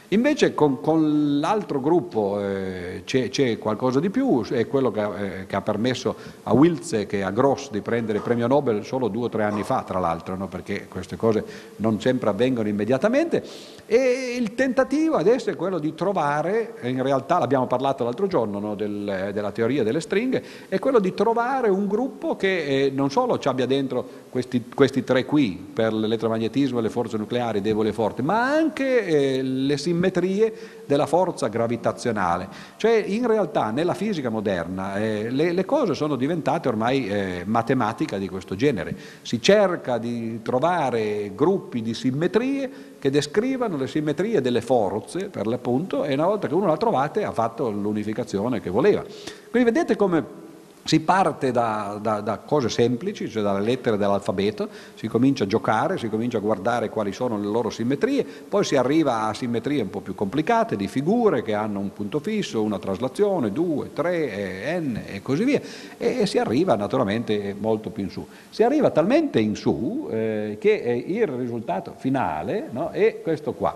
Invece 0.09 0.53
con, 0.53 0.79
con 0.79 1.39
l'altro 1.41 1.81
gruppo 1.81 2.39
eh, 2.41 3.01
c'è, 3.03 3.57
qualcosa 3.57 3.99
di 3.99 4.09
più, 4.09 4.41
è 4.45 4.65
quello 4.65 4.89
che, 4.89 5.01
eh, 5.01 5.45
che, 5.47 5.55
ha 5.57 5.61
permesso 5.61 6.15
a 6.43 6.53
Wilze 6.53 7.07
e 7.07 7.21
a 7.21 7.31
Gross 7.31 7.71
di 7.71 7.81
prendere 7.81 8.19
il 8.19 8.23
premio 8.23 8.47
Nobel 8.47 8.85
solo 8.85 9.09
due 9.09 9.25
o 9.25 9.29
tre 9.29 9.43
anni 9.43 9.63
fa, 9.63 9.84
tra 9.84 9.99
l'altro, 9.99 10.38
no? 10.38 10.47
perché 10.47 10.88
queste 10.88 11.17
cose 11.17 11.43
non 11.77 11.99
sempre 11.99 12.29
avvengono 12.29 12.69
immediatamente. 12.69 13.43
E 13.89 14.35
il 14.38 14.53
tentativo 14.53 15.15
adesso 15.15 15.49
è 15.49 15.55
quello 15.55 15.80
di 15.80 15.95
trovare, 15.95 16.76
in 16.84 17.01
realtà 17.01 17.39
l'abbiamo 17.39 17.68
parlato 17.68 18.03
l'altro 18.03 18.27
giorno 18.27 18.59
no? 18.59 18.76
Del, 18.76 19.31
della 19.34 19.51
teoria 19.51 19.84
delle 19.84 20.01
stringhe, 20.01 20.43
è 20.68 20.77
quello 20.77 20.99
di 20.99 21.14
trovare 21.14 21.69
un 21.69 21.88
gruppo 21.88 22.35
che 22.35 22.85
eh, 22.85 22.91
non 22.93 23.09
solo 23.09 23.39
ci 23.39 23.47
abbia 23.47 23.65
dentro 23.65 24.05
questi, 24.30 24.65
questi, 24.73 25.03
tre 25.03 25.26
qui, 25.26 25.51
per 25.73 25.93
l'elettromagnetismo 25.93 26.80
e 26.80 26.81
le 26.81 26.89
forze 26.89 27.18
nucleari 27.18 27.61
deboli 27.61 27.89
e 27.89 27.93
forti, 27.93 28.22
ma 28.22 28.43
anche 28.43 29.05
eh, 29.05 29.41
le 29.41 29.77
simmetrie 29.77 30.27
simmetrie 30.27 30.53
della 30.85 31.05
forza 31.05 31.47
gravitazionale. 31.47 32.47
Cioè 32.77 33.03
in 33.05 33.27
realtà 33.27 33.72
nella 33.72 33.93
fisica 33.93 34.30
moderna 34.30 34.95
eh, 34.97 35.30
le, 35.30 35.51
le, 35.51 35.65
cose 35.65 35.93
sono 35.93 36.15
diventate 36.15 36.68
ormai 36.68 37.07
eh, 37.07 37.43
matematica 37.45 38.18
di 38.18 38.30
questo 38.30 38.55
genere. 38.55 38.95
Si 39.22 39.41
cerca 39.41 39.97
di 39.97 40.41
trovare 40.41 41.31
gruppi 41.35 41.81
di 41.81 41.93
simmetrie 41.93 42.95
che 42.99 43.09
descrivano 43.09 43.77
le 43.77 43.87
simmetrie 43.87 44.41
delle 44.41 44.61
forze, 44.61 45.29
per 45.29 45.47
l'appunto, 45.47 46.03
e 46.03 46.13
una 46.13 46.25
volta 46.25 46.47
che 46.47 46.53
uno 46.53 46.67
l'ha 46.67 46.77
trovate 46.77 47.23
ha 47.23 47.31
fatto 47.31 47.69
l'unificazione 47.69 48.59
che 48.59 48.69
voleva. 48.69 49.03
Quindi 49.49 49.71
vedete 49.71 49.95
come 49.95 50.45
si 50.88 51.01
parte 51.01 51.51
da, 51.51 51.99
da, 52.01 52.22
da, 52.22 52.38
cose 52.38 52.69
semplici, 52.69 53.30
cioè 53.30 53.43
dalle 53.43 53.59
lettere 53.59 53.97
dell'alfabeto, 53.97 54.69
si 54.95 55.09
comincia 55.09 55.43
a 55.43 55.47
giocare, 55.47 55.97
si 55.97 56.07
comincia 56.07 56.38
a 56.38 56.41
guardare 56.41 56.89
quali 56.89 57.11
sono 57.11 57.38
le 57.38 57.45
loro 57.45 57.69
simmetrie, 57.69 58.23
poi 58.23 58.64
si 58.64 58.77
arriva 58.77 59.23
a 59.23 59.34
simmetrie 59.34 59.81
un 59.81 59.89
po' 59.89 59.99
più 59.99 60.15
complicate 60.15 60.77
di 60.77 60.88
figure 60.88 61.43
che 61.43 61.53
hanno 61.53 61.80
un 61.80 61.91
punto 61.91 62.19
fisso, 62.19 62.64
una 62.64 62.80
traslazione, 62.80 63.51
due, 63.51 63.91
tre, 63.91 64.80
n 64.80 65.01
e 65.05 65.22
così 65.22 65.43
via, 65.43 65.59
e, 65.97 66.19
e 66.22 66.26
si 66.26 66.38
arriva 66.38 66.76
naturalmente 66.76 67.53
molto 67.59 67.89
più 67.89 68.03
in 68.03 68.09
su. 68.09 68.26
Si 68.49 68.64
arriva 68.64 68.89
talmente 68.89 69.41
in 69.41 69.57
su 69.57 70.07
eh, 70.09 70.57
che 70.57 71.03
il 71.05 71.27
risultato 71.27 71.95
finale 71.97 72.69
no, 72.72 72.91
è 72.91 73.19
questo 73.22 73.51
qua. 73.51 73.76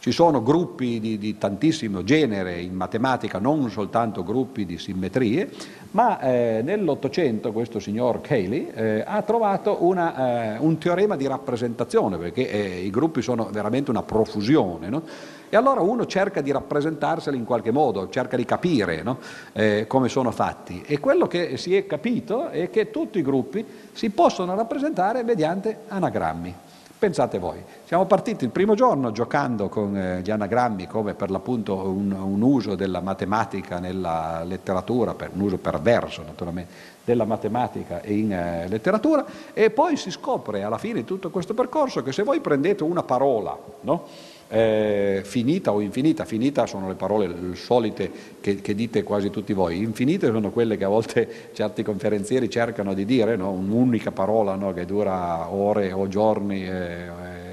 Ci 0.00 0.12
sono 0.12 0.44
gruppi 0.44 1.00
di, 1.00 1.18
di, 1.18 1.36
tantissimo 1.38 2.04
genere 2.04 2.60
in 2.60 2.72
matematica, 2.72 3.40
non 3.40 3.68
soltanto 3.68 4.22
gruppi 4.22 4.64
di 4.64 4.78
simmetrie, 4.78 5.50
ma 5.90 6.20
eh, 6.20 6.60
nell'Ottocento 6.62 7.52
questo 7.52 7.78
signor 7.78 8.20
Cayley 8.20 8.70
eh, 8.74 9.04
ha 9.06 9.22
trovato 9.22 9.78
una, 9.80 10.56
eh, 10.56 10.58
un 10.58 10.76
teorema 10.78 11.16
di 11.16 11.26
rappresentazione, 11.26 12.18
perché 12.18 12.50
eh, 12.50 12.80
i 12.80 12.90
gruppi 12.90 13.22
sono 13.22 13.48
veramente 13.50 13.90
una 13.90 14.02
profusione, 14.02 14.88
no? 14.88 15.02
e 15.48 15.56
allora 15.56 15.80
uno 15.80 16.04
cerca 16.06 16.42
di 16.42 16.52
rappresentarseli 16.52 17.36
in 17.36 17.44
qualche 17.44 17.70
modo, 17.70 18.08
cerca 18.10 18.36
di 18.36 18.44
capire 18.44 19.02
no? 19.02 19.18
Eh, 19.52 19.86
come 19.86 20.08
sono 20.08 20.30
fatti. 20.30 20.82
E 20.86 20.98
quello 20.98 21.26
che 21.26 21.56
si 21.56 21.74
è 21.74 21.86
capito 21.86 22.48
è 22.48 22.68
che 22.68 22.90
tutti 22.90 23.18
i 23.18 23.22
gruppi 23.22 23.64
si 23.92 24.10
possono 24.10 24.54
rappresentare 24.54 25.22
mediante 25.22 25.80
anagrammi. 25.88 26.54
Pensate 26.98 27.38
voi, 27.38 27.62
siamo 27.84 28.06
partiti 28.06 28.42
il 28.42 28.50
primo 28.50 28.74
giorno 28.74 29.12
giocando 29.12 29.68
con 29.68 29.96
eh, 29.96 30.20
gli 30.20 30.32
anagrammi 30.32 30.88
come 30.88 31.14
per 31.14 31.30
l'appunto 31.30 31.76
un, 31.76 32.10
un, 32.10 32.42
uso 32.42 32.74
della 32.74 33.00
matematica 33.00 33.78
nella 33.78 34.42
letteratura, 34.42 35.14
per, 35.14 35.30
un 35.32 35.42
uso 35.42 35.58
perverso 35.58 36.24
naturalmente 36.24 36.72
della 37.04 37.24
matematica 37.24 38.00
in 38.02 38.32
eh, 38.32 38.66
letteratura 38.66 39.24
e 39.52 39.70
poi 39.70 39.96
si 39.96 40.10
scopre 40.10 40.64
alla 40.64 40.76
fine 40.76 40.94
di 40.94 41.04
tutto 41.04 41.30
questo 41.30 41.54
percorso 41.54 42.02
che 42.02 42.10
se 42.10 42.24
voi 42.24 42.40
prendete 42.40 42.82
una 42.82 43.04
parola, 43.04 43.56
no? 43.82 44.04
Eh, 44.48 45.20
finita 45.24 45.72
o 45.72 45.80
infinita, 45.80 46.24
finita 46.24 46.66
sono 46.66 46.88
le 46.88 46.94
parole 46.94 47.54
solite 47.54 48.10
che, 48.40 48.60
che, 48.60 48.74
dite 48.74 49.02
quasi 49.02 49.30
tutti 49.30 49.52
voi, 49.52 49.78
infinite 49.78 50.26
sono 50.26 50.50
quelle 50.50 50.76
che 50.76 50.84
a 50.84 50.88
volte 50.88 51.28
certi 51.52 51.82
conferenzieri 51.82 52.48
cercano 52.48 52.94
di 52.94 53.04
dire, 53.04 53.36
no? 53.36 53.50
un'unica 53.50 54.10
parola 54.10 54.54
no? 54.54 54.72
che 54.72 54.84
dura 54.84 55.52
ore 55.52 55.92
o 55.92 56.08
giorni. 56.08 56.66
Eh, 56.66 57.47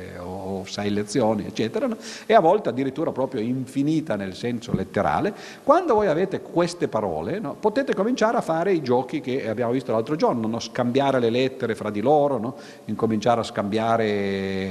sei 0.66 0.92
lezioni, 0.92 1.46
eccetera, 1.46 1.88
no? 1.88 1.98
e 2.26 2.34
a 2.34 2.40
volte 2.40 2.70
addirittura 2.70 3.12
proprio 3.12 3.42
infinita 3.42 4.16
nel 4.16 4.36
senso 4.36 4.74
letterale. 4.74 5.34
Quando 5.64 5.94
voi 5.94 6.08
avete 6.08 6.42
queste 6.42 6.88
parole, 6.88 7.40
no? 7.40 7.56
potete 7.60 7.94
cominciare 7.94 8.38
a 8.38 8.42
fare 8.42 8.74
i 8.74 8.82
giochi 8.82 9.22
che 9.22 9.48
abbiamo 9.50 9.72
visto 9.72 9.92
l'altro 9.92 10.16
giorno, 10.16 10.48
no? 10.48 10.60
scambiare 10.60 11.20
le 11.20 11.30
lettere 11.30 11.76
fra 11.76 11.90
di 11.90 12.02
loro, 12.02 12.58
incominciare 12.86 13.42
a 13.42 13.44
scambiare 13.44 14.64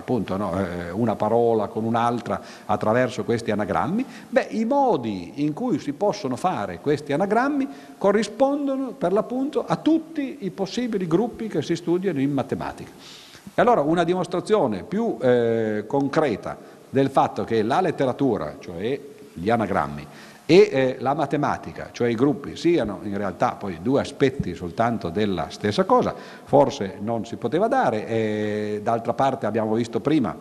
appunto 0.00 0.34
eh, 0.34 0.90
una 0.90 1.14
parola 1.14 1.68
con 1.68 1.84
un'altra 1.84 2.40
attraverso 2.66 3.24
questi 3.24 3.50
anagrammi. 3.50 4.04
Beh, 4.28 4.48
i 4.50 4.64
modi 4.64 5.32
in 5.36 5.52
cui 5.52 5.78
si 5.78 5.92
possono 5.92 6.36
fare 6.36 6.80
questi 6.80 7.12
anagrammi 7.12 7.68
corrispondono 7.98 8.92
per 8.92 9.12
l'appunto 9.12 9.64
a 9.64 9.76
tutti 9.76 10.38
i 10.40 10.50
possibili 10.50 11.06
gruppi 11.06 11.48
che 11.48 11.62
si 11.62 11.76
studiano 11.76 12.20
in 12.20 12.32
matematica. 12.32 13.19
E 13.54 13.60
allora 13.60 13.80
una 13.80 14.04
dimostrazione 14.04 14.84
più 14.84 15.16
eh, 15.20 15.84
concreta 15.86 16.56
del 16.88 17.10
fatto 17.10 17.44
che 17.44 17.62
la 17.62 17.80
letteratura, 17.80 18.56
cioè 18.58 18.98
gli 19.32 19.50
anagrammi, 19.50 20.06
e 20.46 20.68
eh, 20.72 20.96
la 20.98 21.14
matematica, 21.14 21.90
cioè 21.92 22.08
i 22.08 22.14
gruppi, 22.14 22.56
siano 22.56 23.00
in 23.02 23.16
realtà 23.16 23.52
poi 23.52 23.78
due 23.82 24.00
aspetti 24.00 24.54
soltanto 24.54 25.08
della 25.08 25.46
stessa 25.50 25.84
cosa, 25.84 26.12
forse 26.44 26.96
non 27.00 27.24
si 27.24 27.36
poteva 27.36 27.68
dare, 27.68 28.06
e 28.06 28.80
d'altra 28.82 29.12
parte 29.14 29.46
abbiamo 29.46 29.74
visto 29.74 30.00
prima 30.00 30.36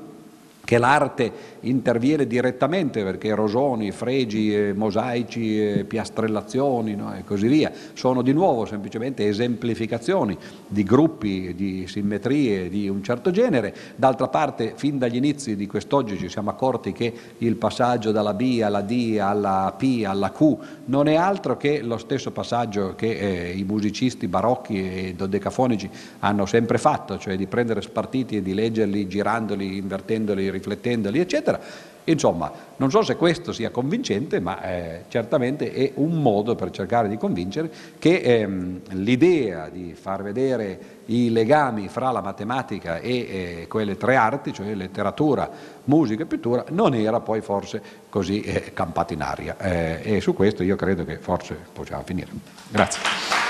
che 0.69 0.77
l'arte 0.77 1.31
interviene 1.61 2.27
direttamente 2.27 3.03
perché 3.03 3.33
rosoni, 3.33 3.89
fregi, 3.89 4.71
mosaici, 4.75 5.83
piastrellazioni 5.87 6.93
no? 6.93 7.15
e 7.15 7.23
così 7.23 7.47
via 7.47 7.71
sono 7.93 8.21
di 8.21 8.33
nuovo 8.33 8.65
semplicemente 8.65 9.27
esemplificazioni 9.27 10.37
di 10.67 10.83
gruppi, 10.83 11.55
di 11.55 11.87
simmetrie 11.87 12.69
di 12.69 12.87
un 12.87 13.01
certo 13.01 13.31
genere. 13.31 13.73
D'altra 13.95 14.27
parte, 14.27 14.73
fin 14.75 14.99
dagli 14.99 15.15
inizi 15.15 15.55
di 15.55 15.65
quest'oggi 15.65 16.19
ci 16.19 16.29
siamo 16.29 16.51
accorti 16.51 16.91
che 16.91 17.11
il 17.39 17.55
passaggio 17.55 18.11
dalla 18.11 18.35
B 18.35 18.61
alla 18.63 18.81
D 18.81 19.17
alla 19.19 19.73
P 19.75 20.03
alla 20.05 20.31
Q 20.31 20.55
non 20.85 21.07
è 21.07 21.15
altro 21.15 21.57
che 21.57 21.81
lo 21.81 21.97
stesso 21.97 22.29
passaggio 22.29 22.93
che 22.93 23.09
eh, 23.09 23.57
i 23.57 23.63
musicisti 23.63 24.27
barocchi 24.27 25.07
e 25.07 25.13
dodecafonici 25.17 25.89
hanno 26.19 26.45
sempre 26.45 26.77
fatto, 26.77 27.17
cioè 27.17 27.35
di 27.35 27.47
prendere 27.47 27.81
spartiti 27.81 28.37
e 28.37 28.43
di 28.43 28.53
leggerli 28.53 29.07
girandoli, 29.07 29.77
invertendoli, 29.77 30.57
riflettendoli, 30.59 31.19
eccetera. 31.19 31.59
Insomma, 32.05 32.51
non 32.77 32.89
so 32.89 33.03
se 33.03 33.15
questo 33.15 33.51
sia 33.51 33.69
convincente, 33.69 34.39
ma 34.39 34.61
eh, 34.63 35.03
certamente 35.09 35.71
è 35.71 35.91
un 35.95 36.21
modo 36.21 36.55
per 36.55 36.71
cercare 36.71 37.07
di 37.07 37.17
convincere 37.17 37.69
che 37.99 38.21
ehm, 38.21 38.81
l'idea 38.93 39.69
di 39.69 39.93
far 39.93 40.23
vedere 40.23 40.97
i 41.05 41.29
legami 41.31 41.87
fra 41.87 42.09
la 42.09 42.21
matematica 42.21 42.97
e 42.97 43.11
eh, 43.11 43.65
quelle 43.67 43.95
tre 43.95 44.15
arti, 44.15 44.53
cioè 44.53 44.73
letteratura, 44.73 45.49
musica 45.85 46.23
e 46.23 46.25
pittura, 46.25 46.65
non 46.69 46.95
era 46.95 47.19
poi 47.19 47.41
forse 47.41 47.81
così 48.09 48.41
eh, 48.41 48.73
campata 48.73 49.13
in 49.13 49.21
aria. 49.21 49.55
Eh, 49.59 50.15
e 50.15 50.21
su 50.21 50.33
questo 50.33 50.63
io 50.63 50.75
credo 50.75 51.05
che 51.05 51.17
forse 51.17 51.55
possiamo 51.71 52.01
finire. 52.03 52.31
Grazie. 52.69 53.48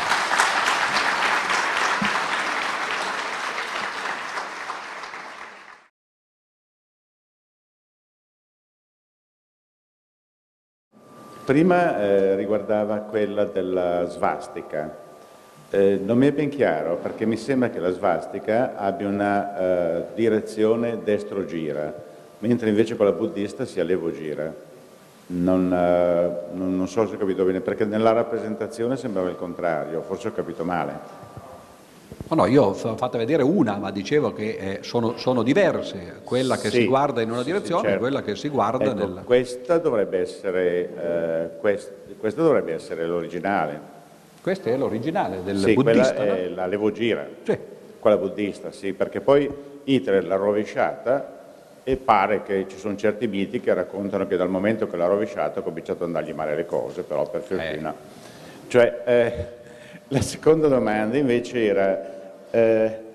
Prima 11.49 11.99
eh, 11.99 12.35
riguardava 12.35 12.97
quella 12.97 13.43
della 13.43 14.05
svastica. 14.05 14.95
Eh, 15.71 15.99
non 15.99 16.19
mi 16.19 16.27
è 16.27 16.31
ben 16.31 16.49
chiaro 16.49 16.97
perché 16.97 17.25
mi 17.25 17.37
sembra 17.37 17.71
che 17.71 17.79
la 17.79 17.89
svastica 17.89 18.77
abbia 18.77 19.07
una 19.07 19.57
eh, 19.57 20.03
direzione 20.13 20.99
destro-gira, 21.03 21.91
mentre 22.37 22.69
invece 22.69 22.95
con 22.95 23.07
la 23.07 23.13
buddista 23.13 23.65
sia 23.65 23.83
levo-gira. 23.83 24.53
Non, 25.25 25.73
eh, 25.73 26.31
non, 26.53 26.77
non 26.77 26.87
so 26.87 27.07
se 27.07 27.15
ho 27.15 27.17
capito 27.17 27.43
bene, 27.43 27.61
perché 27.61 27.83
nella 27.83 28.11
rappresentazione 28.11 28.95
sembrava 28.95 29.29
il 29.29 29.35
contrario, 29.35 30.03
forse 30.03 30.27
ho 30.27 30.33
capito 30.33 30.63
male. 30.63 30.99
No, 32.29 32.35
no, 32.35 32.45
io 32.45 32.63
ho 32.65 32.73
fatto 32.73 33.17
vedere 33.17 33.41
una, 33.41 33.77
ma 33.77 33.89
dicevo 33.89 34.33
che 34.33 34.57
eh, 34.59 34.77
sono, 34.81 35.17
sono, 35.17 35.41
diverse, 35.41 36.19
quella 36.23 36.57
che 36.57 36.69
sì, 36.69 36.81
si 36.81 36.85
guarda 36.85 37.21
in 37.23 37.31
una 37.31 37.41
direzione 37.41 37.81
sì, 37.81 37.87
certo. 37.87 37.97
e 37.97 38.07
quella 38.07 38.21
che 38.21 38.35
si 38.35 38.49
guarda 38.49 38.83
ecco, 38.83 38.93
nella... 38.93 39.21
Questa 39.21 39.79
dovrebbe 39.79 40.19
essere, 40.19 40.89
eh, 40.95 41.57
quest, 41.59 41.91
questa 42.19 42.43
dovrebbe 42.43 42.73
essere 42.73 43.07
l'originale. 43.07 43.97
Questa 44.43 44.69
è 44.69 44.77
l'originale 44.77 45.41
del 45.43 45.57
sì, 45.57 45.73
buddista, 45.73 46.13
quella 46.13 46.33
no? 46.33 46.37
è 46.37 46.47
la 46.49 46.65
levogira, 46.67 47.27
sì. 47.41 47.57
quella 47.97 48.17
buddista, 48.17 48.71
sì, 48.71 48.93
perché 48.93 49.21
poi 49.21 49.49
Hitler 49.85 50.23
l'ha 50.23 50.35
rovesciata 50.35 51.37
e 51.83 51.95
pare 51.95 52.43
che 52.43 52.67
ci 52.69 52.77
sono 52.77 52.95
certi 52.95 53.25
miti 53.25 53.59
che 53.59 53.73
raccontano 53.73 54.27
che 54.27 54.37
dal 54.37 54.49
momento 54.49 54.85
che 54.85 54.97
l'ha 54.97 55.07
rovesciata 55.07 55.61
ha 55.61 55.63
cominciato 55.63 56.03
ad 56.03 56.09
andargli 56.09 56.33
male 56.33 56.55
le 56.55 56.67
cose, 56.67 57.01
però 57.01 57.27
per 57.27 57.41
fortuna... 57.41 57.91
Eh. 57.91 58.17
Cioè, 58.67 59.01
eh, 59.03 59.47
la 60.09 60.21
seconda 60.21 60.67
domanda 60.67 61.17
invece 61.17 61.65
era 61.65 62.17
eh, 62.51 63.07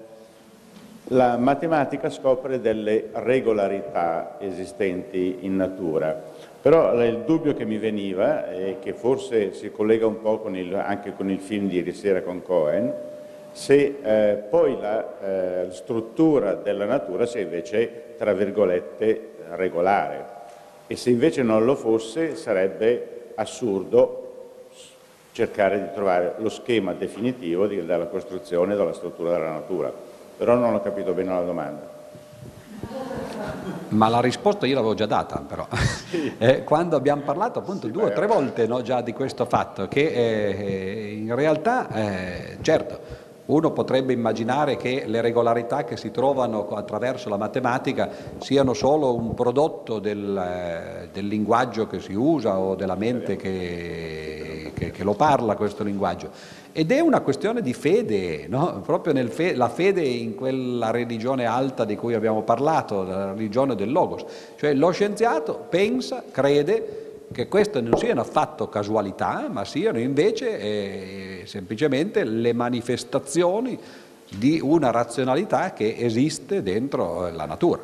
la 1.09 1.36
matematica 1.36 2.09
scopre 2.09 2.61
delle 2.61 3.09
regolarità 3.12 4.36
esistenti 4.39 5.39
in 5.40 5.56
natura, 5.56 6.19
però 6.62 6.94
il 7.05 7.24
dubbio 7.27 7.52
che 7.55 7.66
mi 7.66 7.77
veniva, 7.77 8.51
e 8.51 8.78
che 8.81 8.94
forse 8.94 9.52
si 9.52 9.70
collega 9.70 10.06
un 10.06 10.23
po' 10.23 10.39
con 10.39 10.56
il, 10.56 10.74
anche 10.74 11.15
con 11.15 11.31
il 11.31 11.40
film 11.40 11.69
di 11.69 11.77
ieri 11.77 11.93
sera 11.93 12.23
con 12.23 12.43
Cohen, 12.43 12.93
se 13.52 13.98
eh, 14.02 14.35
poi 14.48 14.78
la 14.81 15.19
eh, 15.20 15.66
struttura 15.70 16.55
della 16.55 16.86
natura 16.86 17.27
sia 17.27 17.40
invece, 17.40 18.15
tra 18.16 18.32
virgolette, 18.32 19.32
regolare. 19.51 20.24
E 20.86 20.97
se 20.97 21.11
invece 21.11 21.43
non 21.43 21.65
lo 21.65 21.77
fosse 21.77 22.35
sarebbe 22.35 23.32
assurdo 23.35 24.23
cercare 25.35 25.81
di 25.81 25.89
trovare 25.93 26.36
lo 26.39 26.48
schema 26.48 26.93
definitivo 26.93 27.66
di, 27.66 27.85
della 27.85 28.06
costruzione 28.06 28.74
e 28.74 28.77
della 28.77 28.93
struttura 28.93 29.32
della 29.32 29.51
natura. 29.51 29.93
Però 30.36 30.55
non 30.55 30.74
ho 30.74 30.81
capito 30.81 31.12
bene 31.12 31.32
la 31.32 31.43
domanda. 31.43 31.90
Ma 33.89 34.09
la 34.09 34.20
risposta 34.20 34.65
io 34.65 34.77
l'avevo 34.77 34.94
già 34.94 35.06
data, 35.06 35.44
però. 35.47 35.66
Sì. 36.15 36.32
Eh, 36.39 36.62
quando 36.62 36.94
abbiamo 36.94 37.23
parlato 37.23 37.59
appunto 37.59 37.86
sì, 37.86 37.93
due 37.93 38.05
o 38.05 38.12
tre 38.12 38.28
volte 38.28 38.69
no, 38.69 38.82
già 38.82 39.01
di 39.01 39.12
questo 39.12 39.47
fatto, 39.47 39.89
che 39.89 40.06
eh, 40.06 41.12
in 41.12 41.35
realtà, 41.35 41.89
eh, 41.93 42.59
certo, 42.61 43.01
uno 43.47 43.73
potrebbe 43.73 44.12
immaginare 44.12 44.77
che 44.77 45.02
le 45.06 45.20
regolarità 45.20 45.82
che 45.82 45.97
si 45.97 46.12
trovano 46.12 46.69
attraverso 46.69 47.28
la 47.28 47.36
matematica 47.36 48.09
siano 48.39 48.74
solo 48.74 49.16
un 49.16 49.35
prodotto 49.35 49.98
del, 49.98 50.36
eh, 50.36 51.09
del 51.12 51.27
linguaggio 51.27 51.89
che 51.89 51.98
si 51.98 52.15
usa 52.15 52.59
o 52.59 52.77
della 52.77 52.94
mente 52.94 53.35
che, 53.35 54.53
che, 54.74 54.90
che, 54.90 55.05
lo 55.05 55.14
parla 55.14 55.56
questo 55.56 55.82
linguaggio. 55.82 56.30
Ed 56.72 56.90
è 56.90 57.01
una 57.01 57.20
questione 57.20 57.62
di 57.62 57.72
fede, 57.72 58.46
no? 58.48 58.82
proprio 58.84 59.14
fe- 59.28 59.55
la 59.55 59.68
fede 59.68 60.02
in 60.02 60.34
quella 60.34 60.90
religione 60.90 61.46
alta 61.46 61.84
di 61.84 61.96
cui 61.96 62.14
abbiamo 62.14 62.42
parlato, 62.42 63.05
la 63.05 63.32
religione 63.32 63.74
del 63.74 63.90
Logos. 63.92 64.24
Cioè 64.56 64.74
lo 64.74 64.90
scienziato 64.90 65.66
pensa, 65.68 66.24
crede 66.30 67.05
che 67.32 67.48
queste 67.48 67.80
non 67.80 67.96
siano 67.96 68.20
affatto 68.20 68.68
casualità, 68.68 69.48
ma 69.51 69.64
siano 69.64 69.98
invece 69.98 70.59
eh, 70.59 71.42
semplicemente 71.46 72.24
le 72.24 72.52
manifestazioni 72.52 73.78
di 74.36 74.60
una 74.62 74.90
razionalità 74.90 75.72
che 75.72 75.96
esiste 75.98 76.62
dentro 76.62 77.30
la 77.30 77.44
natura, 77.44 77.82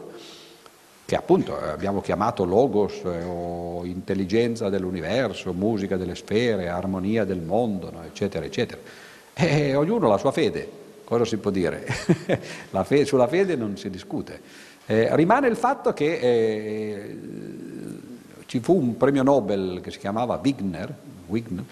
che 1.10 1.16
appunto 1.16 1.58
abbiamo 1.58 2.00
chiamato 2.00 2.44
logos 2.44 3.02
eh, 3.04 3.24
o 3.24 3.84
intelligenza 3.84 4.68
dell'universo, 4.68 5.52
musica 5.52 5.96
delle 5.96 6.14
sfere, 6.14 6.68
armonia 6.68 7.24
del 7.24 7.40
mondo, 7.40 7.90
no? 7.90 8.04
eccetera, 8.04 8.44
eccetera. 8.44 8.80
E 9.34 9.74
ognuno 9.74 10.06
ha 10.06 10.10
la 10.10 10.18
sua 10.18 10.30
fede, 10.30 10.70
cosa 11.02 11.24
si 11.24 11.38
può 11.38 11.50
dire? 11.50 11.84
fede, 12.84 13.06
sulla 13.06 13.26
fede 13.26 13.56
non 13.56 13.76
si 13.76 13.90
discute. 13.90 14.40
Eh, 14.86 15.16
rimane 15.16 15.48
il 15.48 15.56
fatto 15.56 15.92
che 15.92 16.18
eh, 16.20 17.18
ci 18.46 18.60
fu 18.60 18.76
un 18.76 18.96
premio 18.96 19.24
Nobel 19.24 19.80
che 19.82 19.90
si 19.90 19.98
chiamava 19.98 20.38
Wigner, 20.40 20.94
Wigner 21.26 21.64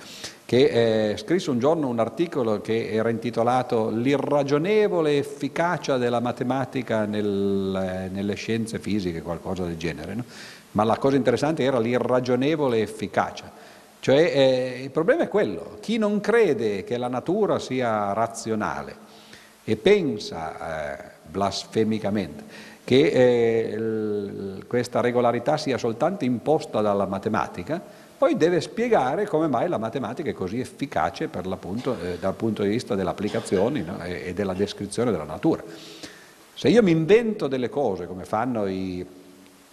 che 0.48 1.10
eh, 1.10 1.16
scrisse 1.18 1.50
un 1.50 1.58
giorno 1.58 1.88
un 1.88 1.98
articolo 1.98 2.62
che 2.62 2.88
era 2.90 3.10
intitolato 3.10 3.90
L'irragionevole 3.90 5.18
efficacia 5.18 5.98
della 5.98 6.20
matematica 6.20 7.04
nel, 7.04 7.76
eh, 7.76 8.08
nelle 8.08 8.32
scienze 8.32 8.78
fisiche, 8.78 9.20
qualcosa 9.20 9.64
del 9.64 9.76
genere. 9.76 10.14
No? 10.14 10.24
Ma 10.70 10.84
la 10.84 10.96
cosa 10.96 11.16
interessante 11.16 11.64
era 11.64 11.78
l'irragionevole 11.78 12.80
efficacia. 12.80 13.52
Cioè 14.00 14.16
eh, 14.16 14.80
il 14.84 14.90
problema 14.90 15.24
è 15.24 15.28
quello, 15.28 15.76
chi 15.80 15.98
non 15.98 16.18
crede 16.20 16.82
che 16.82 16.96
la 16.96 17.08
natura 17.08 17.58
sia 17.58 18.14
razionale 18.14 18.96
e 19.64 19.76
pensa 19.76 20.96
eh, 20.96 21.10
blasfemicamente 21.26 22.44
che 22.84 23.74
eh, 23.74 24.64
questa 24.66 25.02
regolarità 25.02 25.58
sia 25.58 25.76
soltanto 25.76 26.24
imposta 26.24 26.80
dalla 26.80 27.04
matematica, 27.04 28.06
poi 28.18 28.36
deve 28.36 28.60
spiegare 28.60 29.26
come 29.26 29.46
mai 29.46 29.68
la 29.68 29.78
matematica 29.78 30.28
è 30.28 30.32
così 30.32 30.58
efficace 30.58 31.30
eh, 31.32 32.18
dal 32.18 32.34
punto 32.34 32.62
di 32.62 32.68
vista 32.68 32.96
delle 32.96 33.10
applicazioni 33.10 33.82
no? 33.82 34.02
e, 34.02 34.24
e, 34.26 34.34
della 34.34 34.54
descrizione 34.54 35.12
della 35.12 35.22
natura. 35.22 35.62
Se 36.52 36.68
io 36.68 36.82
mi 36.82 36.90
invento 36.90 37.46
delle 37.46 37.68
cose 37.68 38.08
come 38.08 38.24
fanno 38.24 38.66
i, 38.66 39.06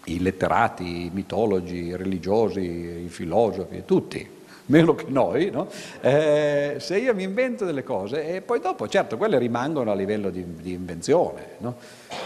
i 0.06 0.20
letterati, 0.20 1.06
i 1.06 1.12
mitologi, 1.12 1.86
i 1.86 1.96
religiosi, 1.96 2.62
i 3.06 3.10
filosofi, 3.10 3.82
tutti, 3.84 4.30
meno 4.68 4.94
che 4.94 5.06
noi, 5.08 5.50
no? 5.50 5.68
eh, 6.02 6.76
se 6.78 7.00
io 7.00 7.16
mi 7.16 7.24
invento 7.24 7.66
delle 7.66 7.84
cose 7.84 8.36
e 8.36 8.42
poi 8.42 8.60
dopo, 8.60 8.88
certo, 8.88 9.18
quelle 9.18 9.40
rimangono 9.40 9.90
a 9.90 9.96
livello 9.96 10.30
di, 10.30 10.46
di 10.62 10.74
invenzione. 10.74 11.56
No? 11.58 11.78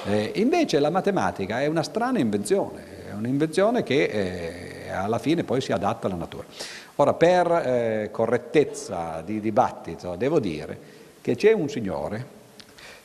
Eh, 0.06 0.34
invece 0.36 0.80
la 0.80 0.90
matematica 0.90 1.62
è 1.62 1.68
una 1.68 1.84
strana 1.84 2.20
invenzione, 2.20 3.08
è 3.10 3.14
un'invenzione 3.14 3.84
che 3.84 4.79
eh, 4.90 4.92
alla 4.92 5.20
fine 5.20 5.44
poi 5.44 5.62
si 5.62 5.72
adatta 5.72 6.08
alla 6.08 6.16
natura. 6.16 6.46
Ora, 6.96 7.14
per 7.14 7.52
eh, 7.52 8.10
correttezza 8.12 9.22
di 9.24 9.40
dibattito, 9.40 10.16
devo 10.16 10.40
dire 10.40 10.78
che 11.22 11.36
c'è 11.36 11.54
un 11.54 11.70
signore 11.70 12.38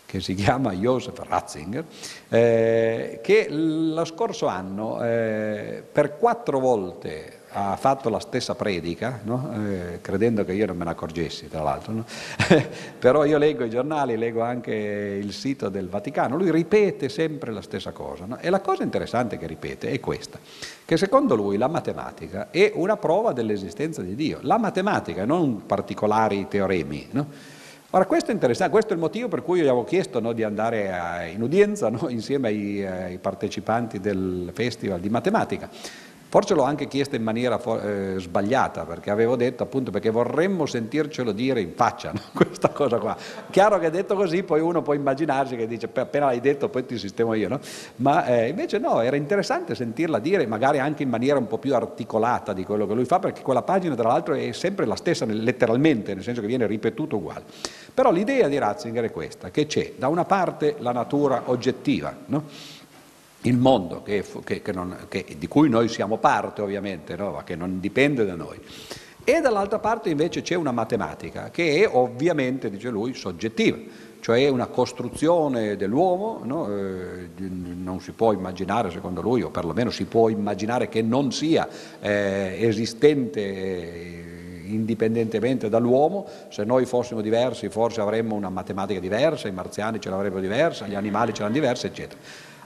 che 0.06 0.20
si 0.20 0.34
chiama 0.34 0.72
Joseph 0.72 1.20
Ratzinger, 1.22 1.84
eh, 2.28 3.20
che 3.22 3.46
lo 3.50 4.04
scorso 4.04 4.46
anno 4.46 5.02
eh, 5.04 5.82
per 5.90 6.16
quattro 6.16 6.58
volte 6.58 7.42
ha 7.56 7.76
fatto 7.76 8.08
la 8.08 8.18
stessa 8.18 8.56
predica, 8.56 9.20
no? 9.22 9.52
eh, 9.54 10.00
credendo 10.00 10.44
che 10.44 10.52
io 10.52 10.66
non 10.66 10.76
me 10.76 10.84
ne 10.84 10.90
accorgessi, 10.90 11.48
tra 11.48 11.62
l'altro, 11.62 11.92
no? 11.92 12.04
però 12.98 13.24
io 13.24 13.38
leggo 13.38 13.62
i 13.62 13.70
giornali, 13.70 14.16
leggo 14.16 14.42
anche 14.42 14.72
il 14.74 15.32
sito 15.32 15.68
del 15.68 15.88
Vaticano, 15.88 16.36
lui 16.36 16.50
ripete 16.50 17.08
sempre 17.08 17.52
la 17.52 17.62
stessa 17.62 17.92
cosa. 17.92 18.24
No? 18.26 18.38
E 18.38 18.50
la 18.50 18.60
cosa 18.60 18.82
interessante 18.82 19.38
che 19.38 19.46
ripete 19.46 19.90
è 19.90 20.00
questa, 20.00 20.38
che 20.84 20.96
secondo 20.96 21.36
lui 21.36 21.56
la 21.56 21.68
matematica 21.68 22.50
è 22.50 22.72
una 22.74 22.96
prova 22.96 23.32
dell'esistenza 23.32 24.02
di 24.02 24.16
Dio, 24.16 24.38
la 24.42 24.58
matematica, 24.58 25.24
non 25.24 25.64
particolari 25.64 26.48
teoremi. 26.48 27.08
Ora 27.94 28.06
questo 28.06 28.32
è 28.32 28.34
interessante, 28.34 28.72
questo 28.72 28.90
è 28.90 28.94
il 28.94 29.00
motivo 29.00 29.28
per 29.28 29.42
cui 29.42 29.58
io 29.58 29.64
gli 29.64 29.68
avevo 29.68 29.84
chiesto 29.84 30.18
no, 30.18 30.32
di 30.32 30.42
andare 30.42 30.92
a, 30.92 31.26
in 31.26 31.40
udienza 31.40 31.90
no, 31.90 32.08
insieme 32.08 32.48
ai, 32.48 32.84
ai, 32.84 33.18
partecipanti 33.18 34.00
del 34.00 34.50
festival 34.52 34.98
di 34.98 35.08
matematica, 35.08 35.70
Forse 36.34 36.54
l'ho 36.54 36.64
anche 36.64 36.88
chiesto 36.88 37.14
in 37.14 37.22
maniera 37.22 37.60
eh, 37.62 38.16
sbagliata, 38.18 38.84
perché 38.84 39.12
avevo 39.12 39.36
detto 39.36 39.62
appunto 39.62 39.92
perché 39.92 40.10
vorremmo 40.10 40.66
sentircelo 40.66 41.30
dire 41.30 41.60
in 41.60 41.74
faccia, 41.76 42.10
no? 42.12 42.20
questa 42.32 42.70
cosa 42.70 42.98
qua. 42.98 43.16
Chiaro 43.50 43.78
che 43.78 43.88
detto 43.88 44.16
così 44.16 44.42
poi 44.42 44.58
uno 44.60 44.82
può 44.82 44.94
immaginarsi 44.94 45.54
che 45.54 45.68
dice 45.68 45.88
appena 45.94 46.24
l'hai 46.26 46.40
detto 46.40 46.68
poi 46.68 46.84
ti 46.84 46.98
sistemo 46.98 47.34
io, 47.34 47.48
no? 47.48 47.60
Ma 47.98 48.26
eh, 48.26 48.48
invece 48.48 48.78
no, 48.78 49.00
era 49.00 49.14
interessante 49.14 49.76
sentirla 49.76 50.18
dire, 50.18 50.44
magari 50.48 50.80
anche 50.80 51.04
in 51.04 51.08
maniera 51.08 51.38
un 51.38 51.46
po' 51.46 51.58
più 51.58 51.72
articolata 51.72 52.52
di 52.52 52.64
quello 52.64 52.88
che 52.88 52.94
lui 52.94 53.04
fa, 53.04 53.20
perché 53.20 53.40
quella 53.42 53.62
pagina 53.62 53.94
tra 53.94 54.08
l'altro 54.08 54.34
è 54.34 54.50
sempre 54.50 54.86
la 54.86 54.96
stessa 54.96 55.24
letteralmente, 55.26 56.14
nel 56.14 56.24
senso 56.24 56.40
che 56.40 56.48
viene 56.48 56.66
ripetuto 56.66 57.14
uguale. 57.14 57.44
Però 57.94 58.10
l'idea 58.10 58.48
di 58.48 58.58
Ratzinger 58.58 59.04
è 59.04 59.12
questa, 59.12 59.52
che 59.52 59.66
c'è 59.66 59.92
da 59.98 60.08
una 60.08 60.24
parte 60.24 60.74
la 60.80 60.90
natura 60.90 61.42
oggettiva, 61.44 62.12
no? 62.26 62.73
Il 63.44 63.56
mondo 63.56 64.02
che, 64.02 64.24
che, 64.44 64.62
che 64.62 64.72
non, 64.72 64.96
di 65.36 65.48
cui 65.48 65.68
noi 65.68 65.88
siamo 65.88 66.18
parte 66.18 66.62
ovviamente, 66.62 67.16
no? 67.16 67.40
che 67.44 67.56
non 67.56 67.80
dipende 67.80 68.24
da 68.24 68.34
noi. 68.34 68.58
E 69.26 69.40
dall'altra 69.40 69.78
parte 69.78 70.10
invece 70.10 70.42
c'è 70.42 70.54
una 70.54 70.72
matematica 70.72 71.50
che 71.50 71.82
è 71.82 71.88
ovviamente, 71.90 72.68
dice 72.68 72.90
lui, 72.90 73.14
soggettiva, 73.14 73.78
cioè 74.20 74.48
una 74.48 74.66
costruzione 74.66 75.76
dell'uomo, 75.76 76.40
no? 76.44 76.68
eh, 76.68 77.28
non 77.38 78.00
si 78.00 78.12
può 78.12 78.32
immaginare 78.32 78.90
secondo 78.90 79.20
lui, 79.20 79.42
o 79.42 79.50
perlomeno 79.50 79.90
si 79.90 80.04
può 80.04 80.28
immaginare 80.28 80.88
che 80.88 81.02
non 81.02 81.32
sia 81.32 81.68
eh, 82.00 82.56
esistente 82.60 84.22
indipendentemente 84.66 85.68
dall'uomo, 85.68 86.26
se 86.48 86.64
noi 86.64 86.86
fossimo 86.86 87.20
diversi 87.20 87.68
forse 87.68 88.00
avremmo 88.00 88.34
una 88.34 88.48
matematica 88.48 89.00
diversa, 89.00 89.48
i 89.48 89.52
marziani 89.52 90.00
ce 90.00 90.08
l'avrebbero 90.08 90.40
diversa, 90.40 90.86
gli 90.86 90.94
animali 90.94 91.34
ce 91.34 91.42
l'hanno 91.42 91.54
diversa, 91.54 91.86
eccetera. 91.86 92.18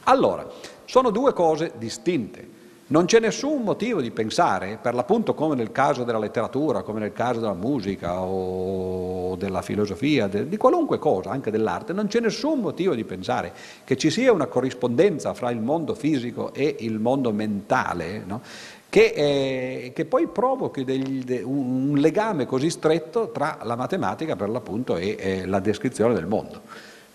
Allora, 0.08 0.46
sono 0.86 1.10
due 1.10 1.34
cose 1.34 1.72
distinte. 1.76 2.56
Non 2.86 3.04
c'è 3.04 3.20
nessun 3.20 3.60
motivo 3.60 4.00
di 4.00 4.10
pensare, 4.10 4.78
per 4.80 4.94
l'appunto 4.94 5.34
come 5.34 5.54
nel 5.54 5.70
caso 5.70 6.04
della 6.04 6.18
letteratura, 6.18 6.80
come 6.80 7.00
nel 7.00 7.12
caso 7.12 7.40
della 7.40 7.52
musica 7.52 8.22
o 8.22 9.36
della 9.36 9.60
filosofia, 9.60 10.26
di 10.26 10.56
qualunque 10.56 10.98
cosa, 10.98 11.28
anche 11.28 11.50
dell'arte, 11.50 11.92
non 11.92 12.06
c'è 12.06 12.20
nessun 12.20 12.60
motivo 12.60 12.94
di 12.94 13.04
pensare 13.04 13.52
che 13.84 13.98
ci 13.98 14.08
sia 14.08 14.32
una 14.32 14.46
corrispondenza 14.46 15.34
fra 15.34 15.50
il 15.50 15.60
mondo 15.60 15.94
fisico 15.94 16.54
e 16.54 16.76
il 16.78 16.98
mondo 16.98 17.30
mentale, 17.30 18.22
no? 18.26 18.40
che, 18.88 19.12
eh, 19.14 19.92
che, 19.94 20.06
poi 20.06 20.26
provochi 20.28 20.84
degli, 20.84 21.42
un 21.44 21.96
legame 21.98 22.46
così 22.46 22.70
stretto 22.70 23.30
tra 23.30 23.58
la 23.64 23.76
matematica 23.76 24.34
per 24.36 24.48
l'appunto 24.48 24.96
e 24.96 25.16
eh, 25.18 25.46
la 25.46 25.60
descrizione 25.60 26.14
del 26.14 26.26
mondo. 26.26 26.62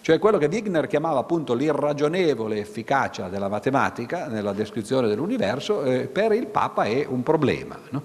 Cioè 0.04 0.20
quello 0.20 0.38
che 0.38 0.50
Wigner 0.52 0.86
chiamava 0.88 1.20
appunto 1.20 1.54
l'irragionevole 1.54 2.58
efficacia 2.58 3.30
della 3.30 3.48
matematica 3.48 4.28
nella 4.28 4.52
descrizione 4.52 5.08
dell'universo, 5.08 5.82
eh, 5.86 6.08
per 6.08 6.34
il 6.34 6.48
Papa 6.48 6.84
è 6.84 7.06
un 7.08 7.24
problema. 7.24 7.80
No? 7.90 8.02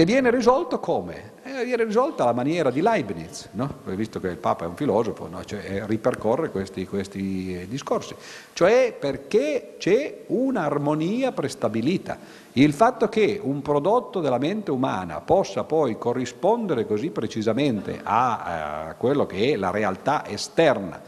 Che 0.00 0.06
viene 0.06 0.30
risolto 0.30 0.80
come? 0.80 1.32
Eh, 1.42 1.62
viene 1.62 1.84
risolto 1.84 2.22
alla 2.22 2.32
maniera 2.32 2.70
di 2.70 2.80
Leibniz, 2.80 3.50
no? 3.52 3.80
visto 3.84 4.18
che 4.18 4.28
il 4.28 4.38
Papa 4.38 4.64
è 4.64 4.66
un 4.66 4.74
filosofo, 4.74 5.28
no? 5.28 5.44
cioè, 5.44 5.60
eh, 5.62 5.86
ripercorre 5.86 6.48
questi, 6.48 6.86
questi 6.86 7.60
eh, 7.60 7.68
discorsi, 7.68 8.14
cioè 8.54 8.96
perché 8.98 9.74
c'è 9.76 10.22
un'armonia 10.28 11.32
prestabilita. 11.32 12.16
Il 12.52 12.72
fatto 12.72 13.10
che 13.10 13.38
un 13.42 13.60
prodotto 13.60 14.20
della 14.20 14.38
mente 14.38 14.70
umana 14.70 15.20
possa 15.20 15.64
poi 15.64 15.98
corrispondere 15.98 16.86
così 16.86 17.10
precisamente 17.10 18.00
a, 18.02 18.86
a 18.86 18.94
quello 18.94 19.26
che 19.26 19.52
è 19.52 19.56
la 19.56 19.70
realtà 19.70 20.26
esterna, 20.26 20.98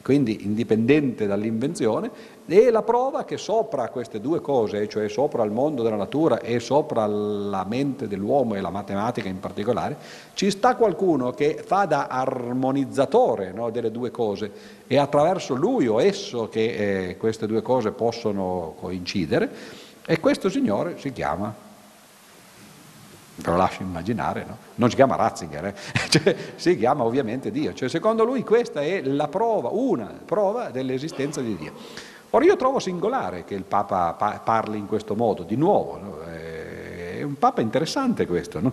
quindi 0.00 0.46
indipendente 0.46 1.26
dall'invenzione, 1.26 2.10
e 2.50 2.70
la 2.70 2.82
prova 2.82 3.24
che 3.24 3.36
sopra 3.36 3.90
queste 3.90 4.20
due 4.20 4.40
cose, 4.40 4.88
cioè 4.88 5.08
sopra 5.08 5.44
il 5.44 5.50
mondo 5.50 5.82
della 5.82 5.96
natura 5.96 6.40
e 6.40 6.60
sopra 6.60 7.04
la 7.06 7.64
mente 7.68 8.08
dell'uomo 8.08 8.54
e 8.54 8.62
la 8.62 8.70
matematica 8.70 9.28
in 9.28 9.38
particolare, 9.38 9.96
ci 10.32 10.50
sta 10.50 10.74
qualcuno 10.74 11.32
che 11.32 11.62
fa 11.62 11.84
da 11.84 12.06
armonizzatore 12.06 13.52
no, 13.52 13.68
delle 13.68 13.90
due 13.90 14.10
cose 14.10 14.50
e 14.86 14.96
attraverso 14.96 15.54
lui 15.54 15.88
o 15.88 16.00
esso 16.00 16.48
che 16.48 17.08
eh, 17.08 17.16
queste 17.18 17.46
due 17.46 17.60
cose 17.60 17.90
possono 17.90 18.74
coincidere 18.80 19.50
e 20.06 20.18
questo 20.18 20.48
signore 20.48 20.98
si 20.98 21.12
chiama 21.12 21.66
ve 23.40 23.50
lo 23.50 23.56
lascio 23.56 23.82
immaginare, 23.82 24.44
no? 24.48 24.56
non 24.76 24.88
si 24.88 24.96
chiama 24.96 25.14
Ratzinger, 25.14 25.66
eh? 25.66 25.74
cioè, 26.10 26.34
si 26.56 26.76
chiama 26.76 27.04
ovviamente 27.04 27.52
Dio, 27.52 27.72
cioè, 27.72 27.88
secondo 27.88 28.24
lui 28.24 28.42
questa 28.42 28.80
è 28.80 29.02
la 29.02 29.28
prova, 29.28 29.68
una 29.68 30.12
prova 30.24 30.70
dell'esistenza 30.70 31.40
di 31.40 31.56
Dio. 31.56 31.72
Ora 32.30 32.44
io 32.44 32.56
trovo 32.56 32.78
singolare 32.78 33.44
che 33.44 33.54
il 33.54 33.64
Papa 33.64 34.12
parli 34.44 34.76
in 34.76 34.86
questo 34.86 35.14
modo, 35.14 35.44
di 35.44 35.56
nuovo, 35.56 35.98
no? 35.98 36.22
è 36.24 37.22
un 37.22 37.38
Papa 37.38 37.62
interessante 37.62 38.26
questo, 38.26 38.60
no? 38.60 38.72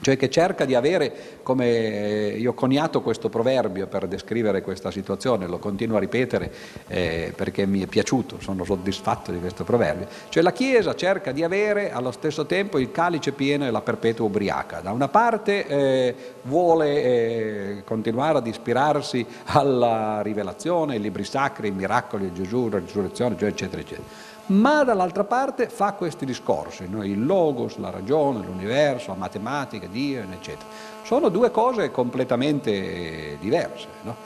Cioè 0.00 0.16
che 0.16 0.30
cerca 0.30 0.64
di 0.64 0.74
avere, 0.74 1.12
come 1.42 1.66
eh, 1.66 2.36
io 2.38 2.50
ho 2.50 2.54
coniato 2.54 3.00
questo 3.02 3.28
proverbio 3.28 3.86
per 3.86 4.06
descrivere 4.06 4.62
questa 4.62 4.90
situazione, 4.90 5.46
lo 5.46 5.58
continuo 5.58 5.96
a 5.96 6.00
ripetere 6.00 6.52
eh, 6.86 7.32
perché 7.34 7.66
mi 7.66 7.80
è 7.80 7.86
piaciuto, 7.86 8.38
sono 8.40 8.64
soddisfatto 8.64 9.32
di 9.32 9.40
questo 9.40 9.64
proverbio, 9.64 10.06
cioè 10.28 10.42
la 10.42 10.52
Chiesa 10.52 10.94
cerca 10.94 11.32
di 11.32 11.42
avere 11.42 11.90
allo 11.90 12.10
stesso 12.10 12.46
tempo 12.46 12.78
il 12.78 12.90
calice 12.90 13.32
pieno 13.32 13.66
e 13.66 13.70
la 13.70 13.80
perpetua 13.80 14.26
ubriaca, 14.26 14.80
da 14.80 14.92
una 14.92 15.08
parte 15.08 15.66
eh, 15.66 16.14
vuole 16.42 17.02
eh, 17.02 17.82
continuare 17.84 18.38
ad 18.38 18.46
ispirarsi 18.46 19.24
alla 19.46 20.20
rivelazione, 20.22 20.94
ai 20.94 21.00
libri 21.00 21.24
sacri, 21.24 21.68
ai 21.68 21.74
miracoli 21.74 22.30
di 22.30 22.42
Gesù, 22.42 22.68
la 22.68 22.78
risurrezione, 22.78 23.34
eccetera 23.34 23.80
eccetera 23.80 24.27
ma 24.48 24.84
dall'altra 24.84 25.24
parte 25.24 25.68
fa 25.68 25.92
questi 25.92 26.24
discorsi, 26.24 26.88
no? 26.88 27.04
il 27.04 27.24
logos, 27.24 27.76
la 27.78 27.90
ragione, 27.90 28.44
l'universo, 28.44 29.10
la 29.10 29.16
matematica, 29.16 29.86
Dio, 29.86 30.22
eccetera. 30.30 30.66
Sono 31.02 31.28
due 31.28 31.50
cose 31.50 31.90
completamente 31.90 33.36
diverse. 33.40 33.86
No? 34.02 34.16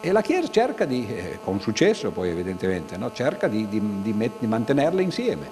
E 0.00 0.12
la 0.12 0.22
Chiesa 0.22 0.48
cerca 0.48 0.84
di, 0.84 1.06
eh, 1.08 1.38
con 1.42 1.60
successo 1.60 2.10
poi 2.10 2.30
evidentemente, 2.30 2.96
no? 2.96 3.12
cerca 3.12 3.48
di, 3.48 3.68
di, 3.68 4.02
di, 4.02 4.46
mantenerle 4.46 5.02
insieme. 5.02 5.48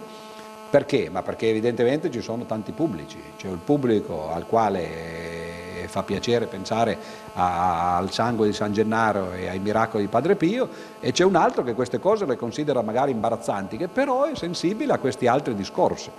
Perché? 0.70 1.08
Ma 1.08 1.22
perché 1.22 1.48
evidentemente 1.48 2.10
ci 2.10 2.20
sono 2.20 2.44
tanti 2.44 2.72
pubblici, 2.72 3.18
c'è 3.36 3.48
il 3.48 3.58
pubblico 3.64 4.30
al 4.30 4.44
quale 4.46 5.86
fa 5.88 6.02
piacere 6.02 6.46
pensare 6.46 6.98
a, 7.38 7.96
al 7.96 8.10
sangue 8.10 8.46
di 8.46 8.52
San 8.52 8.72
Gennaro 8.72 9.32
e 9.32 9.48
ai 9.48 9.60
miracoli 9.60 10.04
di 10.04 10.08
Padre 10.08 10.34
Pio, 10.34 10.68
e 11.00 11.12
c'è 11.12 11.24
un 11.24 11.36
altro 11.36 11.62
che 11.62 11.74
queste 11.74 12.00
cose 12.00 12.26
le 12.26 12.36
considera 12.36 12.82
magari 12.82 13.12
imbarazzanti, 13.12 13.76
che 13.76 13.88
però 13.88 14.24
è 14.24 14.34
sensibile 14.34 14.92
a 14.92 14.98
questi 14.98 15.26
altri 15.26 15.54
discorsi. 15.54 16.10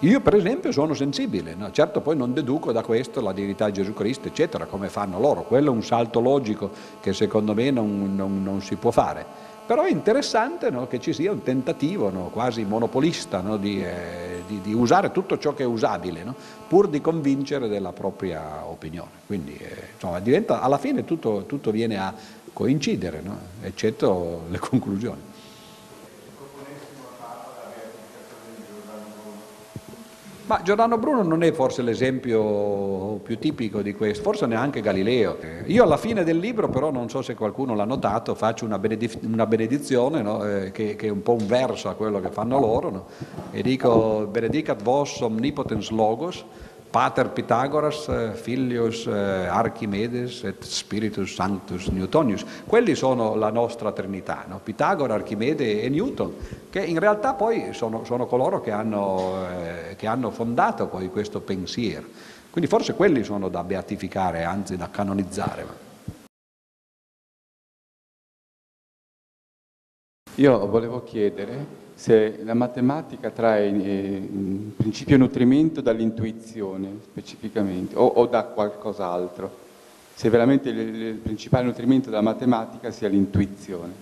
Io 0.00 0.20
per 0.20 0.34
esempio 0.34 0.72
sono 0.72 0.94
sensibile, 0.94 1.54
no? 1.54 1.70
certo 1.72 2.00
poi 2.00 2.16
non 2.16 2.32
deduco 2.32 2.72
da 2.72 2.82
questo 2.82 3.20
la 3.20 3.32
divinità 3.32 3.66
di 3.66 3.72
Gesù 3.72 3.92
Cristo, 3.92 4.28
eccetera, 4.28 4.64
come 4.64 4.88
fanno 4.88 5.20
loro, 5.20 5.42
quello 5.42 5.70
è 5.70 5.74
un 5.74 5.82
salto 5.82 6.20
logico 6.20 6.70
che 7.00 7.12
secondo 7.12 7.54
me 7.54 7.70
non, 7.70 8.14
non, 8.16 8.42
non 8.42 8.62
si 8.62 8.76
può 8.76 8.90
fare. 8.90 9.48
Però 9.70 9.84
è 9.84 9.90
interessante 9.92 10.68
no, 10.68 10.88
che 10.88 10.98
ci 10.98 11.12
sia 11.12 11.30
un 11.30 11.44
tentativo 11.44 12.10
no, 12.10 12.30
quasi 12.32 12.64
monopolista 12.64 13.40
no, 13.40 13.56
di, 13.56 13.80
eh, 13.80 14.42
di, 14.44 14.60
di, 14.60 14.74
usare 14.74 15.12
tutto 15.12 15.38
ciò 15.38 15.54
che 15.54 15.62
è 15.62 15.66
usabile, 15.66 16.24
pur 16.66 16.88
di 16.88 17.00
convincere 17.00 17.68
della 17.68 17.92
propria 17.92 18.66
opinione. 18.66 19.10
Quindi 19.28 19.56
eh, 19.56 19.90
insomma, 19.92 20.18
diventa, 20.18 20.60
alla 20.60 20.76
fine 20.76 21.04
tutto, 21.04 21.44
tutto, 21.46 21.70
viene 21.70 22.00
a 22.00 22.12
coincidere, 22.52 23.22
eccetto 23.62 24.46
le 24.50 24.58
conclusioni. 24.58 25.20
Ma 30.50 30.62
Giordano 30.64 30.98
Bruno 30.98 31.22
non 31.22 31.44
è 31.44 31.52
forse 31.52 31.80
l'esempio 31.80 33.20
più 33.22 33.38
tipico 33.38 33.82
di 33.82 33.94
questo, 33.94 34.24
forse 34.24 34.46
neanche 34.46 34.80
Galileo. 34.80 35.38
Io 35.66 35.84
alla 35.84 35.96
fine 35.96 36.24
del 36.24 36.38
libro, 36.38 36.68
però 36.68 36.90
non 36.90 37.08
so 37.08 37.22
se 37.22 37.36
qualcuno 37.36 37.76
l'ha 37.76 37.84
notato, 37.84 38.34
faccio 38.34 38.64
una, 38.64 38.80
benediz- 38.80 39.20
una 39.22 39.46
benedizione 39.46 40.22
no? 40.22 40.44
eh, 40.44 40.72
che, 40.72 40.96
che, 40.96 41.06
è 41.06 41.08
un 41.08 41.22
po' 41.22 41.34
un 41.34 41.46
verso 41.46 41.88
a 41.88 41.94
quello 41.94 42.18
che 42.20 42.30
fanno 42.30 42.58
loro, 42.58 42.90
no? 42.90 43.06
e 43.52 43.62
dico 43.62 44.26
benedicat 44.28 44.82
vos 44.82 45.20
omnipotens 45.20 45.90
logos, 45.90 46.44
Pater 46.90 47.30
Pythagoras, 47.30 48.10
Filius 48.34 49.06
Archimedes 49.06 50.42
et 50.42 50.64
Spiritus 50.64 51.32
Sanctus 51.32 51.86
Newtonius. 51.86 52.44
Quelli 52.66 52.96
sono 52.96 53.36
la 53.36 53.50
nostra 53.50 53.92
Trinità, 53.92 54.44
no? 54.48 54.60
Pitagora, 54.62 55.14
Archimede 55.14 55.82
e 55.82 55.88
Newton, 55.88 56.34
che 56.68 56.80
in 56.84 56.98
realtà 56.98 57.34
poi 57.34 57.72
sono, 57.72 58.04
sono 58.04 58.26
coloro 58.26 58.60
che 58.60 58.72
hanno, 58.72 59.36
eh, 59.48 59.94
che 59.96 60.08
hanno 60.08 60.30
fondato 60.30 60.88
poi 60.88 61.08
questo 61.10 61.40
pensiero. 61.40 62.06
Quindi 62.50 62.68
forse 62.68 62.94
quelli 62.94 63.22
sono 63.22 63.48
da 63.48 63.62
beatificare, 63.62 64.42
anzi 64.42 64.76
da 64.76 64.90
canonizzare. 64.90 65.88
Io 70.34 70.66
volevo 70.66 71.04
chiedere 71.04 71.79
se 72.00 72.40
la 72.44 72.54
matematica 72.54 73.28
trae 73.28 73.66
eh, 73.66 74.28
principio 74.74 75.18
nutrimento 75.18 75.82
dall'intuizione 75.82 76.96
specificamente 77.02 77.94
o, 77.94 78.06
o, 78.06 78.26
da 78.26 78.44
qualcos'altro, 78.44 79.58
se 80.14 80.30
veramente 80.30 80.70
il, 80.70 80.78
il 80.78 81.14
principale 81.16 81.66
nutrimento 81.66 82.08
della 82.08 82.22
matematica 82.22 82.90
sia 82.90 83.08
l'intuizione. 83.08 83.92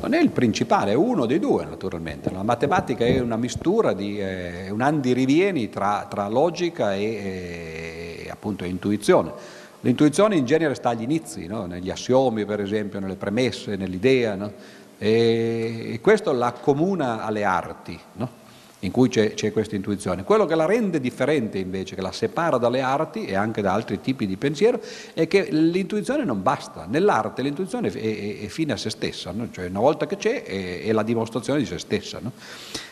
Non 0.00 0.12
è 0.12 0.20
il 0.20 0.30
principale, 0.30 0.90
è 0.90 0.94
uno 0.94 1.26
dei 1.26 1.38
due 1.38 1.64
naturalmente. 1.64 2.32
La 2.32 2.42
matematica 2.42 3.04
è 3.04 3.20
una 3.20 3.36
mistura, 3.36 3.92
di, 3.92 4.18
eh, 4.18 4.70
un 4.70 4.80
andirivieni 4.80 5.68
tra, 5.68 6.08
tra 6.10 6.26
logica 6.26 6.96
e, 6.96 8.24
e 8.24 8.28
appunto 8.28 8.64
intuizione. 8.64 9.30
L'intuizione 9.82 10.34
in 10.34 10.46
genere 10.46 10.74
sta 10.74 10.88
agli 10.88 11.02
inizi, 11.02 11.46
no? 11.46 11.66
negli 11.66 11.90
assiomi 11.90 12.44
per 12.44 12.60
esempio, 12.60 12.98
nelle 12.98 13.14
premesse, 13.14 13.76
nell'idea. 13.76 14.34
No? 14.34 14.82
E 14.98 15.98
questo 16.02 16.32
l'accomuna 16.32 17.24
alle 17.24 17.44
arti. 17.44 17.98
No? 18.14 18.42
In 18.84 18.90
cui 18.90 19.08
c'è, 19.08 19.34
c'è, 19.34 19.50
questa 19.50 19.74
intuizione. 19.74 20.24
Quello 20.24 20.44
che 20.44 20.54
la 20.54 20.66
rende 20.66 21.00
differente 21.00 21.58
invece, 21.58 21.94
che 21.94 22.02
la 22.02 22.12
separa 22.12 22.58
dalle 22.58 22.82
arti 22.82 23.24
e 23.24 23.34
anche 23.34 23.62
da 23.62 23.72
altri 23.72 24.00
tipi 24.00 24.26
di 24.26 24.36
pensiero, 24.36 24.80
è 25.14 25.26
che 25.26 25.48
l'intuizione 25.50 26.24
non 26.24 26.42
basta. 26.42 26.86
Nell'arte 26.88 27.42
l'intuizione 27.42 27.88
è, 27.88 27.92
è, 27.92 28.44
è 28.44 28.46
fine 28.46 28.74
a 28.74 28.76
se 28.76 28.90
stessa, 28.90 29.32
no? 29.32 29.48
cioè 29.50 29.66
una 29.66 29.80
volta 29.80 30.06
che 30.06 30.16
c'è 30.16 30.42
è, 30.42 30.82
è 30.82 30.92
la 30.92 31.02
dimostrazione 31.02 31.60
di 31.60 31.66
se 31.66 31.78
stessa. 31.78 32.18
No? 32.20 32.32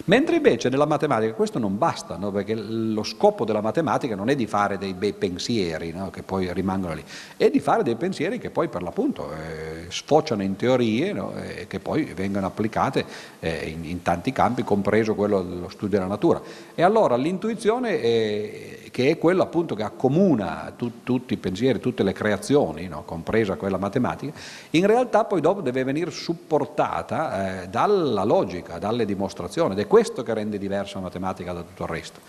Mentre 0.04 0.36
invece 0.36 0.70
nella 0.70 0.86
matematica 0.86 1.34
questo 1.34 1.58
non 1.58 1.76
basta, 1.76 2.16
no? 2.16 2.30
perché 2.32 2.54
lo 2.54 3.02
scopo 3.02 3.44
della 3.44 3.60
matematica 3.60 4.16
non 4.16 4.30
è 4.30 4.34
di 4.34 4.46
fare 4.46 4.78
dei 4.78 4.94
bei 4.94 5.12
pensieri 5.12 5.94
che 6.10 6.22
poi 6.22 6.52
rimangono 6.52 6.94
lì, 6.94 7.04
è 7.36 7.50
di 7.50 7.60
fare 7.60 7.82
dei 7.82 7.96
pensieri 7.96 8.38
che 8.38 8.50
poi 8.50 8.68
per 8.68 8.82
l'appunto 8.82 9.30
eh, 9.32 9.86
sfociano 9.88 10.42
in 10.42 10.56
teorie 10.56 11.14
e 11.58 11.66
che 11.66 11.80
poi 11.80 12.04
vengono 12.14 12.46
applicate 12.46 13.04
eh, 13.40 13.68
in, 13.68 13.84
in 13.84 14.02
tanti 14.02 14.32
campi, 14.32 14.64
compreso 14.64 15.14
quello 15.14 15.42
dello 15.42 15.68
studio 15.68 15.81
studio 15.82 15.98
della 15.98 16.08
natura. 16.08 16.40
E 16.74 16.82
allora 16.82 17.16
l'intuizione, 17.16 18.00
è, 18.00 18.90
che 18.90 19.10
è 19.10 19.18
quello 19.18 19.42
appunto 19.42 19.74
che 19.74 19.82
accomuna 19.82 20.72
tu, 20.76 21.02
tutti 21.02 21.34
i 21.34 21.36
pensieri, 21.36 21.80
tutte 21.80 22.02
le 22.02 22.12
creazioni, 22.12 22.86
no? 22.86 23.02
compresa 23.04 23.56
quella 23.56 23.78
matematica, 23.78 24.32
in 24.70 24.86
realtà 24.86 25.24
poi 25.24 25.40
dopo 25.40 25.60
deve 25.60 25.82
venire 25.84 26.10
supportata 26.10 27.62
eh, 27.62 27.68
dalla 27.68 28.24
logica, 28.24 28.78
dalle 28.78 29.04
dimostrazioni, 29.04 29.72
ed 29.72 29.80
è 29.80 29.86
questo 29.86 30.22
che 30.22 30.34
rende 30.34 30.58
diversa 30.58 30.96
la 30.96 31.02
matematica 31.02 31.52
da 31.52 31.62
tutto 31.62 31.82
il 31.82 31.88
resto. 31.88 32.20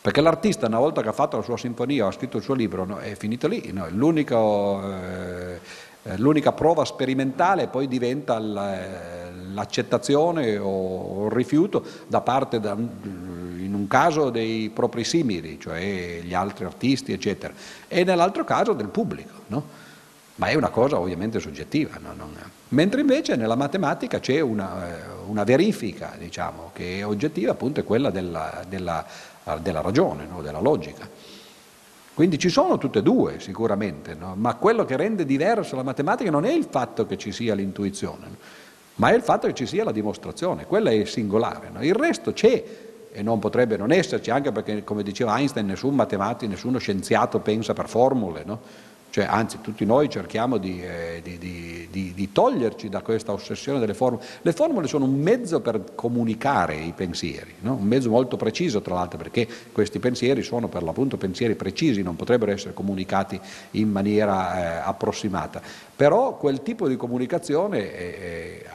Perché 0.00 0.20
l'artista 0.20 0.66
una 0.66 0.78
volta 0.78 1.00
che 1.00 1.08
ha 1.08 1.12
fatto 1.12 1.38
la 1.38 1.42
sua 1.42 1.56
sinfonia 1.56 2.06
ha 2.06 2.10
scritto 2.10 2.36
il 2.36 2.42
suo 2.42 2.52
libro 2.52 2.84
no, 2.84 2.98
è 2.98 3.14
finito 3.14 3.48
lì, 3.48 3.72
no? 3.72 3.86
Eh, 3.86 5.58
eh, 6.06 6.18
l'unica 6.18 6.52
prova 6.52 6.84
sperimentale 6.84 7.68
poi 7.68 7.88
diventa 7.88 8.36
eh, 8.36 9.30
l'accettazione 9.54 10.58
o 10.58 11.26
il 11.26 11.32
rifiuto 11.32 11.82
da 12.06 12.20
parte, 12.20 12.60
da, 12.60 12.72
in 12.72 13.72
un 13.72 13.86
caso, 13.86 14.30
dei 14.30 14.68
propri 14.68 15.04
simili, 15.04 15.58
cioè 15.58 16.20
gli 16.22 16.34
altri 16.34 16.64
artisti, 16.64 17.12
eccetera, 17.12 17.54
e 17.88 18.04
nell'altro 18.04 18.44
caso 18.44 18.72
del 18.72 18.88
pubblico. 18.88 19.32
No? 19.46 19.82
Ma 20.36 20.48
è 20.48 20.54
una 20.54 20.68
cosa 20.68 20.98
ovviamente 20.98 21.38
soggettiva. 21.38 21.98
No? 22.02 22.28
Mentre 22.70 23.00
invece 23.00 23.36
nella 23.36 23.54
matematica 23.54 24.18
c'è 24.18 24.40
una, 24.40 24.88
eh, 24.88 25.02
una 25.26 25.44
verifica, 25.44 26.16
diciamo, 26.18 26.70
che 26.74 26.98
è 26.98 27.06
oggettiva, 27.06 27.52
appunto 27.52 27.80
è 27.80 27.84
quella 27.84 28.10
della, 28.10 28.64
della, 28.68 29.06
della 29.60 29.80
ragione, 29.80 30.26
no? 30.26 30.42
della 30.42 30.60
logica. 30.60 31.08
Quindi 32.14 32.38
ci 32.38 32.48
sono 32.48 32.78
tutte 32.78 33.00
e 33.00 33.02
due 33.02 33.40
sicuramente, 33.40 34.14
no? 34.14 34.34
ma 34.36 34.54
quello 34.54 34.84
che 34.84 34.96
rende 34.96 35.24
diversa 35.24 35.74
la 35.74 35.82
matematica 35.82 36.30
non 36.30 36.44
è 36.44 36.52
il 36.52 36.66
fatto 36.70 37.06
che 37.06 37.18
ci 37.18 37.32
sia 37.32 37.56
l'intuizione, 37.56 38.28
ma 38.96 39.10
è 39.10 39.14
il 39.14 39.22
fatto 39.22 39.46
che 39.46 39.54
ci 39.54 39.66
sia 39.66 39.84
la 39.84 39.92
dimostrazione, 39.92 40.66
quella 40.66 40.90
è 40.90 41.04
singolare. 41.04 41.70
No? 41.72 41.82
Il 41.84 41.94
resto 41.94 42.32
c'è 42.32 42.64
e 43.12 43.22
non 43.22 43.38
potrebbe 43.38 43.76
non 43.76 43.92
esserci, 43.92 44.30
anche 44.30 44.50
perché, 44.50 44.82
come 44.82 45.02
diceva 45.02 45.36
Einstein, 45.38 45.66
nessun 45.66 45.94
matematico, 45.94 46.50
nessuno 46.50 46.78
scienziato 46.78 47.38
pensa 47.38 47.72
per 47.72 47.88
formule. 47.88 48.42
No? 48.44 48.60
Cioè, 49.14 49.26
anzi, 49.26 49.60
tutti 49.60 49.84
noi 49.84 50.08
cerchiamo 50.08 50.56
di, 50.56 50.82
eh, 50.82 51.20
di, 51.22 51.38
di, 51.38 52.12
di, 52.12 52.32
toglierci 52.32 52.88
da 52.88 53.00
questa 53.00 53.30
ossessione 53.30 53.78
delle 53.78 53.94
formule. 53.94 54.24
Le 54.42 54.52
formule 54.52 54.88
sono 54.88 55.04
un 55.04 55.14
mezzo 55.14 55.60
per 55.60 55.94
comunicare 55.94 56.74
i 56.74 56.92
pensieri, 56.96 57.54
no? 57.60 57.74
un 57.74 57.86
mezzo 57.86 58.10
molto 58.10 58.36
preciso 58.36 58.82
tra 58.82 58.94
l'altro, 58.94 59.16
perché 59.16 59.46
questi 59.70 60.00
pensieri 60.00 60.42
sono 60.42 60.66
per 60.66 60.82
l'appunto 60.82 61.16
pensieri 61.16 61.54
precisi, 61.54 62.02
non 62.02 62.16
potrebbero 62.16 62.50
essere 62.50 62.74
comunicati 62.74 63.38
in 63.72 63.88
maniera 63.88 64.58
eh, 64.58 64.82
approssimata. 64.84 65.62
Però 65.94 66.36
quel 66.36 66.62
tipo 66.62 66.88
di 66.88 66.96
comunicazione 66.96 67.96
eh, 67.96 68.66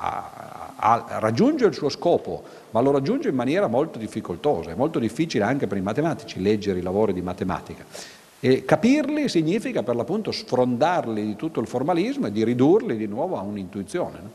a, 0.00 1.18
raggiunge 1.20 1.66
il 1.66 1.74
suo 1.74 1.88
scopo, 1.88 2.42
ma 2.70 2.80
lo 2.80 2.90
raggiunge 2.90 3.28
in 3.28 3.34
maniera 3.34 3.66
molto 3.66 3.98
difficoltosa, 3.98 4.70
è 4.70 4.74
molto 4.74 4.98
difficile 4.98 5.44
anche 5.44 5.66
per 5.66 5.76
i 5.76 5.82
matematici 5.82 6.40
leggere 6.40 6.78
i 6.78 6.82
lavori 6.82 7.12
di 7.12 7.22
matematica. 7.22 7.84
E 8.42 8.64
capirli 8.64 9.28
significa 9.28 9.82
per 9.82 9.96
l'appunto 9.96 10.32
sfrondarli 10.32 11.26
di 11.26 11.36
tutto 11.36 11.60
il 11.60 11.66
formalismo 11.66 12.28
e 12.28 12.32
di 12.32 12.42
ridurli 12.42 12.96
di 12.96 13.06
nuovo 13.06 13.36
a 13.38 13.42
un'intuizione. 13.42 14.18
No? 14.22 14.30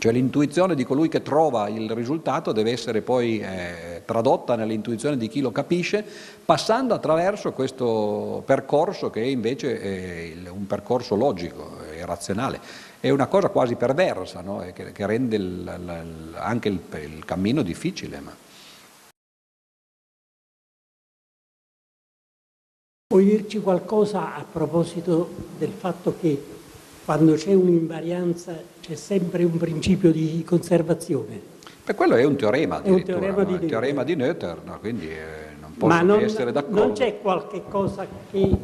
Cioè 0.00 0.12
l'intuizione 0.12 0.76
di 0.76 0.84
colui 0.84 1.08
che 1.08 1.22
trova 1.22 1.68
il 1.68 1.90
risultato 1.90 2.52
deve 2.52 2.70
essere 2.70 3.02
poi 3.02 3.40
eh, 3.40 4.02
tradotta 4.04 4.54
nell'intuizione 4.54 5.16
di 5.16 5.26
chi 5.26 5.40
lo 5.40 5.50
capisce, 5.50 6.04
passando 6.44 6.94
attraverso 6.94 7.50
questo 7.50 8.44
percorso 8.46 9.10
che 9.10 9.22
è 9.22 9.26
invece 9.26 9.80
è 9.80 10.48
un 10.50 10.68
percorso 10.68 11.16
logico 11.16 11.80
e 11.90 12.06
razionale. 12.06 12.60
È 13.00 13.10
una 13.10 13.26
cosa 13.28 13.48
quasi 13.48 13.76
perversa, 13.76 14.40
no? 14.40 14.58
che, 14.74 14.90
che, 14.90 15.06
rende 15.06 15.36
il, 15.36 15.44
il, 15.44 16.34
anche 16.34 16.68
il, 16.68 16.80
il 17.00 17.24
cammino 17.24 17.62
difficile. 17.62 18.18
Ma... 18.18 18.34
Puoi 23.06 23.24
dirci 23.24 23.60
qualcosa 23.60 24.34
a 24.34 24.44
proposito 24.44 25.32
del 25.58 25.70
fatto 25.70 26.16
che 26.18 26.42
quando 27.04 27.34
c'è 27.34 27.54
un'invarianza 27.54 28.54
c'è 28.80 28.96
sempre 28.96 29.44
un 29.44 29.56
principio 29.56 30.10
di 30.10 30.42
conservazione? 30.44 31.40
Beh, 31.84 31.94
quello 31.94 32.16
è 32.16 32.24
un 32.24 32.36
teorema, 32.36 32.82
è 32.82 32.90
un 32.90 33.02
teorema 33.02 33.44
di, 33.44 33.52
no? 33.52 33.58
teorema 33.60 34.02
di 34.02 34.16
Noether, 34.16 34.60
no? 34.64 34.78
quindi 34.80 35.08
eh, 35.08 35.54
non 35.60 35.72
posso 35.74 35.94
Ma 35.94 36.02
non, 36.02 36.20
essere 36.20 36.52
d'accordo. 36.52 36.78
Non 36.80 36.92
c'è 36.92 37.20
qualche 37.20 37.62
cosa 37.66 38.06
che 38.30 38.56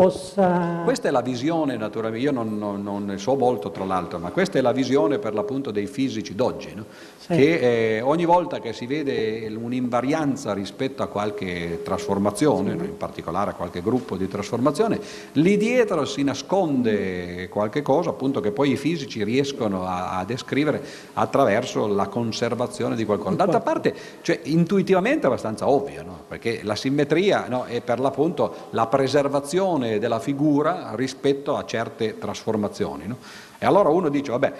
possa... 0.00 0.80
Questa 0.82 1.08
è 1.08 1.10
la 1.10 1.20
visione, 1.20 1.76
naturalmente, 1.76 2.24
io 2.24 2.32
non, 2.32 2.56
non, 2.56 2.82
non, 2.82 3.04
ne 3.04 3.18
so 3.18 3.34
molto 3.34 3.70
tra 3.70 3.84
l'altro, 3.84 4.18
ma 4.18 4.30
questa 4.30 4.58
è 4.58 4.62
la 4.62 4.72
visione 4.72 5.18
per 5.18 5.34
l'appunto 5.34 5.70
dei 5.70 5.86
fisici 5.86 6.34
d'oggi, 6.34 6.72
no? 6.74 6.84
sì. 7.18 7.34
che 7.34 7.96
eh, 7.96 8.00
ogni 8.00 8.24
volta 8.24 8.60
che 8.60 8.72
si 8.72 8.86
vede 8.86 9.46
un'invarianza 9.54 10.54
rispetto 10.54 11.02
a 11.02 11.06
qualche 11.08 11.80
trasformazione, 11.84 12.78
sì. 12.78 12.84
in 12.84 12.96
particolare 12.96 13.50
a 13.50 13.54
qualche 13.54 13.82
gruppo 13.82 14.16
di 14.16 14.26
trasformazione, 14.26 14.98
lì 15.32 15.58
dietro 15.58 16.06
si 16.06 16.22
nasconde 16.22 17.48
qualche 17.50 17.82
cosa 17.82 18.10
appunto 18.10 18.40
che 18.40 18.52
poi 18.52 18.72
i 18.72 18.76
fisici 18.76 19.22
riescono 19.22 19.84
a, 19.84 20.18
a 20.18 20.24
descrivere 20.24 20.82
attraverso 21.14 21.86
la 21.86 22.06
conservazione 22.06 22.96
di 22.96 23.04
qualcosa. 23.04 23.36
D'altra 23.36 23.60
parte, 23.60 23.94
cioè, 24.22 24.40
intuitivamente 24.44 25.24
è 25.24 25.26
abbastanza 25.26 25.68
ovvio, 25.68 26.02
no? 26.02 26.22
perché 26.26 26.60
la 26.62 26.74
simmetria 26.74 27.66
è 27.66 27.82
per 27.82 28.00
l'appunto 28.00 28.68
la 28.70 28.86
preservazione 28.86 29.89
evoluzione 29.90 29.98
della 29.98 30.20
figura 30.20 30.92
rispetto 30.94 31.56
a 31.56 31.64
certe 31.64 32.18
trasformazioni. 32.18 33.06
No? 33.06 33.16
E 33.58 33.66
allora 33.66 33.88
uno 33.88 34.08
dice, 34.08 34.30
vabbè, 34.30 34.52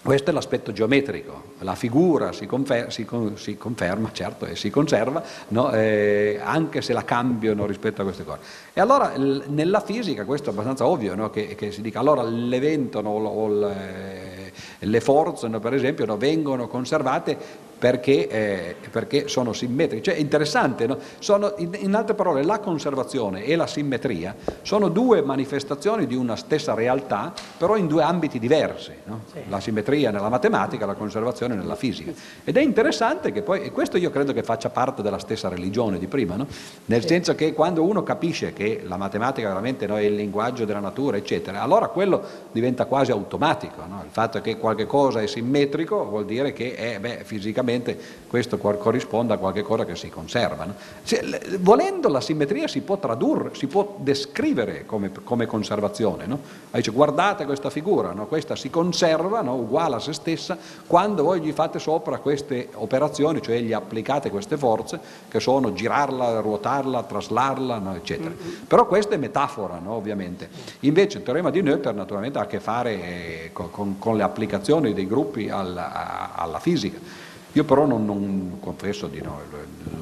questo 0.00 0.30
è 0.30 0.32
l'aspetto 0.32 0.72
geometrico, 0.72 1.54
la 1.58 1.74
figura 1.74 2.32
si, 2.32 2.46
confer- 2.46 2.88
si, 2.88 3.04
con- 3.04 3.36
si 3.36 3.56
conferma, 3.58 4.10
certo, 4.12 4.46
e 4.46 4.56
si 4.56 4.70
conserva, 4.70 5.22
no? 5.48 5.72
eh, 5.72 6.40
anche 6.42 6.80
se 6.80 6.92
la 6.92 7.04
cambiano 7.04 7.66
rispetto 7.66 8.00
a 8.00 8.04
queste 8.04 8.24
cose. 8.24 8.38
E 8.72 8.80
allora 8.80 9.16
l- 9.16 9.44
nella 9.48 9.80
fisica 9.80 10.24
questo 10.24 10.48
è 10.48 10.52
abbastanza 10.52 10.86
ovvio, 10.86 11.14
no? 11.14 11.30
che, 11.30 11.54
che, 11.54 11.72
si 11.72 11.82
dica 11.82 12.00
allora 12.00 12.22
l'evento 12.22 13.00
o, 13.00 13.24
o 13.24 13.48
le, 13.48 14.52
le 14.78 15.00
forze, 15.00 15.48
per 15.48 15.74
esempio, 15.74 16.16
vengono 16.16 16.68
conservate 16.68 17.66
perché, 17.78 18.28
eh, 18.28 18.76
perché 18.90 19.28
sono 19.28 19.52
simmetriche. 19.52 20.02
Cioè 20.02 20.14
è 20.14 20.18
interessante, 20.18 20.86
no? 20.86 20.98
sono, 21.20 21.54
in, 21.58 21.76
in, 21.78 21.94
altre 21.94 22.14
parole 22.14 22.42
la 22.42 22.58
conservazione 22.58 23.44
e 23.44 23.54
la 23.54 23.66
simmetria 23.66 24.34
sono 24.62 24.88
due 24.88 25.22
manifestazioni 25.22 26.06
di 26.06 26.16
una 26.16 26.34
stessa 26.34 26.74
realtà, 26.74 27.32
però 27.56 27.76
in 27.76 27.86
due 27.86 28.02
ambiti 28.02 28.38
diversi. 28.38 28.92
No? 29.04 29.22
Sì. 29.32 29.38
La 29.48 29.60
simmetria 29.60 30.10
nella 30.10 30.28
matematica, 30.28 30.86
la 30.86 30.94
conservazione 30.94 31.54
nella 31.54 31.76
fisica. 31.76 32.10
Ed 32.44 32.56
è 32.56 32.60
interessante 32.60 33.30
che 33.30 33.42
poi, 33.42 33.62
e 33.62 33.70
questo 33.70 33.96
io 33.96 34.10
credo 34.10 34.32
che 34.32 34.42
faccia 34.42 34.70
parte 34.70 35.00
della 35.00 35.18
stessa 35.18 35.48
religione 35.48 35.98
di 35.98 36.08
prima, 36.08 36.34
no? 36.34 36.46
nel 36.86 37.02
sì. 37.02 37.08
senso 37.08 37.34
che 37.36 37.52
quando 37.52 37.84
uno 37.84 38.02
capisce 38.02 38.52
che 38.52 38.82
la 38.84 38.96
matematica 38.96 39.46
veramente 39.48 39.86
è 39.86 40.00
il 40.00 40.16
linguaggio 40.16 40.64
della 40.64 40.80
natura, 40.80 41.16
eccetera, 41.16 41.62
allora 41.62 41.88
quello 41.88 42.22
diventa 42.50 42.86
quasi 42.86 43.12
automatico. 43.12 43.82
Il 44.02 44.10
fatto 44.10 44.40
che 44.40 44.56
qualche 44.56 44.86
cosa 44.86 45.20
è 45.20 45.26
simmetrico 45.26 46.04
vuol 46.04 46.24
dire 46.24 46.52
che 46.52 46.74
è 46.74 46.98
beh, 46.98 47.20
fisicamente 47.24 47.67
sicuramente 47.68 47.98
questo 48.28 48.58
corrisponde 48.58 49.32
a 49.32 49.38
qualche 49.38 49.62
cosa 49.62 49.86
che 49.86 49.96
si 49.96 50.10
conserva. 50.10 50.64
No? 50.66 50.74
Se, 51.02 51.58
volendo 51.60 52.08
la 52.08 52.20
simmetria 52.20 52.68
si 52.68 52.82
può 52.82 52.98
tradurre, 52.98 53.54
si 53.54 53.66
può 53.66 53.96
descrivere 53.98 54.84
come, 54.84 55.10
come 55.24 55.46
conservazione. 55.46 56.26
No? 56.26 56.38
Dice, 56.72 56.90
guardate 56.90 57.46
questa 57.46 57.70
figura, 57.70 58.12
no? 58.12 58.26
questa 58.26 58.54
si 58.54 58.68
conserva 58.68 59.40
uguale 59.50 59.96
a 59.96 59.98
se 59.98 60.12
stessa 60.12 60.58
quando 60.86 61.22
voi 61.22 61.40
gli 61.40 61.52
fate 61.52 61.78
sopra 61.78 62.18
queste 62.18 62.68
operazioni, 62.74 63.40
cioè 63.40 63.60
gli 63.60 63.72
applicate 63.72 64.28
queste 64.28 64.58
forze 64.58 65.00
che 65.28 65.40
sono 65.40 65.72
girarla, 65.72 66.40
ruotarla, 66.40 67.02
traslarla, 67.04 67.94
eccetera. 67.96 68.30
Mm-hmm. 68.30 68.64
Però 68.66 68.86
questa 68.86 69.14
è 69.14 69.18
metafora, 69.18 69.80
ovviamente. 69.86 70.50
Invece 70.80 71.18
il 71.18 71.24
teorema 71.24 71.50
di 71.50 71.62
Noether 71.62 71.94
naturalmente 71.94 72.38
ha 72.38 72.42
a 72.42 72.46
che 72.46 72.60
fare 72.60 72.92
eh, 72.92 73.50
con, 73.54 73.70
con, 73.70 73.98
con 73.98 74.16
le 74.18 74.22
applicazioni 74.22 74.92
dei 74.92 75.06
gruppi 75.06 75.48
alla, 75.48 76.34
alla 76.34 76.58
fisica. 76.58 77.26
Io 77.52 77.64
però 77.64 77.86
non, 77.86 78.04
non 78.04 78.58
confesso 78.60 79.06
di 79.06 79.20
no, 79.20 79.40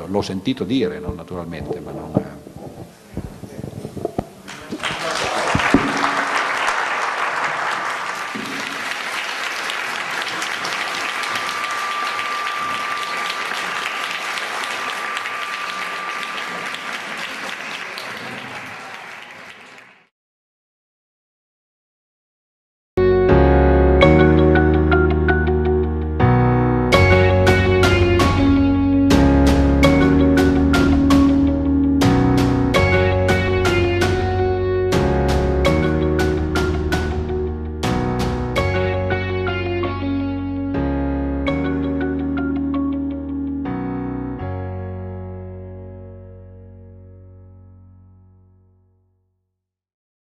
l'ho 0.07 0.23
sentito 0.23 0.65
dire 0.65 0.99
no, 0.99 1.13
naturalmente, 1.13 1.81
ma 1.81 1.93
non... 1.93 2.13